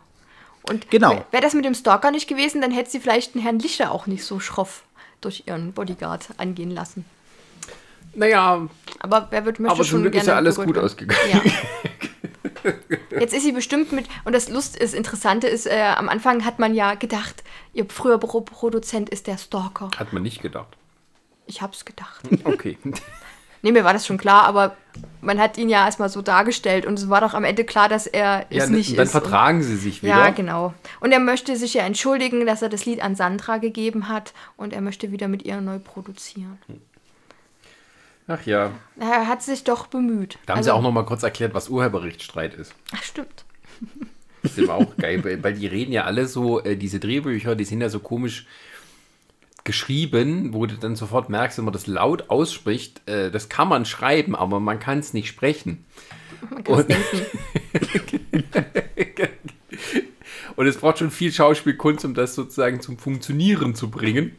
Und 0.63 0.89
Genau. 0.89 1.23
wäre 1.31 1.43
das 1.43 1.53
mit 1.53 1.63
dem 1.65 1.75
Stalker 1.75 2.11
nicht 2.11 2.27
gewesen, 2.27 2.61
dann 2.61 2.71
hätte 2.71 2.89
sie 2.89 2.99
vielleicht 2.99 3.35
den 3.35 3.41
Herrn 3.41 3.59
Lichter 3.59 3.91
auch 3.91 4.07
nicht 4.07 4.23
so 4.25 4.39
schroff 4.39 4.83
durch 5.21 5.43
ihren 5.45 5.73
Bodyguard 5.73 6.27
angehen 6.37 6.71
lassen. 6.71 7.05
Naja, 8.15 8.67
Aber 8.99 9.27
wer 9.29 9.45
wird 9.45 9.59
möchte 9.59 9.75
aber 9.75 9.83
schon 9.83 10.01
Glück 10.01 10.13
gerne 10.13 10.23
ist 10.23 10.27
ja 10.27 10.35
alles 10.35 10.55
gut 10.55 10.67
werden. 10.67 10.85
ausgegangen. 10.85 11.19
Ja. 11.31 11.41
Jetzt 13.19 13.33
ist 13.33 13.43
sie 13.43 13.51
bestimmt 13.51 13.91
mit, 13.91 14.07
und 14.23 14.33
das 14.33 14.49
Lust 14.49 14.75
ist, 14.75 14.95
Interessante 14.95 15.47
ist, 15.47 15.67
äh, 15.67 15.81
am 15.95 16.09
Anfang 16.09 16.45
hat 16.45 16.57
man 16.59 16.73
ja 16.73 16.95
gedacht, 16.95 17.43
ihr 17.73 17.85
früher 17.89 18.17
Pro 18.17 18.41
Produzent 18.41 19.09
ist 19.09 19.27
der 19.27 19.37
Stalker. 19.37 19.89
Hat 19.97 20.13
man 20.13 20.23
nicht 20.23 20.41
gedacht. 20.41 20.75
Ich 21.45 21.61
hab's 21.61 21.85
gedacht. 21.85 22.21
Okay. 22.43 22.77
Nee, 23.65 23.71
mir 23.71 23.83
war 23.83 23.93
das 23.93 24.05
schon 24.05 24.19
klar, 24.19 24.43
aber 24.43 24.75
man 25.21 25.39
hat 25.39 25.57
ihn 25.57 25.69
ja 25.69 25.85
erstmal 25.85 26.07
so 26.07 26.21
dargestellt 26.21 26.85
und 26.85 26.99
es 26.99 27.09
war 27.09 27.19
doch 27.19 27.33
am 27.33 27.43
Ende 27.43 27.63
klar, 27.63 27.89
dass 27.89 28.05
er 28.05 28.45
es 28.51 28.65
ja, 28.65 28.69
nicht 28.69 28.95
dann 28.95 29.05
ist. 29.05 29.11
vertragen 29.11 29.63
sie 29.63 29.75
sich 29.75 30.03
wieder. 30.03 30.13
ja, 30.13 30.29
genau. 30.29 30.75
Und 30.99 31.11
er 31.11 31.19
möchte 31.19 31.55
sich 31.55 31.73
ja 31.73 31.81
entschuldigen, 31.81 32.45
dass 32.45 32.61
er 32.61 32.69
das 32.69 32.85
Lied 32.85 33.01
an 33.01 33.15
Sandra 33.15 33.57
gegeben 33.57 34.07
hat 34.07 34.35
und 34.55 34.71
er 34.71 34.81
möchte 34.81 35.11
wieder 35.11 35.27
mit 35.27 35.41
ihr 35.45 35.59
neu 35.61 35.79
produzieren. 35.79 36.59
Ach 38.27 38.45
ja. 38.45 38.69
Er 38.99 39.27
hat 39.27 39.41
sich 39.41 39.63
doch 39.63 39.87
bemüht. 39.87 40.37
Da 40.45 40.53
haben 40.53 40.61
sie 40.61 40.71
auch 40.71 40.83
noch 40.83 40.91
mal 40.91 41.03
kurz 41.03 41.23
erklärt, 41.23 41.55
was 41.55 41.67
Urheberrechtsstreit 41.67 42.53
ist. 42.53 42.75
Ach, 42.95 43.01
stimmt. 43.01 43.45
Das 44.43 44.59
ist 44.59 44.69
aber 44.69 44.75
auch 44.75 44.95
geil, 44.97 45.23
weil, 45.23 45.43
weil 45.43 45.55
die 45.55 45.65
reden 45.65 45.91
ja 45.91 46.03
alle 46.03 46.27
so, 46.27 46.63
äh, 46.63 46.77
diese 46.77 46.99
Drehbücher, 46.99 47.55
die 47.55 47.65
sind 47.65 47.81
ja 47.81 47.89
so 47.89 47.97
komisch 47.99 48.45
geschrieben, 49.65 50.53
wo 50.53 50.65
du 50.65 50.75
dann 50.75 50.95
sofort 50.95 51.29
merkst, 51.29 51.57
wenn 51.57 51.65
man 51.65 51.73
das 51.73 51.87
laut 51.87 52.29
ausspricht, 52.29 53.01
äh, 53.09 53.29
das 53.31 53.49
kann 53.49 53.67
man 53.67 53.83
schreiben, 53.85 54.35
aber 54.35 54.59
man 54.61 54.79
kann 54.79 54.99
es 54.99 55.13
nicht 55.13 55.27
sprechen. 55.27 55.83
Man 56.49 56.63
kann 56.63 56.73
es 56.75 56.79
Und- 56.81 56.89
denken. 56.89 58.45
Und 60.55 60.67
es 60.67 60.77
braucht 60.77 60.99
schon 60.99 61.11
viel 61.11 61.33
Schauspielkunst, 61.33 62.05
um 62.05 62.13
das 62.13 62.33
sozusagen 62.35 62.79
zum 62.79 62.97
Funktionieren 62.97 63.75
zu 63.75 63.89
bringen. 63.89 64.37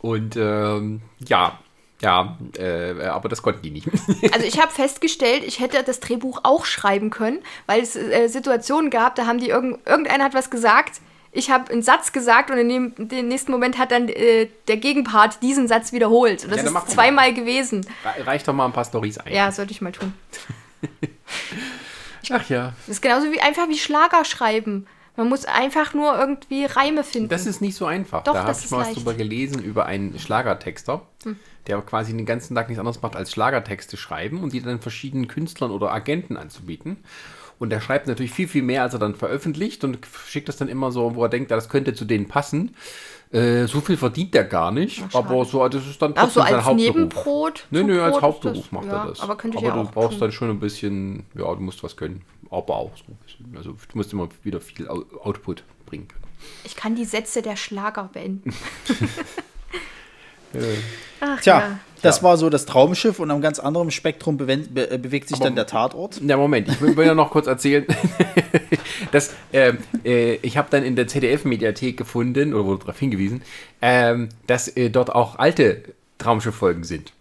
Und 0.00 0.36
ähm, 0.36 1.00
ja, 1.26 1.58
ja, 2.02 2.36
äh, 2.58 2.92
aber 3.06 3.30
das 3.30 3.40
konnten 3.40 3.62
die 3.62 3.70
nicht. 3.70 3.88
Also 4.32 4.46
ich 4.46 4.60
habe 4.60 4.70
festgestellt, 4.70 5.42
ich 5.46 5.60
hätte 5.60 5.82
das 5.82 6.00
Drehbuch 6.00 6.40
auch 6.42 6.66
schreiben 6.66 7.08
können, 7.10 7.38
weil 7.64 7.80
es 7.80 7.96
äh, 7.96 8.28
Situationen 8.28 8.90
gab, 8.90 9.14
da 9.14 9.26
haben 9.26 9.38
die 9.38 9.48
irgend, 9.48 9.78
irgendeiner 9.86 10.24
hat 10.24 10.34
was 10.34 10.50
gesagt, 10.50 11.00
ich 11.36 11.50
habe 11.50 11.70
einen 11.70 11.82
Satz 11.82 12.12
gesagt 12.12 12.50
und 12.50 12.58
in 12.58 12.68
dem, 12.68 13.08
dem 13.08 13.28
nächsten 13.28 13.52
Moment 13.52 13.78
hat 13.78 13.92
dann 13.92 14.08
äh, 14.08 14.48
der 14.68 14.78
Gegenpart 14.78 15.42
diesen 15.42 15.68
Satz 15.68 15.92
wiederholt. 15.92 16.44
Und 16.44 16.50
das 16.50 16.62
Ja, 16.62 16.78
ist 16.78 16.90
zweimal 16.90 17.34
gewesen. 17.34 17.86
Reicht 18.24 18.48
doch 18.48 18.54
mal 18.54 18.64
ein 18.64 18.72
paar 18.72 18.84
Storys 18.84 19.18
ein. 19.18 19.32
Ja, 19.32 19.52
sollte 19.52 19.72
ich 19.72 19.80
mal 19.80 19.92
tun. 19.92 20.12
Ach 22.30 22.48
ja. 22.48 22.72
Das 22.86 22.96
ist 22.96 23.02
genauso 23.02 23.30
wie 23.30 23.40
einfach 23.40 23.68
wie 23.68 23.78
Schlager 23.78 24.24
schreiben. 24.24 24.86
Man 25.16 25.28
muss 25.28 25.44
einfach 25.46 25.94
nur 25.94 26.18
irgendwie 26.18 26.64
Reime 26.66 27.04
finden. 27.04 27.28
Das 27.28 27.46
ist 27.46 27.60
nicht 27.60 27.76
so 27.76 27.86
einfach. 27.86 28.24
Doch, 28.24 28.34
da 28.34 28.44
habe 28.44 28.52
ich 28.52 28.70
mal 28.70 28.78
was 28.78 28.86
leicht. 28.88 28.96
Hm. 28.96 29.04
drüber 29.04 29.14
gelesen, 29.14 29.62
über 29.62 29.86
einen 29.86 30.18
Schlagertexter, 30.18 31.02
der 31.66 31.80
quasi 31.82 32.12
den 32.14 32.26
ganzen 32.26 32.54
Tag 32.54 32.68
nichts 32.68 32.78
anderes 32.78 33.00
macht, 33.00 33.16
als 33.16 33.30
Schlagertexte 33.30 33.96
schreiben 33.96 34.42
und 34.42 34.52
die 34.52 34.60
dann 34.60 34.80
verschiedenen 34.80 35.26
Künstlern 35.28 35.70
oder 35.70 35.92
Agenten 35.92 36.36
anzubieten. 36.36 36.98
Und 37.58 37.70
der 37.70 37.80
schreibt 37.80 38.06
natürlich 38.06 38.32
viel, 38.32 38.48
viel 38.48 38.62
mehr, 38.62 38.82
als 38.82 38.92
er 38.92 38.98
dann 38.98 39.14
veröffentlicht 39.14 39.82
und 39.84 39.98
schickt 40.26 40.48
das 40.48 40.56
dann 40.58 40.68
immer 40.68 40.92
so, 40.92 41.14
wo 41.14 41.22
er 41.22 41.28
denkt, 41.30 41.50
ja, 41.50 41.56
das 41.56 41.68
könnte 41.70 41.94
zu 41.94 42.04
denen 42.04 42.28
passen. 42.28 42.76
Äh, 43.32 43.66
so 43.66 43.80
viel 43.80 43.96
verdient 43.96 44.34
der 44.34 44.44
gar 44.44 44.70
nicht, 44.70 45.02
Ach, 45.08 45.14
aber 45.16 45.44
so, 45.44 45.66
das 45.68 45.86
ist 45.86 46.00
dann 46.00 46.12
Ach 46.14 46.28
so, 46.30 46.40
trotzdem 46.40 46.42
sein 46.42 46.54
als 46.54 46.64
Hauptberuf. 46.66 46.94
Nebenbrot? 46.94 47.66
Nö, 47.70 47.82
nö, 47.82 48.02
als 48.02 48.20
Hauptberuf 48.20 48.58
das- 48.64 48.72
macht 48.72 48.86
ja, 48.86 49.02
er 49.04 49.08
das. 49.08 49.20
Aber 49.20 49.36
könnte 49.36 49.56
ich 49.58 49.64
aber 49.64 49.76
ja 49.76 49.82
du 49.82 49.88
auch 49.88 49.92
brauchst 49.92 50.10
tun. 50.12 50.20
dann 50.20 50.32
schon 50.32 50.50
ein 50.50 50.60
bisschen, 50.60 51.24
ja, 51.34 51.44
du 51.54 51.60
musst 51.60 51.82
was 51.82 51.96
können. 51.96 52.22
Aber 52.50 52.76
auch 52.76 52.92
so 52.96 53.04
ein 53.08 53.18
bisschen. 53.24 53.56
Also 53.56 53.72
du 53.72 53.96
musst 53.98 54.12
immer 54.12 54.28
wieder 54.44 54.60
viel 54.60 54.86
Output 54.88 55.64
bringen 55.86 56.06
können. 56.08 56.22
Ich 56.64 56.76
kann 56.76 56.94
die 56.94 57.04
Sätze 57.04 57.42
der 57.42 57.56
Schlager 57.56 58.10
beenden. 58.12 58.54
Ach 61.20 61.40
Tja, 61.40 61.58
ja. 61.60 61.78
Das 62.02 62.22
war 62.22 62.36
so 62.36 62.50
das 62.50 62.66
Traumschiff 62.66 63.18
und 63.18 63.30
am 63.30 63.40
ganz 63.40 63.58
anderen 63.58 63.90
Spektrum 63.90 64.36
bewen- 64.36 64.72
be 64.72 64.90
äh, 64.90 64.98
bewegt 64.98 65.28
sich 65.28 65.38
dann 65.38 65.54
der 65.56 65.66
Tatort. 65.66 66.20
Ja, 66.22 66.36
Moment, 66.36 66.68
ich 66.68 66.80
will, 66.80 66.96
will 66.96 67.06
ja 67.06 67.14
noch 67.14 67.30
kurz 67.30 67.46
erzählen. 67.46 67.86
dass, 69.12 69.34
ähm, 69.52 69.78
äh, 70.04 70.34
ich 70.36 70.56
habe 70.56 70.68
dann 70.70 70.84
in 70.84 70.96
der 70.96 71.06
ZDF-Mediathek 71.06 71.96
gefunden, 71.96 72.54
oder 72.54 72.64
wurde 72.64 72.80
darauf 72.84 72.98
hingewiesen, 72.98 73.42
ähm, 73.82 74.28
dass 74.46 74.68
äh, 74.68 74.90
dort 74.90 75.14
auch 75.14 75.38
alte 75.38 75.82
Traumschiff-Folgen 76.18 76.84
sind. 76.84 77.12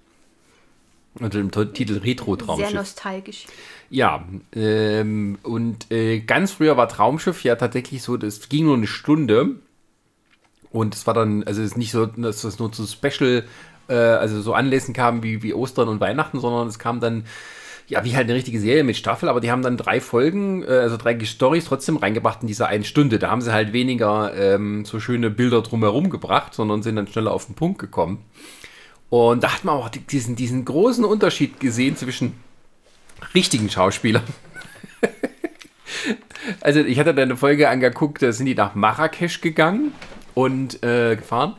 Unter 1.19 1.37
dem 1.37 1.51
Titel 1.51 1.93
Sehr 1.93 2.03
Retro-Traumschiff. 2.03 2.73
nostalgisch. 2.73 3.45
Ja, 3.89 4.25
ähm, 4.53 5.37
und 5.43 5.89
äh, 5.91 6.19
ganz 6.19 6.51
früher 6.51 6.75
war 6.75 6.89
Traumschiff 6.89 7.43
ja 7.43 7.55
tatsächlich 7.55 8.03
so, 8.03 8.17
das 8.17 8.49
ging 8.49 8.65
nur 8.65 8.75
eine 8.75 8.87
Stunde. 8.87 9.55
Und 10.71 10.93
es 10.93 11.07
war 11.07 11.13
dann, 11.13 11.43
also 11.43 11.61
es 11.61 11.71
ist 11.71 11.77
nicht 11.77 11.91
so, 11.91 12.05
dass 12.05 12.41
das 12.41 12.59
nur 12.59 12.69
zu 12.71 12.85
Special, 12.85 13.45
äh, 13.87 13.93
also 13.93 14.41
so 14.41 14.53
Anlässen 14.53 14.93
kam 14.93 15.23
wie, 15.23 15.43
wie 15.43 15.53
Ostern 15.53 15.87
und 15.87 15.99
Weihnachten, 15.99 16.39
sondern 16.39 16.67
es 16.67 16.79
kam 16.79 16.99
dann, 16.99 17.25
ja, 17.87 18.03
wie 18.03 18.15
halt 18.15 18.25
eine 18.25 18.35
richtige 18.35 18.59
Serie 18.59 18.83
mit 18.83 18.97
Staffel, 18.97 19.29
aber 19.29 19.41
die 19.41 19.51
haben 19.51 19.61
dann 19.61 19.77
drei 19.77 20.01
Folgen, 20.01 20.63
äh, 20.63 20.67
also 20.67 20.97
drei 20.97 21.19
Storys 21.23 21.65
trotzdem 21.65 21.97
reingebracht 21.97 22.41
in 22.41 22.47
dieser 22.47 22.67
einen 22.67 22.83
Stunde. 22.83 23.19
Da 23.19 23.29
haben 23.29 23.41
sie 23.41 23.53
halt 23.53 23.73
weniger 23.73 24.33
ähm, 24.35 24.85
so 24.85 24.99
schöne 24.99 25.29
Bilder 25.29 25.61
drumherum 25.61 26.09
gebracht, 26.09 26.53
sondern 26.53 26.83
sind 26.83 26.95
dann 26.95 27.07
schneller 27.07 27.31
auf 27.31 27.45
den 27.45 27.55
Punkt 27.55 27.79
gekommen. 27.79 28.25
Und 29.09 29.43
da 29.43 29.53
hat 29.53 29.63
man 29.63 29.75
auch 29.75 29.89
diesen, 29.89 30.35
diesen 30.35 30.65
großen 30.65 31.05
Unterschied 31.05 31.59
gesehen 31.59 31.95
zwischen 31.95 32.33
richtigen 33.33 33.69
Schauspielern. 33.69 34.23
also 36.61 36.79
ich 36.79 36.99
hatte 36.99 37.13
da 37.13 37.21
eine 37.21 37.37
Folge 37.37 37.69
angeguckt, 37.69 38.21
da 38.21 38.31
sind 38.31 38.47
die 38.47 38.55
nach 38.55 38.75
Marrakesch 38.75 39.41
gegangen 39.41 39.93
und 40.33 40.83
äh, 40.83 41.15
gefahren. 41.15 41.55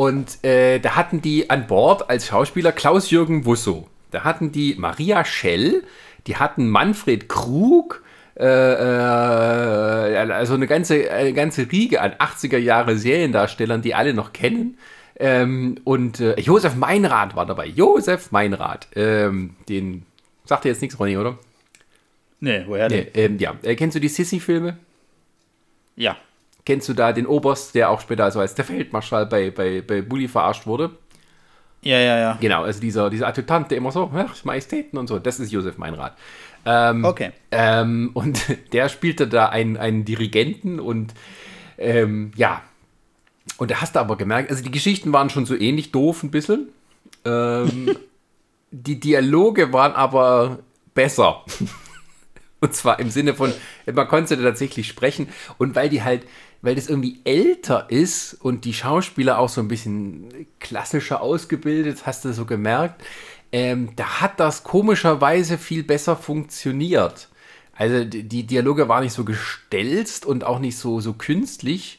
Und 0.00 0.42
äh, 0.46 0.78
da 0.78 0.96
hatten 0.96 1.20
die 1.20 1.50
an 1.50 1.66
Bord 1.66 2.08
als 2.08 2.28
Schauspieler 2.28 2.72
Klaus-Jürgen 2.72 3.44
Wusso. 3.44 3.86
Da 4.10 4.24
hatten 4.24 4.50
die 4.50 4.74
Maria 4.78 5.26
Schell, 5.26 5.82
die 6.26 6.36
hatten 6.36 6.70
Manfred 6.70 7.28
Krug, 7.28 8.02
äh, 8.34 8.46
äh, 8.46 10.32
also 10.32 10.54
eine 10.54 10.66
ganze, 10.66 11.12
eine 11.12 11.34
ganze 11.34 11.70
Riege 11.70 12.00
an 12.00 12.12
80er 12.12 12.56
Jahre 12.56 12.96
Seriendarstellern, 12.96 13.82
die 13.82 13.94
alle 13.94 14.14
noch 14.14 14.32
kennen. 14.32 14.78
Ähm, 15.16 15.76
und 15.84 16.18
äh, 16.18 16.40
Josef 16.40 16.76
Meinrad 16.76 17.36
war 17.36 17.44
dabei. 17.44 17.66
Josef 17.66 18.32
Meinrad. 18.32 18.88
Ähm, 18.96 19.56
den 19.68 20.06
sagt 20.46 20.64
dir 20.64 20.70
jetzt 20.70 20.80
nichts, 20.80 20.98
Ronny, 20.98 21.18
oder? 21.18 21.38
Nee, 22.40 22.64
woher 22.66 22.88
denn? 22.88 23.08
Nee, 23.14 23.20
ähm, 23.20 23.38
ja. 23.38 23.54
Äh, 23.62 23.74
kennst 23.74 23.96
du 23.96 24.00
die 24.00 24.08
Sissy-Filme? 24.08 24.78
Ja. 25.94 26.16
Kennst 26.64 26.88
du 26.88 26.94
da 26.94 27.12
den 27.12 27.26
Oberst, 27.26 27.74
der 27.74 27.90
auch 27.90 28.00
später 28.00 28.24
also 28.24 28.40
als 28.40 28.54
der 28.54 28.64
Feldmarschall 28.64 29.26
bei, 29.26 29.50
bei, 29.50 29.80
bei 29.80 30.02
Bully 30.02 30.28
verarscht 30.28 30.66
wurde? 30.66 30.90
Ja, 31.82 31.98
ja, 31.98 32.18
ja. 32.18 32.38
Genau, 32.40 32.62
also 32.62 32.80
dieser, 32.80 33.08
dieser 33.08 33.26
Adjutant, 33.28 33.70
der 33.70 33.78
immer 33.78 33.90
so, 33.90 34.10
ach, 34.14 34.44
Majestäten 34.44 34.98
und 34.98 35.06
so, 35.06 35.18
das 35.18 35.40
ist 35.40 35.50
Josef 35.50 35.78
Meinrad. 35.78 36.16
Ähm, 36.66 37.04
Okay. 37.04 37.30
ähm, 37.50 38.10
und 38.12 38.44
der 38.72 38.88
spielte 38.90 39.26
da 39.26 39.48
einen, 39.48 39.76
einen 39.78 40.04
Dirigenten 40.04 40.78
und 40.78 41.14
ähm, 41.78 42.32
ja. 42.36 42.62
Und 43.56 43.70
da 43.70 43.80
hast 43.80 43.96
du 43.96 44.00
aber 44.00 44.16
gemerkt, 44.16 44.50
also 44.50 44.62
die 44.62 44.70
Geschichten 44.70 45.12
waren 45.12 45.30
schon 45.30 45.46
so 45.46 45.54
ähnlich 45.54 45.90
doof 45.92 46.22
ein 46.22 46.30
bisschen. 46.30 46.68
Ähm, 47.24 47.96
die 48.70 49.00
Dialoge 49.00 49.72
waren 49.72 49.92
aber 49.92 50.58
besser. 50.94 51.44
Und 52.62 52.74
zwar 52.74 52.98
im 53.00 53.08
Sinne 53.08 53.32
von, 53.32 53.54
man 53.90 54.06
konnte 54.06 54.36
tatsächlich 54.40 54.86
sprechen. 54.86 55.30
Und 55.56 55.74
weil 55.74 55.88
die 55.88 56.02
halt, 56.02 56.26
weil 56.62 56.74
das 56.74 56.88
irgendwie 56.88 57.20
älter 57.24 57.90
ist 57.90 58.34
und 58.34 58.64
die 58.64 58.74
Schauspieler 58.74 59.38
auch 59.38 59.48
so 59.48 59.60
ein 59.60 59.68
bisschen 59.68 60.46
klassischer 60.58 61.20
ausgebildet, 61.22 62.06
hast 62.06 62.24
du 62.24 62.32
so 62.32 62.44
gemerkt, 62.44 63.02
ähm, 63.52 63.90
da 63.96 64.20
hat 64.20 64.38
das 64.38 64.62
komischerweise 64.62 65.58
viel 65.58 65.82
besser 65.82 66.16
funktioniert. 66.16 67.28
Also 67.74 68.04
die, 68.04 68.46
Dialoge 68.46 68.88
waren 68.88 69.02
nicht 69.02 69.14
so 69.14 69.24
gestelzt 69.24 70.26
und 70.26 70.44
auch 70.44 70.58
nicht 70.58 70.76
so, 70.76 71.00
so 71.00 71.14
künstlich. 71.14 71.98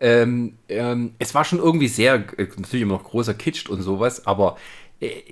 Ähm, 0.00 0.58
ähm, 0.68 1.14
es 1.18 1.34
war 1.34 1.44
schon 1.44 1.60
irgendwie 1.60 1.88
sehr, 1.88 2.16
äh, 2.38 2.46
natürlich 2.56 2.82
immer 2.82 2.94
noch 2.94 3.04
großer 3.04 3.32
Kitsch 3.32 3.68
und 3.70 3.80
sowas, 3.80 4.26
aber 4.26 4.58
äh, 5.00 5.22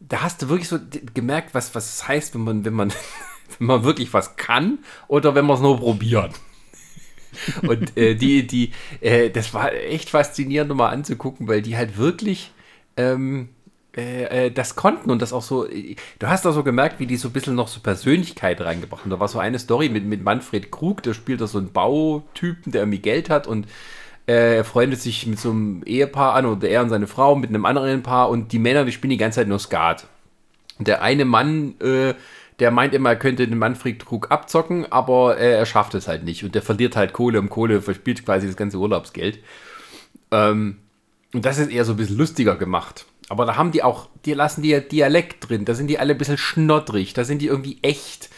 da 0.00 0.22
hast 0.22 0.42
du 0.42 0.48
wirklich 0.48 0.68
so 0.68 0.78
gemerkt, 1.14 1.54
was, 1.54 1.74
was 1.74 1.94
es 1.94 2.08
heißt, 2.08 2.34
wenn 2.34 2.42
man, 2.42 2.64
wenn 2.64 2.74
man, 2.74 2.92
wenn 3.58 3.68
man 3.68 3.84
wirklich 3.84 4.12
was 4.12 4.36
kann 4.36 4.80
oder 5.08 5.34
wenn 5.34 5.46
man 5.46 5.56
es 5.56 5.62
nur 5.62 5.78
probiert. 5.78 6.32
Und 7.62 7.96
äh, 7.96 8.14
die, 8.14 8.46
die, 8.46 8.72
äh, 9.00 9.30
das 9.30 9.54
war 9.54 9.72
echt 9.72 10.10
faszinierend, 10.10 10.74
mal 10.74 10.90
anzugucken, 10.90 11.48
weil 11.48 11.62
die 11.62 11.76
halt 11.76 11.96
wirklich 11.96 12.50
ähm, 12.96 13.48
äh, 13.96 14.46
äh, 14.46 14.50
das 14.50 14.76
konnten 14.76 15.10
und 15.10 15.22
das 15.22 15.32
auch 15.32 15.42
so. 15.42 15.66
Du 16.18 16.26
hast 16.26 16.46
auch 16.46 16.52
so 16.52 16.62
gemerkt, 16.62 17.00
wie 17.00 17.06
die 17.06 17.16
so 17.16 17.28
ein 17.28 17.32
bisschen 17.32 17.54
noch 17.54 17.68
so 17.68 17.80
Persönlichkeit 17.80 18.60
reingebracht 18.60 19.02
haben. 19.02 19.10
Da 19.10 19.20
war 19.20 19.28
so 19.28 19.38
eine 19.38 19.58
Story 19.58 19.88
mit, 19.88 20.04
mit 20.04 20.22
Manfred 20.22 20.70
Krug, 20.70 21.02
der 21.02 21.14
spielt 21.14 21.40
da 21.40 21.46
so 21.46 21.58
einen 21.58 21.72
Bautypen, 21.72 22.72
der 22.72 22.82
irgendwie 22.82 22.98
Geld 22.98 23.30
hat 23.30 23.46
und 23.46 23.66
äh, 24.26 24.56
er 24.56 24.64
freundet 24.64 25.00
sich 25.00 25.26
mit 25.26 25.38
so 25.38 25.50
einem 25.50 25.82
Ehepaar 25.84 26.34
an 26.34 26.46
oder 26.46 26.68
er 26.68 26.82
und 26.82 26.90
seine 26.90 27.06
Frau 27.06 27.36
mit 27.36 27.48
einem 27.48 27.64
anderen 27.64 28.02
Paar 28.02 28.28
und 28.28 28.52
die 28.52 28.58
Männer, 28.58 28.84
die 28.84 28.92
spielen 28.92 29.10
die 29.10 29.16
ganze 29.16 29.40
Zeit 29.40 29.48
nur 29.48 29.58
Skat. 29.58 30.06
Und 30.78 30.88
der 30.88 31.00
eine 31.00 31.24
Mann, 31.24 31.74
äh, 31.80 32.12
der 32.58 32.70
meint 32.70 32.94
immer, 32.94 33.10
er 33.10 33.16
könnte 33.16 33.46
den 33.46 33.58
Manfred 33.58 34.04
Krug 34.04 34.30
abzocken, 34.30 34.90
aber 34.90 35.38
äh, 35.38 35.52
er 35.52 35.66
schafft 35.66 35.94
es 35.94 36.08
halt 36.08 36.24
nicht. 36.24 36.42
Und 36.44 36.54
der 36.54 36.62
verliert 36.62 36.96
halt 36.96 37.12
Kohle 37.12 37.38
um 37.38 37.50
Kohle, 37.50 37.82
verspielt 37.82 38.24
quasi 38.24 38.46
das 38.46 38.56
ganze 38.56 38.78
Urlaubsgeld. 38.78 39.38
Ähm, 40.30 40.78
und 41.34 41.44
das 41.44 41.58
ist 41.58 41.70
eher 41.70 41.84
so 41.84 41.92
ein 41.92 41.96
bisschen 41.96 42.16
lustiger 42.16 42.56
gemacht. 42.56 43.04
Aber 43.28 43.44
da 43.44 43.56
haben 43.56 43.72
die 43.72 43.82
auch, 43.82 44.08
die 44.24 44.32
lassen 44.32 44.62
die 44.62 44.70
ja 44.70 44.80
Dialekt 44.80 45.48
drin, 45.48 45.64
da 45.64 45.74
sind 45.74 45.88
die 45.88 45.98
alle 45.98 46.14
ein 46.14 46.18
bisschen 46.18 46.38
schnoddrig, 46.38 47.12
da 47.12 47.24
sind 47.24 47.42
die 47.42 47.48
irgendwie 47.48 47.78
echt. 47.82 48.30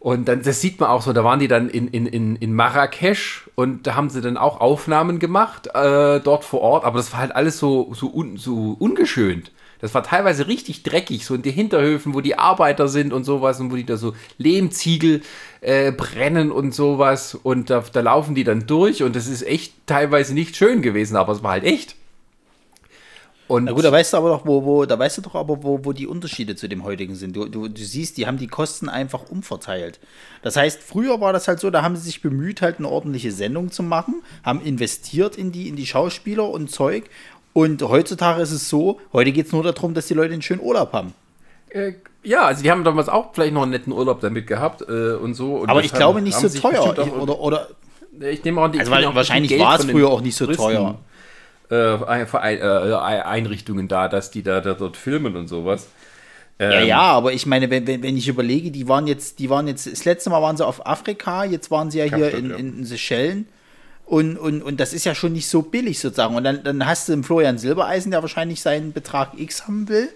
Und 0.00 0.28
dann, 0.28 0.42
das 0.42 0.60
sieht 0.60 0.78
man 0.80 0.90
auch 0.90 1.02
so, 1.02 1.12
da 1.12 1.24
waren 1.24 1.40
die 1.40 1.48
dann 1.48 1.68
in, 1.68 1.88
in, 1.88 2.06
in, 2.06 2.36
in 2.36 2.52
Marrakesch 2.54 3.48
und 3.54 3.86
da 3.86 3.94
haben 3.94 4.10
sie 4.10 4.20
dann 4.20 4.36
auch 4.36 4.60
Aufnahmen 4.60 5.18
gemacht, 5.18 5.68
äh, 5.74 6.20
dort 6.20 6.44
vor 6.44 6.60
Ort, 6.60 6.84
aber 6.84 6.98
das 6.98 7.12
war 7.12 7.20
halt 7.20 7.34
alles 7.34 7.58
so, 7.58 7.92
so, 7.94 8.12
un, 8.12 8.36
so 8.36 8.76
ungeschönt. 8.78 9.50
Das 9.80 9.94
war 9.94 10.02
teilweise 10.02 10.48
richtig 10.48 10.82
dreckig, 10.82 11.24
so 11.24 11.34
in 11.34 11.42
die 11.42 11.50
Hinterhöfen, 11.50 12.14
wo 12.14 12.20
die 12.20 12.36
Arbeiter 12.36 12.88
sind 12.88 13.12
und 13.12 13.24
sowas 13.24 13.60
und 13.60 13.70
wo 13.70 13.76
die 13.76 13.86
da 13.86 13.96
so 13.96 14.14
Lehmziegel 14.38 15.22
äh, 15.60 15.92
brennen 15.92 16.50
und 16.50 16.74
sowas. 16.74 17.34
Und 17.34 17.70
da, 17.70 17.84
da 17.92 18.00
laufen 18.00 18.34
die 18.34 18.44
dann 18.44 18.66
durch 18.66 19.02
und 19.02 19.14
das 19.14 19.26
ist 19.26 19.42
echt 19.42 19.74
teilweise 19.86 20.34
nicht 20.34 20.56
schön 20.56 20.82
gewesen, 20.82 21.16
aber 21.16 21.32
es 21.32 21.42
war 21.42 21.52
halt 21.52 21.64
echt. 21.64 21.94
Und 23.48 23.64
Na 23.64 23.72
gut, 23.72 23.82
da 23.82 23.90
weißt 23.90 24.12
du 24.12 24.18
aber 24.18 24.28
doch, 24.28 24.46
wo, 24.46 24.62
wo, 24.62 24.84
da 24.84 24.98
weißt 24.98 25.18
du 25.18 25.22
doch 25.22 25.34
aber, 25.34 25.62
wo, 25.62 25.82
wo 25.82 25.94
die 25.94 26.06
Unterschiede 26.06 26.54
zu 26.54 26.68
dem 26.68 26.84
heutigen 26.84 27.14
sind. 27.14 27.34
Du, 27.34 27.46
du, 27.46 27.66
du 27.68 27.82
siehst, 27.82 28.18
die 28.18 28.26
haben 28.26 28.36
die 28.36 28.46
Kosten 28.46 28.90
einfach 28.90 29.30
umverteilt. 29.30 29.98
Das 30.42 30.56
heißt, 30.56 30.82
früher 30.82 31.18
war 31.22 31.32
das 31.32 31.48
halt 31.48 31.58
so, 31.58 31.70
da 31.70 31.82
haben 31.82 31.96
sie 31.96 32.02
sich 32.02 32.20
bemüht, 32.20 32.60
halt 32.60 32.78
eine 32.78 32.88
ordentliche 32.88 33.32
Sendung 33.32 33.70
zu 33.70 33.82
machen, 33.82 34.22
haben 34.42 34.60
investiert 34.60 35.36
in 35.36 35.50
die, 35.50 35.66
in 35.66 35.76
die 35.76 35.86
Schauspieler 35.86 36.48
und 36.50 36.70
Zeug. 36.70 37.08
Und 37.52 37.82
heutzutage 37.82 38.42
ist 38.42 38.52
es 38.52 38.68
so, 38.68 39.00
heute 39.12 39.32
geht 39.32 39.46
es 39.46 39.52
nur 39.52 39.62
darum, 39.62 39.94
dass 39.94 40.06
die 40.06 40.14
Leute 40.14 40.32
einen 40.32 40.42
schönen 40.42 40.60
Urlaub 40.60 40.92
haben. 40.92 41.14
Äh, 41.70 41.94
ja, 42.22 42.44
also 42.44 42.62
die 42.62 42.70
haben 42.70 42.84
damals 42.84 43.08
auch 43.08 43.32
vielleicht 43.32 43.52
noch 43.52 43.62
einen 43.62 43.72
netten 43.72 43.92
Urlaub 43.92 44.20
damit 44.20 44.46
gehabt 44.46 44.82
äh, 44.82 45.12
und 45.14 45.34
so. 45.34 45.56
Und 45.56 45.68
aber 45.68 45.82
ich 45.82 45.92
glaube 45.92 46.20
nicht 46.22 46.36
so 46.36 46.48
teuer. 46.48 46.96
Oder, 47.20 47.40
oder, 47.40 47.68
ich 48.20 48.44
nehme 48.44 48.60
auch 48.60 48.68
die, 48.68 48.80
also 48.80 48.90
wahrscheinlich 48.90 49.58
war 49.58 49.78
es 49.78 49.84
früher 49.86 50.08
auch 50.08 50.20
nicht 50.20 50.36
so 50.36 50.44
Touristen. 50.44 50.64
teuer 50.64 50.98
äh, 51.70 52.94
Einrichtungen 53.22 53.88
da, 53.88 54.08
dass 54.08 54.30
die 54.30 54.42
da, 54.42 54.60
da 54.60 54.74
dort 54.74 54.96
filmen 54.96 55.36
und 55.36 55.48
sowas. 55.48 55.88
Ähm, 56.58 56.72
ja, 56.72 56.80
ja, 56.80 57.00
aber 57.00 57.32
ich 57.32 57.46
meine, 57.46 57.70
wenn, 57.70 57.86
wenn, 57.86 58.02
wenn 58.02 58.16
ich 58.16 58.26
überlege, 58.26 58.70
die 58.70 58.88
waren 58.88 59.06
jetzt, 59.06 59.38
die 59.38 59.48
waren 59.48 59.68
jetzt, 59.68 59.86
das 59.86 60.04
letzte 60.04 60.30
Mal 60.30 60.42
waren 60.42 60.56
sie 60.56 60.66
auf 60.66 60.86
Afrika, 60.86 61.44
jetzt 61.44 61.70
waren 61.70 61.90
sie 61.90 61.98
ja 61.98 62.04
hier 62.04 62.34
in, 62.34 62.50
in, 62.50 62.84
Seychellen. 62.84 63.46
Und, 64.08 64.38
und, 64.38 64.62
und 64.62 64.80
das 64.80 64.94
ist 64.94 65.04
ja 65.04 65.14
schon 65.14 65.34
nicht 65.34 65.48
so 65.48 65.60
billig 65.60 66.00
sozusagen. 66.00 66.34
Und 66.34 66.42
dann, 66.42 66.64
dann 66.64 66.86
hast 66.86 67.08
du 67.08 67.12
den 67.12 67.24
Florian 67.24 67.58
Silbereisen, 67.58 68.10
der 68.10 68.22
wahrscheinlich 68.22 68.62
seinen 68.62 68.94
Betrag 68.94 69.38
X 69.38 69.66
haben 69.66 69.86
will. 69.90 70.08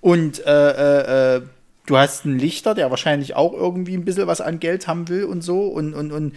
Und 0.00 0.44
äh, 0.46 0.70
äh, 0.70 1.36
äh, 1.36 1.42
du 1.84 1.98
hast 1.98 2.24
einen 2.24 2.38
Lichter, 2.38 2.74
der 2.74 2.88
wahrscheinlich 2.88 3.36
auch 3.36 3.52
irgendwie 3.52 3.94
ein 3.94 4.06
bisschen 4.06 4.26
was 4.26 4.40
an 4.40 4.60
Geld 4.60 4.86
haben 4.88 5.10
will 5.10 5.24
und 5.24 5.42
so. 5.42 5.66
Und, 5.66 5.92
und, 5.92 6.10
und 6.10 6.34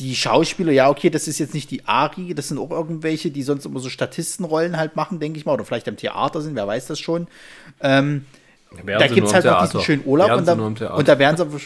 die 0.00 0.16
Schauspieler, 0.16 0.72
ja, 0.72 0.90
okay, 0.90 1.10
das 1.10 1.28
ist 1.28 1.38
jetzt 1.38 1.54
nicht 1.54 1.70
die 1.70 1.86
Ari, 1.86 2.34
das 2.34 2.48
sind 2.48 2.58
auch 2.58 2.70
irgendwelche, 2.70 3.30
die 3.30 3.44
sonst 3.44 3.64
immer 3.64 3.78
so 3.78 3.88
Statistenrollen 3.88 4.76
halt 4.76 4.96
machen, 4.96 5.20
denke 5.20 5.38
ich 5.38 5.46
mal, 5.46 5.52
oder 5.52 5.64
vielleicht 5.64 5.88
am 5.88 5.96
Theater 5.96 6.40
sind, 6.40 6.56
wer 6.56 6.66
weiß 6.66 6.86
das 6.86 6.98
schon. 6.98 7.28
Ähm, 7.80 8.24
da 8.84 9.06
gibt 9.06 9.28
es 9.28 9.34
halt 9.34 9.44
noch 9.44 9.62
diesen 9.62 9.80
schönen 9.80 10.02
Urlaub 10.04 10.32
und 10.32 10.48
da, 10.48 10.54
und 10.94 11.08
da 11.08 11.18
werden 11.20 11.36
sie 11.36 11.60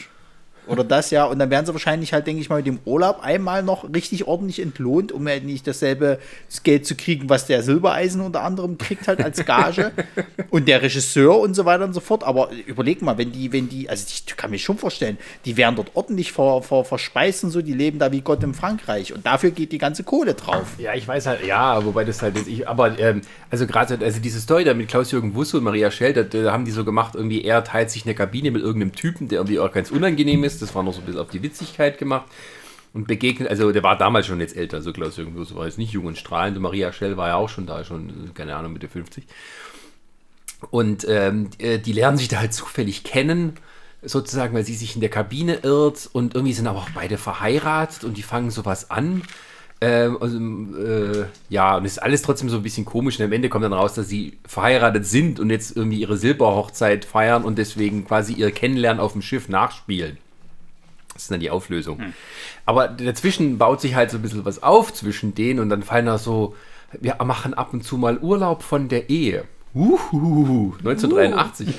oder 0.69 0.85
das 0.85 1.11
ja. 1.11 1.25
Und 1.25 1.39
dann 1.39 1.51
werden 1.51 1.67
sie 1.67 1.73
wahrscheinlich 1.73 2.13
halt, 2.13 2.27
denke 2.27 2.41
ich 2.41 2.49
mal, 2.49 2.57
mit 2.57 2.67
dem 2.67 2.79
Urlaub 2.85 3.21
einmal 3.23 3.63
noch 3.63 3.93
richtig 3.93 4.27
ordentlich 4.27 4.61
entlohnt, 4.61 5.13
um 5.13 5.27
halt 5.27 5.45
nicht 5.45 5.67
dasselbe 5.67 6.19
Geld 6.63 6.87
zu 6.87 6.95
kriegen, 6.95 7.29
was 7.29 7.47
der 7.47 7.63
Silbereisen 7.63 8.21
unter 8.21 8.43
anderem 8.43 8.79
kriegt 8.79 9.09
halt 9.09 9.23
als 9.23 9.45
Gage. 9.45 9.93
und 10.51 10.69
der 10.69 10.83
Regisseur 10.83 11.39
und 11.39 11.55
so 11.55 11.65
weiter 11.65 11.85
und 11.85 11.93
so 11.93 12.01
fort. 12.01 12.25
Aber 12.25 12.51
überleg 12.67 13.03
mal, 13.03 13.19
wenn 13.19 13.33
die, 13.33 13.53
wenn 13.53 13.69
die, 13.69 13.89
also 13.89 14.07
ich 14.09 14.37
kann 14.37 14.51
mir 14.51 14.59
schon 14.59 14.79
vorstellen, 14.79 15.19
die 15.45 15.57
werden 15.57 15.77
dort 15.77 15.91
ordentlich 15.95 16.33
ver, 16.33 16.63
ver, 16.63 16.85
verspeist 16.85 17.45
und 17.45 17.51
so, 17.51 17.63
die 17.63 17.75
leben 17.75 17.99
da 17.99 18.13
wie 18.13 18.21
Gott 18.21 18.43
in 18.43 18.55
Frankreich. 18.55 19.13
Und 19.15 19.27
dafür 19.27 19.51
geht 19.51 19.73
die 19.73 19.79
ganze 19.79 20.05
Kohle 20.05 20.35
drauf. 20.35 20.67
Ja, 20.79 20.95
ich 20.95 21.07
weiß 21.07 21.27
halt, 21.27 21.45
ja, 21.47 21.85
wobei 21.85 22.05
das 22.05 22.23
halt 22.23 22.37
jetzt, 22.37 22.49
ich, 22.49 22.69
aber 22.69 22.99
ähm, 22.99 23.23
also 23.51 23.67
gerade, 23.67 23.99
also 24.05 24.21
diese 24.21 24.41
Story 24.41 24.65
da 24.65 24.75
mit 24.75 24.89
Klaus-Jürgen 24.89 25.35
Wusse 25.35 25.59
und 25.59 25.65
Maria 25.65 25.91
Schell, 25.91 26.13
da, 26.13 26.23
da 26.23 26.53
haben 26.53 26.65
die 26.65 26.71
so 26.71 26.85
gemacht, 26.85 27.15
irgendwie 27.15 27.43
er 27.43 27.65
teilt 27.65 27.91
sich 27.91 28.05
eine 28.05 28.15
Kabine 28.15 28.51
mit 28.51 28.63
irgendeinem 28.63 28.95
Typen, 28.95 29.29
der 29.29 29.39
irgendwie 29.39 29.59
auch 29.59 29.73
ganz 29.73 29.91
unangenehm 29.91 30.45
ist 30.45 30.58
das 30.63 30.75
war 30.75 30.83
noch 30.83 30.93
so 30.93 31.01
ein 31.01 31.07
bisschen 31.07 31.21
auf 31.21 31.31
die 31.31 31.43
Witzigkeit 31.43 31.99
gemacht. 31.99 32.27
Und 32.95 33.07
begegnet, 33.07 33.51
also 33.51 33.71
der 33.71 33.83
war 33.83 33.99
damals 33.99 34.27
schon 34.27 34.41
jetzt 34.41 34.57
älter, 34.57 34.81
so 34.81 34.93
Klaus 34.93 35.19
Jürgen 35.19 35.37
war 35.55 35.67
jetzt 35.67 35.79
nicht 35.79 35.93
jung 35.93 36.07
und 36.07 36.17
strahlend. 36.17 36.57
Und 36.57 36.63
Maria 36.63 36.93
Schell 36.93 37.17
war 37.17 37.29
ja 37.29 37.37
auch 37.37 37.49
schon 37.49 37.67
da, 37.67 37.85
schon, 37.85 38.33
keine 38.35 38.57
Ahnung, 38.57 38.73
Mitte 38.73 38.89
50. 38.89 39.25
Und 40.71 41.07
ähm, 41.09 41.51
äh, 41.59 41.79
die 41.79 41.93
lernen 41.93 42.17
sich 42.17 42.29
da 42.29 42.39
halt 42.39 42.55
zufällig 42.55 43.05
kennen, 43.05 43.55
sozusagen, 44.03 44.55
weil 44.55 44.65
sie 44.65 44.75
sich 44.75 44.95
in 44.95 45.01
der 45.01 45.11
Kabine 45.11 45.61
irrt 45.63 46.09
und 46.13 46.35
irgendwie 46.35 46.55
sind 46.55 46.67
aber 46.67 46.79
auch 46.79 46.91
beide 46.95 47.19
verheiratet 47.19 48.05
und 48.05 48.17
die 48.17 48.23
fangen 48.23 48.51
sowas 48.51 48.91
an. 48.91 49.23
Ähm, 49.81 50.19
also, 50.21 50.39
äh, 50.39 51.27
ja, 51.49 51.77
und 51.77 51.85
es 51.85 51.93
ist 51.93 51.99
alles 51.99 52.23
trotzdem 52.23 52.49
so 52.49 52.57
ein 52.57 52.63
bisschen 52.63 52.85
komisch. 52.85 53.19
Und 53.19 53.25
am 53.27 53.33
Ende 53.33 53.49
kommt 53.49 53.65
dann 53.65 53.73
raus, 53.73 53.95
dass 53.95 54.09
sie 54.09 54.39
verheiratet 54.47 55.07
sind 55.07 55.39
und 55.39 55.51
jetzt 55.51 55.77
irgendwie 55.77 56.01
ihre 56.01 56.17
Silberhochzeit 56.17 57.05
feiern 57.05 57.45
und 57.45 57.59
deswegen 57.59 58.05
quasi 58.05 58.33
ihr 58.33 58.51
Kennenlernen 58.51 59.01
auf 59.01 59.13
dem 59.13 59.23
Schiff 59.23 59.49
nachspielen. 59.49 60.19
Das 61.19 61.25
ist 61.25 61.33
dann 61.33 61.41
die 61.41 61.51
Auflösung. 61.51 61.99
Hm. 61.99 62.13
Aber 62.65 62.87
dazwischen 62.87 63.59
baut 63.59 63.81
sich 63.81 63.97
halt 63.97 64.13
so 64.13 64.19
ein 64.19 64.23
bisschen 64.23 64.45
was 64.45 64.63
auf 64.63 64.95
zwischen 64.95 65.35
denen 65.35 65.59
und 65.59 65.69
dann 65.69 65.83
fallen 65.83 66.07
da 66.07 66.17
so, 66.17 66.55
wir 66.93 67.17
machen 67.25 67.55
ab 67.55 67.73
und 67.73 67.83
zu 67.83 67.99
mal 67.99 68.19
Urlaub 68.19 68.63
von 68.63 68.89
der 68.89 69.11
Ehe. 69.11 69.45
Uhuhu, 69.75 70.77
1983. 70.79 71.75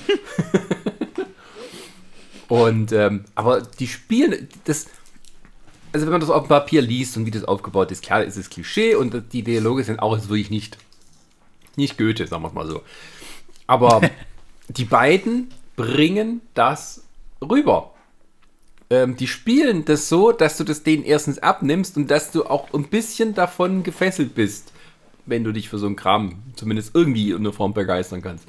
Uh. 2.50 2.54
und, 2.54 2.92
ähm, 2.92 3.24
aber 3.34 3.62
die 3.62 3.88
spielen, 3.88 4.50
das, 4.66 4.88
also 5.94 6.06
wenn 6.06 6.12
man 6.12 6.20
das 6.20 6.30
auf 6.30 6.44
dem 6.44 6.50
Papier 6.50 6.82
liest 6.82 7.16
und 7.16 7.26
wie 7.26 7.32
das 7.32 7.46
aufgebaut 7.46 7.92
ist, 7.92 8.04
klar 8.04 8.22
ist 8.22 8.36
es 8.36 8.50
Klischee 8.50 8.96
und 8.96 9.32
die 9.32 9.44
Dialoge 9.44 9.86
sind 9.86 10.02
auch 10.02 10.20
wirklich 10.20 10.50
nicht, 10.50 10.78
nicht 11.78 11.98
Goethe, 11.98 12.28
sagen 12.28 12.44
wir 12.44 12.50
es 12.50 12.54
mal 12.54 12.68
so. 12.68 12.82
Aber 13.68 14.02
die 14.68 14.84
beiden 14.84 15.48
bringen 15.78 16.42
das 16.56 17.06
rüber 17.42 17.94
ähm, 18.90 19.16
die 19.16 19.28
spielen 19.28 19.86
das 19.86 20.10
so, 20.10 20.32
dass 20.32 20.58
du 20.58 20.64
das 20.64 20.84
denen 20.84 21.04
erstens 21.04 21.40
abnimmst 21.40 21.98
und 21.98 22.10
dass 22.10 22.32
du 22.32 22.46
auch 22.46 22.74
ein 22.74 22.86
bisschen 22.86 23.36
davon 23.36 23.84
gefesselt 23.84 24.36
bist, 24.36 24.74
wenn 25.26 25.44
du 25.44 25.52
dich 25.52 25.70
für 25.70 25.78
so 25.78 25.86
einen 25.86 25.96
Kram 25.96 26.42
zumindest 26.56 26.96
irgendwie 26.96 27.32
in 27.32 27.38
einer 27.38 27.54
Form 27.54 27.74
begeistern 27.74 28.22
kannst. 28.22 28.48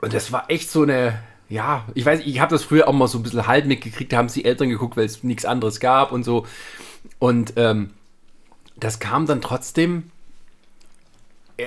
Und 0.00 0.12
das 0.12 0.32
war 0.32 0.50
echt 0.50 0.70
so 0.70 0.82
eine, 0.82 1.20
ja, 1.48 1.86
ich 1.94 2.04
weiß, 2.04 2.20
ich 2.24 2.40
habe 2.40 2.54
das 2.54 2.64
früher 2.64 2.88
auch 2.88 2.92
mal 2.92 3.08
so 3.08 3.18
ein 3.18 3.22
bisschen 3.22 3.46
halb 3.46 3.66
mitgekriegt, 3.66 4.12
da 4.12 4.18
haben 4.18 4.28
sie 4.28 4.44
Eltern 4.44 4.68
geguckt, 4.68 4.96
weil 4.96 5.06
es 5.06 5.22
nichts 5.22 5.44
anderes 5.44 5.80
gab 5.80 6.12
und 6.12 6.24
so. 6.24 6.46
Und 7.18 7.54
ähm, 7.56 7.90
das 8.76 8.98
kam 8.98 9.26
dann 9.26 9.40
trotzdem 9.40 10.10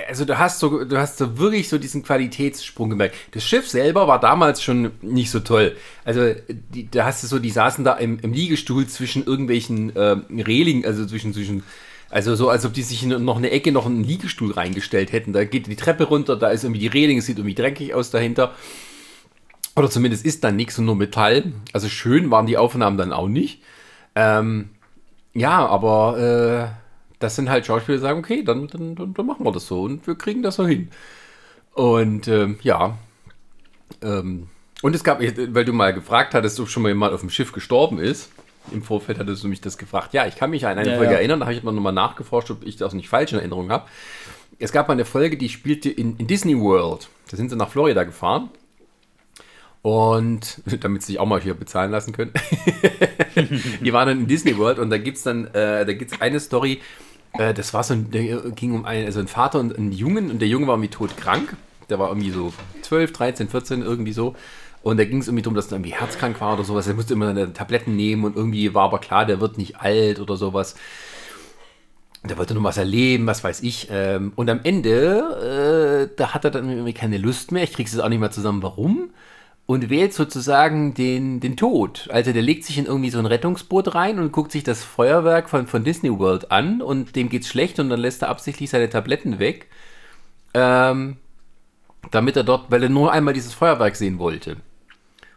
also 0.07 0.25
du 0.25 0.37
hast 0.39 0.59
so, 0.59 0.83
du 0.83 0.97
hast 0.97 1.17
so 1.17 1.37
wirklich 1.37 1.67
so 1.67 1.77
diesen 1.77 2.03
Qualitätssprung 2.03 2.89
gemerkt. 2.89 3.15
Das 3.31 3.43
Schiff 3.43 3.67
selber 3.67 4.07
war 4.07 4.19
damals 4.19 4.63
schon 4.63 4.91
nicht 5.01 5.31
so 5.31 5.41
toll. 5.41 5.75
Also 6.05 6.33
die, 6.47 6.89
da 6.89 7.05
hast 7.05 7.23
du 7.23 7.27
so, 7.27 7.39
die 7.39 7.49
saßen 7.49 7.83
da 7.83 7.93
im, 7.93 8.19
im 8.19 8.33
Liegestuhl 8.33 8.87
zwischen 8.87 9.25
irgendwelchen 9.25 9.95
äh, 9.95 10.17
Reling, 10.29 10.85
also 10.85 11.05
zwischen, 11.05 11.33
zwischen, 11.33 11.63
also 12.09 12.35
so, 12.35 12.49
als 12.49 12.65
ob 12.65 12.73
die 12.73 12.83
sich 12.83 13.03
in 13.03 13.23
noch 13.23 13.37
eine 13.37 13.51
Ecke 13.51 13.71
noch 13.71 13.85
einen 13.85 14.03
Liegestuhl 14.03 14.51
reingestellt 14.51 15.11
hätten. 15.11 15.33
Da 15.33 15.43
geht 15.43 15.67
die 15.67 15.75
Treppe 15.75 16.05
runter, 16.05 16.37
da 16.37 16.49
ist 16.49 16.63
irgendwie 16.63 16.81
die 16.81 16.87
Reling, 16.87 17.17
es 17.17 17.25
sieht 17.25 17.37
irgendwie 17.37 17.55
dreckig 17.55 17.93
aus 17.93 18.11
dahinter. 18.11 18.53
Oder 19.75 19.89
zumindest 19.89 20.25
ist 20.25 20.43
da 20.43 20.51
nichts 20.51 20.77
und 20.79 20.85
nur 20.85 20.95
Metall. 20.95 21.51
Also 21.73 21.89
schön 21.89 22.31
waren 22.31 22.45
die 22.45 22.57
Aufnahmen 22.57 22.97
dann 22.97 23.13
auch 23.13 23.27
nicht. 23.27 23.61
Ähm, 24.15 24.69
ja, 25.33 25.65
aber 25.65 26.75
äh, 26.77 26.80
das 27.21 27.35
sind 27.35 27.49
halt 27.49 27.65
Schauspieler, 27.65 27.97
die 27.97 28.01
sagen, 28.01 28.19
okay, 28.19 28.43
dann, 28.43 28.67
dann, 28.67 28.95
dann, 28.95 29.25
machen 29.25 29.45
wir 29.45 29.51
das 29.51 29.67
so 29.67 29.83
und 29.83 30.05
wir 30.07 30.15
kriegen 30.15 30.43
das 30.43 30.55
so 30.55 30.67
hin. 30.67 30.89
Und 31.73 32.27
ähm, 32.27 32.59
ja. 32.61 32.97
Ähm, 34.01 34.47
und 34.81 34.95
es 34.95 35.03
gab, 35.03 35.21
weil 35.21 35.65
du 35.65 35.73
mal 35.73 35.93
gefragt 35.93 36.33
hattest, 36.33 36.59
ob 36.59 36.69
schon 36.69 36.83
mal 36.83 36.89
jemand 36.89 37.13
auf 37.13 37.21
dem 37.21 37.29
Schiff 37.29 37.51
gestorben 37.51 37.99
ist. 37.99 38.31
Im 38.71 38.83
Vorfeld 38.83 39.19
hattest 39.19 39.43
du 39.43 39.47
mich 39.47 39.61
das 39.61 39.77
gefragt. 39.77 40.13
Ja, 40.13 40.27
ich 40.27 40.35
kann 40.35 40.49
mich 40.49 40.65
an 40.65 40.77
eine 40.77 40.91
ja, 40.91 40.97
Folge 40.97 41.13
ja. 41.13 41.19
erinnern, 41.19 41.39
da 41.39 41.45
habe 41.47 41.55
ich 41.55 41.63
mal 41.63 41.71
nochmal 41.71 41.93
nachgeforscht, 41.93 42.51
ob 42.51 42.65
ich 42.65 42.77
das 42.77 42.93
nicht 42.93 43.09
falsch 43.09 43.33
in 43.33 43.39
Erinnerung 43.39 43.71
habe. 43.71 43.87
Es 44.59 44.71
gab 44.71 44.87
mal 44.87 44.93
eine 44.93 45.05
Folge, 45.05 45.37
die 45.37 45.49
spielte 45.49 45.89
in, 45.89 46.17
in 46.17 46.27
Disney 46.27 46.59
World. 46.59 47.09
Da 47.29 47.37
sind 47.37 47.49
sie 47.49 47.55
nach 47.55 47.69
Florida 47.69 48.03
gefahren. 48.03 48.49
Und 49.81 50.61
damit 50.81 51.01
sie 51.01 51.13
sich 51.13 51.19
auch 51.19 51.25
mal 51.25 51.41
hier 51.41 51.55
bezahlen 51.55 51.91
lassen 51.91 52.13
können. 52.13 52.33
die 53.81 53.93
waren 53.93 54.07
dann 54.07 54.19
in 54.19 54.27
Disney 54.27 54.57
World 54.57 54.77
und 54.77 54.91
da 54.91 54.97
gibt 54.97 55.17
es 55.17 55.23
dann, 55.23 55.47
äh, 55.47 55.85
da 55.85 55.93
gibt 55.93 56.21
eine 56.21 56.39
Story, 56.39 56.81
äh, 57.33 57.53
das 57.53 57.73
war 57.73 57.83
so 57.83 57.93
ein, 57.93 58.11
der 58.11 58.51
ging 58.51 58.73
um 58.73 58.85
einen, 58.85 59.05
also 59.05 59.19
einen 59.19 59.27
Vater 59.27 59.59
und 59.59 59.77
einen 59.77 59.91
Jungen 59.91 60.31
und 60.31 60.39
der 60.39 60.47
Junge 60.47 60.67
war 60.67 60.75
irgendwie 60.75 60.89
todkrank. 60.89 61.55
Der 61.89 61.99
war 61.99 62.09
irgendwie 62.09 62.31
so 62.31 62.53
12, 62.83 63.13
13, 63.13 63.49
14, 63.49 63.81
irgendwie 63.81 64.13
so. 64.13 64.35
Und 64.83 64.97
da 64.97 65.05
ging 65.05 65.19
es 65.19 65.27
irgendwie 65.27 65.43
darum, 65.43 65.55
dass 65.55 65.67
er 65.67 65.73
irgendwie 65.73 65.93
herzkrank 65.93 66.41
war 66.41 66.53
oder 66.53 66.63
sowas. 66.63 66.87
Er 66.87 66.95
musste 66.95 67.13
immer 67.13 67.29
eine 67.29 67.53
Tabletten 67.53 67.95
nehmen 67.95 68.23
und 68.23 68.35
irgendwie 68.35 68.73
war 68.73 68.85
aber 68.85 68.99
klar, 68.99 69.25
der 69.25 69.39
wird 69.39 69.57
nicht 69.57 69.79
alt 69.79 70.19
oder 70.19 70.37
sowas. 70.37 70.75
Der 72.23 72.37
wollte 72.37 72.53
nur 72.53 72.63
was 72.63 72.77
erleben, 72.77 73.27
was 73.27 73.43
weiß 73.43 73.61
ich. 73.61 73.87
Ähm, 73.91 74.31
und 74.35 74.49
am 74.49 74.61
Ende, 74.63 76.09
äh, 76.11 76.15
da 76.15 76.33
hat 76.33 76.45
er 76.45 76.51
dann 76.51 76.69
irgendwie 76.69 76.93
keine 76.93 77.17
Lust 77.17 77.51
mehr. 77.51 77.63
Ich 77.63 77.73
krieg's 77.73 77.93
jetzt 77.93 78.01
auch 78.01 78.09
nicht 78.09 78.19
mehr 78.19 78.31
zusammen, 78.31 78.63
warum 78.63 79.11
und 79.65 79.89
wählt 79.89 80.13
sozusagen 80.13 80.93
den, 80.93 81.39
den 81.39 81.55
Tod. 81.55 82.07
Also 82.11 82.33
der 82.33 82.41
legt 82.41 82.65
sich 82.65 82.77
in 82.77 82.85
irgendwie 82.85 83.09
so 83.09 83.19
ein 83.19 83.25
Rettungsboot 83.25 83.95
rein 83.95 84.19
und 84.19 84.31
guckt 84.31 84.51
sich 84.51 84.63
das 84.63 84.83
Feuerwerk 84.83 85.49
von, 85.49 85.67
von 85.67 85.83
Disney 85.83 86.17
World 86.17 86.51
an 86.51 86.81
und 86.81 87.15
dem 87.15 87.29
geht's 87.29 87.47
schlecht 87.47 87.79
und 87.79 87.89
dann 87.89 87.99
lässt 87.99 88.21
er 88.21 88.29
absichtlich 88.29 88.69
seine 88.69 88.89
Tabletten 88.89 89.39
weg, 89.39 89.67
ähm, 90.53 91.17
damit 92.11 92.35
er 92.35 92.43
dort, 92.43 92.69
weil 92.71 92.83
er 92.83 92.89
nur 92.89 93.11
einmal 93.11 93.33
dieses 93.33 93.53
Feuerwerk 93.53 93.95
sehen 93.95 94.19
wollte 94.19 94.57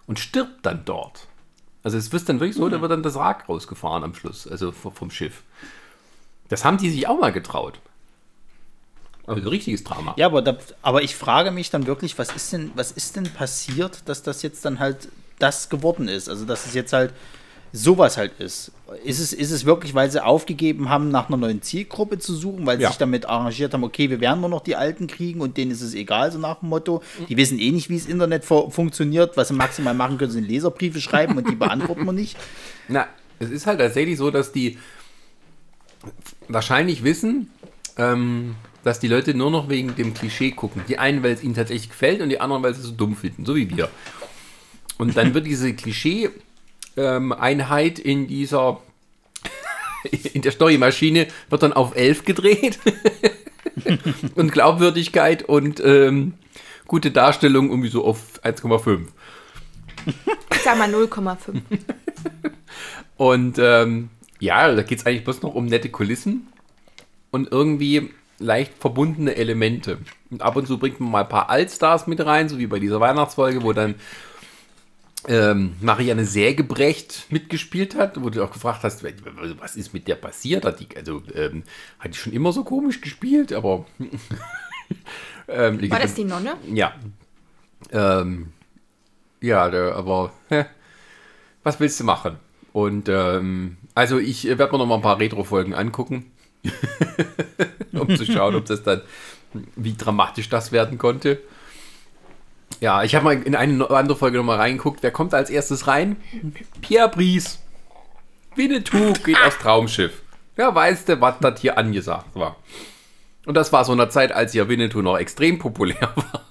und 0.06 0.18
stirbt 0.18 0.66
dann 0.66 0.84
dort. 0.84 1.28
Also 1.82 1.98
es 1.98 2.12
wird 2.12 2.28
dann 2.28 2.40
wirklich 2.40 2.56
so, 2.56 2.68
da 2.68 2.80
wird 2.80 2.90
dann 2.90 3.02
das 3.02 3.16
Rad 3.16 3.48
rausgefahren 3.48 4.04
am 4.04 4.14
Schluss, 4.14 4.48
also 4.48 4.72
vom 4.72 5.10
Schiff. 5.10 5.42
Das 6.48 6.64
haben 6.64 6.78
die 6.78 6.90
sich 6.90 7.06
auch 7.06 7.20
mal 7.20 7.32
getraut. 7.32 7.78
Also 9.26 9.40
ein 9.40 9.48
richtiges 9.48 9.82
Drama. 9.84 10.14
Ja, 10.18 10.26
aber, 10.26 10.42
da, 10.42 10.56
aber 10.82 11.02
ich 11.02 11.16
frage 11.16 11.50
mich 11.50 11.70
dann 11.70 11.86
wirklich, 11.86 12.18
was 12.18 12.30
ist 12.34 12.52
denn, 12.52 12.70
was 12.74 12.92
ist 12.92 13.16
denn 13.16 13.24
passiert, 13.24 14.02
dass 14.06 14.22
das 14.22 14.42
jetzt 14.42 14.64
dann 14.64 14.78
halt 14.78 15.08
das 15.38 15.68
geworden 15.70 16.08
ist? 16.08 16.28
Also 16.28 16.44
dass 16.44 16.66
es 16.66 16.74
jetzt 16.74 16.92
halt 16.92 17.12
sowas 17.72 18.16
halt 18.18 18.38
ist. 18.38 18.70
Ist 19.02 19.18
es, 19.18 19.32
ist 19.32 19.50
es 19.50 19.64
wirklich, 19.64 19.94
weil 19.94 20.08
sie 20.08 20.22
aufgegeben 20.24 20.90
haben, 20.90 21.08
nach 21.08 21.26
einer 21.28 21.36
neuen 21.38 21.60
Zielgruppe 21.60 22.18
zu 22.20 22.32
suchen, 22.34 22.64
weil 22.66 22.76
sie 22.76 22.84
Ja. 22.84 22.90
sich 22.90 22.98
damit 22.98 23.26
arrangiert 23.26 23.72
haben, 23.74 23.82
okay, 23.82 24.10
wir 24.10 24.20
werden 24.20 24.40
nur 24.42 24.48
noch 24.50 24.60
die 24.62 24.76
Alten 24.76 25.08
kriegen 25.08 25.40
und 25.40 25.56
denen 25.56 25.72
ist 25.72 25.80
es 25.80 25.94
egal, 25.94 26.30
so 26.30 26.38
nach 26.38 26.60
dem 26.60 26.68
Motto. 26.68 27.02
Die 27.28 27.36
wissen 27.36 27.58
eh 27.58 27.72
nicht, 27.72 27.88
wie 27.88 27.96
das 27.98 28.06
Internet 28.06 28.44
fu- 28.44 28.70
funktioniert. 28.70 29.36
Was 29.36 29.48
sie 29.48 29.54
maximal 29.54 29.92
machen 29.94 30.18
können, 30.18 30.30
sind 30.30 30.46
Leserbriefe 30.46 31.00
schreiben 31.00 31.36
und 31.36 31.48
die 31.50 31.56
beantworten 31.56 32.04
wir 32.04 32.12
nicht. 32.12 32.36
Na, 32.88 33.08
es 33.40 33.50
ist 33.50 33.66
halt 33.66 33.80
tatsächlich 33.80 34.18
so, 34.18 34.30
dass 34.30 34.52
die 34.52 34.78
wahrscheinlich 36.48 37.02
wissen, 37.02 37.50
ähm, 37.96 38.54
dass 38.84 39.00
die 39.00 39.08
Leute 39.08 39.34
nur 39.34 39.50
noch 39.50 39.68
wegen 39.68 39.96
dem 39.96 40.14
Klischee 40.14 40.52
gucken. 40.52 40.82
Die 40.88 40.98
einen, 40.98 41.22
weil 41.22 41.32
es 41.32 41.42
ihnen 41.42 41.54
tatsächlich 41.54 41.90
gefällt 41.90 42.20
und 42.20 42.28
die 42.28 42.40
anderen, 42.40 42.62
weil 42.62 42.74
sie 42.74 42.80
es 42.80 42.86
so 42.86 42.92
dumm 42.92 43.16
finden, 43.16 43.44
so 43.44 43.56
wie 43.56 43.76
wir. 43.76 43.88
Und 44.98 45.16
dann 45.16 45.34
wird 45.34 45.46
diese 45.46 45.74
Klischee-Einheit 45.74 47.98
in 47.98 48.28
dieser, 48.28 48.80
in 50.32 50.42
der 50.42 50.52
Storymaschine, 50.52 51.26
wird 51.48 51.62
dann 51.62 51.72
auf 51.72 51.96
11 51.96 52.24
gedreht. 52.24 52.78
und 54.34 54.52
Glaubwürdigkeit 54.52 55.42
und 55.42 55.82
ähm, 55.84 56.34
gute 56.86 57.10
Darstellung 57.10 57.70
irgendwie 57.70 57.88
so 57.88 58.04
auf 58.04 58.40
1,5. 58.44 59.06
Ich 60.06 60.14
sag 60.62 60.78
mal 60.78 60.94
0,5. 60.94 61.62
Und 63.16 63.58
ähm, 63.58 64.10
ja, 64.40 64.74
da 64.74 64.82
geht 64.82 64.98
es 64.98 65.06
eigentlich 65.06 65.24
bloß 65.24 65.42
noch 65.42 65.54
um 65.54 65.66
nette 65.66 65.88
Kulissen 65.88 66.48
und 67.30 67.50
irgendwie 67.50 68.10
leicht 68.38 68.72
verbundene 68.78 69.36
Elemente. 69.36 69.98
Und 70.30 70.42
ab 70.42 70.56
und 70.56 70.66
zu 70.66 70.78
bringt 70.78 71.00
man 71.00 71.10
mal 71.10 71.22
ein 71.22 71.28
paar 71.28 71.50
Allstars 71.50 72.06
mit 72.06 72.24
rein, 72.24 72.48
so 72.48 72.58
wie 72.58 72.66
bei 72.66 72.78
dieser 72.78 73.00
Weihnachtsfolge, 73.00 73.62
wo 73.62 73.72
dann 73.72 73.94
ähm, 75.26 75.76
Marianne 75.80 76.24
Sägebrecht 76.24 77.26
mitgespielt 77.30 77.94
hat, 77.94 78.22
wo 78.22 78.30
du 78.30 78.44
auch 78.44 78.52
gefragt 78.52 78.82
hast, 78.82 79.04
was 79.58 79.76
ist 79.76 79.94
mit 79.94 80.06
der 80.08 80.16
passiert? 80.16 80.64
Hat 80.64 80.80
die, 80.80 80.88
also, 80.96 81.22
ähm, 81.34 81.62
hat 81.98 82.12
die 82.12 82.18
schon 82.18 82.32
immer 82.32 82.52
so 82.52 82.64
komisch 82.64 83.00
gespielt, 83.00 83.52
aber. 83.52 83.86
ähm, 85.48 85.90
War 85.90 86.00
das 86.00 86.14
die 86.14 86.24
Nonne? 86.24 86.56
ja. 86.72 86.94
Ähm, 87.92 88.52
ja, 89.40 89.68
der, 89.68 89.94
aber 89.94 90.32
hä, 90.48 90.64
was 91.62 91.78
willst 91.80 92.00
du 92.00 92.04
machen? 92.04 92.36
Und 92.72 93.08
ähm, 93.08 93.76
also 93.94 94.18
ich 94.18 94.46
werde 94.46 94.72
mir 94.72 94.78
noch 94.78 94.86
mal 94.86 94.96
ein 94.96 95.02
paar 95.02 95.20
Retro-Folgen 95.20 95.74
angucken, 95.74 96.32
um 97.92 98.16
zu 98.16 98.24
schauen, 98.26 98.54
ob 98.54 98.66
das 98.66 98.82
dann, 98.82 99.02
wie 99.76 99.94
dramatisch 99.96 100.48
das 100.48 100.72
werden 100.72 100.98
konnte. 100.98 101.40
Ja, 102.80 103.02
ich 103.02 103.14
habe 103.14 103.24
mal 103.24 103.42
in 103.42 103.54
eine 103.54 103.88
andere 103.90 104.16
Folge 104.16 104.38
noch 104.38 104.44
mal 104.44 104.58
reingeguckt. 104.58 105.02
Wer 105.02 105.10
kommt 105.10 105.32
als 105.34 105.50
erstes 105.50 105.86
rein? 105.86 106.16
Pierre 106.80 107.08
Brice. 107.08 107.60
Winnetou 108.56 109.12
geht 109.24 109.38
aufs 109.44 109.58
Traumschiff. 109.58 110.22
Wer 110.56 110.74
weiß 110.74 111.04
denn, 111.06 111.20
was 111.20 111.36
das 111.40 111.60
hier 111.60 111.78
angesagt 111.78 112.34
war. 112.34 112.56
Und 113.46 113.54
das 113.54 113.72
war 113.72 113.84
so 113.84 113.92
eine 113.92 114.08
Zeit, 114.08 114.32
als 114.32 114.54
ja 114.54 114.68
Winnetou 114.68 115.02
noch 115.02 115.18
extrem 115.18 115.58
populär 115.58 116.12
war. 116.16 116.44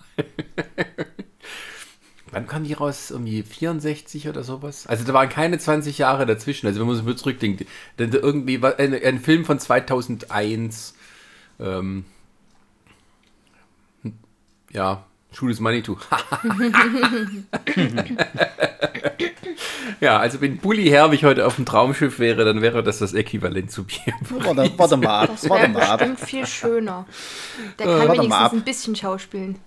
Wann 2.34 2.48
kam 2.48 2.64
die 2.64 2.74
raus? 2.74 3.12
Irgendwie 3.12 3.44
64 3.44 4.28
oder 4.28 4.44
sowas? 4.44 4.88
Also 4.88 5.04
da 5.04 5.14
waren 5.14 5.30
keine 5.30 5.60
20 5.60 6.00
Jahre 6.00 6.26
dazwischen. 6.26 6.66
Also 6.68 6.80
wenn 6.80 6.88
man 6.88 6.96
sich 6.96 7.16
zurückdenkt, 7.18 7.66
denn 8.00 8.12
da 8.12 8.18
irgendwie 8.18 8.62
war 8.62 8.80
ein, 8.80 8.94
ein 8.94 9.20
Film 9.20 9.46
von 9.46 9.60
2001. 9.60 10.96
Ähm, 11.60 12.06
ja, 14.72 15.06
Schule 15.32 15.52
ist 15.54 15.60
Manitou. 15.60 15.98
ja, 20.00 20.18
also 20.18 20.42
wenn 20.42 20.58
Bully 20.58 20.90
Herbig 20.90 21.24
heute 21.24 21.46
auf 21.46 21.56
dem 21.58 21.66
Traumschiff 21.66 22.20
wäre, 22.20 22.46
dann 22.46 22.62
wäre 22.62 22.84
das 22.84 23.00
das 23.00 23.14
Äquivalent 23.14 23.72
zu 23.72 23.84
Bier. 23.84 24.14
Warte, 24.30 24.72
warte 24.78 24.98
mal 24.98 25.24
ab. 25.24 25.30
Das 25.32 25.50
Warte 25.50 25.74
wäre 25.74 25.88
mal 25.88 25.98
bestimmt 25.98 26.20
viel 26.20 26.46
schöner. 26.48 27.06
Der 27.80 27.86
kann 27.86 28.08
mal 28.08 28.18
wenigstens 28.18 28.54
ein 28.54 28.64
bisschen 28.64 28.96
schauspielen. 28.96 29.60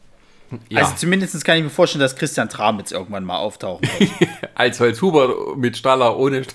Ja, 0.69 0.83
Also 0.83 0.95
zumindest 0.97 1.45
kann 1.45 1.57
ich 1.59 1.65
mir 1.65 1.71
vorstellen, 1.71 2.01
dass 2.01 2.17
Christian 2.17 2.49
Tramitz 2.49 2.93
irgendwann 2.93 3.25
mal 3.25 3.39
auftauchen 3.39 3.89
wird. 3.99 4.11
als 4.55 4.81
Holzhuber 4.81 5.57
mit 5.57 5.77
Staller 5.77 6.17
ohne 6.19 6.41
St- 6.43 6.55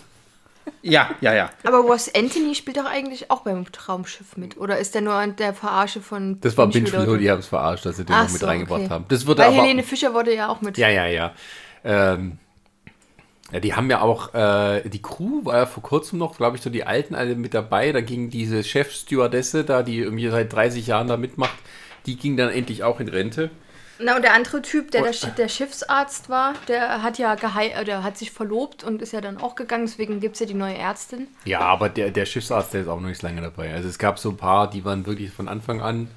ja, 0.84 1.10
ja, 1.22 1.34
ja. 1.34 1.50
Aber 1.64 1.80
Ross 1.80 2.14
Anthony 2.16 2.56
spielt 2.56 2.78
doch 2.78 2.86
eigentlich 2.86 3.30
auch 3.32 3.42
beim 3.42 3.70
Traumschiff 3.72 4.38
mit. 4.38 4.58
Oder 4.58 4.78
ist 4.78 4.94
der 4.96 5.02
nur 5.02 5.14
an 5.14 5.36
der 5.36 5.54
Verarsche 5.54 6.02
von 6.02 6.40
Das 6.42 6.58
war 6.58 6.68
Binge 6.68 6.86
Binge 6.90 7.02
Reloaded? 7.04 7.22
die 7.22 7.32
haben 7.32 7.40
es 7.40 7.48
verarscht, 7.48 7.86
dass 7.86 7.98
sie 7.98 8.06
den 8.06 8.16
Ach 8.16 8.24
noch 8.26 8.32
mit 8.32 8.42
so, 8.42 8.46
reingebracht 8.48 8.82
okay. 8.82 8.90
haben. 8.90 9.06
Das 9.10 9.26
wurde 9.28 9.42
Weil 9.42 9.50
aber. 9.54 9.64
Helene 9.64 9.84
Fischer 9.84 10.14
wurde 10.14 10.34
ja 10.36 10.50
auch 10.50 10.62
mit. 10.62 10.78
Ja, 10.78 10.90
ja, 10.90 11.08
ja. 11.08 11.34
Ähm, 11.84 12.38
ja, 13.52 13.60
die 13.60 13.74
haben 13.74 13.90
ja 13.90 14.02
auch, 14.02 14.34
äh, 14.34 14.88
die 14.88 15.02
Crew 15.02 15.44
war 15.46 15.58
ja 15.58 15.66
vor 15.66 15.84
kurzem 15.84 16.20
noch, 16.20 16.38
glaube 16.38 16.58
ich, 16.58 16.64
so 16.64 16.70
die 16.70 16.84
Alten 16.84 17.16
alle 17.16 17.36
mit 17.36 17.54
dabei. 17.54 17.92
Da 17.92 18.02
ging 18.02 18.30
diese 18.30 18.64
Chef-Stewardesse 18.64 19.64
da, 19.64 19.84
die 19.84 19.98
irgendwie 20.00 20.30
seit 20.30 20.54
30 20.54 20.88
Jahren 20.88 21.08
da 21.08 21.18
mitmacht, 21.18 21.58
die 22.06 22.16
ging 22.18 22.38
dann 22.38 22.50
endlich 22.50 22.84
auch 22.84 23.00
in 23.00 23.08
Rente. 23.10 23.50
Na, 24.04 24.16
und 24.16 24.22
der 24.24 24.34
andere 24.34 24.62
Typ, 24.62 24.92
der 24.92 25.02
Oh. 25.02 25.04
der, 25.06 25.14
Sch- 25.14 25.36
der 25.36 25.48
Schiffsarzt 25.48 26.30
war, 26.30 26.54
der 26.68 27.04
hat 27.04 27.18
ja 27.18 27.36
gehei 27.36 27.70
äh, 27.70 27.84
der 27.86 28.04
hat 28.04 28.18
sich 28.18 28.32
verlobt 28.32 28.84
und 28.84 29.02
ist 29.02 29.14
ja 29.14 29.22
dann 29.22 29.38
auch 29.38 29.56
gegangen. 29.56 29.86
Deswegen 29.86 30.20
gibt 30.20 30.36
es 30.36 30.40
ja 30.40 30.46
die 30.46 30.54
neue 30.54 30.76
Ärztin. 30.78 31.28
Ja, 31.46 31.60
aber 31.62 31.90
der, 31.90 32.12
der 32.12 32.26
Schiffsarzt, 32.26 32.74
der 32.74 32.82
ist 32.82 32.88
auch 32.88 33.00
noch 33.00 33.08
nicht 33.10 33.22
so 33.22 33.28
lange 33.28 33.42
dabei. 33.42 33.74
Also 33.74 33.88
es 33.90 33.98
gab 34.00 34.18
so 34.20 34.30
ein 34.32 34.38
paar, 34.38 34.70
die 34.70 34.84
waren 34.86 35.06
wirklich 35.06 35.32
von 35.32 35.48
Anfang 35.48 35.82
an 35.82 36.08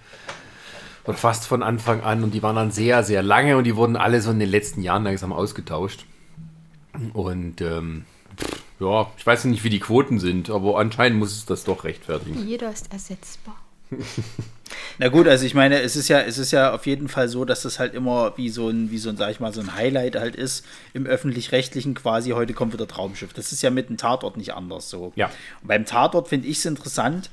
oder 1.05 1.17
fast 1.17 1.47
von 1.47 1.63
Anfang 1.63 2.03
an 2.03 2.23
und 2.25 2.33
die 2.33 2.43
waren 2.43 2.57
dann 2.57 2.71
sehr, 2.71 3.03
sehr 3.03 3.23
lange 3.23 3.57
und 3.59 3.65
die 3.65 3.77
wurden 3.77 3.97
alle 3.97 4.21
so 4.23 4.31
in 4.31 4.39
den 4.39 4.49
letzten 4.49 4.81
Jahren 4.83 5.05
langsam 5.05 5.33
ausgetauscht. 5.33 6.07
Und 7.13 7.61
ähm, 7.61 8.05
ja, 8.81 9.11
ich 9.19 9.27
weiß 9.27 9.45
nicht, 9.47 9.65
wie 9.65 9.71
die 9.71 9.81
Quoten 9.81 10.19
sind, 10.19 10.49
aber 10.49 10.79
anscheinend 10.79 11.19
muss 11.19 11.33
es 11.33 11.45
das 11.45 11.65
doch 11.65 11.85
rechtfertigen. 11.85 12.47
Jeder 12.47 12.71
ist 12.71 12.93
ersetzbar. 12.93 13.57
Na 14.99 15.09
gut, 15.09 15.29
also 15.29 15.45
ich 15.45 15.55
meine, 15.55 15.81
es 15.81 15.97
ist 15.97 16.09
ja, 16.09 16.21
es 16.21 16.39
ist 16.39 16.51
ja 16.51 16.73
auf 16.75 16.87
jeden 16.87 17.09
Fall 17.09 17.29
so, 17.29 17.45
dass 17.45 17.63
das 17.63 17.79
halt 17.79 17.95
immer 17.95 18.37
wie 18.37 18.49
so 18.49 18.69
ein, 18.69 18.91
wie 18.91 18.99
so 18.99 19.11
ein, 19.11 19.17
sag 19.17 19.31
ich 19.31 19.41
mal, 19.41 19.53
so 19.53 19.61
ein 19.61 19.75
Highlight 19.75 20.17
halt 20.17 20.37
ist 20.37 20.65
im 20.93 21.07
öffentlich-rechtlichen 21.07 21.95
quasi, 21.95 22.31
heute 22.31 22.55
kommt 22.55 22.73
wieder 22.73 22.89
Traumschiff. 22.89 23.33
Das 23.33 23.53
ist 23.53 23.63
ja 23.63 23.71
mit 23.71 23.89
dem 23.89 23.97
Tatort 23.97 24.37
nicht 24.37 24.55
anders 24.55 24.91
so. 24.91 25.13
Ja. 25.17 25.31
Und 25.63 25.69
beim 25.69 25.85
Tatort 25.85 26.29
finde 26.29 26.49
ich 26.49 26.59
es 26.59 26.65
interessant, 26.65 27.31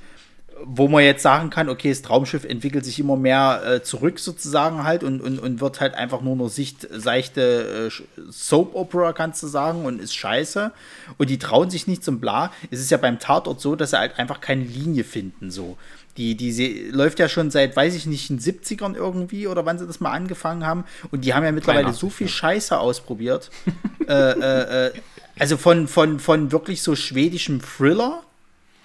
wo 0.63 0.87
man 0.87 1.03
jetzt 1.03 1.23
sagen 1.23 1.49
kann, 1.49 1.69
okay, 1.69 1.89
das 1.89 2.01
Traumschiff 2.01 2.45
entwickelt 2.45 2.85
sich 2.85 2.99
immer 2.99 3.15
mehr 3.15 3.61
äh, 3.65 3.83
zurück 3.83 4.19
sozusagen 4.19 4.83
halt 4.83 5.03
und, 5.03 5.21
und, 5.21 5.39
und 5.39 5.61
wird 5.61 5.81
halt 5.81 5.95
einfach 5.95 6.21
nur 6.21 6.35
noch 6.35 6.49
sicht, 6.49 6.87
seichte 6.91 7.89
äh, 7.89 8.31
Soap-Opera, 8.31 9.13
kannst 9.13 9.41
du 9.43 9.47
sagen, 9.47 9.85
und 9.85 10.01
ist 10.01 10.15
scheiße. 10.15 10.71
Und 11.17 11.29
die 11.29 11.39
trauen 11.39 11.69
sich 11.69 11.87
nicht 11.87 12.03
zum 12.03 12.19
Bla. 12.19 12.51
Es 12.69 12.79
ist 12.79 12.91
ja 12.91 12.97
beim 12.97 13.19
Tatort 13.19 13.61
so, 13.61 13.75
dass 13.75 13.91
sie 13.91 13.99
halt 13.99 14.19
einfach 14.19 14.41
keine 14.41 14.63
Linie 14.63 15.03
finden, 15.03 15.51
so. 15.51 15.77
Die, 16.17 16.35
die 16.35 16.89
läuft 16.91 17.19
ja 17.19 17.29
schon 17.29 17.51
seit, 17.51 17.75
weiß 17.75 17.95
ich 17.95 18.05
nicht, 18.05 18.29
in 18.29 18.37
den 18.37 18.61
70ern 18.61 18.95
irgendwie 18.95 19.47
oder 19.47 19.65
wann 19.65 19.79
sie 19.79 19.87
das 19.87 19.99
mal 19.99 20.11
angefangen 20.11 20.65
haben. 20.65 20.83
Und 21.09 21.23
die 21.23 21.33
haben 21.33 21.43
ja 21.43 21.51
mittlerweile 21.51 21.85
83, 21.85 22.01
so 22.01 22.09
viel 22.09 22.27
Scheiße 22.27 22.77
ausprobiert. 22.77 23.49
äh, 24.07 24.13
äh, 24.13 24.87
äh, 24.87 24.91
also 25.39 25.57
von, 25.57 25.87
von, 25.87 26.19
von 26.19 26.51
wirklich 26.51 26.81
so 26.81 26.95
schwedischem 26.95 27.61
Thriller, 27.61 28.23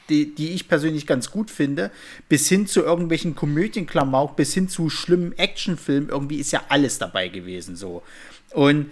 die, 0.08 0.34
die 0.34 0.50
ich 0.50 0.68
persönlich 0.68 1.06
ganz 1.06 1.30
gut 1.30 1.50
finde, 1.50 1.90
bis 2.28 2.48
hin 2.48 2.66
zu 2.66 2.82
irgendwelchen 2.82 3.34
Komödienklamauk, 3.34 4.36
bis 4.36 4.54
hin 4.54 4.68
zu 4.68 4.88
schlimmen 4.88 5.36
Actionfilmen, 5.36 6.08
irgendwie 6.08 6.36
ist 6.36 6.52
ja 6.52 6.62
alles 6.68 6.98
dabei 6.98 7.28
gewesen 7.28 7.76
so. 7.76 8.02
Und 8.52 8.90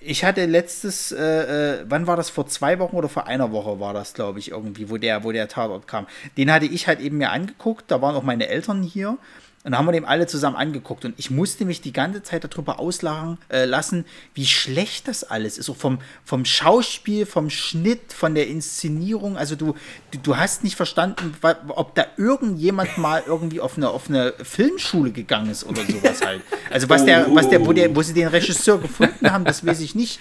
ich 0.00 0.24
hatte 0.24 0.46
letztes, 0.46 1.12
äh, 1.12 1.80
äh, 1.80 1.84
wann 1.88 2.06
war 2.06 2.16
das? 2.16 2.30
Vor 2.30 2.46
zwei 2.46 2.78
Wochen 2.78 2.96
oder 2.96 3.08
vor 3.08 3.26
einer 3.26 3.52
Woche 3.52 3.80
war 3.80 3.92
das, 3.92 4.14
glaube 4.14 4.38
ich, 4.38 4.50
irgendwie, 4.50 4.88
wo 4.88 4.96
der, 4.96 5.24
wo 5.24 5.32
der 5.32 5.48
Tatort 5.48 5.86
kam. 5.86 6.06
Den 6.36 6.50
hatte 6.50 6.66
ich 6.66 6.86
halt 6.86 7.00
eben 7.00 7.18
mir 7.18 7.30
angeguckt, 7.30 7.84
da 7.90 8.00
waren 8.00 8.16
auch 8.16 8.22
meine 8.22 8.48
Eltern 8.48 8.82
hier. 8.82 9.18
Und 9.62 9.72
da 9.72 9.78
haben 9.78 9.84
wir 9.84 9.92
dem 9.92 10.06
alle 10.06 10.26
zusammen 10.26 10.56
angeguckt. 10.56 11.04
Und 11.04 11.14
ich 11.18 11.30
musste 11.30 11.66
mich 11.66 11.82
die 11.82 11.92
ganze 11.92 12.22
Zeit 12.22 12.44
darüber 12.44 12.80
auslachen 12.80 13.36
äh, 13.50 13.66
lassen, 13.66 14.06
wie 14.32 14.46
schlecht 14.46 15.06
das 15.06 15.22
alles 15.22 15.58
ist. 15.58 15.66
So 15.66 15.74
vom, 15.74 15.98
vom 16.24 16.46
Schauspiel, 16.46 17.26
vom 17.26 17.50
Schnitt, 17.50 18.14
von 18.14 18.34
der 18.34 18.48
Inszenierung. 18.48 19.36
Also 19.36 19.56
du, 19.56 19.74
du, 20.12 20.18
du 20.18 20.36
hast 20.38 20.64
nicht 20.64 20.76
verstanden, 20.76 21.34
ob 21.68 21.94
da 21.94 22.06
irgendjemand 22.16 22.96
mal 22.96 23.22
irgendwie 23.26 23.60
auf 23.60 23.76
eine, 23.76 23.90
auf 23.90 24.08
eine 24.08 24.32
Filmschule 24.42 25.12
gegangen 25.12 25.50
ist 25.50 25.64
oder 25.64 25.82
sowas 25.82 26.22
halt. 26.24 26.40
Also 26.70 26.88
was 26.88 27.04
der, 27.04 27.26
was 27.34 27.50
der, 27.50 27.66
wo 27.66 27.74
der, 27.74 27.94
wo 27.94 28.00
sie 28.00 28.14
den 28.14 28.28
Regisseur 28.28 28.80
gefunden 28.80 29.30
haben, 29.30 29.44
das 29.44 29.66
weiß 29.66 29.80
ich 29.80 29.94
nicht. 29.94 30.20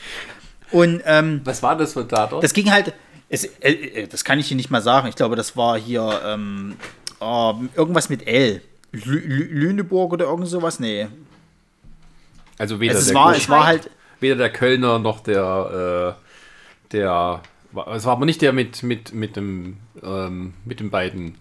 Und 0.72 1.02
ähm, 1.06 1.42
Was 1.46 1.64
war 1.64 1.78
das 1.78 1.94
für 1.94 2.02
ein 2.02 2.10
Tatort? 2.10 2.44
das 2.44 2.54
ging 2.54 2.72
halt, 2.72 2.94
es, 3.30 3.46
äh, 3.46 3.72
äh, 3.72 4.08
das 4.08 4.26
kann 4.26 4.38
ich 4.38 4.48
hier 4.48 4.58
nicht 4.58 4.70
mal 4.70 4.82
sagen. 4.82 5.08
Ich 5.08 5.16
glaube, 5.16 5.38
das 5.38 5.56
war 5.56 5.80
hier 5.80 6.22
ähm, 6.26 6.76
oh, 7.22 7.56
irgendwas 7.76 8.10
mit 8.10 8.28
L. 8.28 8.62
Lü 8.92 9.20
Lü 9.20 9.60
Lüneburg 9.60 10.14
oder 10.14 10.26
irgend 10.26 10.48
sowas? 10.48 10.80
Nee. 10.80 11.08
also 12.60 12.80
weder, 12.80 12.96
Es, 12.96 13.08
der 13.08 13.16
war, 13.16 13.36
es 13.36 13.50
war 13.50 13.66
halt, 13.66 13.90
weder 14.20 14.36
der 14.36 14.52
Kölner 14.52 15.00
noch 15.00 15.22
der, 15.22 16.16
äh, 16.20 16.92
der, 16.92 17.42
es 17.94 18.06
war 18.06 18.12
aber 18.12 18.26
nicht 18.26 18.42
der 18.42 18.54
mit, 18.54 18.84
mit, 18.84 19.14
mit 19.14 19.36
dem, 19.36 19.78
ähm, 20.04 20.54
mit 20.66 20.80
den 20.80 20.92
beiden, 20.92 21.36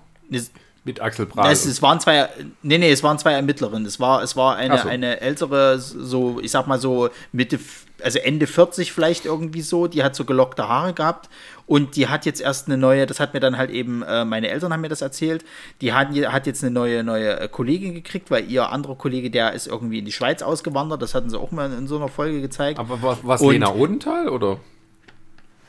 mit 0.89 1.01
Axel 1.01 1.27
Prahl. 1.27 1.49
das, 1.49 1.65
es 1.65 1.81
waren 1.83 2.01
zwei, 2.01 2.29
nee, 2.63 2.79
nee, 2.79 2.91
es 2.91 3.03
waren 3.03 3.19
zwei 3.19 3.33
Ermittlerinnen. 3.33 3.87
Es 3.87 4.01
war, 4.01 4.23
es 4.23 4.35
war 4.37 4.57
eine, 4.57 4.79
so. 4.79 4.89
eine 4.89 5.21
ältere, 5.21 5.79
so, 5.79 6.41
ich 6.41 6.51
sag 6.51 6.67
mal 6.67 6.81
so 6.81 7.11
Mitte, 7.31 7.61
also 8.03 8.19
Ende 8.19 8.47
40 8.47 8.93
vielleicht 8.93 9.25
irgendwie 9.25 9.61
so, 9.61 9.87
die 9.87 10.03
hat 10.03 10.15
so 10.17 10.25
gelockte 10.25 10.69
Haare 10.69 10.93
gehabt 10.95 11.29
und 11.67 11.97
die 11.97 12.09
hat 12.09 12.27
jetzt 12.27 12.41
erst 12.41 12.67
eine 12.67 12.77
neue, 12.77 13.07
das 13.07 13.21
hat 13.21 13.35
mir 13.35 13.41
dann 13.41 13.59
halt 13.59 13.71
eben, 13.71 14.03
äh, 14.03 14.25
meine 14.25 14.49
Eltern 14.49 14.73
haben 14.73 14.81
mir 14.81 14.89
das 14.89 15.03
erzählt, 15.03 15.45
die 15.81 15.93
hat, 15.93 16.09
hat 16.11 16.47
jetzt 16.47 16.63
eine 16.63 16.71
neue, 16.71 17.03
neue 17.05 17.41
äh, 17.41 17.49
Kollegin 17.49 17.95
gekriegt, 17.95 18.31
weil 18.31 18.51
ihr 18.51 18.71
anderer 18.71 18.95
Kollege, 18.97 19.31
der 19.31 19.53
ist 19.53 19.67
irgendwie 19.67 19.99
in 19.99 20.05
die 20.05 20.13
Schweiz 20.13 20.43
ausgewandert, 20.43 21.03
das 21.03 21.15
hatten 21.15 21.29
sie 21.29 21.39
auch 21.39 21.51
mal 21.51 21.73
in 21.73 21.87
so 21.87 21.97
einer 21.97 22.09
Folge 22.09 22.41
gezeigt. 22.41 22.79
aber 22.79 23.03
war 23.03 23.19
was 23.23 23.41
Und- 23.41 23.53
Lena 23.53 23.73
Odenthal 23.73 24.29
oder? 24.29 24.59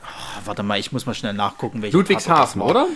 Ah, 0.02 0.42
warte 0.46 0.64
mal, 0.64 0.80
ich 0.80 0.92
muss 0.92 1.06
mal 1.06 1.14
schnell 1.14 1.34
nachgucken, 1.34 1.82
welche 1.82 1.98
Ludwigshafen, 1.98 2.62
oder? 2.62 2.88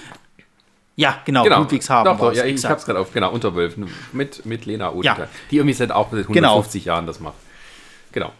Ja, 0.95 1.17
genau, 1.25 1.43
Genau. 1.43 1.59
Ludwigshafen. 1.59 2.11
Doch, 2.11 2.19
doch, 2.19 2.33
ja, 2.33 2.45
ich 2.45 2.63
hab's 2.65 2.85
gerade 2.85 2.99
auf, 2.99 3.11
genau, 3.11 3.31
Unterwölfen. 3.31 3.87
Mit, 4.11 4.45
mit 4.45 4.65
Lena 4.65 4.91
Odenthal. 4.91 5.25
Ja. 5.25 5.29
Die 5.49 5.57
irgendwie 5.57 5.73
seit 5.73 5.91
auch 5.91 6.11
seit 6.11 6.27
Genau. 6.27 6.49
150 6.49 6.85
Jahren 6.85 7.07
das 7.07 7.19
macht. 7.19 7.33
Genau. 8.11 8.31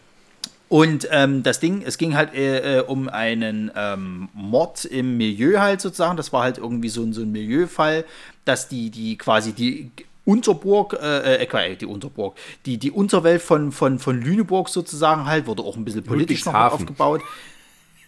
Und 0.69 1.07
ähm, 1.11 1.43
das 1.43 1.59
Ding, 1.59 1.84
es 1.85 1.97
ging 1.97 2.15
halt 2.15 2.34
äh, 2.34 2.80
äh, 2.80 2.81
um 2.81 3.07
einen 3.09 3.71
ähm, 3.75 4.30
Mord 4.34 4.85
im 4.85 5.17
Milieu 5.17 5.59
halt 5.59 5.81
sozusagen. 5.81 6.17
Das 6.17 6.34
war 6.34 6.43
halt 6.43 6.57
irgendwie 6.57 6.89
so, 6.89 7.01
ein- 7.03 7.13
so 7.13 7.21
ein 7.21 7.31
Milieufall, 7.31 8.05
dass 8.45 8.69
die, 8.69 8.89
die 8.89 9.17
quasi 9.17 9.53
die 9.53 9.91
Unterburg, 10.25 10.97
äh, 11.01 11.35
äh, 11.35 11.45
Quatsch, 11.45 11.81
die 11.81 11.85
Unterburg, 11.85 12.35
die, 12.65 12.77
die 12.77 12.91
Unterwelt 12.91 13.41
von, 13.41 13.71
von, 13.71 13.99
von 13.99 14.21
Lüneburg 14.21 14.69
sozusagen 14.69 15.25
halt, 15.25 15.47
wurde 15.47 15.63
auch 15.63 15.75
ein 15.75 15.85
bisschen 15.85 16.03
politisch 16.03 16.45
noch 16.45 16.53
aufgebaut. 16.55 17.21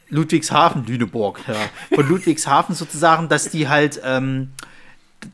Ludwigshafen, 0.10 0.86
Lüneburg, 0.86 1.40
ja. 1.48 1.56
Von 1.94 2.08
Ludwigshafen 2.08 2.76
sozusagen, 2.76 3.28
dass 3.30 3.50
die 3.50 3.68
halt, 3.68 4.02
ähm, 4.04 4.52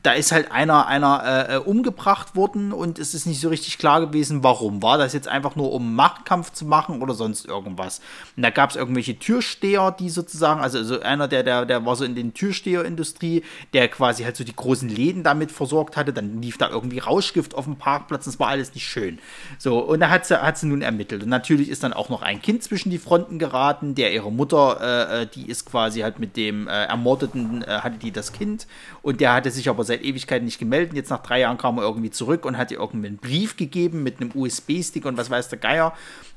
da 0.02 0.12
ist 0.12 0.32
halt 0.32 0.50
einer, 0.52 0.86
einer 0.86 1.22
äh, 1.24 1.54
äh, 1.54 1.58
umgebracht 1.58 2.36
worden 2.36 2.72
und 2.72 2.98
es 2.98 3.14
ist 3.14 3.26
nicht 3.26 3.40
so 3.40 3.48
richtig 3.48 3.78
klar 3.78 4.00
gewesen, 4.00 4.42
warum. 4.42 4.82
War 4.82 4.98
das 4.98 5.12
jetzt 5.12 5.28
einfach 5.28 5.56
nur, 5.56 5.72
um 5.72 5.94
Machtkampf 5.94 6.52
zu 6.52 6.64
machen 6.64 7.02
oder 7.02 7.14
sonst 7.14 7.46
irgendwas? 7.46 8.00
Und 8.36 8.42
da 8.42 8.50
gab 8.50 8.70
es 8.70 8.76
irgendwelche 8.76 9.18
Türsteher, 9.18 9.90
die 9.90 10.10
sozusagen, 10.10 10.60
also, 10.60 10.78
also 10.78 11.00
einer, 11.00 11.28
der, 11.28 11.42
der, 11.42 11.66
der 11.66 11.84
war 11.84 11.96
so 11.96 12.04
in 12.04 12.14
den 12.14 12.34
Türsteherindustrie, 12.34 13.42
der 13.72 13.88
quasi 13.88 14.24
halt 14.24 14.36
so 14.36 14.44
die 14.44 14.56
großen 14.56 14.88
Läden 14.88 15.22
damit 15.22 15.52
versorgt 15.52 15.96
hatte. 15.96 16.12
Dann 16.12 16.40
lief 16.40 16.58
da 16.58 16.70
irgendwie 16.70 16.98
Rauschgift 16.98 17.54
auf 17.54 17.64
dem 17.64 17.76
Parkplatz, 17.76 18.24
das 18.24 18.38
war 18.38 18.48
alles 18.48 18.74
nicht 18.74 18.86
schön. 18.86 19.18
So, 19.58 19.78
und 19.78 20.00
da 20.00 20.10
hat 20.10 20.26
sie, 20.26 20.40
hat 20.40 20.58
sie 20.58 20.66
nun 20.66 20.82
ermittelt. 20.82 21.22
Und 21.22 21.28
natürlich 21.28 21.68
ist 21.68 21.82
dann 21.82 21.92
auch 21.92 22.08
noch 22.08 22.22
ein 22.22 22.40
Kind 22.40 22.62
zwischen 22.62 22.90
die 22.90 22.98
Fronten 22.98 23.38
geraten, 23.38 23.94
der 23.94 24.12
ihre 24.12 24.32
Mutter, 24.32 24.78
äh, 24.80 25.22
äh, 25.22 25.26
die 25.26 25.48
ist 25.48 25.66
quasi 25.66 26.00
halt 26.00 26.18
mit 26.18 26.36
dem 26.36 26.68
äh, 26.68 26.84
Ermordeten, 26.84 27.62
äh, 27.62 27.66
hatte 27.66 27.98
die 27.98 28.12
das 28.12 28.32
Kind. 28.32 28.66
Und 29.02 29.20
der 29.20 29.32
hatte 29.32 29.50
sich 29.50 29.68
aber 29.68 29.81
seit 29.84 30.02
Ewigkeiten 30.02 30.44
nicht 30.44 30.58
gemeldet. 30.58 30.94
Jetzt 30.94 31.10
nach 31.10 31.22
drei 31.22 31.40
Jahren 31.40 31.58
kam 31.58 31.78
er 31.78 31.84
irgendwie 31.84 32.10
zurück 32.10 32.44
und 32.44 32.56
hat 32.56 32.70
ihr 32.70 32.78
irgendwie 32.78 33.08
einen 33.08 33.18
Brief 33.18 33.56
gegeben 33.56 34.02
mit 34.02 34.20
einem 34.20 34.30
USB-Stick 34.34 35.04
und 35.04 35.16
was 35.16 35.30
weiß 35.30 35.48
der 35.48 35.58
Geier. 35.58 35.94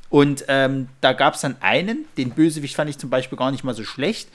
Und 0.10 0.46
ähm, 0.48 0.88
da 1.02 1.14
gab 1.14 1.36
es 1.36 1.42
dann 1.42 1.56
einen, 1.62 2.06
den 2.18 2.32
Bösewicht 2.32 2.76
fand 2.76 2.90
ich 2.90 2.98
zum 2.98 3.10
Beispiel 3.10 3.38
gar 3.38 3.52
nicht 3.52 3.64
mal 3.64 3.74
so 3.74 3.84
schlecht. 3.84 4.30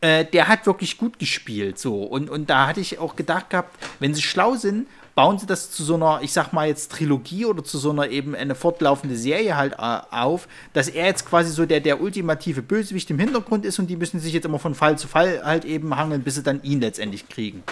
Äh, 0.00 0.24
der 0.26 0.48
hat 0.48 0.66
wirklich 0.66 0.98
gut 0.98 1.18
gespielt. 1.18 1.78
So. 1.78 2.02
Und, 2.02 2.28
und 2.28 2.50
da 2.50 2.66
hatte 2.66 2.80
ich 2.80 2.98
auch 2.98 3.16
gedacht 3.16 3.50
gehabt, 3.50 3.76
wenn 4.00 4.14
sie 4.14 4.22
schlau 4.22 4.54
sind, 4.56 4.86
bauen 5.14 5.38
sie 5.38 5.46
das 5.46 5.70
zu 5.70 5.84
so 5.84 5.94
einer, 5.94 6.20
ich 6.22 6.32
sag 6.32 6.52
mal 6.52 6.66
jetzt 6.66 6.92
Trilogie 6.92 7.44
oder 7.44 7.62
zu 7.62 7.78
so 7.78 7.90
einer 7.90 8.08
eben 8.08 8.34
eine 8.34 8.54
fortlaufende 8.54 9.16
Serie 9.16 9.56
halt 9.56 9.74
äh, 9.74 10.00
auf, 10.10 10.48
dass 10.72 10.88
er 10.88 11.06
jetzt 11.06 11.26
quasi 11.26 11.50
so 11.50 11.66
der, 11.66 11.80
der 11.80 12.00
ultimative 12.00 12.62
Bösewicht 12.62 13.10
im 13.10 13.18
Hintergrund 13.18 13.64
ist 13.64 13.78
und 13.78 13.86
die 13.86 13.96
müssen 13.96 14.20
sich 14.20 14.32
jetzt 14.32 14.44
immer 14.44 14.58
von 14.58 14.74
Fall 14.74 14.98
zu 14.98 15.06
Fall 15.08 15.42
halt 15.44 15.64
eben 15.64 15.96
hangeln, 15.96 16.22
bis 16.22 16.34
sie 16.34 16.42
dann 16.42 16.62
ihn 16.62 16.80
letztendlich 16.80 17.28
kriegen. 17.28 17.62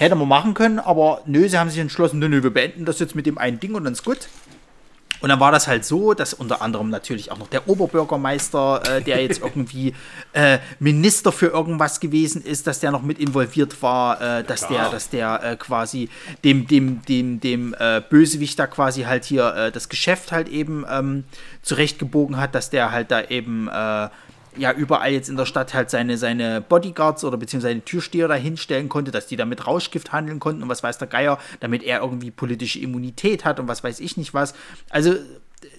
Hätte 0.00 0.14
man 0.14 0.28
machen 0.28 0.54
können, 0.54 0.78
aber 0.78 1.20
nö, 1.26 1.46
sie 1.46 1.58
haben 1.58 1.68
sich 1.68 1.78
entschlossen, 1.78 2.20
nö, 2.20 2.28
nö, 2.30 2.42
wir 2.42 2.54
beenden 2.54 2.86
das 2.86 3.00
jetzt 3.00 3.14
mit 3.14 3.26
dem 3.26 3.36
einen 3.36 3.60
Ding 3.60 3.74
und 3.74 3.84
dann 3.84 3.92
ist 3.92 4.02
gut. 4.02 4.30
Und 5.20 5.28
dann 5.28 5.40
war 5.40 5.52
das 5.52 5.68
halt 5.68 5.84
so, 5.84 6.14
dass 6.14 6.32
unter 6.32 6.62
anderem 6.62 6.88
natürlich 6.88 7.30
auch 7.30 7.36
noch 7.36 7.48
der 7.48 7.68
Oberbürgermeister, 7.68 8.80
äh, 8.88 9.02
der 9.02 9.20
jetzt 9.22 9.42
irgendwie 9.44 9.92
äh, 10.32 10.56
Minister 10.78 11.32
für 11.32 11.48
irgendwas 11.48 12.00
gewesen 12.00 12.42
ist, 12.42 12.66
dass 12.66 12.80
der 12.80 12.92
noch 12.92 13.02
mit 13.02 13.18
involviert 13.18 13.82
war, 13.82 14.38
äh, 14.38 14.42
dass 14.42 14.66
der, 14.68 14.88
dass 14.88 15.10
der 15.10 15.44
äh, 15.44 15.56
quasi 15.56 16.08
dem, 16.44 16.66
dem, 16.66 17.02
dem, 17.02 17.38
dem 17.40 17.74
äh, 17.78 18.00
Bösewicht 18.00 18.58
da 18.58 18.66
quasi 18.66 19.02
halt 19.02 19.26
hier 19.26 19.54
äh, 19.54 19.70
das 19.70 19.90
Geschäft 19.90 20.32
halt 20.32 20.48
eben 20.48 20.86
ähm, 20.90 21.24
zurechtgebogen 21.60 22.38
hat, 22.38 22.54
dass 22.54 22.70
der 22.70 22.90
halt 22.90 23.10
da 23.10 23.20
eben 23.20 23.68
ja 24.56 24.72
überall 24.72 25.12
jetzt 25.12 25.28
in 25.28 25.36
der 25.36 25.46
Stadt 25.46 25.74
halt 25.74 25.90
seine, 25.90 26.18
seine 26.18 26.60
Bodyguards 26.60 27.24
oder 27.24 27.36
beziehungsweise 27.36 27.72
seine 27.72 27.84
Türsteher 27.84 28.28
da 28.28 28.34
hinstellen 28.34 28.88
konnte, 28.88 29.10
dass 29.10 29.26
die 29.26 29.36
da 29.36 29.44
mit 29.44 29.66
Rauschgift 29.66 30.12
handeln 30.12 30.40
konnten 30.40 30.62
und 30.62 30.68
was 30.68 30.82
weiß 30.82 30.98
der 30.98 31.08
Geier, 31.08 31.38
damit 31.60 31.82
er 31.82 32.00
irgendwie 32.00 32.30
politische 32.30 32.80
Immunität 32.80 33.44
hat 33.44 33.60
und 33.60 33.68
was 33.68 33.84
weiß 33.84 34.00
ich 34.00 34.16
nicht 34.16 34.34
was. 34.34 34.54
Also 34.88 35.14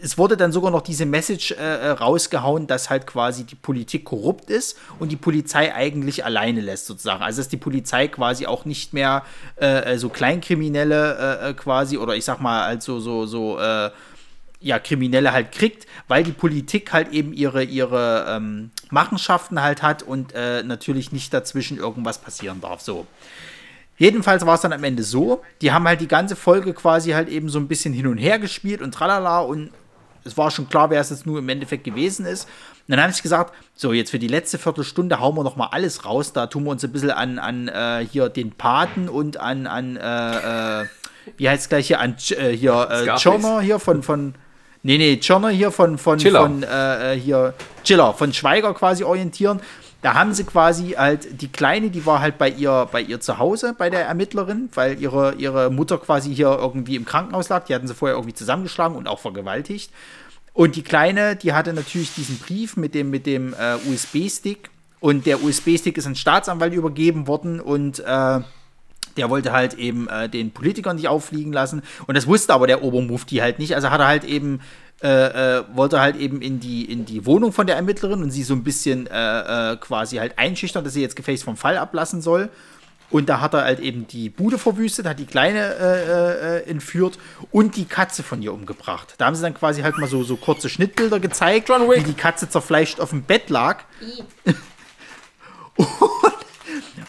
es 0.02 0.18
wurde 0.18 0.38
dann 0.38 0.52
sogar 0.52 0.72
noch 0.72 0.81
diese 0.81 1.06
Message 1.06 1.52
äh, 1.52 1.56
äh, 1.56 1.89
rausgehauen, 1.89 2.68
dass 2.68 2.89
halt 2.89 3.07
quasi 3.07 3.45
die 3.45 3.56
Politik 3.56 4.06
korrupt 4.06 4.49
ist 4.49 4.77
und 4.99 5.11
die 5.11 5.15
Polizei 5.15 5.73
eigentlich 5.73 6.23
alleine 6.23 6.61
lässt 6.61 6.85
sozusagen. 6.85 7.23
Also 7.23 7.41
dass 7.41 7.49
die 7.49 7.57
Polizei 7.57 8.07
quasi 8.07 8.45
auch 8.45 8.65
nicht 8.65 8.93
mehr 8.93 9.23
äh, 9.60 9.93
äh, 9.93 9.98
so 9.98 10.10
Kleinkriminelle 10.10 11.39
äh, 11.41 11.49
äh, 11.49 11.53
quasi 11.53 11.98
oder 11.98 12.15
ich 12.15 12.26
sag 12.26 12.41
mal 12.41 12.64
also 12.64 12.99
so 12.99 13.26
so 13.26 13.60
äh, 13.60 13.89
ja, 14.61 14.79
Kriminelle 14.79 15.33
halt 15.33 15.51
kriegt, 15.51 15.88
weil 16.07 16.23
die 16.23 16.31
Politik 16.31 16.93
halt 16.93 17.11
eben 17.11 17.33
ihre, 17.33 17.63
ihre 17.63 18.25
ähm, 18.29 18.71
Machenschaften 18.89 19.61
halt 19.61 19.81
hat 19.81 20.03
und 20.03 20.33
äh, 20.33 20.63
natürlich 20.63 21.11
nicht 21.11 21.33
dazwischen 21.33 21.77
irgendwas 21.77 22.19
passieren 22.19 22.61
darf. 22.61 22.81
So. 22.81 23.07
Jedenfalls 23.97 24.45
war 24.45 24.55
es 24.55 24.61
dann 24.61 24.73
am 24.73 24.83
Ende 24.83 25.03
so, 25.03 25.41
die 25.61 25.71
haben 25.71 25.88
halt 25.88 26.01
die 26.01 26.07
ganze 26.07 26.35
Folge 26.35 26.73
quasi 26.73 27.11
halt 27.11 27.29
eben 27.29 27.49
so 27.49 27.59
ein 27.59 27.67
bisschen 27.67 27.93
hin 27.93 28.07
und 28.07 28.17
her 28.17 28.39
gespielt 28.39 28.81
und 28.81 28.93
tralala 28.93 29.41
und 29.41 29.71
es 30.23 30.38
war 30.38 30.51
schon 30.51 30.69
klar, 30.69 30.89
wer 30.89 31.01
es 31.01 31.09
jetzt 31.09 31.25
nur 31.25 31.39
im 31.39 31.49
Endeffekt 31.49 31.83
gewesen 31.83 32.25
ist. 32.25 32.45
Und 32.88 32.91
dann 32.91 33.01
habe 33.01 33.11
ich 33.11 33.21
gesagt, 33.21 33.53
so 33.73 33.91
jetzt 33.93 34.11
für 34.11 34.19
die 34.19 34.27
letzte 34.27 34.57
Viertelstunde 34.57 35.19
hauen 35.19 35.35
wir 35.35 35.43
noch 35.43 35.55
mal 35.55 35.67
alles 35.67 36.05
raus. 36.05 36.33
Da 36.33 36.47
tun 36.47 36.63
wir 36.65 36.71
uns 36.71 36.83
ein 36.83 36.91
bisschen 36.91 37.11
an, 37.11 37.39
an 37.39 37.67
äh, 37.67 38.05
hier 38.09 38.29
den 38.29 38.51
Paten 38.51 39.09
und 39.09 39.38
an, 39.38 39.65
an 39.65 39.97
äh, 39.97 40.81
äh, 40.81 40.85
wie 41.38 41.49
heißt 41.49 41.63
es 41.63 41.69
gleich 41.69 41.88
hier, 41.88 41.99
an 41.99 42.15
äh, 42.38 42.51
hier 42.51 42.88
äh? 42.91 43.15
Journer 43.17 43.61
hier 43.61 43.79
von, 43.79 44.03
von 44.03 44.35
Nee, 44.83 44.97
nee, 44.97 45.13
Journer 45.13 45.49
hier 45.49 45.71
von, 45.71 45.97
von, 45.97 46.17
Chiller. 46.17 46.41
von 46.41 46.63
äh, 46.63 47.13
äh, 47.13 47.19
hier, 47.19 47.53
Chiller, 47.83 48.13
von 48.13 48.33
Schweiger 48.33 48.73
quasi 48.73 49.03
orientieren. 49.03 49.59
Da 50.01 50.15
haben 50.15 50.33
sie 50.33 50.43
quasi 50.43 50.91
halt, 50.97 51.41
die 51.41 51.47
Kleine, 51.47 51.91
die 51.91 52.05
war 52.07 52.21
halt 52.21 52.39
bei 52.39 52.49
ihr, 52.49 52.89
bei 52.91 53.01
ihr 53.01 53.19
zu 53.19 53.37
Hause, 53.37 53.75
bei 53.77 53.91
der 53.91 54.05
Ermittlerin, 54.05 54.69
weil 54.73 54.99
ihre, 54.99 55.35
ihre 55.35 55.69
Mutter 55.69 55.99
quasi 55.99 56.33
hier 56.33 56.57
irgendwie 56.59 56.95
im 56.95 57.05
Krankenhaus 57.05 57.49
lag. 57.49 57.65
Die 57.65 57.75
hatten 57.75 57.87
sie 57.87 57.93
vorher 57.93 58.17
irgendwie 58.17 58.33
zusammengeschlagen 58.33 58.97
und 58.97 59.07
auch 59.07 59.19
vergewaltigt. 59.19 59.91
Und 60.53 60.75
die 60.75 60.81
Kleine, 60.81 61.35
die 61.35 61.53
hatte 61.53 61.73
natürlich 61.73 62.15
diesen 62.15 62.39
Brief 62.39 62.77
mit 62.77 62.95
dem, 62.95 63.11
mit 63.11 63.27
dem 63.27 63.53
äh, 63.53 63.75
USB-Stick. 63.87 64.71
Und 64.99 65.27
der 65.27 65.43
USB-Stick 65.43 65.97
ist 65.97 66.07
an 66.07 66.15
Staatsanwalt 66.15 66.73
übergeben 66.73 67.27
worden 67.27 67.59
und 67.59 67.99
äh, 67.99 68.39
der 69.17 69.29
wollte 69.29 69.51
halt 69.51 69.73
eben 69.75 70.07
äh, 70.07 70.29
den 70.29 70.51
Politikern 70.51 70.95
nicht 70.95 71.07
auffliegen 71.07 71.53
lassen. 71.53 71.81
Und 72.07 72.15
das 72.15 72.27
wusste 72.27 72.53
aber 72.53 72.67
der 72.67 72.83
Obermufti 72.83 73.37
halt 73.37 73.59
nicht. 73.59 73.75
Also 73.75 73.89
hat 73.89 73.99
er 73.99 74.07
halt 74.07 74.23
eben, 74.23 74.61
äh, 75.01 75.57
äh, 75.57 75.63
wollte 75.73 75.99
halt 75.99 76.15
eben 76.15 76.41
in 76.41 76.59
die, 76.59 76.85
in 76.85 77.05
die 77.05 77.25
Wohnung 77.25 77.51
von 77.51 77.67
der 77.67 77.75
Ermittlerin 77.75 78.23
und 78.23 78.31
sie 78.31 78.43
so 78.43 78.53
ein 78.53 78.63
bisschen 78.63 79.07
äh, 79.07 79.73
äh, 79.73 79.77
quasi 79.77 80.17
halt 80.17 80.37
einschüchtern, 80.37 80.83
dass 80.83 80.93
sie 80.93 81.01
jetzt 81.01 81.15
gefälligst 81.15 81.43
vom 81.43 81.57
Fall 81.57 81.77
ablassen 81.77 82.21
soll. 82.21 82.49
Und 83.09 83.27
da 83.27 83.41
hat 83.41 83.53
er 83.53 83.63
halt 83.63 83.81
eben 83.81 84.07
die 84.07 84.29
Bude 84.29 84.57
verwüstet, 84.57 85.05
hat 85.05 85.19
die 85.19 85.25
Kleine 85.25 85.75
äh, 85.75 86.59
äh, 86.59 86.69
entführt 86.69 87.19
und 87.51 87.75
die 87.75 87.83
Katze 87.83 88.23
von 88.23 88.41
ihr 88.41 88.53
umgebracht. 88.53 89.15
Da 89.17 89.25
haben 89.25 89.35
sie 89.35 89.41
dann 89.41 89.53
quasi 89.53 89.81
halt 89.81 89.97
mal 89.97 90.07
so, 90.07 90.23
so 90.23 90.37
kurze 90.37 90.69
Schnittbilder 90.69 91.19
gezeigt, 91.19 91.67
wie 91.67 92.03
die 92.03 92.13
Katze 92.13 92.47
zerfleischt 92.47 93.01
auf 93.01 93.09
dem 93.09 93.23
Bett 93.23 93.49
lag. 93.49 93.83
Und 95.75 95.87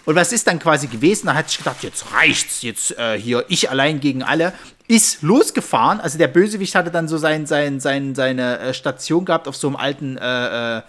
was 0.06 0.32
ist 0.32 0.46
dann 0.46 0.58
quasi 0.58 0.86
gewesen? 0.88 1.26
Da 1.26 1.34
hat 1.34 1.48
sich 1.48 1.58
gedacht, 1.58 1.82
jetzt 1.82 2.12
reicht's, 2.12 2.62
jetzt 2.62 2.98
äh, 2.98 3.18
hier 3.18 3.44
ich 3.48 3.70
allein 3.70 4.00
gegen 4.00 4.22
alle. 4.22 4.52
Ist 4.88 5.22
losgefahren. 5.22 6.00
Also 6.00 6.18
der 6.18 6.28
Bösewicht 6.28 6.74
hatte 6.74 6.90
dann 6.90 7.08
so 7.08 7.18
sein, 7.18 7.46
sein, 7.46 7.80
sein, 7.80 8.14
seine 8.14 8.58
äh, 8.58 8.74
Station 8.74 9.24
gehabt 9.24 9.46
auf 9.48 9.56
so 9.56 9.68
einem 9.68 9.76
alten 9.76 10.18
äh, 10.18 10.78
äh, 10.78 10.82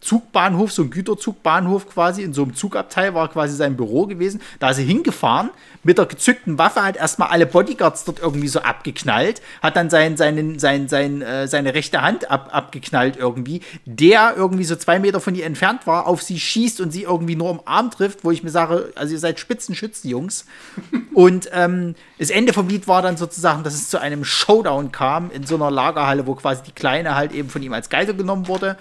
Zugbahnhof, 0.00 0.72
so 0.72 0.82
ein 0.82 0.90
Güterzugbahnhof 0.90 1.88
quasi. 1.88 2.22
In 2.22 2.32
so 2.32 2.42
einem 2.42 2.54
Zugabteil 2.54 3.14
war 3.14 3.28
quasi 3.28 3.54
sein 3.54 3.76
Büro 3.76 4.06
gewesen. 4.06 4.40
Da 4.58 4.70
ist 4.70 4.78
er 4.78 4.84
hingefahren 4.84 5.50
mit 5.82 5.98
der 5.98 6.06
gezückten 6.06 6.58
Waffe, 6.58 6.82
hat 6.82 6.96
erstmal 6.96 7.28
alle 7.28 7.46
Bodyguards 7.46 8.04
dort 8.04 8.18
irgendwie 8.20 8.48
so 8.48 8.60
abgeknallt, 8.60 9.40
hat 9.62 9.76
dann 9.76 9.88
sein, 9.90 10.16
seinen, 10.16 10.58
sein, 10.58 10.88
sein, 10.88 11.22
äh, 11.22 11.48
seine 11.48 11.74
rechte 11.74 12.02
Hand 12.02 12.30
ab, 12.30 12.50
abgeknallt 12.52 13.16
irgendwie, 13.16 13.62
der 13.84 14.34
irgendwie 14.36 14.64
so 14.64 14.76
zwei 14.76 14.98
Meter 14.98 15.20
von 15.20 15.34
ihr 15.34 15.46
entfernt 15.46 15.86
war, 15.86 16.06
auf 16.06 16.22
sie 16.22 16.38
schießt 16.38 16.80
und 16.80 16.90
sie 16.90 17.02
irgendwie 17.02 17.36
nur 17.36 17.50
im 17.50 17.60
Arm 17.64 17.90
trifft, 17.90 18.24
wo 18.24 18.30
ich 18.30 18.42
mir 18.42 18.50
sage, 18.50 18.92
also 18.94 19.12
ihr 19.12 19.18
seid 19.18 19.38
Spitzenschützen, 19.40 20.10
Jungs. 20.10 20.46
Und 21.14 21.50
ähm, 21.52 21.96
das 22.18 22.30
Ende 22.30 22.52
vom 22.52 22.68
Lied 22.68 22.86
war 22.86 23.02
dann 23.02 23.16
sozusagen, 23.16 23.64
dass 23.64 23.74
es 23.74 23.90
zu 23.90 24.00
einem 24.00 24.24
Showdown 24.24 24.92
kam 24.92 25.30
in 25.30 25.44
so 25.44 25.56
einer 25.56 25.70
Lagerhalle, 25.70 26.26
wo 26.26 26.34
quasi 26.34 26.62
die 26.62 26.72
Kleine 26.72 27.14
halt 27.14 27.32
eben 27.32 27.50
von 27.50 27.62
ihm 27.62 27.72
als 27.72 27.90
Geisel 27.90 28.14
genommen 28.14 28.48
wurde. 28.48 28.78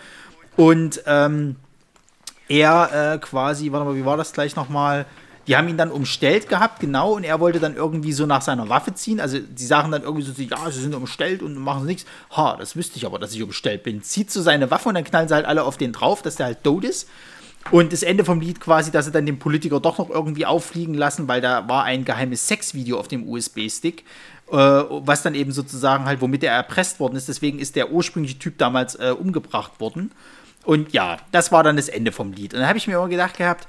Und 0.59 1.03
ähm, 1.05 1.55
er 2.49 3.13
äh, 3.13 3.17
quasi, 3.19 3.71
warte 3.71 3.85
mal, 3.85 3.95
wie 3.95 4.03
war 4.03 4.17
das 4.17 4.33
gleich 4.33 4.57
nochmal? 4.57 5.05
Die 5.47 5.55
haben 5.55 5.69
ihn 5.69 5.77
dann 5.77 5.89
umstellt 5.89 6.49
gehabt, 6.49 6.81
genau, 6.81 7.13
und 7.13 7.23
er 7.23 7.39
wollte 7.39 7.61
dann 7.61 7.77
irgendwie 7.77 8.11
so 8.11 8.25
nach 8.25 8.41
seiner 8.41 8.67
Waffe 8.67 8.93
ziehen. 8.93 9.21
Also 9.21 9.39
die 9.39 9.65
sagen 9.65 9.89
dann 9.89 10.03
irgendwie 10.03 10.23
so, 10.23 10.33
ja, 10.33 10.69
sie 10.69 10.81
sind 10.81 10.93
umstellt 10.93 11.41
und 11.41 11.55
machen 11.55 11.85
nichts. 11.85 12.03
Ha, 12.35 12.57
das 12.59 12.75
wüsste 12.75 12.97
ich 12.97 13.05
aber, 13.05 13.19
dass 13.19 13.33
ich 13.33 13.41
umstellt 13.41 13.83
bin. 13.83 14.03
Zieht 14.03 14.31
so 14.31 14.41
seine 14.41 14.69
Waffe 14.69 14.89
und 14.89 14.95
dann 14.95 15.05
knallen 15.05 15.29
sie 15.29 15.33
halt 15.33 15.45
alle 15.45 15.63
auf 15.63 15.77
den 15.77 15.93
drauf, 15.93 16.23
dass 16.23 16.35
der 16.35 16.47
halt 16.47 16.61
tot 16.61 16.83
ist. 16.83 17.07
Und 17.71 17.93
das 17.93 18.03
Ende 18.03 18.25
vom 18.25 18.41
Lied 18.41 18.59
quasi, 18.59 18.91
dass 18.91 19.05
sie 19.05 19.11
dann 19.13 19.25
den 19.25 19.39
Politiker 19.39 19.79
doch 19.79 19.97
noch 19.97 20.09
irgendwie 20.09 20.45
auffliegen 20.45 20.93
lassen, 20.93 21.29
weil 21.29 21.39
da 21.39 21.69
war 21.69 21.85
ein 21.85 22.03
geheimes 22.03 22.49
Sexvideo 22.49 22.99
auf 22.99 23.07
dem 23.07 23.25
USB-Stick, 23.29 24.03
äh, 24.51 24.55
was 24.55 25.23
dann 25.23 25.35
eben 25.35 25.53
sozusagen 25.53 26.03
halt, 26.03 26.19
womit 26.19 26.43
er 26.43 26.51
erpresst 26.51 26.99
worden 26.99 27.15
ist. 27.15 27.29
Deswegen 27.29 27.59
ist 27.59 27.77
der 27.77 27.93
ursprüngliche 27.93 28.39
Typ 28.39 28.57
damals 28.57 28.95
äh, 28.95 29.15
umgebracht 29.17 29.79
worden. 29.79 30.11
Und 30.65 30.93
ja, 30.93 31.17
das 31.31 31.51
war 31.51 31.63
dann 31.63 31.77
das 31.77 31.89
Ende 31.89 32.11
vom 32.11 32.33
Lied. 32.33 32.53
Und 32.53 32.59
dann 32.59 32.69
habe 32.69 32.77
ich 32.77 32.87
mir 32.87 32.95
immer 32.95 33.07
gedacht 33.07 33.37
gehabt, 33.37 33.67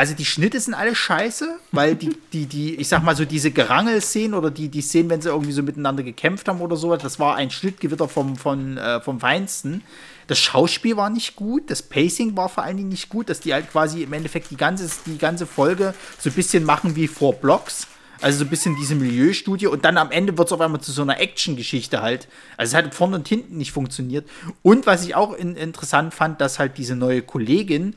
also 0.00 0.14
die 0.14 0.24
Schnitte 0.24 0.58
sind 0.58 0.72
alle 0.72 0.94
scheiße, 0.94 1.58
weil 1.72 1.94
die, 1.94 2.16
die, 2.32 2.46
die, 2.46 2.76
ich 2.76 2.88
sag 2.88 3.02
mal 3.02 3.14
so, 3.14 3.26
diese 3.26 3.50
Gerangel-Szenen 3.50 4.32
oder 4.32 4.50
die, 4.50 4.70
die 4.70 4.80
Szenen, 4.80 5.10
wenn 5.10 5.20
sie 5.20 5.28
irgendwie 5.28 5.52
so 5.52 5.62
miteinander 5.62 6.02
gekämpft 6.02 6.48
haben 6.48 6.62
oder 6.62 6.76
sowas, 6.76 7.02
das 7.02 7.18
war 7.18 7.36
ein 7.36 7.50
Schnittgewitter 7.50 8.08
vom, 8.08 8.36
vom, 8.36 8.78
äh, 8.78 9.02
vom 9.02 9.20
Feinsten. 9.20 9.82
Das 10.26 10.38
Schauspiel 10.38 10.96
war 10.96 11.10
nicht 11.10 11.36
gut, 11.36 11.70
das 11.70 11.82
Pacing 11.82 12.34
war 12.34 12.48
vor 12.48 12.64
allen 12.64 12.78
Dingen 12.78 12.88
nicht 12.88 13.10
gut, 13.10 13.28
dass 13.28 13.40
die 13.40 13.52
halt 13.52 13.70
quasi 13.70 14.02
im 14.02 14.12
Endeffekt 14.14 14.50
die 14.50 14.56
ganze, 14.56 14.88
die 15.04 15.18
ganze 15.18 15.46
Folge 15.46 15.92
so 16.18 16.30
ein 16.30 16.34
bisschen 16.34 16.64
machen 16.64 16.96
wie 16.96 17.06
vor 17.06 17.34
Blocks. 17.34 17.86
Also 18.20 18.40
so 18.40 18.44
ein 18.44 18.50
bisschen 18.50 18.76
diese 18.76 18.94
Milieustudie 18.94 19.66
und 19.66 19.84
dann 19.84 19.96
am 19.96 20.10
Ende 20.10 20.36
wird 20.36 20.48
es 20.48 20.52
auf 20.52 20.60
einmal 20.60 20.80
zu 20.80 20.92
so 20.92 21.02
einer 21.02 21.20
Action-Geschichte 21.20 22.02
halt. 22.02 22.28
Also 22.56 22.76
es 22.76 22.84
hat 22.84 22.94
vorne 22.94 23.16
und 23.16 23.28
hinten 23.28 23.56
nicht 23.56 23.72
funktioniert. 23.72 24.28
Und 24.62 24.86
was 24.86 25.04
ich 25.04 25.14
auch 25.14 25.32
in, 25.32 25.56
interessant 25.56 26.12
fand, 26.12 26.40
dass 26.40 26.58
halt 26.58 26.76
diese 26.76 26.96
neue 26.96 27.22
Kollegin 27.22 27.96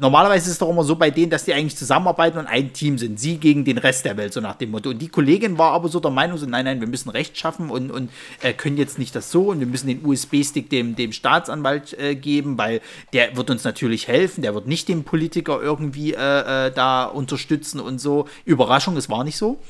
normalerweise 0.00 0.46
ist 0.46 0.52
es 0.52 0.58
doch 0.58 0.68
immer 0.68 0.84
so 0.84 0.96
bei 0.96 1.10
denen, 1.10 1.30
dass 1.30 1.44
die 1.44 1.54
eigentlich 1.54 1.76
zusammenarbeiten 1.76 2.38
und 2.38 2.46
ein 2.46 2.72
Team 2.72 2.98
sind. 2.98 3.18
Sie 3.18 3.38
gegen 3.38 3.64
den 3.64 3.78
Rest 3.78 4.04
der 4.04 4.16
Welt, 4.16 4.32
so 4.32 4.40
nach 4.40 4.56
dem 4.56 4.70
Motto. 4.70 4.90
Und 4.90 4.98
die 5.00 5.08
Kollegin 5.08 5.58
war 5.58 5.72
aber 5.72 5.88
so 5.88 6.00
der 6.00 6.10
Meinung, 6.10 6.38
so, 6.38 6.46
nein, 6.46 6.64
nein, 6.64 6.80
wir 6.80 6.88
müssen 6.88 7.10
Recht 7.10 7.36
schaffen 7.38 7.70
und, 7.70 7.90
und 7.90 8.10
äh, 8.42 8.52
können 8.52 8.76
jetzt 8.76 8.98
nicht 8.98 9.14
das 9.14 9.30
so 9.30 9.50
und 9.50 9.60
wir 9.60 9.66
müssen 9.66 9.88
den 9.88 10.04
USB-Stick 10.04 10.70
dem, 10.70 10.96
dem 10.96 11.12
Staatsanwalt 11.12 11.98
äh, 11.98 12.14
geben, 12.14 12.58
weil 12.58 12.80
der 13.12 13.36
wird 13.36 13.50
uns 13.50 13.64
natürlich 13.64 14.08
helfen, 14.08 14.42
der 14.42 14.54
wird 14.54 14.66
nicht 14.66 14.88
den 14.88 15.04
Politiker 15.04 15.60
irgendwie 15.62 16.14
äh, 16.14 16.66
äh 16.66 16.70
da 16.74 17.04
unterstützen 17.04 17.80
und 17.80 18.00
so. 18.00 18.26
Überraschung, 18.44 18.96
es 18.96 19.08
war 19.08 19.24
nicht 19.24 19.36
so. 19.36 19.60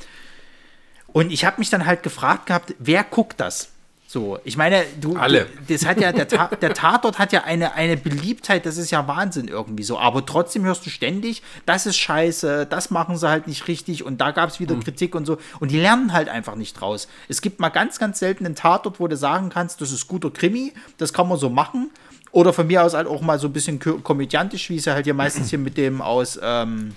Und 1.13 1.33
ich 1.33 1.45
habe 1.45 1.59
mich 1.59 1.71
dann 1.71 1.87
halt 1.87 2.03
gefragt 2.03 2.47
gehabt, 2.47 2.75
wer 2.79 3.05
guckt 3.05 3.39
das? 3.39 3.74
So, 4.15 4.39
ich 4.45 4.57
meine, 4.57 4.85
du, 5.01 5.17
Alle. 5.17 5.49
Das 5.67 5.85
hat 5.85 6.01
ja, 6.01 6.13
der, 6.13 6.29
Ta 6.29 6.47
der 6.63 6.73
Tatort 6.73 7.19
hat 7.19 7.33
ja 7.33 7.43
eine, 7.43 7.75
eine 7.75 7.97
Beliebtheit, 7.97 8.65
das 8.65 8.77
ist 8.77 8.93
ja 8.93 9.09
Wahnsinn 9.09 9.49
irgendwie 9.49 9.83
so. 9.83 9.99
Aber 9.99 10.25
trotzdem 10.25 10.63
hörst 10.63 10.87
du 10.87 10.91
ständig, 10.91 11.43
das 11.67 11.85
ist 11.85 11.97
scheiße, 11.97 12.65
das 12.71 12.93
machen 12.93 13.17
sie 13.17 13.29
halt 13.29 13.49
nicht 13.49 13.67
richtig 13.67 14.05
und 14.05 14.21
da 14.21 14.31
gab 14.31 14.51
es 14.51 14.61
wieder 14.61 14.77
mhm. 14.77 14.85
Kritik 14.85 15.17
und 15.17 15.27
so. 15.27 15.39
Und 15.59 15.73
die 15.73 15.81
lernen 15.81 16.13
halt 16.13 16.29
einfach 16.29 16.55
nicht 16.55 16.75
draus. 16.75 17.09
Es 17.27 17.43
gibt 17.43 17.59
mal 17.59 17.71
ganz, 17.71 17.99
ganz 17.99 18.21
selten 18.21 18.47
einen 18.47 18.55
Tatort, 18.55 19.01
wo 19.01 19.09
du 19.09 19.17
sagen 19.17 19.49
kannst, 19.49 19.81
das 19.81 19.91
ist 19.91 20.07
guter 20.07 20.31
Krimi, 20.31 20.73
das 20.97 21.13
kann 21.13 21.29
man 21.29 21.37
so 21.37 21.51
machen. 21.51 21.91
Oder 22.31 22.53
von 22.53 22.69
mir 22.69 22.85
aus 22.85 22.95
halt 22.95 23.09
auch 23.09 23.21
mal 23.21 23.41
so 23.41 23.49
ein 23.49 23.53
bisschen 23.53 23.81
komödiantisch, 23.81 24.71
wie 24.71 24.77
es 24.77 24.85
ja 24.85 24.95
halt 24.95 25.07
hier 25.07 25.15
meistens 25.15 25.51
hier 25.51 25.59
mit 25.59 25.77
dem 25.77 26.01
aus, 26.01 26.39
ähm, 26.41 26.95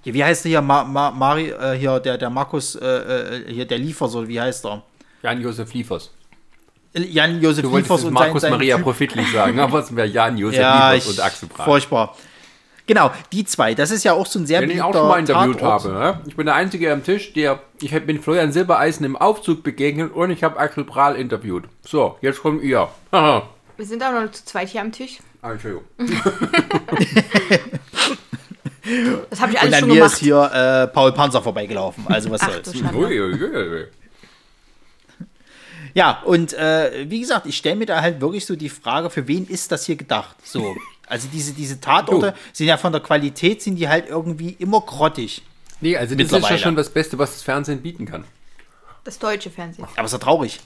hier, 0.00 0.14
wie 0.14 0.24
heißt 0.24 0.46
der 0.46 0.48
hier, 0.48 0.62
Ma 0.62 0.84
Ma 0.84 1.10
Mari, 1.10 1.50
äh, 1.50 1.76
hier, 1.78 2.00
der, 2.00 2.16
der 2.16 2.30
Markus, 2.30 2.76
äh, 2.76 2.86
äh 2.86 3.52
hier, 3.52 3.66
der 3.66 3.76
Liefer, 3.76 4.08
so, 4.08 4.26
wie 4.26 4.40
heißt 4.40 4.64
er? 4.64 4.82
Jan-Josef 5.22 5.74
Liefers. 5.74 6.12
Jan-Josef 6.92 7.62
du 7.62 7.76
Liefers 7.76 8.02
und 8.04 8.12
Markus 8.12 8.42
sein, 8.42 8.50
Maria 8.52 8.76
Profitlich 8.78 9.30
sagen, 9.32 9.58
aber 9.60 9.78
es 9.80 9.94
wäre 9.94 10.08
Jan-Josef 10.08 10.60
ja, 10.60 10.92
Liefers 10.92 11.10
und 11.10 11.20
Axel 11.20 11.48
Prahl. 11.48 11.64
Furchtbar. 11.64 12.16
Genau, 12.86 13.12
die 13.30 13.44
zwei. 13.44 13.74
Das 13.74 13.92
ist 13.92 14.02
ja 14.02 14.14
auch 14.14 14.26
so 14.26 14.40
ein 14.40 14.46
sehr 14.46 14.60
Den 14.60 14.70
ich 14.70 14.82
auch 14.82 14.92
schon 14.92 15.06
mal 15.06 15.20
interviewt 15.20 15.60
Tatort. 15.60 15.84
habe. 15.84 15.94
Ne? 15.94 16.20
Ich 16.26 16.34
bin 16.34 16.46
der 16.46 16.56
Einzige 16.56 16.92
am 16.92 17.04
Tisch, 17.04 17.32
der. 17.34 17.60
Ich 17.80 17.92
bin 18.04 18.20
Florian 18.20 18.50
Silbereisen 18.50 19.06
im 19.06 19.16
Aufzug 19.16 19.62
begegnet 19.62 20.12
und 20.12 20.32
ich 20.32 20.42
habe 20.42 20.58
Axel 20.58 20.82
Prahl 20.82 21.14
interviewt. 21.14 21.66
So, 21.86 22.16
jetzt 22.20 22.42
kommt 22.42 22.64
ihr. 22.64 22.88
Wir 23.12 23.86
sind 23.86 24.02
auch 24.02 24.10
noch 24.12 24.28
zu 24.32 24.44
zweit 24.44 24.70
hier 24.70 24.80
am 24.80 24.90
Tisch. 24.90 25.18
Ah, 25.40 25.52
Entschuldigung. 25.52 25.84
das 29.30 29.40
habe 29.40 29.52
ich 29.52 29.60
alles 29.60 29.74
und 29.74 29.78
schon 29.78 29.88
mir 29.88 29.94
gemacht. 29.94 30.12
ist 30.12 30.18
hier 30.18 30.50
äh, 30.52 30.86
Paul 30.88 31.12
Panzer 31.12 31.42
vorbeigelaufen. 31.42 32.04
Also 32.08 32.30
was 32.30 32.40
Ach, 32.42 32.50
soll's. 32.50 32.74
Ui, 32.74 33.20
ui, 33.20 33.34
ui, 33.34 33.86
ja, 35.94 36.22
und 36.24 36.52
äh, 36.52 37.08
wie 37.08 37.20
gesagt, 37.20 37.46
ich 37.46 37.56
stelle 37.56 37.76
mir 37.76 37.86
da 37.86 38.00
halt 38.00 38.20
wirklich 38.20 38.46
so 38.46 38.56
die 38.56 38.68
Frage, 38.68 39.10
für 39.10 39.26
wen 39.26 39.46
ist 39.46 39.72
das 39.72 39.86
hier 39.86 39.96
gedacht? 39.96 40.36
So, 40.44 40.76
also 41.06 41.28
diese, 41.32 41.52
diese 41.52 41.80
Tatorte 41.80 42.34
oh. 42.36 42.40
sind 42.52 42.66
ja 42.66 42.76
von 42.76 42.92
der 42.92 43.00
Qualität, 43.00 43.62
sind 43.62 43.76
die 43.76 43.88
halt 43.88 44.08
irgendwie 44.08 44.56
immer 44.58 44.80
grottig. 44.80 45.42
Nee, 45.80 45.96
also 45.96 46.14
das 46.14 46.30
ist 46.30 46.50
ja 46.50 46.58
schon 46.58 46.76
das 46.76 46.90
Beste, 46.90 47.18
was 47.18 47.32
das 47.32 47.42
Fernsehen 47.42 47.82
bieten 47.82 48.06
kann. 48.06 48.24
Das 49.04 49.18
deutsche 49.18 49.50
Fernsehen. 49.50 49.86
Aber 49.96 50.04
es 50.04 50.12
ist 50.12 50.20
ja 50.20 50.24
traurig. 50.24 50.60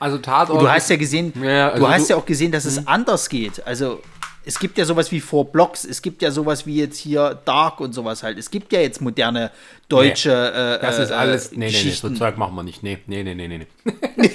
Also 0.00 0.18
Tatort. 0.18 0.62
Du 0.62 0.70
hast 0.70 0.88
ja 0.88 0.96
gesehen, 0.96 1.32
ja, 1.42 1.70
also 1.70 1.84
du 1.84 1.90
hast 1.90 2.08
du, 2.08 2.14
ja 2.14 2.18
auch 2.18 2.26
gesehen, 2.26 2.52
dass 2.52 2.64
es 2.64 2.78
hm. 2.78 2.88
anders 2.88 3.28
geht. 3.28 3.66
Also 3.66 4.00
es 4.48 4.58
gibt 4.58 4.78
ja 4.78 4.86
sowas 4.86 5.12
wie 5.12 5.20
Four 5.20 5.52
Blocks, 5.52 5.84
es 5.84 6.00
gibt 6.00 6.22
ja 6.22 6.30
sowas 6.30 6.64
wie 6.64 6.76
jetzt 6.76 6.96
hier 6.96 7.38
Dark 7.44 7.80
und 7.80 7.92
sowas 7.92 8.22
halt. 8.22 8.38
Es 8.38 8.50
gibt 8.50 8.72
ja 8.72 8.80
jetzt 8.80 9.02
moderne 9.02 9.50
deutsche. 9.90 10.30
Nee, 10.30 10.76
äh, 10.76 10.80
das 10.80 10.98
ist 10.98 11.12
alles. 11.12 11.52
Äh, 11.52 11.58
nee, 11.58 11.70
nee, 11.70 11.82
nee, 11.84 11.90
so 11.90 12.08
Zeug 12.08 12.38
machen 12.38 12.54
wir 12.54 12.62
nicht. 12.62 12.82
Nee, 12.82 12.96
nee, 13.06 13.22
nee, 13.22 13.34
nee, 13.34 13.46
nee. 13.46 13.66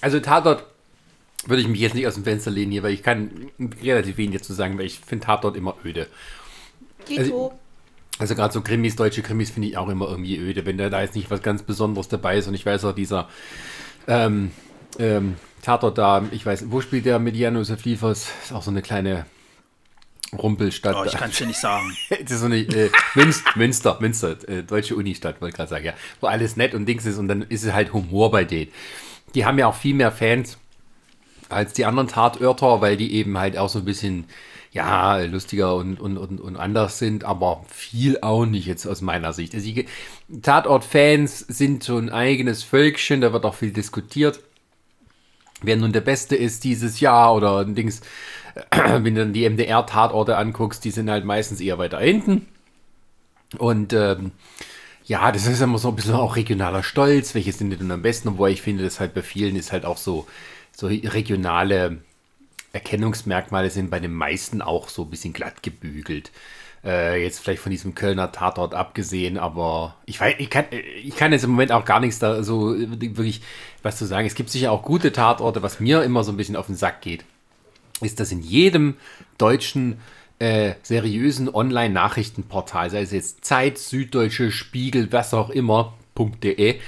also 0.00 0.18
Tatort 0.18 0.64
würde 1.46 1.62
ich 1.62 1.68
mich 1.68 1.78
jetzt 1.78 1.94
nicht 1.94 2.08
aus 2.08 2.14
dem 2.14 2.24
Fenster 2.24 2.50
lehnen 2.50 2.72
hier, 2.72 2.82
weil 2.82 2.92
ich 2.92 3.04
kann 3.04 3.30
relativ 3.80 4.16
wenig 4.16 4.40
dazu 4.40 4.54
sagen, 4.54 4.76
weil 4.76 4.86
ich 4.86 4.98
finde 4.98 5.24
Tatort 5.24 5.56
immer 5.56 5.76
öde. 5.84 6.08
Also, 7.16 7.52
also 8.18 8.34
gerade 8.34 8.52
so 8.52 8.60
Krimis, 8.60 8.96
deutsche 8.96 9.22
Krimis 9.22 9.50
finde 9.50 9.68
ich 9.68 9.76
auch 9.76 9.88
immer 9.88 10.08
irgendwie 10.08 10.36
öde, 10.36 10.66
wenn 10.66 10.78
da, 10.78 10.90
da 10.90 11.00
jetzt 11.00 11.14
nicht 11.14 11.30
was 11.30 11.42
ganz 11.42 11.62
Besonderes 11.62 12.08
dabei 12.08 12.38
ist 12.38 12.48
und 12.48 12.54
ich 12.54 12.66
weiß 12.66 12.84
auch 12.86 12.94
dieser 12.94 13.28
ähm, 14.08 14.50
ähm, 14.98 15.36
Tatort 15.62 15.98
da, 15.98 16.24
ich 16.30 16.44
weiß, 16.44 16.70
wo 16.70 16.80
spielt 16.80 17.04
der 17.04 17.18
mit 17.18 17.36
Jan 17.36 17.56
Josef 17.56 17.84
Liefers? 17.84 18.30
Ist 18.42 18.52
auch 18.52 18.62
so 18.62 18.70
eine 18.70 18.82
kleine 18.82 19.26
Rumpelstadt. 20.36 20.96
Oh, 20.96 21.04
ich 21.04 21.12
kann 21.12 21.30
es 21.30 21.38
dir 21.38 21.46
nicht 21.46 21.60
sagen. 21.60 21.96
das 22.10 22.30
ist 22.30 22.40
so 22.40 22.46
eine 22.46 22.58
äh, 22.58 22.90
Münster, 23.14 23.50
Münster, 23.56 23.98
Münster 24.00 24.48
äh, 24.48 24.62
deutsche 24.62 24.96
Unistadt, 24.96 25.40
wollte 25.40 25.52
ich 25.52 25.56
gerade 25.56 25.70
sagen, 25.70 25.84
ja. 25.84 25.94
Wo 26.20 26.28
alles 26.28 26.56
nett 26.56 26.74
und 26.74 26.86
Dings 26.86 27.04
ist 27.04 27.18
und 27.18 27.28
dann 27.28 27.42
ist 27.42 27.64
es 27.64 27.72
halt 27.72 27.92
Humor 27.92 28.30
bei 28.30 28.44
denen. 28.44 28.70
Die 29.34 29.44
haben 29.44 29.58
ja 29.58 29.66
auch 29.66 29.74
viel 29.74 29.94
mehr 29.94 30.12
Fans 30.12 30.58
als 31.48 31.72
die 31.72 31.84
anderen 31.84 32.08
Tatorter, 32.08 32.80
weil 32.80 32.96
die 32.96 33.14
eben 33.14 33.36
halt 33.36 33.58
auch 33.58 33.68
so 33.68 33.80
ein 33.80 33.84
bisschen, 33.84 34.24
ja, 34.70 35.18
lustiger 35.18 35.74
und, 35.74 36.00
und, 36.00 36.16
und, 36.16 36.40
und 36.40 36.56
anders 36.56 36.98
sind, 36.98 37.24
aber 37.24 37.64
viel 37.68 38.18
auch 38.22 38.46
nicht 38.46 38.66
jetzt 38.66 38.86
aus 38.86 39.00
meiner 39.00 39.32
Sicht. 39.32 39.54
Also 39.54 39.68
Tatort-Fans 40.42 41.40
sind 41.40 41.82
so 41.82 41.98
ein 41.98 42.08
eigenes 42.08 42.62
Völkchen, 42.62 43.20
da 43.20 43.32
wird 43.32 43.44
auch 43.44 43.54
viel 43.54 43.72
diskutiert 43.72 44.40
wer 45.62 45.76
nun 45.76 45.92
der 45.92 46.00
Beste 46.00 46.36
ist 46.36 46.64
dieses 46.64 47.00
Jahr 47.00 47.34
oder 47.34 47.58
ein 47.58 47.74
Dings, 47.74 48.00
wenn 48.70 49.14
du 49.14 49.20
dann 49.22 49.32
die 49.32 49.48
MDR-Tatorte 49.48 50.36
anguckst, 50.36 50.84
die 50.84 50.90
sind 50.90 51.10
halt 51.10 51.24
meistens 51.24 51.60
eher 51.60 51.78
weiter 51.78 51.98
hinten. 51.98 52.46
Und 53.58 53.92
ähm, 53.92 54.32
ja, 55.04 55.32
das 55.32 55.46
ist 55.46 55.60
immer 55.60 55.78
so 55.78 55.88
ein 55.88 55.96
bisschen 55.96 56.14
auch 56.14 56.36
regionaler 56.36 56.82
Stolz, 56.82 57.34
welche 57.34 57.52
sind 57.52 57.70
denn 57.70 57.90
am 57.90 58.02
besten, 58.02 58.28
obwohl 58.28 58.50
ich 58.50 58.62
finde, 58.62 58.84
dass 58.84 59.00
halt 59.00 59.14
bei 59.14 59.22
vielen 59.22 59.56
ist 59.56 59.72
halt 59.72 59.84
auch 59.84 59.96
so, 59.96 60.26
so 60.72 60.86
regionale 60.86 61.98
Erkennungsmerkmale 62.72 63.70
sind 63.70 63.90
bei 63.90 63.98
den 63.98 64.14
meisten 64.14 64.62
auch 64.62 64.88
so 64.88 65.02
ein 65.02 65.10
bisschen 65.10 65.32
glatt 65.32 65.62
gebügelt. 65.62 66.30
Äh, 66.82 67.22
jetzt 67.22 67.40
vielleicht 67.40 67.62
von 67.62 67.70
diesem 67.70 67.94
Kölner 67.94 68.32
Tatort 68.32 68.74
abgesehen, 68.74 69.36
aber 69.36 69.96
ich 70.06 70.18
weiß, 70.18 70.36
ich 70.38 70.48
kann, 70.48 70.64
ich 70.70 71.14
kann 71.14 71.30
jetzt 71.30 71.44
im 71.44 71.50
Moment 71.50 71.72
auch 71.72 71.84
gar 71.84 72.00
nichts 72.00 72.18
da 72.18 72.42
so 72.42 72.74
wirklich 72.74 73.42
was 73.82 73.98
zu 73.98 74.06
sagen. 74.06 74.26
Es 74.26 74.34
gibt 74.34 74.48
sicher 74.48 74.72
auch 74.72 74.82
gute 74.82 75.12
Tatorte, 75.12 75.62
was 75.62 75.78
mir 75.78 76.02
immer 76.02 76.24
so 76.24 76.32
ein 76.32 76.38
bisschen 76.38 76.56
auf 76.56 76.66
den 76.66 76.76
Sack 76.76 77.02
geht, 77.02 77.24
ist, 78.00 78.18
dass 78.18 78.32
in 78.32 78.40
jedem 78.40 78.96
deutschen 79.36 80.00
äh, 80.38 80.72
seriösen 80.82 81.54
Online-Nachrichtenportal, 81.54 82.88
sei 82.88 83.02
es 83.02 83.12
jetzt 83.12 83.44
Zeit, 83.44 83.76
Süddeutsche, 83.76 84.50
Spiegel, 84.50 85.12
was 85.12 85.34
auch 85.34 85.50
immer, 85.50 85.92
.de, 86.42 86.80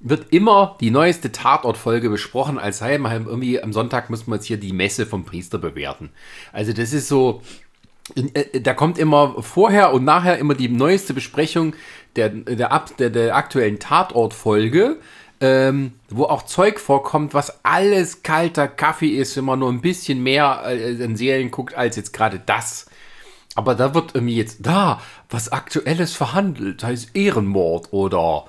wird 0.00 0.32
immer 0.32 0.76
die 0.80 0.90
neueste 0.90 1.30
Tatortfolge 1.30 2.10
besprochen, 2.10 2.58
als 2.58 2.78
sei 2.78 2.98
mal 2.98 3.20
irgendwie 3.26 3.62
am 3.62 3.72
Sonntag 3.72 4.10
müssen 4.10 4.28
wir 4.28 4.36
jetzt 4.36 4.46
hier 4.46 4.56
die 4.56 4.72
Messe 4.72 5.06
vom 5.06 5.24
Priester 5.24 5.58
bewerten. 5.58 6.10
Also 6.52 6.72
das 6.72 6.92
ist 6.92 7.06
so, 7.06 7.42
äh, 7.42 7.69
da 8.60 8.74
kommt 8.74 8.98
immer 8.98 9.42
vorher 9.42 9.92
und 9.92 10.04
nachher 10.04 10.38
immer 10.38 10.54
die 10.54 10.68
neueste 10.68 11.14
Besprechung 11.14 11.74
der, 12.16 12.30
der, 12.30 12.84
der, 12.98 13.10
der 13.10 13.36
aktuellen 13.36 13.78
Tatortfolge, 13.78 14.98
ähm, 15.40 15.92
wo 16.08 16.24
auch 16.24 16.42
Zeug 16.42 16.80
vorkommt, 16.80 17.34
was 17.34 17.64
alles 17.64 18.22
kalter 18.22 18.68
Kaffee 18.68 19.16
ist, 19.16 19.36
wenn 19.36 19.44
man 19.44 19.60
nur 19.60 19.70
ein 19.70 19.80
bisschen 19.80 20.22
mehr 20.22 20.62
äh, 20.66 20.92
in 20.92 21.16
Serien 21.16 21.50
guckt 21.50 21.74
als 21.74 21.96
jetzt 21.96 22.12
gerade 22.12 22.40
das. 22.44 22.86
Aber 23.54 23.74
da 23.74 23.94
wird 23.94 24.14
irgendwie 24.14 24.36
jetzt 24.36 24.58
da 24.60 25.00
was 25.28 25.50
Aktuelles 25.50 26.14
verhandelt, 26.14 26.84
heißt 26.84 27.10
Ehrenmord 27.14 27.92
oder 27.92 28.46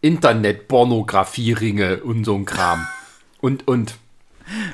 Internet-Pornografie-Ringe 0.00 2.02
und 2.02 2.24
so 2.24 2.34
ein 2.34 2.44
Kram. 2.44 2.86
Und, 3.40 3.66
und 3.68 3.94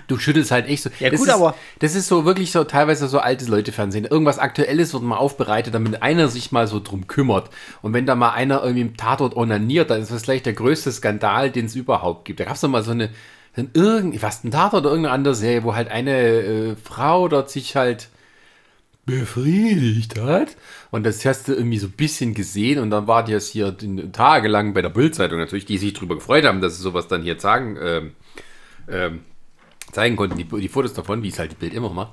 Du 0.06 0.18
schüttelst 0.18 0.50
halt 0.50 0.66
echt 0.68 0.82
so. 0.82 0.90
Ja, 1.00 1.10
das 1.10 1.20
gut, 1.20 1.28
ist, 1.28 1.34
aber- 1.34 1.54
Das 1.78 1.94
ist 1.94 2.08
so 2.08 2.24
wirklich 2.24 2.52
so 2.52 2.64
teilweise 2.64 3.08
so 3.08 3.18
altes 3.18 3.48
Leute-Fernsehen. 3.48 4.04
Irgendwas 4.04 4.38
Aktuelles 4.38 4.92
wird 4.92 5.02
mal 5.02 5.16
aufbereitet, 5.16 5.74
damit 5.74 6.02
einer 6.02 6.28
sich 6.28 6.52
mal 6.52 6.66
so 6.66 6.80
drum 6.80 7.06
kümmert. 7.06 7.50
Und 7.82 7.92
wenn 7.92 8.06
da 8.06 8.14
mal 8.14 8.30
einer 8.30 8.62
irgendwie 8.62 8.80
im 8.82 8.96
Tatort 8.96 9.36
onaniert, 9.36 9.90
dann 9.90 10.00
ist 10.02 10.10
das 10.10 10.22
gleich 10.22 10.42
der 10.42 10.52
größte 10.54 10.90
Skandal, 10.92 11.50
den 11.50 11.66
es 11.66 11.74
überhaupt 11.74 12.24
gibt. 12.24 12.40
Da 12.40 12.44
gab 12.44 12.54
es 12.54 12.60
doch 12.60 12.68
mal 12.68 12.82
so 12.82 12.90
eine, 12.92 13.10
dann 13.56 13.70
irgend, 13.74 14.20
was 14.22 14.44
ein 14.44 14.50
Tatort 14.50 14.82
oder 14.82 14.90
irgendeine 14.90 15.14
andere 15.14 15.34
Serie, 15.34 15.64
wo 15.64 15.74
halt 15.74 15.90
eine 15.90 16.10
äh, 16.18 16.76
Frau 16.76 17.28
dort 17.28 17.50
sich 17.50 17.76
halt 17.76 18.08
befriedigt 19.06 20.20
hat. 20.20 20.56
Und 20.90 21.04
das 21.04 21.24
hast 21.24 21.48
du 21.48 21.54
irgendwie 21.54 21.78
so 21.78 21.86
ein 21.86 21.92
bisschen 21.92 22.34
gesehen 22.34 22.78
und 22.78 22.90
dann 22.90 23.06
war 23.06 23.24
die 23.24 23.32
jetzt 23.32 23.48
hier 23.48 23.74
tagelang 24.12 24.74
bei 24.74 24.82
der 24.82 24.90
Bildzeitung 24.90 25.38
natürlich, 25.38 25.64
die 25.64 25.78
sich 25.78 25.94
drüber 25.94 26.14
gefreut 26.16 26.44
haben, 26.44 26.60
dass 26.60 26.76
sie 26.76 26.82
sowas 26.82 27.08
dann 27.08 27.22
hier 27.22 27.38
sagen, 27.40 27.78
ähm, 27.82 28.12
ähm, 28.90 29.20
zeigen 29.92 30.16
konnten, 30.16 30.36
die, 30.36 30.44
die 30.44 30.68
Fotos 30.68 30.94
davon, 30.94 31.22
wie 31.22 31.28
es 31.28 31.38
halt 31.38 31.52
die 31.52 31.56
Bild 31.56 31.74
immer 31.74 31.90
macht. 31.90 32.12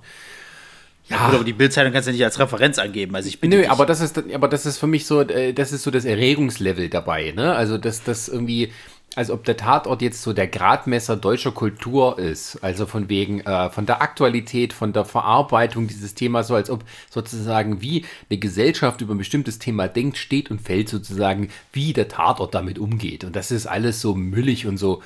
Ja, 1.07 1.27
gut, 1.27 1.35
aber 1.35 1.43
die 1.43 1.53
Bildzeitung 1.53 1.93
kannst 1.93 2.07
du 2.07 2.11
nicht 2.11 2.23
als 2.23 2.39
Referenz 2.39 2.79
angeben. 2.79 3.15
Also 3.15 3.27
ich 3.27 3.39
bin 3.39 3.51
Nö, 3.51 3.65
aber 3.67 3.85
das 3.85 4.01
ist, 4.01 4.17
aber 4.33 4.47
das 4.47 4.65
ist 4.65 4.79
für 4.79 4.87
mich 4.87 5.05
so, 5.05 5.21
äh, 5.21 5.53
das 5.53 5.71
ist 5.71 5.83
so 5.83 5.91
das 5.91 6.03
Erregungslevel 6.03 6.89
dabei, 6.89 7.31
ne? 7.35 7.53
Also, 7.53 7.77
dass 7.77 8.03
das 8.03 8.27
irgendwie, 8.27 8.71
als 9.15 9.29
ob 9.29 9.43
der 9.43 9.55
Tatort 9.55 10.01
jetzt 10.01 10.23
so 10.23 10.33
der 10.33 10.47
Gradmesser 10.47 11.15
deutscher 11.15 11.51
Kultur 11.51 12.17
ist. 12.17 12.57
Also 12.63 12.87
von 12.87 13.07
wegen, 13.07 13.41
äh, 13.41 13.69
von 13.69 13.85
der 13.85 14.01
Aktualität, 14.01 14.73
von 14.73 14.93
der 14.93 15.05
Verarbeitung 15.05 15.87
dieses 15.87 16.15
Themas, 16.15 16.47
so 16.47 16.55
als 16.55 16.71
ob 16.71 16.83
sozusagen 17.11 17.81
wie 17.81 18.03
eine 18.29 18.39
Gesellschaft 18.39 19.01
über 19.01 19.13
ein 19.13 19.19
bestimmtes 19.19 19.59
Thema 19.59 19.87
denkt, 19.87 20.17
steht 20.17 20.49
und 20.49 20.59
fällt 20.59 20.89
sozusagen, 20.89 21.49
wie 21.71 21.93
der 21.93 22.07
Tatort 22.07 22.55
damit 22.55 22.79
umgeht. 22.79 23.23
Und 23.23 23.35
das 23.35 23.51
ist 23.51 23.67
alles 23.67 24.01
so 24.01 24.15
müllig 24.15 24.65
und 24.65 24.77
so, 24.77 25.03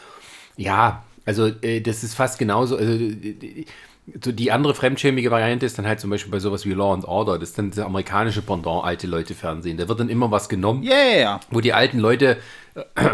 ja, 0.55 1.03
also 1.25 1.47
äh, 1.61 1.81
das 1.81 2.03
ist 2.03 2.15
fast 2.15 2.39
genauso, 2.39 2.77
also, 2.77 2.93
äh, 2.93 3.65
so 4.23 4.31
die 4.31 4.51
andere 4.51 4.73
fremdschämige 4.73 5.29
Variante 5.29 5.65
ist 5.65 5.77
dann 5.77 5.85
halt 5.85 5.99
zum 5.99 6.09
Beispiel 6.09 6.31
bei 6.31 6.39
sowas 6.39 6.65
wie 6.65 6.73
Law 6.73 6.93
and 6.93 7.05
Order, 7.05 7.37
das 7.37 7.49
ist 7.49 7.57
dann 7.57 7.69
das 7.69 7.79
amerikanische 7.79 8.41
Pendant, 8.41 8.83
alte 8.83 9.07
Leute 9.07 9.35
Fernsehen. 9.35 9.77
Da 9.77 9.87
wird 9.87 9.99
dann 9.99 10.09
immer 10.09 10.31
was 10.31 10.49
genommen, 10.49 10.83
ja. 10.83 11.39
wo 11.51 11.61
die 11.61 11.73
alten 11.73 11.99
Leute 11.99 12.37
äh, 12.75 13.09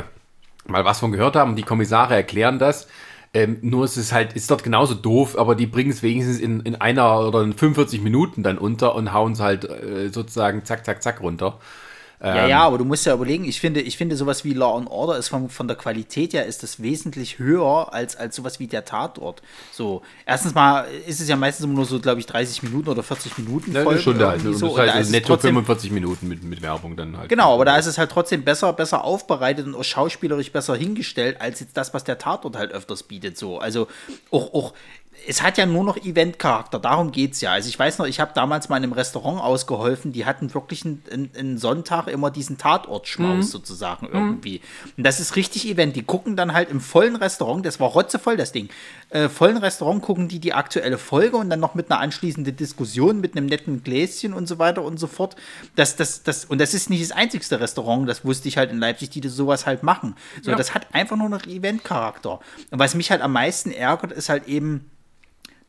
mal 0.68 0.86
was 0.86 1.00
von 1.00 1.12
gehört 1.12 1.36
haben 1.36 1.52
und 1.52 1.56
die 1.58 1.64
Kommissare 1.64 2.16
erklären 2.16 2.60
das. 2.60 2.88
Ähm, 3.34 3.58
nur 3.62 3.84
es 3.84 3.98
ist 3.98 4.14
halt, 4.14 4.34
ist 4.34 4.50
dort 4.50 4.64
genauso 4.64 4.94
doof, 4.94 5.38
aber 5.38 5.56
die 5.56 5.66
bringen 5.66 5.92
es 5.92 6.02
wenigstens 6.02 6.40
in, 6.40 6.62
in 6.62 6.76
einer 6.76 7.20
oder 7.28 7.42
in 7.42 7.52
45 7.52 8.02
Minuten 8.02 8.44
dann 8.44 8.58
unter 8.58 8.96
und 8.96 9.12
hauen 9.12 9.34
es 9.34 9.42
halt 9.42 9.66
äh, 9.66 10.08
sozusagen 10.10 10.64
zack, 10.64 10.86
zack, 10.86 11.04
zack 11.04 11.20
runter. 11.20 11.60
Ja, 12.24 12.48
ja, 12.48 12.60
aber 12.62 12.78
du 12.78 12.86
musst 12.86 13.06
ja 13.06 13.14
überlegen, 13.14 13.44
ich 13.46 13.60
finde, 13.60 13.82
ich 13.82 13.98
finde 13.98 14.16
sowas 14.16 14.44
wie 14.46 14.54
Law 14.54 14.78
and 14.78 14.90
Order 14.90 15.18
ist 15.18 15.28
von, 15.28 15.50
von 15.50 15.68
der 15.68 15.76
Qualität 15.76 16.34
her 16.34 16.46
ist 16.46 16.64
das 16.64 16.82
wesentlich 16.82 17.40
höher 17.40 17.94
als, 17.94 18.16
als 18.16 18.36
sowas 18.38 18.60
wie 18.60 18.68
der 18.68 18.86
Tatort. 18.86 19.42
So, 19.72 20.02
erstens 20.26 20.56
mal 20.56 20.86
ist 21.06 21.20
es 21.20 21.28
ja 21.28 21.36
meistens 21.36 21.66
immer 21.66 21.76
nur 21.76 21.86
so, 21.86 22.00
glaube 22.00 22.20
ich, 22.22 22.26
30 22.26 22.64
Minuten 22.64 22.90
oder 22.90 23.04
40 23.04 23.38
Minuten 23.38 23.74
Ja, 23.74 23.82
Stunde 23.98 24.28
halt. 24.28 24.38
irgendwie 24.38 24.54
Und 24.54 24.58
so. 24.60 24.68
das 24.68 24.76
Und 24.80 24.86
da 24.88 24.94
heißt 24.94 25.02
ist 25.08 25.12
netto 25.12 25.28
trotzdem- 25.28 25.50
45 25.56 25.92
Minuten 25.92 26.28
mit, 26.28 26.44
mit 26.44 26.62
Werbung 26.62 26.96
dann 26.96 27.18
halt. 27.18 27.30
Genau, 27.30 27.54
aber 27.54 27.66
da 27.66 27.78
ist 27.78 27.86
es 27.86 27.98
halt 27.98 28.10
trotzdem 28.12 28.44
besser, 28.44 28.72
besser 28.74 29.04
aufbereitet 29.04 29.66
und 29.68 29.76
auch 29.76 29.84
schauspielerisch 29.84 30.52
besser 30.52 30.76
hingestellt, 30.76 31.42
als 31.42 31.60
jetzt 31.60 31.76
das, 31.78 31.94
was 31.94 32.04
der 32.06 32.18
Tatort 32.18 32.56
halt 32.56 32.72
öfters 32.72 33.04
bietet. 33.04 33.38
So. 33.38 33.60
Also 33.60 33.88
auch, 34.32 34.54
auch 34.54 34.74
es 35.28 35.42
hat 35.42 35.58
ja 35.58 35.66
nur 35.66 35.84
noch 35.84 35.98
Eventcharakter, 35.98 36.80
darum 36.80 37.12
geht's 37.12 37.42
ja. 37.42 37.52
Also 37.52 37.70
ich 37.70 37.78
weiß 37.78 37.98
noch, 37.98 38.06
ich 38.06 38.20
habe 38.20 38.32
damals 38.36 38.70
mal 38.70 38.78
in 38.78 38.84
einem 38.84 38.94
Restaurant 38.94 39.42
ausgeholfen, 39.42 40.12
die 40.12 40.26
hatten 40.26 40.54
wirklich 40.54 40.86
einen, 40.86 41.04
einen, 41.12 41.32
einen 41.38 41.58
Sonntag 41.58 42.08
immer 42.08 42.32
diesen 42.32 42.58
Tatortschmaus 42.58 43.52
sozusagen 43.52 44.08
irgendwie. 44.12 44.62
Und 44.98 45.04
das 45.06 45.20
ist 45.20 45.36
richtig 45.36 45.68
Event. 45.68 45.96
Die 45.96 46.04
gucken 46.04 46.36
dann 46.36 46.54
halt 46.54 46.70
im 46.70 46.80
vollen 46.82 47.16
Restaurant, 47.16 47.66
das 47.66 47.80
war 47.80 47.90
rotzevoll 47.90 48.38
das 48.38 48.52
Ding, 48.52 48.70
äh, 49.10 49.30
vollen 49.30 49.58
Restaurant 49.58 50.02
gucken 50.02 50.28
die 50.28 50.40
die 50.40 50.54
aktuelle 50.54 50.98
Folge 50.98 51.38
und 51.38 51.50
dann 51.50 51.60
noch 51.60 51.76
mit 51.76 51.90
einer 51.92 52.00
anschließenden 52.00 52.56
Diskussion, 52.56 53.22
mit 53.22 53.36
einem 53.36 53.46
netten 53.48 53.84
Gläschen 53.84 54.34
und 54.34 54.48
so 54.48 54.60
weiter 54.60 54.84
und 54.84 55.00
so 55.00 55.08
fort. 55.08 55.36
Das, 55.76 55.96
das, 55.96 56.24
das, 56.24 56.46
und 56.46 56.60
das 56.60 56.74
ist 56.74 56.90
nicht 56.90 57.04
das 57.04 57.12
einzigste 57.12 57.60
Restaurant, 57.60 58.08
das 58.08 58.26
wusste 58.26 58.48
ich 58.48 58.58
halt 58.58 58.72
in 58.72 58.80
Leipzig, 58.80 59.10
die 59.10 59.22
das 59.22 59.34
sowas 59.34 59.66
halt 59.66 59.84
machen. 59.84 60.16
So, 60.42 60.52
Ja. 60.52 60.58
das 60.58 60.74
hat 60.74 60.88
einfach 60.94 61.18
nur 61.18 61.30
noch 61.30 61.46
Eventcharakter. 61.46 62.40
Und 62.72 62.80
was 62.80 62.96
mich 62.96 63.12
halt 63.12 63.22
am 63.22 63.32
meisten 63.34 63.72
ärgert, 63.72 64.12
ist 64.12 64.30
halt 64.30 64.48
eben, 64.48 64.90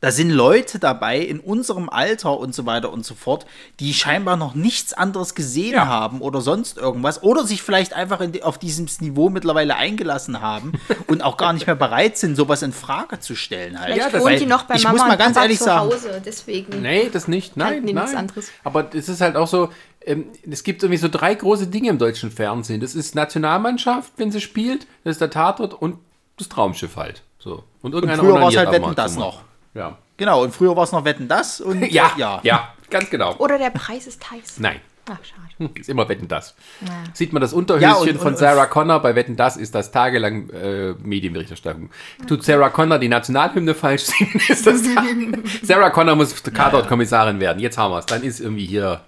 da 0.00 0.10
sind 0.10 0.30
Leute 0.30 0.78
dabei 0.78 1.18
in 1.20 1.40
unserem 1.40 1.88
Alter 1.88 2.38
und 2.38 2.54
so 2.54 2.66
weiter 2.66 2.92
und 2.92 3.04
so 3.06 3.14
fort, 3.14 3.46
die 3.80 3.94
scheinbar 3.94 4.36
noch 4.36 4.54
nichts 4.54 4.92
anderes 4.92 5.34
gesehen 5.34 5.72
Ja. 5.74 5.86
haben 5.86 6.20
oder 6.20 6.40
sonst 6.42 6.76
irgendwas 6.76 7.22
oder 7.22 7.44
sich 7.44 7.62
vielleicht 7.62 7.94
einfach 7.94 8.20
in 8.20 8.32
die, 8.32 8.42
auf 8.42 8.58
dieses 8.58 9.00
Niveau 9.00 9.30
mittlerweile 9.30 9.74
eingelassen 9.76 10.40
haben 10.42 10.72
und 11.06 11.22
auch 11.22 11.36
gar 11.38 11.52
nicht 11.54 11.66
mehr 11.66 11.76
bereit 11.76 12.18
sind, 12.18 12.36
sowas 12.36 12.62
in 12.62 12.72
Frage 12.72 13.20
zu 13.20 13.34
stellen 13.34 13.80
halt. 13.80 13.94
Vielleicht 13.94 14.14
das- 14.14 14.22
wohnt 14.22 14.40
die 14.40 14.46
noch 14.46 14.64
bei 14.64 14.74
ich 14.74 14.84
Mama 14.84 14.92
muss 14.98 15.06
mal 15.06 15.12
und 15.12 15.18
ganz 15.18 15.34
Papa 15.34 15.44
ehrlich 15.44 15.58
zu 15.58 15.64
sagen, 15.64 15.90
Hause, 15.90 16.22
deswegen. 16.24 16.82
Nee, 16.82 17.08
das 17.10 17.26
nicht. 17.26 17.56
Nein, 17.56 17.82
nein. 17.84 17.94
nichts 17.94 18.14
anderes. 18.14 18.50
Aber 18.64 18.94
es 18.94 19.08
ist 19.08 19.20
halt 19.22 19.36
auch 19.36 19.48
so, 19.48 19.70
ähm, 20.04 20.26
es 20.48 20.62
gibt 20.62 20.82
irgendwie 20.82 20.98
so 21.00 21.08
drei 21.08 21.34
große 21.34 21.68
Dinge 21.68 21.88
im 21.88 21.98
deutschen 21.98 22.30
Fernsehen. 22.30 22.80
Das 22.80 22.94
ist 22.94 23.14
Nationalmannschaft, 23.14 24.12
wenn 24.18 24.30
sie 24.30 24.40
spielt, 24.40 24.86
das 25.04 25.12
ist 25.12 25.20
der 25.20 25.30
Tatort 25.30 25.74
und 25.74 25.98
das 26.38 26.48
Traumschiff 26.48 26.96
halt. 26.96 27.22
So. 27.38 27.64
Und 27.82 27.94
irgendeiner 27.94 28.22
früher 28.22 28.34
war's 28.34 28.42
onaniert 28.42 28.58
halt 28.66 28.72
Wetten, 28.72 28.84
und 28.84 28.98
das 28.98 29.14
mal. 29.14 29.20
noch. 29.20 29.42
Ja. 29.76 29.96
Genau, 30.16 30.42
und 30.42 30.54
früher 30.54 30.74
war 30.76 30.84
es 30.84 30.92
noch 30.92 31.04
Wetten 31.04 31.28
das 31.28 31.60
und 31.60 31.82
Ja, 31.92 32.12
ja. 32.16 32.40
ja, 32.42 32.68
ganz 32.90 33.10
genau. 33.10 33.36
Oder 33.36 33.58
der 33.58 33.70
Preis 33.70 34.06
ist 34.06 34.30
heiß. 34.30 34.58
Nein, 34.58 34.80
Ach, 35.10 35.18
schade. 35.22 35.42
hm, 35.58 35.70
ist 35.78 35.90
immer 35.90 36.08
Wetten 36.08 36.26
das. 36.26 36.54
Ja. 36.80 36.88
Sieht 37.12 37.32
man 37.34 37.42
das 37.42 37.52
Unterhöschen 37.52 37.88
Ja, 37.90 37.94
und- 37.96 38.16
von 38.18 38.28
und- 38.28 38.38
Sarah 38.38 38.64
Connor 38.66 39.00
bei 39.02 39.14
Wetten 39.14 39.36
das, 39.36 39.56
ist 39.58 39.74
das 39.74 39.90
tagelang 39.92 40.48
äh, 40.50 40.94
Medienberichterstattung. 41.02 41.90
Tut 42.26 42.42
Sarah 42.44 42.70
Connor 42.70 42.98
die 42.98 43.08
Nationalhymne 43.08 43.74
falsch 43.74 44.04
singen, 44.04 44.40
ist 44.48 44.66
das 44.66 44.80
Sarah 45.62 45.90
Connor 45.90 46.16
muss 46.16 46.42
Tatort-Kommissarin 46.42 47.38
werden. 47.38 47.60
Jetzt 47.60 47.76
haben 47.76 47.92
wir 47.92 47.98
es. 47.98 48.06
Dann 48.06 48.22
ist 48.22 48.40
irgendwie 48.40 48.64
hier 48.66 49.02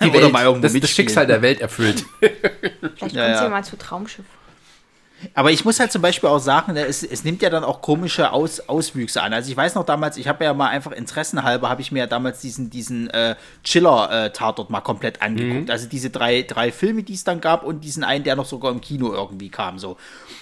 die 0.00 0.08
Oder 0.10 0.32
Welt, 0.32 0.64
das, 0.64 0.72
das. 0.72 0.90
Schicksal 0.90 1.26
der 1.26 1.40
Welt 1.42 1.60
erfüllt. 1.60 2.04
Vielleicht 2.20 2.42
Ja, 2.94 2.98
kommt 2.98 3.14
ja. 3.14 3.42
sie 3.44 3.48
mal 3.50 3.64
zu 3.64 3.76
Traumschiff. 3.78 4.24
Aber 5.34 5.50
ich 5.50 5.64
muss 5.64 5.80
halt 5.80 5.92
zum 5.92 6.02
Beispiel 6.02 6.28
auch 6.28 6.38
sagen, 6.38 6.74
ne, 6.74 6.84
es, 6.84 7.02
es 7.02 7.24
nimmt 7.24 7.42
ja 7.42 7.50
dann 7.50 7.64
auch 7.64 7.80
komische 7.80 8.32
Aus, 8.32 8.60
Auswüchse 8.68 9.22
an. 9.22 9.32
Also 9.32 9.50
ich 9.50 9.56
weiß 9.56 9.74
noch 9.74 9.84
damals, 9.84 10.16
ich 10.16 10.28
habe 10.28 10.44
ja 10.44 10.52
mal 10.52 10.68
einfach 10.68 10.92
interessenhalber, 10.92 11.68
habe 11.68 11.80
ich 11.80 11.90
mir 11.90 12.00
ja 12.00 12.06
damals 12.06 12.40
diesen, 12.40 12.70
diesen 12.70 13.08
äh, 13.10 13.34
Chiller-Tatort 13.64 14.70
mal 14.70 14.82
komplett 14.82 15.22
angeguckt. 15.22 15.70
Also 15.70 15.88
diese 15.88 16.10
drei, 16.10 16.42
drei 16.42 16.70
Filme, 16.70 17.02
die 17.02 17.14
es 17.14 17.24
dann 17.24 17.40
gab 17.40 17.64
und 17.64 17.80
diesen 17.82 18.04
einen, 18.04 18.24
der 18.24 18.36
noch 18.36 18.46
sogar 18.46 18.70
im 18.70 18.80
Kino 18.80 19.12
irgendwie 19.12 19.48
kam. 19.48 19.78
so. 19.78 19.96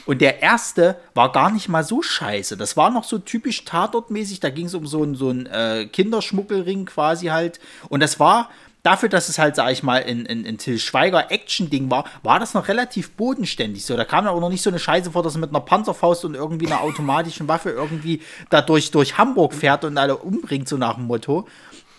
Und 0.06 0.20
der 0.20 0.42
erste 0.42 0.96
war 1.14 1.32
gar 1.32 1.50
nicht 1.50 1.68
mal 1.68 1.84
so 1.84 2.02
scheiße. 2.02 2.56
Das 2.56 2.76
war 2.76 2.90
noch 2.90 3.04
so 3.04 3.18
typisch 3.18 3.64
Tatortmäßig. 3.64 4.40
Da 4.40 4.50
ging 4.50 4.66
es 4.66 4.74
um 4.74 4.86
so 4.86 5.02
einen 5.02 5.14
so 5.14 5.30
einen, 5.30 5.46
äh, 5.46 5.86
Kinderschmuggelring 5.86 6.86
quasi 6.86 7.26
halt. 7.26 7.60
Und 7.88 8.00
das 8.00 8.18
war 8.20 8.50
dafür, 8.84 9.08
dass 9.08 9.28
es 9.28 9.38
halt, 9.38 9.56
sag 9.56 9.72
ich 9.72 9.82
mal, 9.82 9.98
in, 9.98 10.26
in, 10.26 10.44
in 10.44 10.58
Till 10.58 10.78
Schweiger 10.78 11.32
Action-Ding 11.32 11.90
war, 11.90 12.04
war 12.22 12.38
das 12.38 12.54
noch 12.54 12.68
relativ 12.68 13.10
bodenständig. 13.12 13.84
So, 13.84 13.96
da 13.96 14.04
kam 14.04 14.28
auch 14.28 14.38
noch 14.38 14.50
nicht 14.50 14.62
so 14.62 14.70
eine 14.70 14.78
Scheiße 14.78 15.10
vor, 15.10 15.24
dass 15.24 15.34
er 15.34 15.40
mit 15.40 15.50
einer 15.50 15.60
Panzerfaust 15.60 16.24
und 16.24 16.34
irgendwie 16.34 16.66
einer 16.66 16.82
automatischen 16.82 17.48
Waffe 17.48 17.70
irgendwie 17.70 18.20
da 18.50 18.60
durch, 18.62 18.92
durch 18.92 19.18
Hamburg 19.18 19.54
fährt 19.54 19.84
und 19.84 19.98
alle 19.98 20.18
umbringt, 20.18 20.68
so 20.68 20.76
nach 20.76 20.94
dem 20.94 21.06
Motto. 21.06 21.48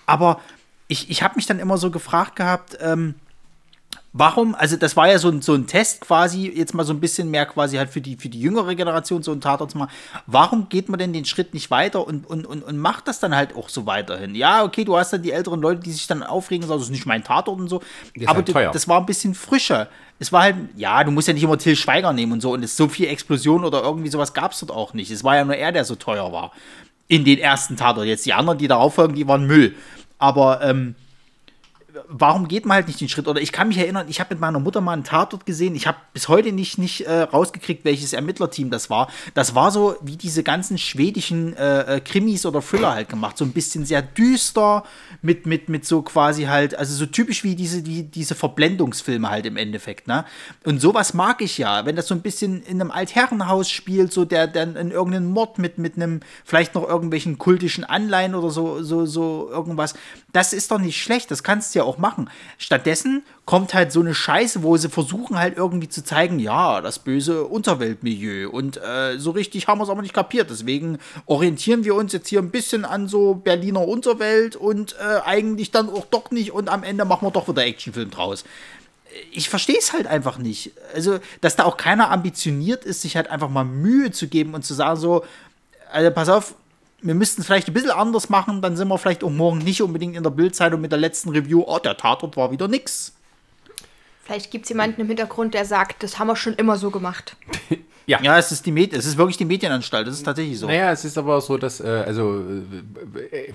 Aber 0.05 0.39
ich, 0.87 1.09
ich 1.09 1.23
habe 1.23 1.35
mich 1.35 1.47
dann 1.47 1.59
immer 1.59 1.77
so 1.77 1.89
gefragt 1.89 2.35
gehabt, 2.35 2.77
ähm, 2.79 3.15
Warum, 4.17 4.55
also 4.55 4.77
das 4.77 4.95
war 4.95 5.09
ja 5.09 5.19
so 5.19 5.27
ein, 5.27 5.41
so 5.41 5.53
ein 5.55 5.67
Test 5.67 5.99
quasi, 5.99 6.49
jetzt 6.55 6.73
mal 6.73 6.85
so 6.85 6.93
ein 6.93 7.01
bisschen 7.01 7.29
mehr 7.29 7.45
quasi 7.45 7.75
halt 7.75 7.89
für 7.89 7.99
die, 7.99 8.15
für 8.15 8.29
die 8.29 8.39
jüngere 8.39 8.73
Generation 8.73 9.21
so 9.23 9.33
ein 9.33 9.41
Tatort 9.41 9.71
zu 9.71 9.77
machen. 9.77 9.91
Warum 10.25 10.69
geht 10.69 10.87
man 10.87 10.97
denn 10.97 11.11
den 11.11 11.25
Schritt 11.25 11.53
nicht 11.53 11.69
weiter 11.69 12.07
und, 12.07 12.25
und, 12.25 12.45
und, 12.45 12.63
und 12.63 12.77
macht 12.77 13.09
das 13.09 13.19
dann 13.19 13.35
halt 13.35 13.53
auch 13.57 13.67
so 13.67 13.85
weiterhin? 13.85 14.33
Ja, 14.33 14.63
okay, 14.63 14.85
du 14.85 14.95
hast 14.95 15.11
dann 15.11 15.21
die 15.21 15.31
älteren 15.33 15.59
Leute, 15.61 15.81
die 15.81 15.91
sich 15.91 16.07
dann 16.07 16.23
aufregen, 16.23 16.65
sagen, 16.65 16.79
das 16.79 16.87
ist 16.87 16.91
nicht 16.93 17.05
mein 17.05 17.25
Tatort 17.25 17.59
und 17.59 17.67
so. 17.67 17.81
ist 18.13 18.29
Aber 18.29 18.37
halt 18.37 18.47
du- 18.47 18.71
das 18.71 18.87
war 18.87 19.01
ein 19.01 19.05
bisschen 19.05 19.35
frischer. 19.35 19.89
Es 20.17 20.31
war 20.31 20.43
halt, 20.43 20.55
ja, 20.77 21.03
du 21.03 21.11
musst 21.11 21.27
ja 21.27 21.33
nicht 21.33 21.43
immer 21.43 21.57
Till 21.57 21.75
Schweiger 21.75 22.13
nehmen 22.13 22.31
und 22.31 22.41
so. 22.41 22.53
Und 22.53 22.63
es 22.63 22.77
so 22.77 22.87
viel 22.87 23.07
Explosion 23.09 23.65
oder 23.65 23.83
irgendwie 23.83 24.09
sowas 24.09 24.33
gab 24.33 24.53
es 24.53 24.61
dort 24.61 24.71
auch 24.71 24.93
nicht. 24.93 25.11
Es 25.11 25.25
war 25.25 25.35
ja 25.35 25.43
nur 25.43 25.55
er, 25.55 25.73
der 25.73 25.83
so 25.83 25.95
teuer 25.95 26.31
war. 26.31 26.53
In 27.09 27.25
den 27.25 27.37
ersten 27.37 27.75
Tatort. 27.75 28.05
Jetzt 28.07 28.25
die 28.25 28.31
anderen, 28.33 28.57
die 28.59 28.69
darauf 28.69 28.95
folgen, 28.95 29.13
die 29.15 29.27
waren 29.27 29.45
Müll. 29.45 29.75
Aber, 30.19 30.61
ähm, 30.61 30.95
warum 32.07 32.47
geht 32.47 32.65
man 32.65 32.75
halt 32.75 32.87
nicht 32.87 33.01
den 33.01 33.09
Schritt? 33.09 33.27
Oder 33.27 33.41
ich 33.41 33.51
kann 33.51 33.67
mich 33.67 33.77
erinnern, 33.77 34.07
ich 34.09 34.19
habe 34.19 34.33
mit 34.33 34.41
meiner 34.41 34.59
Mutter 34.59 34.81
mal 34.81 34.93
einen 34.93 35.03
Tatort 35.03 35.45
gesehen. 35.45 35.75
Ich 35.75 35.87
habe 35.87 35.97
bis 36.13 36.27
heute 36.27 36.51
nicht, 36.51 36.77
nicht 36.77 37.01
äh, 37.01 37.21
rausgekriegt, 37.21 37.85
welches 37.85 38.13
Ermittlerteam 38.13 38.69
das 38.69 38.89
war. 38.89 39.09
Das 39.33 39.55
war 39.55 39.71
so 39.71 39.95
wie 40.01 40.17
diese 40.17 40.43
ganzen 40.43 40.77
schwedischen 40.77 41.55
äh, 41.55 41.97
äh, 41.97 41.99
Krimis 41.99 42.45
oder 42.45 42.61
Thriller 42.61 42.93
halt 42.93 43.09
gemacht. 43.09 43.37
So 43.37 43.45
ein 43.45 43.51
bisschen 43.51 43.85
sehr 43.85 44.01
düster, 44.01 44.83
mit, 45.21 45.45
mit, 45.45 45.69
mit 45.69 45.85
so 45.85 46.01
quasi 46.01 46.43
halt, 46.43 46.75
also 46.75 46.93
so 46.95 47.05
typisch 47.05 47.43
wie 47.43 47.55
diese, 47.55 47.81
die, 47.81 48.03
diese 48.03 48.35
Verblendungsfilme 48.35 49.29
halt 49.29 49.45
im 49.45 49.57
Endeffekt. 49.57 50.07
Ne? 50.07 50.25
Und 50.63 50.79
sowas 50.79 51.13
mag 51.13 51.41
ich 51.41 51.57
ja, 51.57 51.85
wenn 51.85 51.95
das 51.95 52.07
so 52.07 52.15
ein 52.15 52.21
bisschen 52.21 52.61
in 52.63 52.79
einem 52.81 52.91
Altherrenhaus 52.91 53.69
spielt, 53.69 54.13
so 54.13 54.25
der 54.25 54.47
dann 54.47 54.75
in 54.75 54.91
irgendeinem 54.91 55.31
Mord 55.31 55.57
mit, 55.57 55.77
mit 55.77 55.95
einem, 55.95 56.19
vielleicht 56.43 56.75
noch 56.75 56.87
irgendwelchen 56.87 57.37
kultischen 57.37 57.83
Anleihen 57.83 58.35
oder 58.35 58.49
so, 58.49 58.83
so, 58.83 59.05
so 59.05 59.49
irgendwas. 59.49 59.93
Das 60.31 60.53
ist 60.53 60.71
doch 60.71 60.79
nicht 60.79 61.01
schlecht, 61.01 61.31
das 61.31 61.43
kannst 61.43 61.73
du 61.73 61.79
ja 61.79 61.84
auch 61.85 61.97
machen. 61.97 62.29
Stattdessen 62.57 63.23
kommt 63.45 63.73
halt 63.73 63.91
so 63.91 63.99
eine 63.99 64.13
Scheiße, 64.13 64.63
wo 64.63 64.75
sie 64.77 64.89
versuchen 64.89 65.37
halt 65.37 65.57
irgendwie 65.57 65.87
zu 65.87 66.03
zeigen, 66.03 66.39
ja, 66.39 66.81
das 66.81 66.99
böse 66.99 67.45
Unterweltmilieu. 67.45 68.49
Und 68.49 68.77
äh, 68.77 69.17
so 69.17 69.31
richtig 69.31 69.67
haben 69.67 69.79
wir 69.79 69.83
es 69.83 69.89
aber 69.89 70.01
nicht 70.01 70.13
kapiert. 70.13 70.49
Deswegen 70.49 70.99
orientieren 71.25 71.83
wir 71.83 71.95
uns 71.95 72.13
jetzt 72.13 72.27
hier 72.27 72.39
ein 72.39 72.51
bisschen 72.51 72.85
an 72.85 73.07
so 73.07 73.35
Berliner 73.35 73.87
Unterwelt 73.87 74.55
und 74.55 74.95
äh, 74.99 75.21
eigentlich 75.25 75.71
dann 75.71 75.89
auch 75.89 76.05
doch 76.05 76.31
nicht. 76.31 76.51
Und 76.51 76.69
am 76.69 76.83
Ende 76.83 77.05
machen 77.05 77.25
wir 77.25 77.31
doch 77.31 77.47
wieder 77.47 77.65
Actionfilm 77.65 78.11
draus 78.11 78.43
ich 79.31 79.49
verstehe 79.49 79.77
es 79.77 79.93
halt 79.93 80.07
einfach 80.07 80.37
nicht. 80.37 80.71
Also, 80.93 81.19
dass 81.41 81.55
da 81.55 81.63
auch 81.63 81.77
keiner 81.77 82.11
ambitioniert 82.11 82.83
ist, 82.83 83.01
sich 83.01 83.15
halt 83.15 83.29
einfach 83.29 83.49
mal 83.49 83.63
Mühe 83.63 84.11
zu 84.11 84.27
geben 84.27 84.53
und 84.53 84.65
zu 84.65 84.73
sagen, 84.73 84.99
so, 84.99 85.23
also 85.91 86.11
pass 86.11 86.29
auf, 86.29 86.55
wir 87.05 87.15
müssten 87.15 87.41
es 87.41 87.47
vielleicht 87.47 87.67
ein 87.67 87.73
bisschen 87.73 87.91
anders 87.91 88.29
machen, 88.29 88.61
dann 88.61 88.75
sind 88.75 88.87
wir 88.87 88.97
vielleicht 88.97 89.23
auch 89.23 89.29
morgen 89.29 89.59
nicht 89.59 89.81
unbedingt 89.81 90.15
in 90.15 90.23
der 90.23 90.31
Bildzeitung 90.31 90.81
mit 90.81 90.91
der 90.91 90.99
letzten 90.99 91.29
Review, 91.29 91.63
oh, 91.65 91.79
der 91.79 91.97
Tatort 91.97 92.35
war 92.35 92.51
wieder 92.51 92.67
nix. 92.67 93.13
Vielleicht 94.23 94.49
gibt 94.49 94.65
es 94.65 94.69
jemanden 94.69 95.01
im 95.01 95.07
Hintergrund, 95.07 95.53
der 95.53 95.65
sagt, 95.65 96.01
das 96.01 96.17
haben 96.17 96.27
wir 96.27 96.35
schon 96.35 96.55
immer 96.55 96.77
so 96.77 96.89
gemacht. 96.89 97.37
ja. 98.07 98.19
ja, 98.21 98.39
es 98.39 98.51
ist 98.51 98.65
die 98.65 98.71
Med 98.71 98.93
es 98.93 99.05
ist 99.05 99.17
wirklich 99.17 99.37
die 99.37 99.45
Medienanstalt, 99.45 100.07
das 100.07 100.15
ist 100.15 100.23
tatsächlich 100.23 100.59
so. 100.59 100.65
Naja, 100.65 100.91
es 100.91 101.05
ist 101.05 101.17
aber 101.17 101.39
so, 101.41 101.57
dass, 101.57 101.79
äh, 101.79 102.03
also 102.05 102.43
äh, 103.31 103.53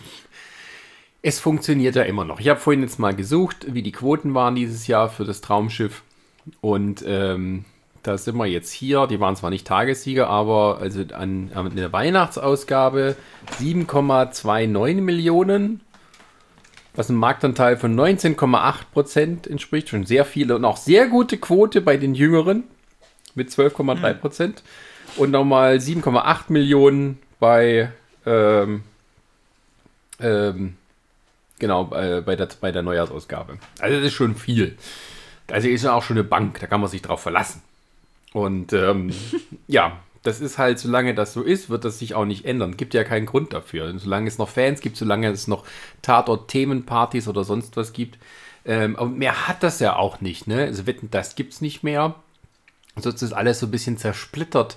es 1.23 1.41
funktioniert 1.41 1.97
ja 1.97 2.03
immer 2.03 2.25
noch. 2.25 2.39
Ich 2.39 2.49
habe 2.49 2.61
vorhin 2.61 2.83
jetzt 2.83 2.99
mal 3.01 3.15
gesucht, 3.15 3.67
wie 3.75 3.83
die 3.83 3.93
Quoten 3.93 4.33
waren 4.33 4.55
dieses 4.55 4.87
Jahr 4.87 5.09
für 5.09 5.25
das 5.25 5.41
Traumschiff. 5.41 6.03
Und 6.61 7.05
ähm, 7.07 7.65
da 8.03 8.17
sind 8.17 8.37
wir 8.37 8.47
jetzt 8.47 8.73
hier. 8.73 9.07
Die 9.07 9.21
waren 9.21 9.37
zwar 9.37 9.51
nicht 9.51 9.67
Tagessieger, 9.67 10.29
aber 10.29 10.79
also 10.81 11.03
an, 11.15 11.51
an 11.55 11.77
der 11.77 11.93
Weihnachtsausgabe 11.93 13.17
7,29 13.61 15.01
Millionen, 15.01 15.81
was 16.95 17.09
ein 17.09 17.17
Marktanteil 17.17 17.77
von 17.77 17.95
19,8 17.95 18.75
Prozent 18.93 19.47
entspricht. 19.47 19.91
Schon 19.91 20.07
sehr 20.07 20.25
viele 20.25 20.57
und 20.57 20.65
auch 20.65 20.77
sehr 20.77 21.09
gute 21.09 21.37
Quote 21.37 21.81
bei 21.81 21.97
den 21.97 22.15
Jüngeren 22.15 22.65
mit 23.35 23.51
12,3 23.51 24.15
Prozent. 24.15 24.63
Mhm. 25.17 25.23
Und 25.23 25.31
nochmal 25.33 25.77
7,8 25.77 26.45
Millionen 26.49 27.19
bei, 27.39 27.93
ähm, 28.25 28.85
ähm, 30.21 30.77
genau, 31.59 31.93
äh, 31.95 32.23
bei, 32.25 32.37
der, 32.37 32.49
bei 32.61 32.73
der 32.73 32.83
Neujahrsausgabe. 32.83 33.59
Also 33.81 33.97
das 33.97 34.07
ist 34.07 34.15
schon 34.15 34.37
viel. 34.37 34.77
Also 35.51 35.69
ist 35.69 35.85
ja 35.85 35.95
auch 35.95 36.03
schon 36.03 36.17
eine 36.17 36.25
Bank, 36.25 36.61
da 36.61 36.67
kann 36.67 36.81
man 36.81 36.89
sich 36.89 37.03
drauf 37.03 37.21
verlassen. 37.21 37.63
Und 38.33 38.73
ähm, 38.73 39.13
ja, 39.67 40.01
das 40.23 40.41
ist 40.41 40.59
halt, 40.59 40.79
solange 40.79 41.15
das 41.15 41.33
so 41.33 41.43
ist, 41.43 41.71
wird 41.71 41.85
das 41.85 41.99
sich 41.99 42.15
auch 42.15 42.27
nicht 42.27 42.45
ändern. 42.45 42.77
Gibt 42.77 42.95
ja 42.95 43.05
keinen 43.05 43.27
Grund 43.27 43.53
dafür. 43.53 43.89
Und 43.89 43.99
solange 43.99 44.29
es 44.29 44.39
noch 44.39 44.49
Fans 44.49 44.81
gibt, 44.81 44.97
solange 44.97 45.29
es 45.29 45.49
noch 45.49 45.65
Tatort-Themenpartys 46.03 47.27
oder 47.27 47.45
sonst 47.45 47.77
was 47.77 47.93
gibt. 47.93 48.19
Ähm, 48.65 48.97
aber 48.97 49.09
mehr 49.09 49.49
hat 49.49 49.63
das 49.63 49.81
ja 49.81 49.97
auch 49.97 50.21
nicht, 50.21 50.47
ne? 50.47 50.65
Also 50.65 50.87
wetten, 50.87 51.11
das 51.11 51.35
gibt 51.35 51.55
es 51.55 51.61
nicht 51.63 51.83
mehr. 51.83 52.15
Sonst 52.97 53.23
ist 53.23 53.33
alles 53.33 53.61
so 53.61 53.67
ein 53.67 53.71
bisschen 53.71 53.97
zersplittert, 53.97 54.77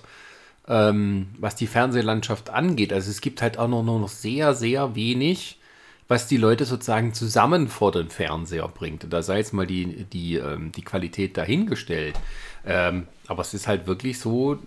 ähm, 0.67 1.27
was 1.38 1.55
die 1.55 1.67
Fernsehlandschaft 1.67 2.49
angeht. 2.49 2.93
Also 2.93 3.11
es 3.11 3.19
gibt 3.19 3.41
halt 3.41 3.57
auch 3.57 3.67
noch, 3.67 3.84
nur 3.84 3.99
noch 3.99 4.09
sehr, 4.09 4.53
sehr 4.53 4.95
wenig, 4.95 5.59
was 6.07 6.27
die 6.27 6.38
Leute 6.38 6.63
sozusagen 6.63 7.13
zusammen 7.13 7.67
vor 7.67 7.91
den 7.91 8.09
Fernseher 8.09 8.69
bringt. 8.69 9.03
Und 9.03 9.11
da 9.11 9.21
sei 9.21 9.39
jetzt 9.39 9.53
mal 9.53 9.67
die, 9.67 10.05
die, 10.05 10.35
ähm, 10.35 10.71
die 10.71 10.84
Qualität 10.84 11.35
dahingestellt. 11.35 12.15
Ähm, 12.65 13.07
aber 13.27 13.41
es 13.41 13.53
ist 13.53 13.68
halt 13.68 13.88
wirklich 13.88 14.19
so, 14.19 14.53
äh, 14.53 14.57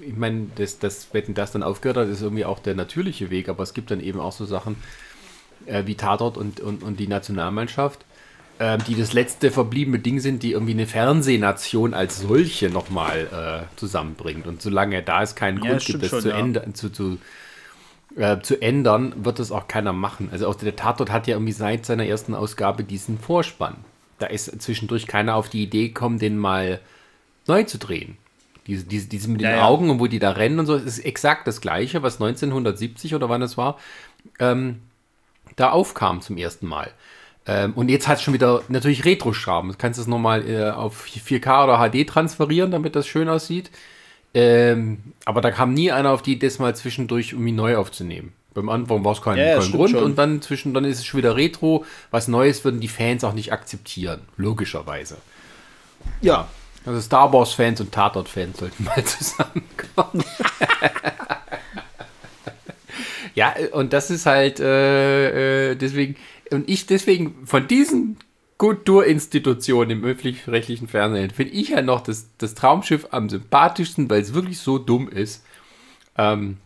ich 0.00 0.16
meine, 0.16 0.46
das, 0.56 0.78
das, 0.78 1.08
wenn 1.12 1.34
das 1.34 1.52
dann 1.52 1.62
aufgehört 1.62 1.96
hat, 1.96 2.08
ist 2.08 2.22
irgendwie 2.22 2.44
auch 2.44 2.58
der 2.58 2.74
natürliche 2.74 3.30
Weg, 3.30 3.48
aber 3.48 3.62
es 3.62 3.74
gibt 3.74 3.90
dann 3.90 4.00
eben 4.00 4.20
auch 4.20 4.32
so 4.32 4.44
Sachen 4.44 4.76
äh, 5.66 5.84
wie 5.86 5.94
Tatort 5.94 6.36
und, 6.36 6.60
und, 6.60 6.82
und 6.82 6.98
die 6.98 7.08
Nationalmannschaft, 7.08 8.04
äh, 8.58 8.78
die 8.78 8.94
das 8.94 9.12
letzte 9.12 9.50
verbliebene 9.50 9.98
Ding 9.98 10.20
sind, 10.20 10.42
die 10.42 10.52
irgendwie 10.52 10.72
eine 10.72 10.86
Fernsehnation 10.86 11.94
als 11.94 12.20
solche 12.20 12.68
nochmal 12.68 13.66
äh, 13.72 13.76
zusammenbringt. 13.78 14.46
Und 14.46 14.62
solange 14.62 15.02
da 15.02 15.22
es 15.22 15.34
keinen 15.34 15.62
ja, 15.62 15.70
Grund 15.70 15.84
gibt, 15.84 16.02
das 16.02 16.10
schon, 16.10 16.20
zu, 16.20 16.28
ja. 16.30 16.38
ändern, 16.38 16.74
zu, 16.74 16.90
zu, 16.90 17.18
äh, 18.16 18.40
zu 18.40 18.60
ändern, 18.60 19.12
wird 19.24 19.38
das 19.38 19.52
auch 19.52 19.68
keiner 19.68 19.92
machen. 19.92 20.30
Also 20.32 20.48
auch 20.48 20.54
der 20.54 20.74
Tatort 20.74 21.10
hat 21.10 21.26
ja 21.26 21.36
irgendwie 21.36 21.52
seit 21.52 21.86
seiner 21.86 22.06
ersten 22.06 22.34
Ausgabe 22.34 22.82
diesen 22.82 23.18
Vorspann. 23.18 23.76
Da 24.18 24.26
ist 24.26 24.62
zwischendurch 24.62 25.06
keiner 25.06 25.34
auf 25.34 25.48
die 25.48 25.62
Idee 25.62 25.88
gekommen, 25.88 26.18
den 26.18 26.38
mal 26.38 26.80
neu 27.48 27.64
zu 27.64 27.78
drehen. 27.78 28.16
Diese, 28.66 28.84
diese, 28.84 29.08
diese 29.08 29.30
mit 29.30 29.40
den 29.40 29.50
ja, 29.50 29.64
Augen 29.64 29.90
und 29.90 30.00
wo 30.00 30.06
die 30.06 30.18
da 30.18 30.32
rennen 30.32 30.58
und 30.58 30.66
so, 30.66 30.74
ist 30.74 30.98
exakt 30.98 31.46
das 31.46 31.60
gleiche, 31.60 32.02
was 32.02 32.14
1970 32.14 33.14
oder 33.14 33.28
wann 33.28 33.42
es 33.42 33.56
war, 33.56 33.78
ähm, 34.40 34.80
da 35.54 35.70
aufkam 35.70 36.20
zum 36.20 36.36
ersten 36.36 36.66
Mal. 36.66 36.90
Ähm, 37.46 37.74
und 37.74 37.88
jetzt 37.88 38.08
hat 38.08 38.18
es 38.18 38.22
schon 38.22 38.34
wieder 38.34 38.62
natürlich 38.68 39.04
Retro-Charme. 39.04 39.68
Du 39.68 39.78
kannst 39.78 40.00
es 40.00 40.08
nochmal 40.08 40.48
äh, 40.48 40.70
auf 40.70 41.04
4K 41.06 41.64
oder 41.64 41.78
HD 41.78 42.08
transferieren, 42.08 42.72
damit 42.72 42.96
das 42.96 43.06
schön 43.06 43.28
aussieht. 43.28 43.70
Ähm, 44.34 44.98
aber 45.24 45.40
da 45.40 45.50
kam 45.52 45.72
nie 45.72 45.92
einer 45.92 46.10
auf 46.10 46.22
die 46.22 46.32
Idee, 46.32 46.46
das 46.46 46.58
mal 46.58 46.74
zwischendurch 46.74 47.32
irgendwie 47.32 47.52
neu 47.52 47.76
aufzunehmen. 47.76 48.32
Beim 48.52 48.68
Anfang 48.68 49.04
war 49.04 49.12
es 49.12 49.22
kein, 49.22 49.38
ja, 49.38 49.58
kein 49.58 49.70
Grund 49.70 49.90
schon. 49.90 50.02
und 50.02 50.18
dann 50.18 50.42
zwischen, 50.42 50.74
dann 50.74 50.84
ist 50.84 50.98
es 50.98 51.06
schon 51.06 51.18
wieder 51.18 51.36
Retro. 51.36 51.84
Was 52.10 52.26
Neues 52.26 52.64
würden 52.64 52.80
die 52.80 52.88
Fans 52.88 53.22
auch 53.22 53.34
nicht 53.34 53.52
akzeptieren, 53.52 54.22
logischerweise. 54.36 55.18
Ja, 56.20 56.48
also 56.86 57.00
Star 57.00 57.32
Wars-Fans 57.32 57.80
und 57.80 57.92
Tatort-Fans 57.92 58.58
sollten 58.58 58.84
mal 58.84 59.04
zusammenkommen. 59.04 60.24
ja, 63.34 63.54
und 63.72 63.92
das 63.92 64.10
ist 64.10 64.24
halt 64.24 64.60
äh, 64.60 65.72
äh, 65.72 65.74
deswegen, 65.74 66.16
und 66.50 66.68
ich 66.70 66.86
deswegen 66.86 67.46
von 67.46 67.66
diesen 67.66 68.18
Kulturinstitutionen 68.58 69.98
im 69.98 70.04
öffentlich-rechtlichen 70.04 70.88
Fernsehen 70.88 71.30
finde 71.30 71.52
ich 71.52 71.70
ja 71.70 71.82
noch 71.82 72.00
das, 72.00 72.28
das 72.38 72.54
Traumschiff 72.54 73.08
am 73.10 73.28
sympathischsten, 73.28 74.08
weil 74.08 74.22
es 74.22 74.32
wirklich 74.32 74.58
so 74.60 74.78
dumm 74.78 75.08
ist, 75.08 75.44
ähm, 76.16 76.56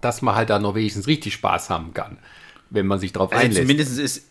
dass 0.00 0.22
man 0.22 0.34
halt 0.34 0.48
da 0.48 0.58
noch 0.58 0.74
wenigstens 0.74 1.08
richtig 1.08 1.34
Spaß 1.34 1.68
haben 1.68 1.92
kann, 1.92 2.18
wenn 2.70 2.86
man 2.86 2.98
sich 2.98 3.12
darauf 3.12 3.32
also 3.32 3.42
einlässt. 3.42 3.60
Zumindest 3.60 3.98
ist, 3.98 4.29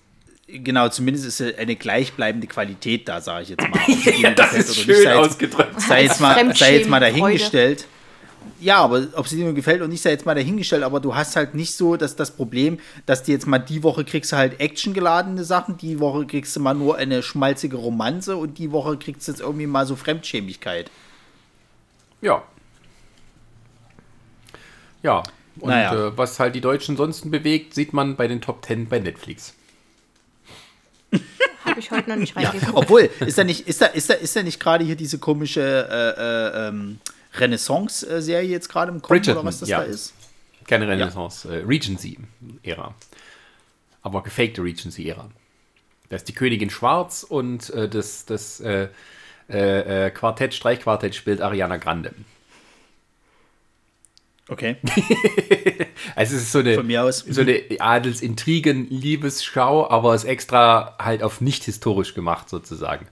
Genau, 0.51 0.89
zumindest 0.89 1.25
ist 1.25 1.57
eine 1.59 1.75
gleichbleibende 1.75 2.47
Qualität 2.47 3.07
da, 3.07 3.21
sage 3.21 3.43
ich 3.43 3.49
jetzt 3.49 3.69
mal. 3.69 3.79
ja, 4.19 4.31
das 4.31 4.53
ist 4.53 4.75
schön 4.75 5.03
sei 5.03 5.15
ausgedrückt. 5.15 5.79
Sei 5.79 6.03
jetzt, 6.03 6.19
mal, 6.19 6.55
sei 6.55 6.77
jetzt 6.77 6.89
mal 6.89 6.99
dahingestellt. 6.99 7.85
Ja, 8.59 8.77
aber 8.77 9.07
ob 9.13 9.27
sie 9.27 9.37
dir 9.37 9.53
gefällt 9.53 9.81
und 9.81 9.89
nicht, 9.89 10.01
sei 10.01 10.11
jetzt 10.11 10.25
mal 10.25 10.35
dahingestellt, 10.35 10.83
aber 10.83 10.99
du 10.99 11.15
hast 11.15 11.35
halt 11.35 11.53
nicht 11.55 11.75
so 11.75 11.95
dass 11.97 12.15
das 12.15 12.31
Problem, 12.31 12.79
dass 13.05 13.23
du 13.23 13.31
jetzt 13.31 13.47
mal 13.47 13.59
die 13.59 13.83
Woche 13.83 14.03
kriegst 14.03 14.31
du 14.31 14.37
halt 14.37 14.59
actiongeladene 14.59 15.43
Sachen, 15.43 15.77
die 15.77 15.99
Woche 15.99 16.25
kriegst 16.25 16.55
du 16.55 16.59
mal 16.59 16.73
nur 16.73 16.97
eine 16.97 17.21
schmalzige 17.21 17.77
Romanze 17.77 18.35
und 18.35 18.57
die 18.57 18.71
Woche 18.71 18.97
kriegst 18.97 19.27
du 19.27 19.31
jetzt 19.31 19.41
irgendwie 19.41 19.67
mal 19.67 19.85
so 19.85 19.95
Fremdschämigkeit. 19.95 20.89
Ja. 22.21 22.43
Ja. 25.03 25.23
Und 25.59 25.69
naja. 25.69 26.07
äh, 26.07 26.17
was 26.17 26.39
halt 26.39 26.55
die 26.55 26.61
Deutschen 26.61 26.97
sonst 26.97 27.29
bewegt, 27.29 27.75
sieht 27.75 27.93
man 27.93 28.15
bei 28.15 28.27
den 28.27 28.41
Top 28.41 28.61
Ten 28.61 28.87
bei 28.87 28.99
Netflix. 28.99 29.53
Habe 31.79 31.85
ich 31.85 31.91
heute 31.91 32.09
noch 32.09 32.17
nicht 32.17 32.35
reingeguckt. 32.35 32.63
Ja, 32.63 32.75
obwohl, 32.75 33.09
ist 33.25 33.37
da 33.37 33.43
nicht, 33.45 33.67
ist 33.67 33.81
da, 33.81 33.85
ist 33.85 34.09
da, 34.09 34.15
ist 34.15 34.35
da 34.35 34.43
nicht 34.43 34.59
gerade 34.59 34.83
hier 34.83 34.97
diese 34.97 35.17
komische 35.17 35.61
äh, 35.61 36.65
äh, 36.65 36.67
ähm, 36.67 36.99
Renaissance-Serie 37.35 38.49
jetzt 38.49 38.67
gerade 38.67 38.91
im 38.91 39.01
Kommen 39.01 39.21
oder 39.21 39.45
was 39.45 39.59
das 39.61 39.69
ja. 39.69 39.79
da 39.79 39.85
ist? 39.85 40.13
Keine 40.67 40.87
Renaissance, 40.89 41.47
ja. 41.47 41.55
äh, 41.55 41.63
Regency-Ära. 41.63 42.93
Aber 44.01 44.23
gefakte 44.23 44.61
Regency-Ära. 44.61 45.29
Da 46.09 46.15
ist 46.15 46.27
die 46.27 46.33
Königin 46.33 46.69
Schwarz 46.69 47.23
und 47.23 47.69
äh, 47.69 47.87
das, 47.87 48.25
das 48.25 48.59
äh, 48.59 48.89
äh, 49.47 50.11
Quartett, 50.11 50.53
Streichquartett 50.53 51.15
spielt 51.15 51.39
Ariana 51.39 51.77
Grande. 51.77 52.13
Okay. 54.49 54.77
also 56.15 56.35
es 56.35 56.41
ist 56.41 56.51
so 56.51 56.59
eine, 56.59 56.75
Von 56.75 56.85
mir 56.87 57.03
aus. 57.03 57.19
so 57.19 57.41
eine 57.41 57.61
Adelsintrigen-Liebesschau, 57.79 59.89
aber 59.89 60.15
es 60.15 60.23
extra 60.23 60.95
halt 60.99 61.23
auf 61.23 61.41
nicht 61.41 61.65
historisch 61.65 62.15
gemacht 62.15 62.49
sozusagen. 62.49 63.07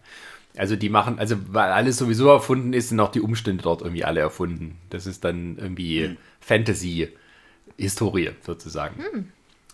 Also 0.57 0.76
die 0.76 0.89
machen, 0.89 1.19
also 1.19 1.35
weil 1.49 1.72
alles 1.72 1.97
sowieso 1.97 2.30
erfunden 2.30 2.73
ist, 2.73 2.89
sind 2.89 2.99
auch 2.99 3.11
die 3.11 3.22
Umstände 3.22 3.64
dort 3.64 3.81
irgendwie 3.81 4.03
alle 4.03 4.22
erfunden. 4.22 4.80
Das 4.89 5.05
ist 5.05 5.23
dann 5.23 5.57
irgendwie 5.57 6.05
hm. 6.05 6.18
Fantasy-Historie 6.39 8.31
sozusagen. 8.41 9.03
Hm. 9.03 9.31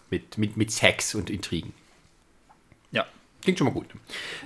Mit, 0.09 0.37
mit, 0.37 0.57
mit 0.57 0.71
Sex 0.71 1.15
und 1.15 1.29
Intrigen. 1.29 1.73
Ja. 2.91 3.05
Klingt 3.41 3.57
schon 3.57 3.67
mal 3.67 3.73
gut. 3.73 3.87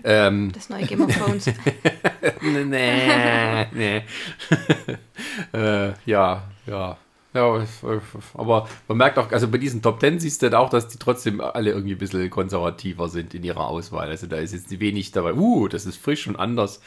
Ähm, 0.04 0.52
das 0.54 0.70
neue 0.70 0.86
Game 0.86 1.02
of 1.02 1.16
Thrones. 1.16 1.48
nee, 2.42 3.66
nee. 3.74 4.04
äh, 5.54 5.94
ja, 6.06 6.44
ja. 6.68 6.98
Ja, 7.38 7.64
aber 8.34 8.68
man 8.88 8.98
merkt 8.98 9.20
auch, 9.20 9.32
also 9.32 9.48
bei 9.48 9.60
diesen 9.60 9.84
Top 9.84 10.00
Ten 10.00 10.20
siehst 10.20 10.42
du 10.42 10.50
dann 10.50 10.60
auch, 10.60 10.70
dass 10.70 10.88
die 10.88 10.98
trotzdem 10.98 11.40
alle 11.40 11.70
irgendwie 11.72 11.94
ein 11.94 12.00
bisschen 12.00 12.30
konservativer 12.32 13.10
sind 13.10 13.36
in 13.36 13.44
ihrer 13.44 13.68
Auswahl. 13.68 14.10
Also 14.10 14.26
da 14.26 14.38
ist 14.38 14.54
jetzt 14.54 14.80
wenig 14.80 15.12
dabei, 15.12 15.34
uh, 15.34 15.68
das 15.68 15.86
ist 15.86 15.98
frisch 15.98 16.28
und 16.28 16.36
anders. 16.36 16.82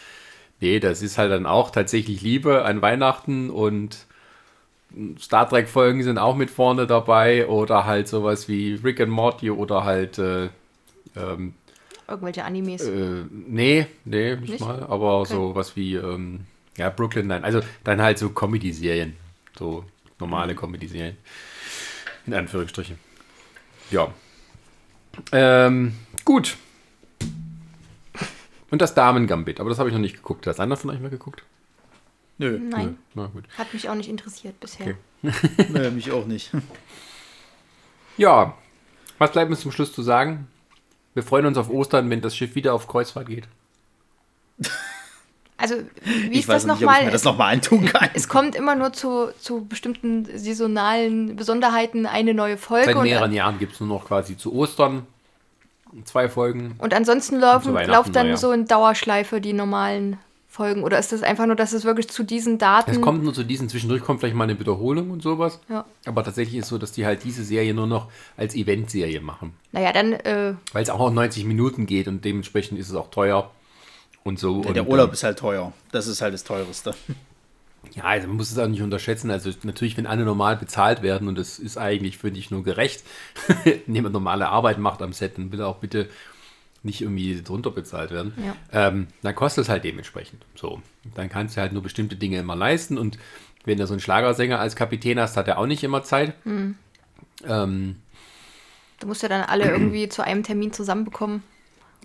Nee, 0.60 0.80
das 0.80 1.02
ist 1.02 1.18
halt 1.18 1.30
dann 1.30 1.46
auch 1.46 1.70
tatsächlich 1.70 2.20
Liebe 2.22 2.64
an 2.64 2.82
Weihnachten 2.82 3.48
und 3.50 4.06
Star 5.20 5.48
Trek-Folgen 5.48 6.02
sind 6.02 6.18
auch 6.18 6.34
mit 6.34 6.50
vorne 6.50 6.86
dabei 6.86 7.46
oder 7.46 7.86
halt 7.86 8.08
sowas 8.08 8.48
wie 8.48 8.74
Rick 8.74 9.00
and 9.00 9.12
Morty 9.12 9.50
oder 9.50 9.84
halt 9.84 10.18
äh, 10.18 10.48
ähm, 11.16 11.54
Irgendwelche 12.08 12.44
Animes. 12.44 12.82
Äh, 12.82 13.24
nee, 13.30 13.86
nee, 14.04 14.34
nicht, 14.34 14.50
Nicht? 14.50 14.60
mal. 14.60 14.82
Aber 14.82 15.20
Okay. 15.20 15.32
so 15.32 15.54
was 15.54 15.76
wie, 15.76 15.94
ähm, 15.94 16.40
ja, 16.76 16.90
Brooklyn, 16.90 17.28
nein. 17.28 17.44
Also 17.44 17.60
dann 17.84 18.02
halt 18.02 18.18
so 18.18 18.30
Comedy-Serien. 18.30 19.14
So 19.56 19.84
normale 20.20 20.54
Comedy-Serien. 20.54 21.16
In 22.26 22.34
Anführungsstrichen. 22.34 22.98
Ja. 23.90 24.12
Ähm, 25.32 25.94
gut. 26.24 26.56
Und 28.70 28.80
das 28.80 28.94
Damen-Gambit. 28.94 29.58
Aber 29.60 29.68
das 29.68 29.78
habe 29.78 29.88
ich 29.88 29.92
noch 29.94 30.00
nicht 30.00 30.16
geguckt. 30.16 30.46
Hat 30.46 30.52
das 30.52 30.60
einer 30.60 30.76
von 30.76 30.90
euch 30.90 31.00
mal 31.00 31.10
geguckt? 31.10 31.42
Nö, 32.38 32.58
Nein, 32.58 32.96
Na 33.14 33.26
gut. 33.26 33.44
hat 33.58 33.74
mich 33.74 33.88
auch 33.90 33.94
nicht 33.94 34.08
interessiert 34.08 34.58
bisher. 34.60 34.94
Okay. 35.22 35.66
nö, 35.68 35.90
mich 35.90 36.10
auch 36.10 36.26
nicht. 36.26 36.50
Ja. 38.16 38.54
Was 39.18 39.32
bleibt 39.32 39.50
uns 39.50 39.60
zum 39.60 39.72
Schluss 39.72 39.94
zu 39.94 40.02
sagen? 40.02 40.46
Wir 41.14 41.22
freuen 41.22 41.46
uns 41.46 41.56
auf 41.56 41.70
Ostern, 41.70 42.10
wenn 42.10 42.20
das 42.20 42.36
Schiff 42.36 42.54
wieder 42.54 42.74
auf 42.74 42.86
Kreuzfahrt 42.86 43.28
geht. 43.28 43.48
Also, 45.60 45.76
wie 46.04 46.32
ich 46.32 46.40
ist 46.40 46.48
weiß 46.48 46.62
das 46.62 46.66
noch 46.66 46.80
nochmal? 46.80 47.10
das 47.10 47.24
nochmal 47.24 47.54
antun 47.54 47.84
kann. 47.86 48.08
Es 48.14 48.28
kommt 48.28 48.54
immer 48.54 48.74
nur 48.74 48.92
zu, 48.92 49.28
zu 49.38 49.66
bestimmten 49.66 50.26
saisonalen 50.36 51.36
Besonderheiten 51.36 52.06
eine 52.06 52.34
neue 52.34 52.56
Folge. 52.56 52.86
Seit 52.86 52.96
Und, 52.96 53.04
mehreren 53.04 53.32
Jahren 53.32 53.58
gibt 53.58 53.74
es 53.74 53.80
nur 53.80 53.88
noch 53.88 54.06
quasi 54.06 54.36
zu 54.36 54.54
Ostern 54.54 55.06
zwei 56.04 56.28
Folgen. 56.28 56.76
und 56.78 56.94
ansonsten 56.94 57.38
laufen, 57.38 57.74
laufen 57.74 58.12
dann 58.12 58.36
so 58.36 58.52
in 58.52 58.66
Dauerschleife 58.66 59.40
die 59.40 59.52
normalen 59.52 60.18
Folgen. 60.50 60.82
Oder 60.82 60.98
ist 60.98 61.12
das 61.12 61.22
einfach 61.22 61.46
nur, 61.46 61.54
dass 61.54 61.72
es 61.72 61.84
wirklich 61.84 62.08
zu 62.08 62.24
diesen 62.24 62.58
Daten. 62.58 62.90
Es 62.90 63.00
kommt 63.00 63.22
nur 63.22 63.32
zu 63.32 63.44
diesen, 63.44 63.68
zwischendurch 63.68 64.02
kommt 64.02 64.18
vielleicht 64.18 64.34
mal 64.34 64.44
eine 64.44 64.58
Wiederholung 64.58 65.10
und 65.10 65.22
sowas. 65.22 65.60
Ja. 65.68 65.84
Aber 66.06 66.24
tatsächlich 66.24 66.56
ist 66.56 66.64
es 66.64 66.70
so, 66.70 66.78
dass 66.78 66.90
die 66.90 67.06
halt 67.06 67.22
diese 67.22 67.44
Serie 67.44 67.72
nur 67.72 67.86
noch 67.86 68.08
als 68.36 68.56
Eventserie 68.56 69.20
machen. 69.20 69.54
Naja, 69.70 69.92
dann, 69.92 70.12
äh, 70.12 70.54
Weil 70.72 70.82
es 70.82 70.90
auch 70.90 70.98
auf 70.98 71.12
90 71.12 71.44
Minuten 71.44 71.86
geht 71.86 72.08
und 72.08 72.24
dementsprechend 72.24 72.80
ist 72.80 72.88
es 72.88 72.96
auch 72.96 73.10
teuer 73.10 73.50
und 74.24 74.38
so. 74.38 74.62
Ja, 74.62 74.68
und, 74.68 74.74
der 74.74 74.88
Urlaub 74.88 75.08
ähm, 75.08 75.14
ist 75.14 75.24
halt 75.24 75.38
teuer. 75.38 75.72
Das 75.92 76.06
ist 76.06 76.22
halt 76.22 76.34
das 76.34 76.44
Teureste. 76.44 76.94
Ja, 77.94 78.04
also 78.04 78.28
man 78.28 78.36
muss 78.36 78.52
es 78.52 78.58
auch 78.58 78.68
nicht 78.68 78.82
unterschätzen. 78.82 79.30
Also 79.30 79.50
natürlich, 79.62 79.96
wenn 79.96 80.06
alle 80.06 80.24
normal 80.24 80.56
bezahlt 80.56 81.02
werden 81.02 81.28
und 81.28 81.38
das 81.38 81.58
ist 81.58 81.78
eigentlich, 81.78 82.18
finde 82.18 82.38
ich, 82.38 82.50
nur 82.50 82.62
gerecht, 82.62 83.02
wenn 83.64 83.94
jemand 83.94 84.12
normale 84.12 84.48
Arbeit 84.48 84.78
macht 84.78 85.00
am 85.00 85.14
Set, 85.14 85.38
dann 85.38 85.50
will 85.50 85.60
er 85.60 85.66
auch 85.66 85.78
bitte 85.78 86.08
nicht 86.82 87.00
irgendwie 87.00 87.42
drunter 87.42 87.70
bezahlt 87.70 88.10
werden. 88.10 88.34
Ja. 88.44 88.88
Ähm, 88.88 89.08
dann 89.22 89.34
kostet 89.34 89.62
es 89.62 89.68
halt 89.68 89.84
dementsprechend. 89.84 90.44
So, 90.54 90.82
dann 91.14 91.28
kannst 91.28 91.56
du 91.56 91.60
halt 91.60 91.72
nur 91.72 91.82
bestimmte 91.82 92.16
Dinge 92.16 92.38
immer 92.38 92.56
leisten 92.56 92.98
und 92.98 93.18
wenn 93.64 93.78
du 93.78 93.86
so 93.86 93.92
einen 93.92 94.00
Schlagersänger 94.00 94.58
als 94.58 94.76
Kapitän 94.76 95.20
hast, 95.20 95.36
hat 95.36 95.48
er 95.48 95.58
auch 95.58 95.66
nicht 95.66 95.84
immer 95.84 96.02
Zeit. 96.02 96.34
Hm. 96.44 96.76
Ähm, 97.46 97.96
du 99.00 99.06
musst 99.06 99.22
ja 99.22 99.28
dann 99.28 99.42
alle 99.42 99.64
irgendwie 99.70 100.08
zu 100.08 100.22
einem 100.22 100.42
Termin 100.42 100.72
zusammenbekommen. 100.72 101.42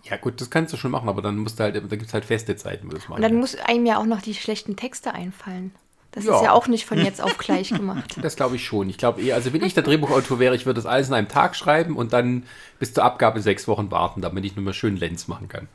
Ja 0.09 0.17
gut, 0.17 0.39
das 0.41 0.49
kannst 0.49 0.71
du 0.73 0.77
schon 0.77 0.91
machen, 0.91 1.09
aber 1.09 1.21
dann 1.21 1.37
musst 1.37 1.59
du 1.59 1.63
halt, 1.63 1.75
da 1.75 1.79
gibt 1.81 2.03
es 2.07 2.13
halt 2.13 2.25
feste 2.25 2.55
Zeiten, 2.55 2.87
wo 2.87 2.91
du 2.91 2.95
das 2.97 3.05
Und 3.05 3.09
machen 3.11 3.21
dann 3.23 3.35
muss 3.35 3.55
einem 3.55 3.85
ja 3.85 3.97
auch 3.97 4.05
noch 4.05 4.21
die 4.21 4.33
schlechten 4.35 4.75
Texte 4.75 5.13
einfallen. 5.13 5.71
Das 6.11 6.23
Ja. 6.23 6.37
ist 6.37 6.43
ja 6.43 6.51
auch 6.53 6.67
nicht 6.67 6.85
von 6.85 6.97
jetzt 7.03 7.21
auf 7.21 7.37
gleich 7.37 7.69
gemacht. 7.69 8.15
Das 8.21 8.35
glaube 8.37 8.55
ich 8.55 8.63
schon. 8.65 8.89
Ich 8.89 8.97
glaube 8.97 9.21
eher, 9.21 9.35
also 9.35 9.51
wenn 9.51 9.63
ich 9.63 9.73
der 9.73 9.83
Drehbuchautor 9.83 10.39
wäre, 10.39 10.55
ich 10.55 10.65
würde 10.65 10.77
das 10.81 10.85
alles 10.85 11.09
in 11.09 11.13
einem 11.13 11.27
Tag 11.27 11.55
schreiben 11.57 11.97
und 11.97 12.13
dann 12.13 12.43
bis 12.79 12.93
zur 12.93 13.03
Abgabe 13.03 13.41
sechs 13.41 13.67
Wochen 13.67 13.91
warten, 13.91 14.21
damit 14.21 14.45
ich 14.45 14.55
nur 14.55 14.63
mal 14.63 14.73
schön 14.73 14.95
Lenz 14.95 15.27
machen 15.27 15.49
kann. 15.49 15.67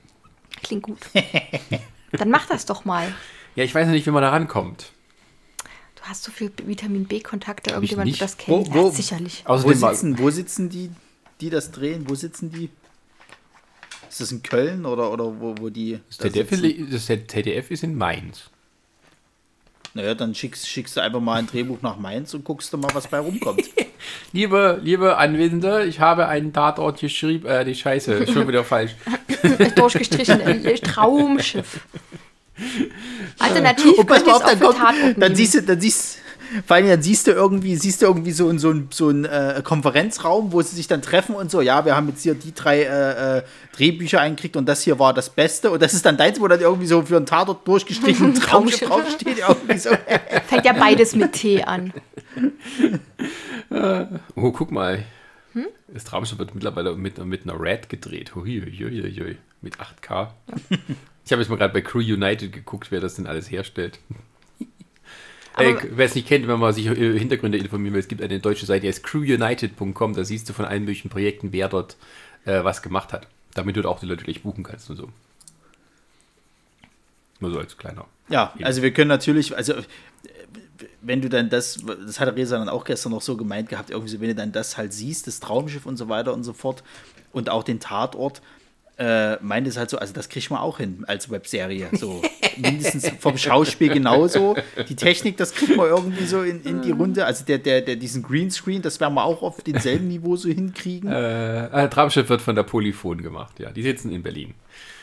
Klingt 0.63 0.83
gut. 0.85 0.99
Dann 2.13 2.29
mach 2.31 2.47
das 2.47 2.67
doch 2.67 2.85
mal. 2.85 3.13
Ja, 3.55 3.65
ich 3.65 3.75
weiß 3.75 3.87
noch 3.87 3.93
nicht, 3.95 4.05
wie 4.07 4.11
man 4.11 4.23
da 4.23 4.31
rankommt. 4.31 4.93
Du 5.97 6.03
hast 6.03 6.23
so 6.25 6.33
viel 6.33 6.51
Vitamin 6.65 7.05
B-Kontakte, 7.07 7.71
irgendjemand 7.71 8.07
nicht. 8.07 8.21
wird 8.21 8.31
das 8.31 8.37
kennen. 8.37 8.67
Wo- 8.67 8.75
wo- 8.75 8.87
ja, 8.89 8.91
sicherlich. 8.93 9.45
Wo 9.47 9.53
Außerdem 9.53 9.79
sitzen, 9.79 10.19
wo 10.19 10.31
sitzen 10.31 10.69
die, 10.71 10.91
die 11.41 11.51
das 11.51 11.71
drehen? 11.71 12.09
Wo 12.09 12.15
sitzen 12.15 12.51
die? 12.51 12.71
Ist 14.11 14.21
das 14.21 14.33
in 14.33 14.43
Köln 14.43 14.87
oder, 14.87 15.13
oder 15.13 15.41
wo, 15.41 15.55
wo 15.59 15.71
die 15.71 16.01
das 16.09 16.19
da 16.19 16.25
ZDF, 16.25 16.51
sitzen? 16.51 16.89
das 16.91 17.07
ZDF 17.07 17.71
ist 17.71 17.85
in 17.85 17.97
Mainz. 17.97 18.51
Naja, 19.95 20.15
dann 20.15 20.35
schickst, 20.35 20.69
schickst 20.69 20.97
du 20.97 21.01
einfach 21.01 21.21
mal 21.21 21.37
ein 21.37 21.47
Drehbuch 21.47 21.81
nach 21.83 21.97
Mainz 21.97 22.35
und 22.35 22.45
guckst 22.45 22.73
du 22.73 22.79
mal, 22.79 22.91
was 22.93 23.07
bei 23.07 23.21
rumkommt. 23.21 23.63
Liebe, 24.33 24.81
liebe 24.83 25.17
Anwesende, 25.17 25.85
ich 25.85 26.01
habe 26.01 26.27
einen 26.27 26.53
Tatort 26.53 27.01
geschrieben, 27.01 27.47
äh, 27.47 27.65
die 27.65 27.75
Scheiße, 27.75 28.15
ist 28.15 28.33
schon 28.33 28.49
wieder 28.49 28.65
falsch. 28.65 28.97
Durchgestrichen, 29.77 30.41
äh, 30.41 30.75
Traumschiff. 30.79 31.81
Alternativ 33.39 34.07
pass 34.07 34.23
ihr 34.23 34.27
mal 34.27 34.29
es 34.29 34.35
auf, 34.35 34.43
auch 34.43 34.47
dann, 34.47 34.61
kommt, 34.61 34.79
Tatort 34.79 35.23
dann 35.23 35.35
siehst 35.35 35.55
du, 35.55 35.63
dann 35.63 35.81
siehst 35.81 36.19
vor 36.67 36.77
allem 36.77 36.89
dann 36.89 37.03
siehst 37.03 37.27
du 37.27 37.33
irgendwie, 37.33 37.77
siehst 37.77 38.03
du 38.03 38.07
irgendwie 38.07 38.33
so, 38.33 38.51
in 38.51 38.59
so 38.59 38.71
ein, 38.71 38.89
so 38.91 39.11
ein 39.11 39.25
äh, 39.25 39.63
Konferenzraum, 39.65 40.53
wo 40.53 40.63
sie 40.63 40.77
sich 40.77 40.89
dann 40.89 41.03
treffen 41.03 41.35
und 41.35 41.51
so, 41.51 41.61
ja, 41.61 41.85
wir 41.85 41.97
haben 41.97 42.09
jetzt 42.09 42.23
hier 42.23 42.35
die 42.35 42.55
drei 42.55 42.83
äh, 42.83 43.39
äh, 43.39 43.43
Drehbücher 43.77 44.21
eingekriegt 44.21 44.57
und 44.57 44.69
das 44.69 44.83
hier 44.83 44.99
war 44.99 45.15
das 45.15 45.31
Beste 45.31 45.71
und 45.71 45.81
das 45.81 45.95
ist 45.95 46.05
dann 46.05 46.17
deins, 46.17 46.41
wo 46.41 46.49
dann 46.49 46.61
irgendwie 46.61 46.87
so 46.87 47.03
für 47.03 47.17
einen 47.17 47.27
Tatort 47.27 47.67
durchgestrichen 47.67 48.35
Traumschiff. 48.41 48.89
draufsteht, 48.89 49.39
irgendwie 49.39 49.79
so. 49.79 49.91
Fängt 50.47 50.65
ja 50.65 50.73
beides 50.73 51.15
mit 51.15 51.33
T 51.33 51.63
an. 51.63 51.93
Oh, 54.35 54.51
guck 54.51 54.71
mal. 54.71 55.05
Das 55.89 56.05
Traumschiff 56.05 56.39
wird 56.39 56.55
mittlerweile 56.55 56.95
mit, 56.97 57.25
mit 57.25 57.43
einer 57.43 57.61
Red 57.61 57.89
gedreht. 57.89 58.35
Hui, 58.35 58.61
hui, 58.61 58.91
hui, 58.91 59.13
hui. 59.21 59.37
Mit 59.63 59.77
8K. 59.77 60.29
Ich 61.25 61.33
habe 61.33 61.43
jetzt 61.43 61.49
mal 61.49 61.57
gerade 61.57 61.73
bei 61.73 61.81
Crew 61.81 61.99
United 61.99 62.53
geguckt, 62.53 62.91
wer 62.91 63.01
das 63.01 63.17
denn 63.17 63.27
alles 63.27 63.51
herstellt. 63.51 63.99
Aber- 65.55 65.83
wer 65.91 66.07
es 66.07 66.15
nicht 66.15 66.27
kennt, 66.29 66.47
wenn 66.49 66.59
man 66.59 66.73
sich 66.73 66.87
äh, 66.87 67.19
Hintergründe 67.19 67.59
informieren 67.59 67.95
will, 67.95 68.01
es 68.01 68.09
gibt 68.09 68.23
eine 68.23 68.39
deutsche 68.41 68.67
Seite, 68.67 68.83
die 68.83 68.89
heißt 68.89 69.03
crewunited.com, 69.03 70.15
da 70.15 70.25
siehst 70.25 70.49
du 70.49 70.53
von 70.53 70.65
allen 70.65 70.85
möglichen 70.85 71.09
Projekten, 71.11 71.53
wer 71.53 71.69
dort 71.69 71.97
äh, 72.45 72.63
was 72.65 72.83
gemacht 72.83 73.13
hat. 73.13 73.27
Damit 73.55 73.77
du 73.77 73.89
auch 73.89 73.99
die 74.01 74.07
Leute 74.07 74.25
gleich 74.25 74.43
buchen 74.43 74.63
kannst 74.63 74.89
und 74.91 74.97
so. 74.97 75.09
Nur 77.41 77.51
so 77.53 77.59
als 77.59 77.77
kleiner. 77.77 78.07
Ja, 78.29 78.55
also 78.63 78.83
wir 78.83 78.93
können 78.93 79.09
natürlich, 79.09 79.57
also 79.57 79.73
äh, 79.73 79.83
wenn 81.01 81.21
du 81.23 81.29
dann 81.29 81.49
das, 81.51 81.79
das 82.07 82.21
hat 82.21 82.35
Resa 82.37 82.59
dann 82.59 82.69
auch 82.69 82.85
gestern 82.85 83.13
noch 83.13 83.23
so 83.23 83.37
gemeint 83.37 83.69
gehabt, 83.69 83.91
irgendwie 83.91 84.11
so, 84.11 84.21
wenn 84.21 84.29
du 84.29 84.35
dann 84.35 84.53
das 84.53 84.77
halt 84.77 84.93
siehst, 84.93 85.27
das 85.27 85.41
Traumschiff 85.41 85.87
und 85.87 85.97
so 85.97 86.09
weiter 86.09 86.33
und 86.35 86.45
so 86.45 86.53
fort 86.53 86.83
und 87.33 87.49
auch 87.49 87.65
den 87.65 87.81
Tatort, 87.81 88.43
äh, 89.01 89.39
meint 89.43 89.67
es 89.67 89.79
halt 89.79 89.89
so, 89.89 89.99
also 89.99 90.13
das 90.13 90.29
kriegt 90.29 90.51
man 90.51 90.61
auch 90.61 90.77
hin 90.77 91.05
als 91.07 91.31
Webserie, 91.31 91.89
so 91.93 92.21
mindestens 92.59 93.09
vom 93.19 93.39
Schauspiel 93.39 93.89
genauso. 93.89 94.57
Die 94.91 94.95
Technik, 94.95 95.39
das 95.39 95.55
kriegt 95.55 95.75
man 95.75 95.87
irgendwie 95.87 96.27
so 96.27 96.43
in, 96.43 96.63
in 96.65 96.83
die 96.83 96.91
Runde, 96.91 97.25
also 97.25 97.47
der, 97.47 97.59
der, 97.59 97.81
der 97.81 97.97
diesen 97.97 98.23
Greenscreen, 98.23 98.83
das 98.83 99.01
werden 99.01 99.15
wir 99.15 99.25
auch 99.25 99.41
auf 99.41 99.63
demselben 99.63 100.07
Niveau 100.09 100.37
so 100.37 100.51
hinkriegen. 100.51 101.11
Äh, 101.11 101.85
äh, 101.85 101.89
Traumschiff 101.89 102.29
wird 102.29 102.43
von 102.43 102.55
der 102.55 102.63
Polyphon 102.63 103.23
gemacht, 103.23 103.59
ja. 103.59 103.71
Die 103.71 103.83
sitzen 103.83 104.13
in 104.13 104.23
Berlin. 104.23 104.53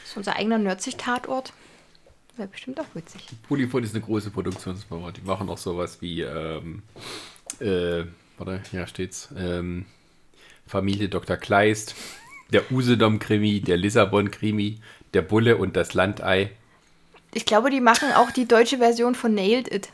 Das 0.04 0.12
ist 0.12 0.18
unser 0.18 0.36
eigener 0.36 0.60
Nerdzig-Tatort. 0.60 1.54
Wäre 2.36 2.50
bestimmt 2.50 2.80
auch 2.80 2.94
witzig. 2.94 3.26
Polyphon 3.48 3.84
ist 3.84 3.96
eine 3.96 4.04
große 4.04 4.30
Produktionsfirma. 4.30 5.12
Die 5.12 5.22
machen 5.22 5.50
auch 5.50 5.58
sowas 5.58 5.98
wie, 6.02 6.22
ähm, 6.22 6.84
äh, 7.60 8.04
warte, 8.38 8.62
ja 8.72 8.86
steht's, 8.86 9.30
ähm, 9.36 9.88
Familie 10.68 11.10
Dr. 11.10 11.38
Kleist, 11.38 11.96
der 12.52 12.72
Usedom-Krimi, 12.72 13.62
der 13.62 13.78
Lissabon-Krimi, 13.78 14.80
der 15.14 15.22
Bulle 15.22 15.58
und 15.58 15.76
das 15.76 15.94
Landei. 15.94 16.52
Ich 17.34 17.46
glaube, 17.46 17.70
die 17.70 17.82
machen 17.82 18.12
auch 18.14 18.32
die 18.32 18.48
deutsche 18.48 18.78
Version 18.78 19.16
von 19.16 19.34
Nailed 19.34 19.72
It. 19.74 19.90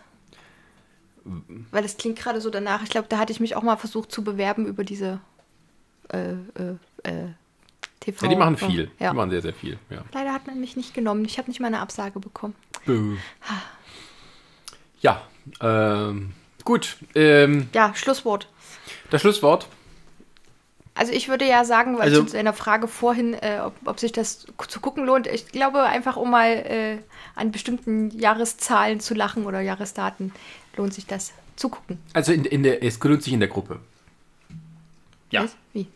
Weil 1.72 1.84
das 1.84 1.98
klingt 1.98 2.20
gerade 2.20 2.42
so 2.42 2.50
danach. 2.50 2.84
Ich 2.84 2.90
glaube, 2.90 3.08
da 3.10 3.18
hatte 3.18 3.32
ich 3.32 3.40
mich 3.40 3.56
auch 3.56 3.64
mal 3.64 3.78
versucht 3.78 4.12
zu 4.12 4.24
bewerben 4.24 4.66
über 4.66 4.84
diese 4.84 5.20
äh, 6.10 6.34
äh, 6.34 6.76
äh, 7.04 7.30
TV. 8.02 8.26
Ja, 8.26 8.30
die 8.30 8.36
machen 8.36 8.58
viel. 8.58 8.92
Ja. 9.00 9.12
Die 9.12 9.16
machen 9.16 9.30
sehr, 9.30 9.42
sehr 9.42 9.54
viel, 9.54 9.80
ja. 9.90 10.04
Leider 10.14 10.34
hat 10.34 10.48
man 10.48 10.60
mich 10.60 10.76
nicht 10.76 10.94
genommen. 10.94 11.24
Ich 11.26 11.38
habe 11.38 11.50
nicht 11.50 11.60
mal 11.60 11.68
eine 11.68 11.80
Absage 11.80 12.20
bekommen. 12.20 12.56
Bö. 12.86 13.16
Ja, 15.00 15.22
ähm, 15.62 16.34
gut. 16.66 16.98
Ähm, 17.16 17.70
Ja, 17.74 17.94
Schlusswort. 17.96 18.48
das 19.10 19.22
Schlusswort. 19.22 19.68
Also 20.96 21.12
ich 21.12 21.28
würde 21.28 21.48
ja 21.48 21.66
sagen, 21.66 21.96
weil 21.98 22.04
Also- 22.04 22.24
zu 22.24 22.34
deiner 22.36 22.54
Frage 22.54 22.88
vorhin, 22.88 23.34
äh, 23.34 23.60
ob, 23.66 23.74
ob 23.86 24.00
sich 24.00 24.12
das 24.12 24.46
zu 24.68 24.80
gucken 24.80 25.06
lohnt, 25.06 25.26
ich 25.28 25.48
glaube 25.48 25.82
einfach, 25.84 26.18
um 26.18 26.30
mal 26.30 26.48
äh, 26.52 26.98
an 27.36 27.52
bestimmten 27.52 28.12
Jahreszahlen 28.12 29.00
zu 29.00 29.14
lachen 29.16 29.46
oder 29.46 29.60
Jahresdaten, 29.62 30.32
lohnt 30.78 30.94
sich 30.94 31.08
das 31.08 31.32
zu 31.56 31.70
gucken. 31.70 31.98
Also 32.14 32.32
in, 32.32 32.46
in 32.46 32.62
der, 32.64 32.84
es 32.84 33.00
lohnt 33.04 33.24
sich 33.24 33.34
in 33.34 33.40
der 33.40 33.50
Gruppe. 33.50 33.80
Ja. 35.32 35.44
Was? 35.44 35.56
Wie? 35.74 35.88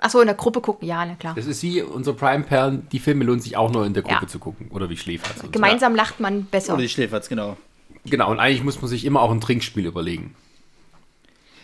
Achso, 0.00 0.20
in 0.20 0.26
der 0.28 0.36
Gruppe 0.36 0.60
gucken, 0.60 0.86
ja, 0.86 1.04
na 1.04 1.16
klar. 1.16 1.34
Das 1.34 1.46
ist 1.46 1.60
wie 1.64 1.82
unsere 1.82 2.14
Prime-Perlen. 2.14 2.86
Die 2.92 3.00
Filme 3.00 3.24
lohnt 3.24 3.42
sich 3.42 3.56
auch 3.56 3.72
nur 3.72 3.84
in 3.84 3.94
der 3.94 4.04
Gruppe 4.04 4.18
Ja. 4.22 4.28
zu 4.28 4.38
gucken. 4.38 4.68
Oder 4.70 4.88
wie 4.88 4.96
Schläferz. 4.96 5.38
und 5.38 5.46
so. 5.46 5.50
Gemeinsam 5.50 5.96
lacht 5.96 6.20
man 6.20 6.44
besser. 6.44 6.74
Oder 6.74 6.82
die 6.82 6.88
Schläferz, 6.88 7.28
genau. 7.28 7.56
Genau, 8.04 8.30
und 8.30 8.38
eigentlich 8.38 8.62
muss 8.62 8.80
man 8.80 8.88
sich 8.88 9.04
immer 9.04 9.20
auch 9.20 9.32
ein 9.32 9.40
Trinkspiel 9.40 9.84
überlegen. 9.86 10.36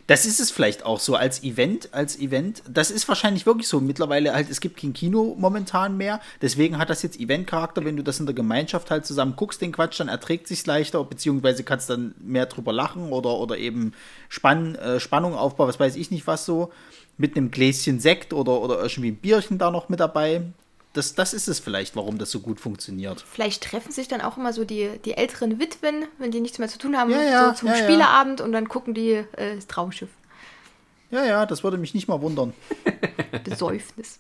Das 0.07 0.27
ist 0.27 0.39
es 0.39 0.51
vielleicht 0.51 0.85
auch 0.85 1.01
so 1.01 1.17
als 1.17 1.43
Event, 1.43 1.89
als 1.93 2.19
Event. 2.19 2.63
Das 2.69 2.91
ist 2.91 3.09
wahrscheinlich 3.09 3.47
wirklich 3.47 3.69
so. 3.69 3.81
Mittlerweile 3.81 4.35
halt, 4.35 4.51
es 4.51 4.61
gibt 4.61 4.79
kein 4.79 4.93
Kino 4.93 5.35
momentan 5.39 5.97
mehr. 5.97 6.21
Deswegen 6.43 6.77
hat 6.77 6.91
das 6.91 7.03
jetzt 7.03 7.19
Event-Charakter. 7.19 7.85
Wenn 7.85 7.97
du 7.97 8.03
das 8.03 8.21
in 8.21 8.27
der 8.27 8.35
Gemeinschaft 8.35 8.91
halt 8.91 9.07
zusammen 9.07 9.35
guckst, 9.35 9.63
den 9.63 9.73
Quatsch, 9.73 9.99
dann 10.01 10.09
erträgt 10.09 10.47
sich's 10.47 10.67
leichter, 10.67 11.03
beziehungsweise 11.05 11.65
kannst 11.65 11.89
dann 11.89 12.15
mehr 12.19 12.45
drüber 12.47 12.73
lachen 12.73 13.13
oder, 13.13 13.39
oder 13.39 13.57
eben 13.57 13.93
Spann, 14.29 14.75
äh, 14.75 15.01
Spannung 15.01 15.35
aufbauen, 15.35 15.69
was 15.69 15.81
weiß 15.81 15.97
ich 15.97 16.11
nicht 16.11 16.27
was 16.27 16.45
so. 16.45 16.71
Mit 17.17 17.37
einem 17.37 17.51
Gläschen 17.51 17.99
Sekt 17.99 18.33
oder, 18.33 18.61
oder 18.61 18.81
irgendwie 18.83 19.13
ein 19.13 19.17
Bierchen 19.17 19.57
da 19.57 19.71
noch 19.71 19.89
mit 19.89 20.01
dabei. 20.01 20.43
Das, 20.95 21.15
das 21.15 21.35
ist 21.35 21.49
es 21.49 21.59
vielleicht, 21.61 21.95
warum 21.97 22.17
das 22.19 22.31
so 22.31 22.41
gut 22.41 22.61
funktioniert. 22.61 23.25
Vielleicht 23.31 23.65
treffen 23.65 23.93
sich 23.93 24.09
dann 24.09 24.21
auch 24.21 24.37
immer 24.39 24.53
so 24.53 24.65
die, 24.65 24.91
die 25.05 25.17
älteren 25.17 25.59
Witwen, 25.61 26.07
wenn 26.19 26.31
die 26.31 26.41
nichts 26.41 26.59
mehr 26.59 26.69
zu 26.69 26.79
tun 26.79 26.97
haben, 26.97 27.11
Ja, 27.11 27.23
ja, 27.23 27.49
so 27.51 27.55
zum 27.61 27.69
ja, 27.69 27.77
ja. 27.77 27.85
Spieleabend 27.85 28.41
und 28.41 28.53
dann 28.53 28.69
gucken 28.69 28.95
die 28.95 29.13
äh, 29.13 29.57
das 29.57 29.67
Traumschiff. 29.67 30.09
Ja, 31.11 31.25
ja, 31.25 31.47
das 31.47 31.63
würde 31.63 31.77
mich 31.77 31.95
nicht 31.95 32.09
mal 32.09 32.21
wundern. 32.23 32.55
Besäufnis. 33.45 34.19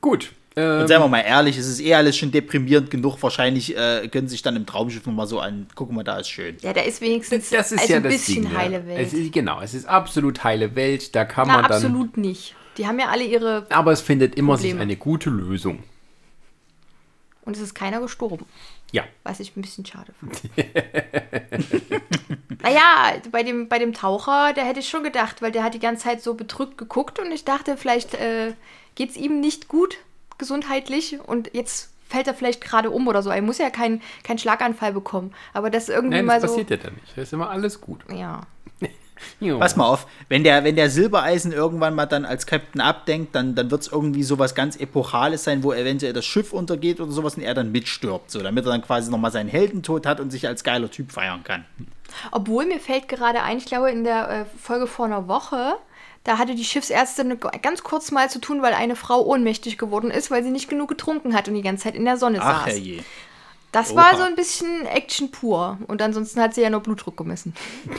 Gut. 0.00 0.32
Ähm, 0.54 0.80
Und 0.82 0.88
seien 0.88 1.00
wir 1.00 1.08
mal 1.08 1.20
ehrlich, 1.20 1.56
es 1.56 1.66
ist 1.66 1.80
eh 1.80 1.94
alles 1.94 2.16
schon 2.16 2.30
deprimierend 2.30 2.90
genug. 2.90 3.22
Wahrscheinlich 3.22 3.76
äh, 3.76 4.08
können 4.08 4.28
sich 4.28 4.42
dann 4.42 4.56
im 4.56 4.66
Traumschiff 4.66 5.06
nochmal 5.06 5.26
so 5.26 5.40
an, 5.40 5.66
guck 5.74 5.90
mal, 5.92 6.02
da 6.02 6.18
ist 6.18 6.28
schön. 6.28 6.56
Ja, 6.60 6.72
da 6.72 6.82
ist 6.82 7.00
wenigstens 7.00 7.50
das 7.50 7.72
ist 7.72 7.80
also 7.80 7.92
ja 7.92 7.96
ein 7.98 8.02
das 8.02 8.12
bisschen 8.12 8.42
Ding, 8.44 8.56
heile. 8.56 8.86
Welt. 8.86 9.06
Es 9.06 9.12
ist, 9.14 9.32
genau, 9.32 9.60
es 9.60 9.72
ist 9.74 9.86
absolut 9.86 10.44
heile 10.44 10.74
Welt. 10.74 11.14
Da 11.14 11.24
kann 11.24 11.46
Na, 11.48 11.54
man 11.54 11.62
dann. 11.64 11.72
absolut 11.72 12.16
nicht. 12.16 12.54
Die 12.76 12.86
haben 12.86 12.98
ja 12.98 13.08
alle 13.08 13.24
ihre. 13.24 13.66
Aber 13.70 13.92
es 13.92 14.00
findet 14.00 14.34
immer 14.34 14.56
sich 14.56 14.70
Probleme. 14.70 14.82
eine 14.82 14.96
gute 14.96 15.30
Lösung. 15.30 15.82
Und 17.44 17.56
es 17.56 17.62
ist 17.62 17.74
keiner 17.74 18.00
gestorben. 18.00 18.46
Ja. 18.92 19.04
Was 19.24 19.40
ich 19.40 19.56
ein 19.56 19.62
bisschen 19.62 19.84
schade 19.84 20.12
fand. 20.20 20.42
naja, 22.62 23.14
bei 23.30 23.42
dem, 23.42 23.68
bei 23.68 23.78
dem 23.78 23.94
Taucher, 23.94 24.52
der 24.52 24.64
hätte 24.64 24.80
ich 24.80 24.88
schon 24.88 25.02
gedacht, 25.02 25.42
weil 25.42 25.50
der 25.50 25.64
hat 25.64 25.74
die 25.74 25.80
ganze 25.80 26.04
Zeit 26.04 26.22
so 26.22 26.34
bedrückt 26.34 26.78
geguckt 26.78 27.18
und 27.18 27.32
ich 27.32 27.44
dachte, 27.44 27.76
vielleicht 27.76 28.14
äh, 28.14 28.52
geht 28.94 29.10
es 29.10 29.16
ihm 29.16 29.40
nicht 29.40 29.68
gut 29.68 29.96
gesundheitlich 30.38 31.18
und 31.20 31.52
jetzt 31.54 31.90
fällt 32.08 32.26
er 32.26 32.34
vielleicht 32.34 32.60
gerade 32.60 32.90
um 32.90 33.08
oder 33.08 33.22
so. 33.22 33.30
Er 33.30 33.42
muss 33.42 33.58
ja 33.58 33.70
keinen 33.70 34.02
keinen 34.22 34.38
Schlaganfall 34.38 34.92
bekommen. 34.92 35.32
Aber 35.54 35.70
das 35.70 35.88
irgendwie 35.88 36.16
Nein, 36.16 36.26
mal 36.26 36.40
das 36.40 36.50
so. 36.50 36.58
passiert 36.58 36.70
ja 36.70 36.76
dann 36.76 36.94
nicht. 36.94 37.16
Da 37.16 37.22
ist 37.22 37.32
immer 37.32 37.50
alles 37.50 37.80
gut. 37.80 38.00
Ja. 38.12 38.42
Jo. 39.40 39.58
Pass 39.58 39.76
mal 39.76 39.86
auf, 39.86 40.06
wenn 40.28 40.44
der, 40.44 40.64
wenn 40.64 40.76
der 40.76 40.90
Silbereisen 40.90 41.52
irgendwann 41.52 41.94
mal 41.94 42.06
dann 42.06 42.24
als 42.24 42.46
Captain 42.46 42.80
abdenkt, 42.80 43.34
dann, 43.34 43.54
dann 43.54 43.70
wird 43.70 43.82
es 43.82 43.88
irgendwie 43.88 44.22
sowas 44.22 44.54
ganz 44.54 44.76
Epochales 44.76 45.44
sein, 45.44 45.62
wo 45.62 45.72
eventuell 45.72 46.12
das 46.12 46.24
Schiff 46.24 46.52
untergeht 46.52 47.00
oder 47.00 47.12
sowas 47.12 47.36
und 47.36 47.42
er 47.42 47.54
dann 47.54 47.72
mitstirbt, 47.72 48.30
so, 48.30 48.42
damit 48.42 48.64
er 48.64 48.72
dann 48.72 48.82
quasi 48.82 49.10
nochmal 49.10 49.32
seinen 49.32 49.48
Heldentod 49.48 50.06
hat 50.06 50.20
und 50.20 50.30
sich 50.30 50.46
als 50.46 50.64
geiler 50.64 50.90
Typ 50.90 51.12
feiern 51.12 51.42
kann. 51.44 51.64
Obwohl 52.30 52.66
mir 52.66 52.80
fällt 52.80 53.08
gerade 53.08 53.42
ein, 53.42 53.58
ich 53.58 53.66
glaube 53.66 53.90
in 53.90 54.04
der 54.04 54.30
äh, 54.30 54.44
Folge 54.60 54.86
vor 54.86 55.06
einer 55.06 55.28
Woche, 55.28 55.76
da 56.24 56.38
hatte 56.38 56.54
die 56.54 56.64
Schiffsärztin 56.64 57.38
ganz 57.62 57.82
kurz 57.82 58.10
mal 58.12 58.30
zu 58.30 58.38
tun, 58.38 58.62
weil 58.62 58.74
eine 58.74 58.94
Frau 58.94 59.24
ohnmächtig 59.24 59.76
geworden 59.76 60.10
ist, 60.10 60.30
weil 60.30 60.44
sie 60.44 60.50
nicht 60.50 60.68
genug 60.68 60.88
getrunken 60.88 61.34
hat 61.34 61.48
und 61.48 61.54
die 61.54 61.62
ganze 61.62 61.84
Zeit 61.84 61.96
in 61.96 62.04
der 62.04 62.16
Sonne 62.16 62.38
Ach 62.40 62.66
saß. 62.66 62.74
herrje. 62.74 63.02
Das 63.72 63.92
Oha. 63.92 64.02
war 64.02 64.16
so 64.16 64.22
ein 64.22 64.36
bisschen 64.36 64.86
Action 64.86 65.30
pur. 65.30 65.78
Und 65.88 66.00
ansonsten 66.00 66.40
hat 66.40 66.54
sie 66.54 66.60
ja 66.60 66.70
nur 66.70 66.80
Blutdruck 66.80 67.16
gemessen. 67.16 67.54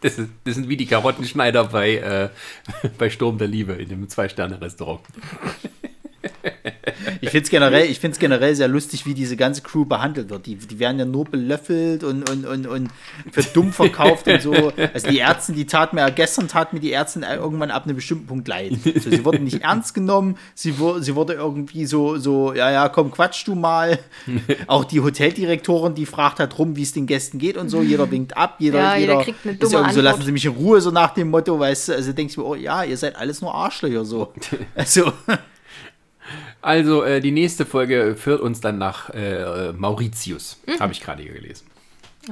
Das, 0.00 0.18
ist, 0.18 0.30
das 0.44 0.54
sind 0.54 0.68
wie 0.68 0.76
die 0.76 0.86
Karottenschneider 0.86 1.64
bei, 1.64 1.96
äh, 1.96 2.28
bei 2.98 3.10
Sturm 3.10 3.38
der 3.38 3.48
Liebe 3.48 3.72
in 3.74 3.88
dem 3.88 4.08
Zwei-Sterne-Restaurant. 4.08 5.00
Ich 7.20 7.30
finde 7.30 7.44
es 7.44 7.50
generell, 7.50 7.90
ich 7.90 8.00
find's 8.00 8.18
generell 8.18 8.54
sehr 8.54 8.68
lustig, 8.68 9.06
wie 9.06 9.14
diese 9.14 9.36
ganze 9.36 9.62
Crew 9.62 9.84
behandelt 9.84 10.30
wird. 10.30 10.46
Die, 10.46 10.56
die 10.56 10.78
werden 10.78 10.98
ja 10.98 11.04
nur 11.04 11.24
belöffelt 11.24 12.04
und, 12.04 12.28
und, 12.30 12.46
und, 12.46 12.66
und 12.66 12.88
für 13.30 13.42
dumm 13.42 13.72
verkauft 13.72 14.26
und 14.28 14.42
so. 14.42 14.72
Also 14.94 15.08
die 15.08 15.18
Ärzte, 15.18 15.52
die 15.52 15.66
tat 15.66 15.92
mir, 15.92 16.10
gestern 16.10 16.48
tat 16.48 16.72
mir 16.72 16.80
die 16.80 16.92
Ärztin 16.92 17.22
irgendwann 17.22 17.70
ab 17.70 17.84
einem 17.84 17.96
bestimmten 17.96 18.26
Punkt 18.26 18.48
leid. 18.48 18.72
So, 18.84 19.10
sie 19.10 19.24
wurden 19.24 19.44
nicht 19.44 19.62
ernst 19.62 19.94
genommen, 19.94 20.36
sie, 20.54 20.78
wu- 20.78 20.98
sie 21.00 21.14
wurde 21.14 21.34
irgendwie 21.34 21.86
so, 21.86 22.16
so, 22.18 22.52
ja, 22.54 22.70
ja, 22.70 22.88
komm, 22.88 23.10
quatsch 23.10 23.46
du 23.46 23.54
mal. 23.54 23.98
Auch 24.66 24.84
die 24.84 25.00
Hoteldirektorin, 25.00 25.94
die 25.94 26.06
fragt 26.06 26.38
halt 26.40 26.58
rum, 26.58 26.76
wie 26.76 26.82
es 26.82 26.92
den 26.92 27.06
Gästen 27.06 27.38
geht 27.38 27.56
und 27.56 27.68
so. 27.68 27.82
Jeder 27.82 28.10
winkt 28.10 28.36
ab, 28.36 28.56
jeder, 28.58 28.78
Ja, 28.78 28.96
jeder 28.96 29.12
jeder, 29.12 29.24
kriegt 29.24 29.38
eine 29.44 29.52
ist 29.54 29.62
dumme 29.62 29.74
irgendwie 29.76 29.94
so, 29.94 30.00
lassen 30.00 30.22
Sie 30.22 30.32
mich 30.32 30.44
in 30.44 30.52
Ruhe, 30.52 30.80
so 30.80 30.90
nach 30.90 31.14
dem 31.14 31.30
Motto, 31.30 31.58
weißt 31.58 31.88
du, 31.88 31.92
also 31.94 32.12
denkst 32.12 32.34
du 32.34 32.40
mir, 32.40 32.46
oh 32.46 32.54
ja, 32.54 32.84
ihr 32.84 32.96
seid 32.96 33.16
alles 33.16 33.40
nur 33.40 33.54
Arschlöcher, 33.54 34.04
so. 34.04 34.32
Also, 34.74 35.12
Also, 36.62 37.02
äh, 37.04 37.20
die 37.20 37.30
nächste 37.32 37.64
Folge 37.64 38.16
führt 38.16 38.40
uns 38.40 38.60
dann 38.60 38.78
nach 38.78 39.10
äh, 39.10 39.72
Mauritius. 39.72 40.58
Habe 40.80 40.92
ich 40.92 41.00
gerade 41.00 41.22
hier 41.22 41.32
gelesen. 41.32 41.66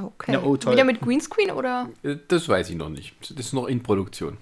Okay. 0.03 0.33
Ja, 0.33 0.43
oh, 0.43 0.57
toll. 0.57 0.73
Wieder 0.73 0.85
mit 0.85 1.01
Greenscreen 1.01 1.51
oder? 1.53 1.89
Äh, 2.03 2.17
Das 2.29 2.49
weiß 2.49 2.71
ich 2.71 2.77
noch 2.77 2.89
nicht. 2.89 3.15
Das 3.21 3.47
ist 3.47 3.53
noch 3.53 3.67
in 3.67 3.83
Produktion. 3.83 4.37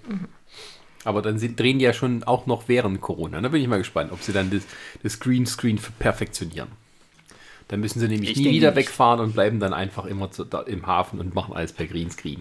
Aber 1.05 1.21
dann 1.21 1.39
sind, 1.39 1.59
drehen 1.61 1.79
die 1.79 1.85
ja 1.85 1.93
schon 1.93 2.23
auch 2.25 2.47
noch 2.47 2.69
während 2.69 3.01
Corona. 3.01 3.41
Da 3.41 3.49
bin 3.49 3.61
ich 3.61 3.69
mal 3.69 3.79
gespannt, 3.79 4.13
ob 4.13 4.23
sie 4.23 4.33
dann 4.33 4.51
das, 4.51 4.63
das 5.03 5.21
Greenscreen 5.21 5.79
perfektionieren. 5.99 6.69
Dann 7.69 7.81
müssen 7.81 8.01
sie 8.01 8.09
nämlich 8.09 8.31
Ich 8.31 8.37
nie 8.39 8.51
wieder 8.53 8.71
nicht. 8.71 8.77
wegfahren 8.89 9.21
und 9.21 9.33
bleiben 9.35 9.59
dann 9.61 9.75
einfach 9.75 10.07
immer 10.07 10.31
zu, 10.31 10.45
da, 10.45 10.61
im 10.63 10.87
Hafen 10.87 11.19
und 11.21 11.35
machen 11.35 11.55
alles 11.55 11.73
per 11.73 11.87
Greenscreen. 11.87 12.39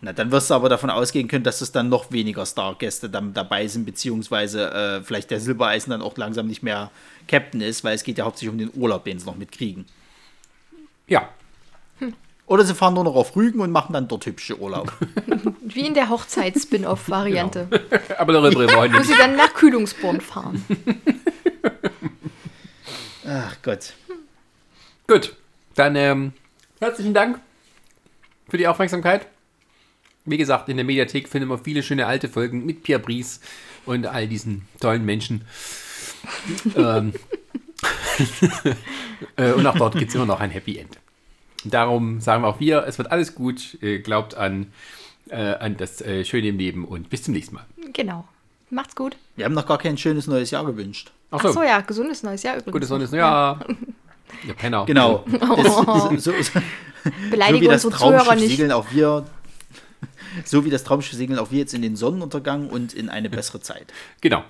Na, 0.00 0.12
dann 0.12 0.30
wirst 0.30 0.50
du 0.50 0.54
aber 0.54 0.68
davon 0.68 0.90
ausgehen 0.90 1.26
können, 1.26 1.42
dass 1.42 1.60
es 1.60 1.72
dann 1.72 1.88
noch 1.88 2.12
weniger 2.12 2.46
Stargäste 2.46 3.10
dann 3.10 3.34
dabei 3.34 3.66
sind, 3.66 3.84
beziehungsweise 3.84 4.70
äh, 4.70 5.02
vielleicht 5.02 5.30
der 5.30 5.40
Silbereisen 5.40 5.90
dann 5.90 6.02
auch 6.02 6.16
langsam 6.16 6.46
nicht 6.46 6.62
mehr 6.62 6.90
Captain 7.26 7.60
ist, 7.60 7.82
weil 7.82 7.96
es 7.96 8.04
geht 8.04 8.16
ja 8.18 8.24
hauptsächlich 8.24 8.52
um 8.52 8.58
den 8.58 8.70
Urlaub, 8.80 9.04
den 9.04 9.18
sie 9.18 9.26
noch 9.26 9.36
mitkriegen. 9.36 9.86
Ja, 11.08 11.28
Oder 12.46 12.64
sie 12.64 12.74
fahren 12.74 12.94
nur 12.94 13.04
noch 13.04 13.14
auf 13.14 13.34
Rügen 13.36 13.60
und 13.60 13.70
machen 13.72 13.92
dann 13.92 14.08
dort 14.08 14.24
hübsche 14.24 14.58
Urlaub. 14.58 14.92
Wie 15.60 15.86
in 15.86 15.94
der 15.94 16.08
Hochzeits-Spin-Off-Variante. 16.08 17.68
aber 18.18 18.32
darüber 18.32 18.60
reden 18.60 18.70
wir 18.70 18.78
heute 18.78 18.94
Wo 18.94 18.98
nicht. 18.98 19.08
sie 19.10 19.16
dann 19.18 19.36
nach 19.36 19.52
Kühlungsborn 19.52 20.20
fahren. 20.20 20.64
Ach 23.26 23.56
Gott. 23.62 23.92
Gut, 25.06 25.34
dann 25.74 25.96
ähm, 25.96 26.32
herzlichen 26.80 27.12
Dank 27.12 27.40
für 28.48 28.56
die 28.56 28.66
Aufmerksamkeit. 28.66 29.26
Wie 30.30 30.36
gesagt, 30.36 30.68
in 30.68 30.76
der 30.76 30.84
Mediathek 30.84 31.28
finden 31.28 31.48
wir 31.48 31.58
viele 31.58 31.82
schöne 31.82 32.06
alte 32.06 32.28
Folgen 32.28 32.66
mit 32.66 32.82
Pierre 32.82 33.00
Brice 33.00 33.40
und 33.86 34.06
all 34.06 34.28
diesen 34.28 34.66
tollen 34.80 35.04
Menschen. 35.04 35.42
ähm, 36.76 37.12
äh, 39.36 39.52
und 39.52 39.66
auch 39.66 39.76
dort 39.76 39.96
gibt 39.96 40.10
es 40.10 40.14
immer 40.14 40.26
noch 40.26 40.40
ein 40.40 40.50
Happy 40.50 40.78
End. 40.78 40.98
Darum 41.64 42.20
sagen 42.20 42.42
wir 42.42 42.48
auch 42.48 42.60
wir, 42.60 42.84
es 42.86 42.98
wird 42.98 43.10
alles 43.10 43.34
gut. 43.34 43.78
Äh, 43.82 43.98
glaubt 43.98 44.34
an, 44.34 44.72
äh, 45.28 45.54
an 45.54 45.76
das 45.76 46.00
äh, 46.00 46.24
Schöne 46.24 46.48
im 46.48 46.58
Leben 46.58 46.84
und 46.84 47.10
bis 47.10 47.22
zum 47.22 47.34
nächsten 47.34 47.54
Mal. 47.54 47.66
Genau. 47.92 48.26
Macht's 48.70 48.94
gut. 48.94 49.16
Wir 49.36 49.44
haben 49.46 49.54
noch 49.54 49.66
gar 49.66 49.78
kein 49.78 49.96
schönes 49.96 50.26
neues 50.26 50.50
Jahr 50.50 50.64
gewünscht. 50.66 51.10
Ach 51.30 51.42
Achso, 51.42 51.62
ja, 51.62 51.80
gesundes 51.80 52.22
neues 52.22 52.42
Jahr 52.42 52.56
übrigens. 52.56 52.72
gutes 52.72 52.88
Sonnes 52.88 53.12
Jahr. 53.12 53.64
Ja, 54.46 54.54
Penner. 54.54 54.84
Genau. 54.84 55.24
Das, 55.30 56.20
so, 56.20 56.32
so, 56.32 56.42
so 56.42 56.60
Beleidige 57.30 57.62
wie 57.62 57.68
das 57.68 57.84
unsere 57.84 58.02
Zuhörer 58.02 58.34
nicht. 58.34 58.50
segeln 58.50 58.72
auch 58.72 58.86
wir. 58.90 59.24
So 60.44 60.64
wie 60.64 60.70
das 60.70 60.84
Traumschiff 60.84 61.16
segeln 61.16 61.38
auch 61.38 61.50
wir 61.50 61.58
jetzt 61.58 61.74
in 61.74 61.82
den 61.82 61.96
Sonnenuntergang 61.96 62.68
und 62.68 62.94
in 62.94 63.08
eine 63.08 63.30
bessere 63.30 63.60
Zeit. 63.60 63.92
Genau. 64.20 64.44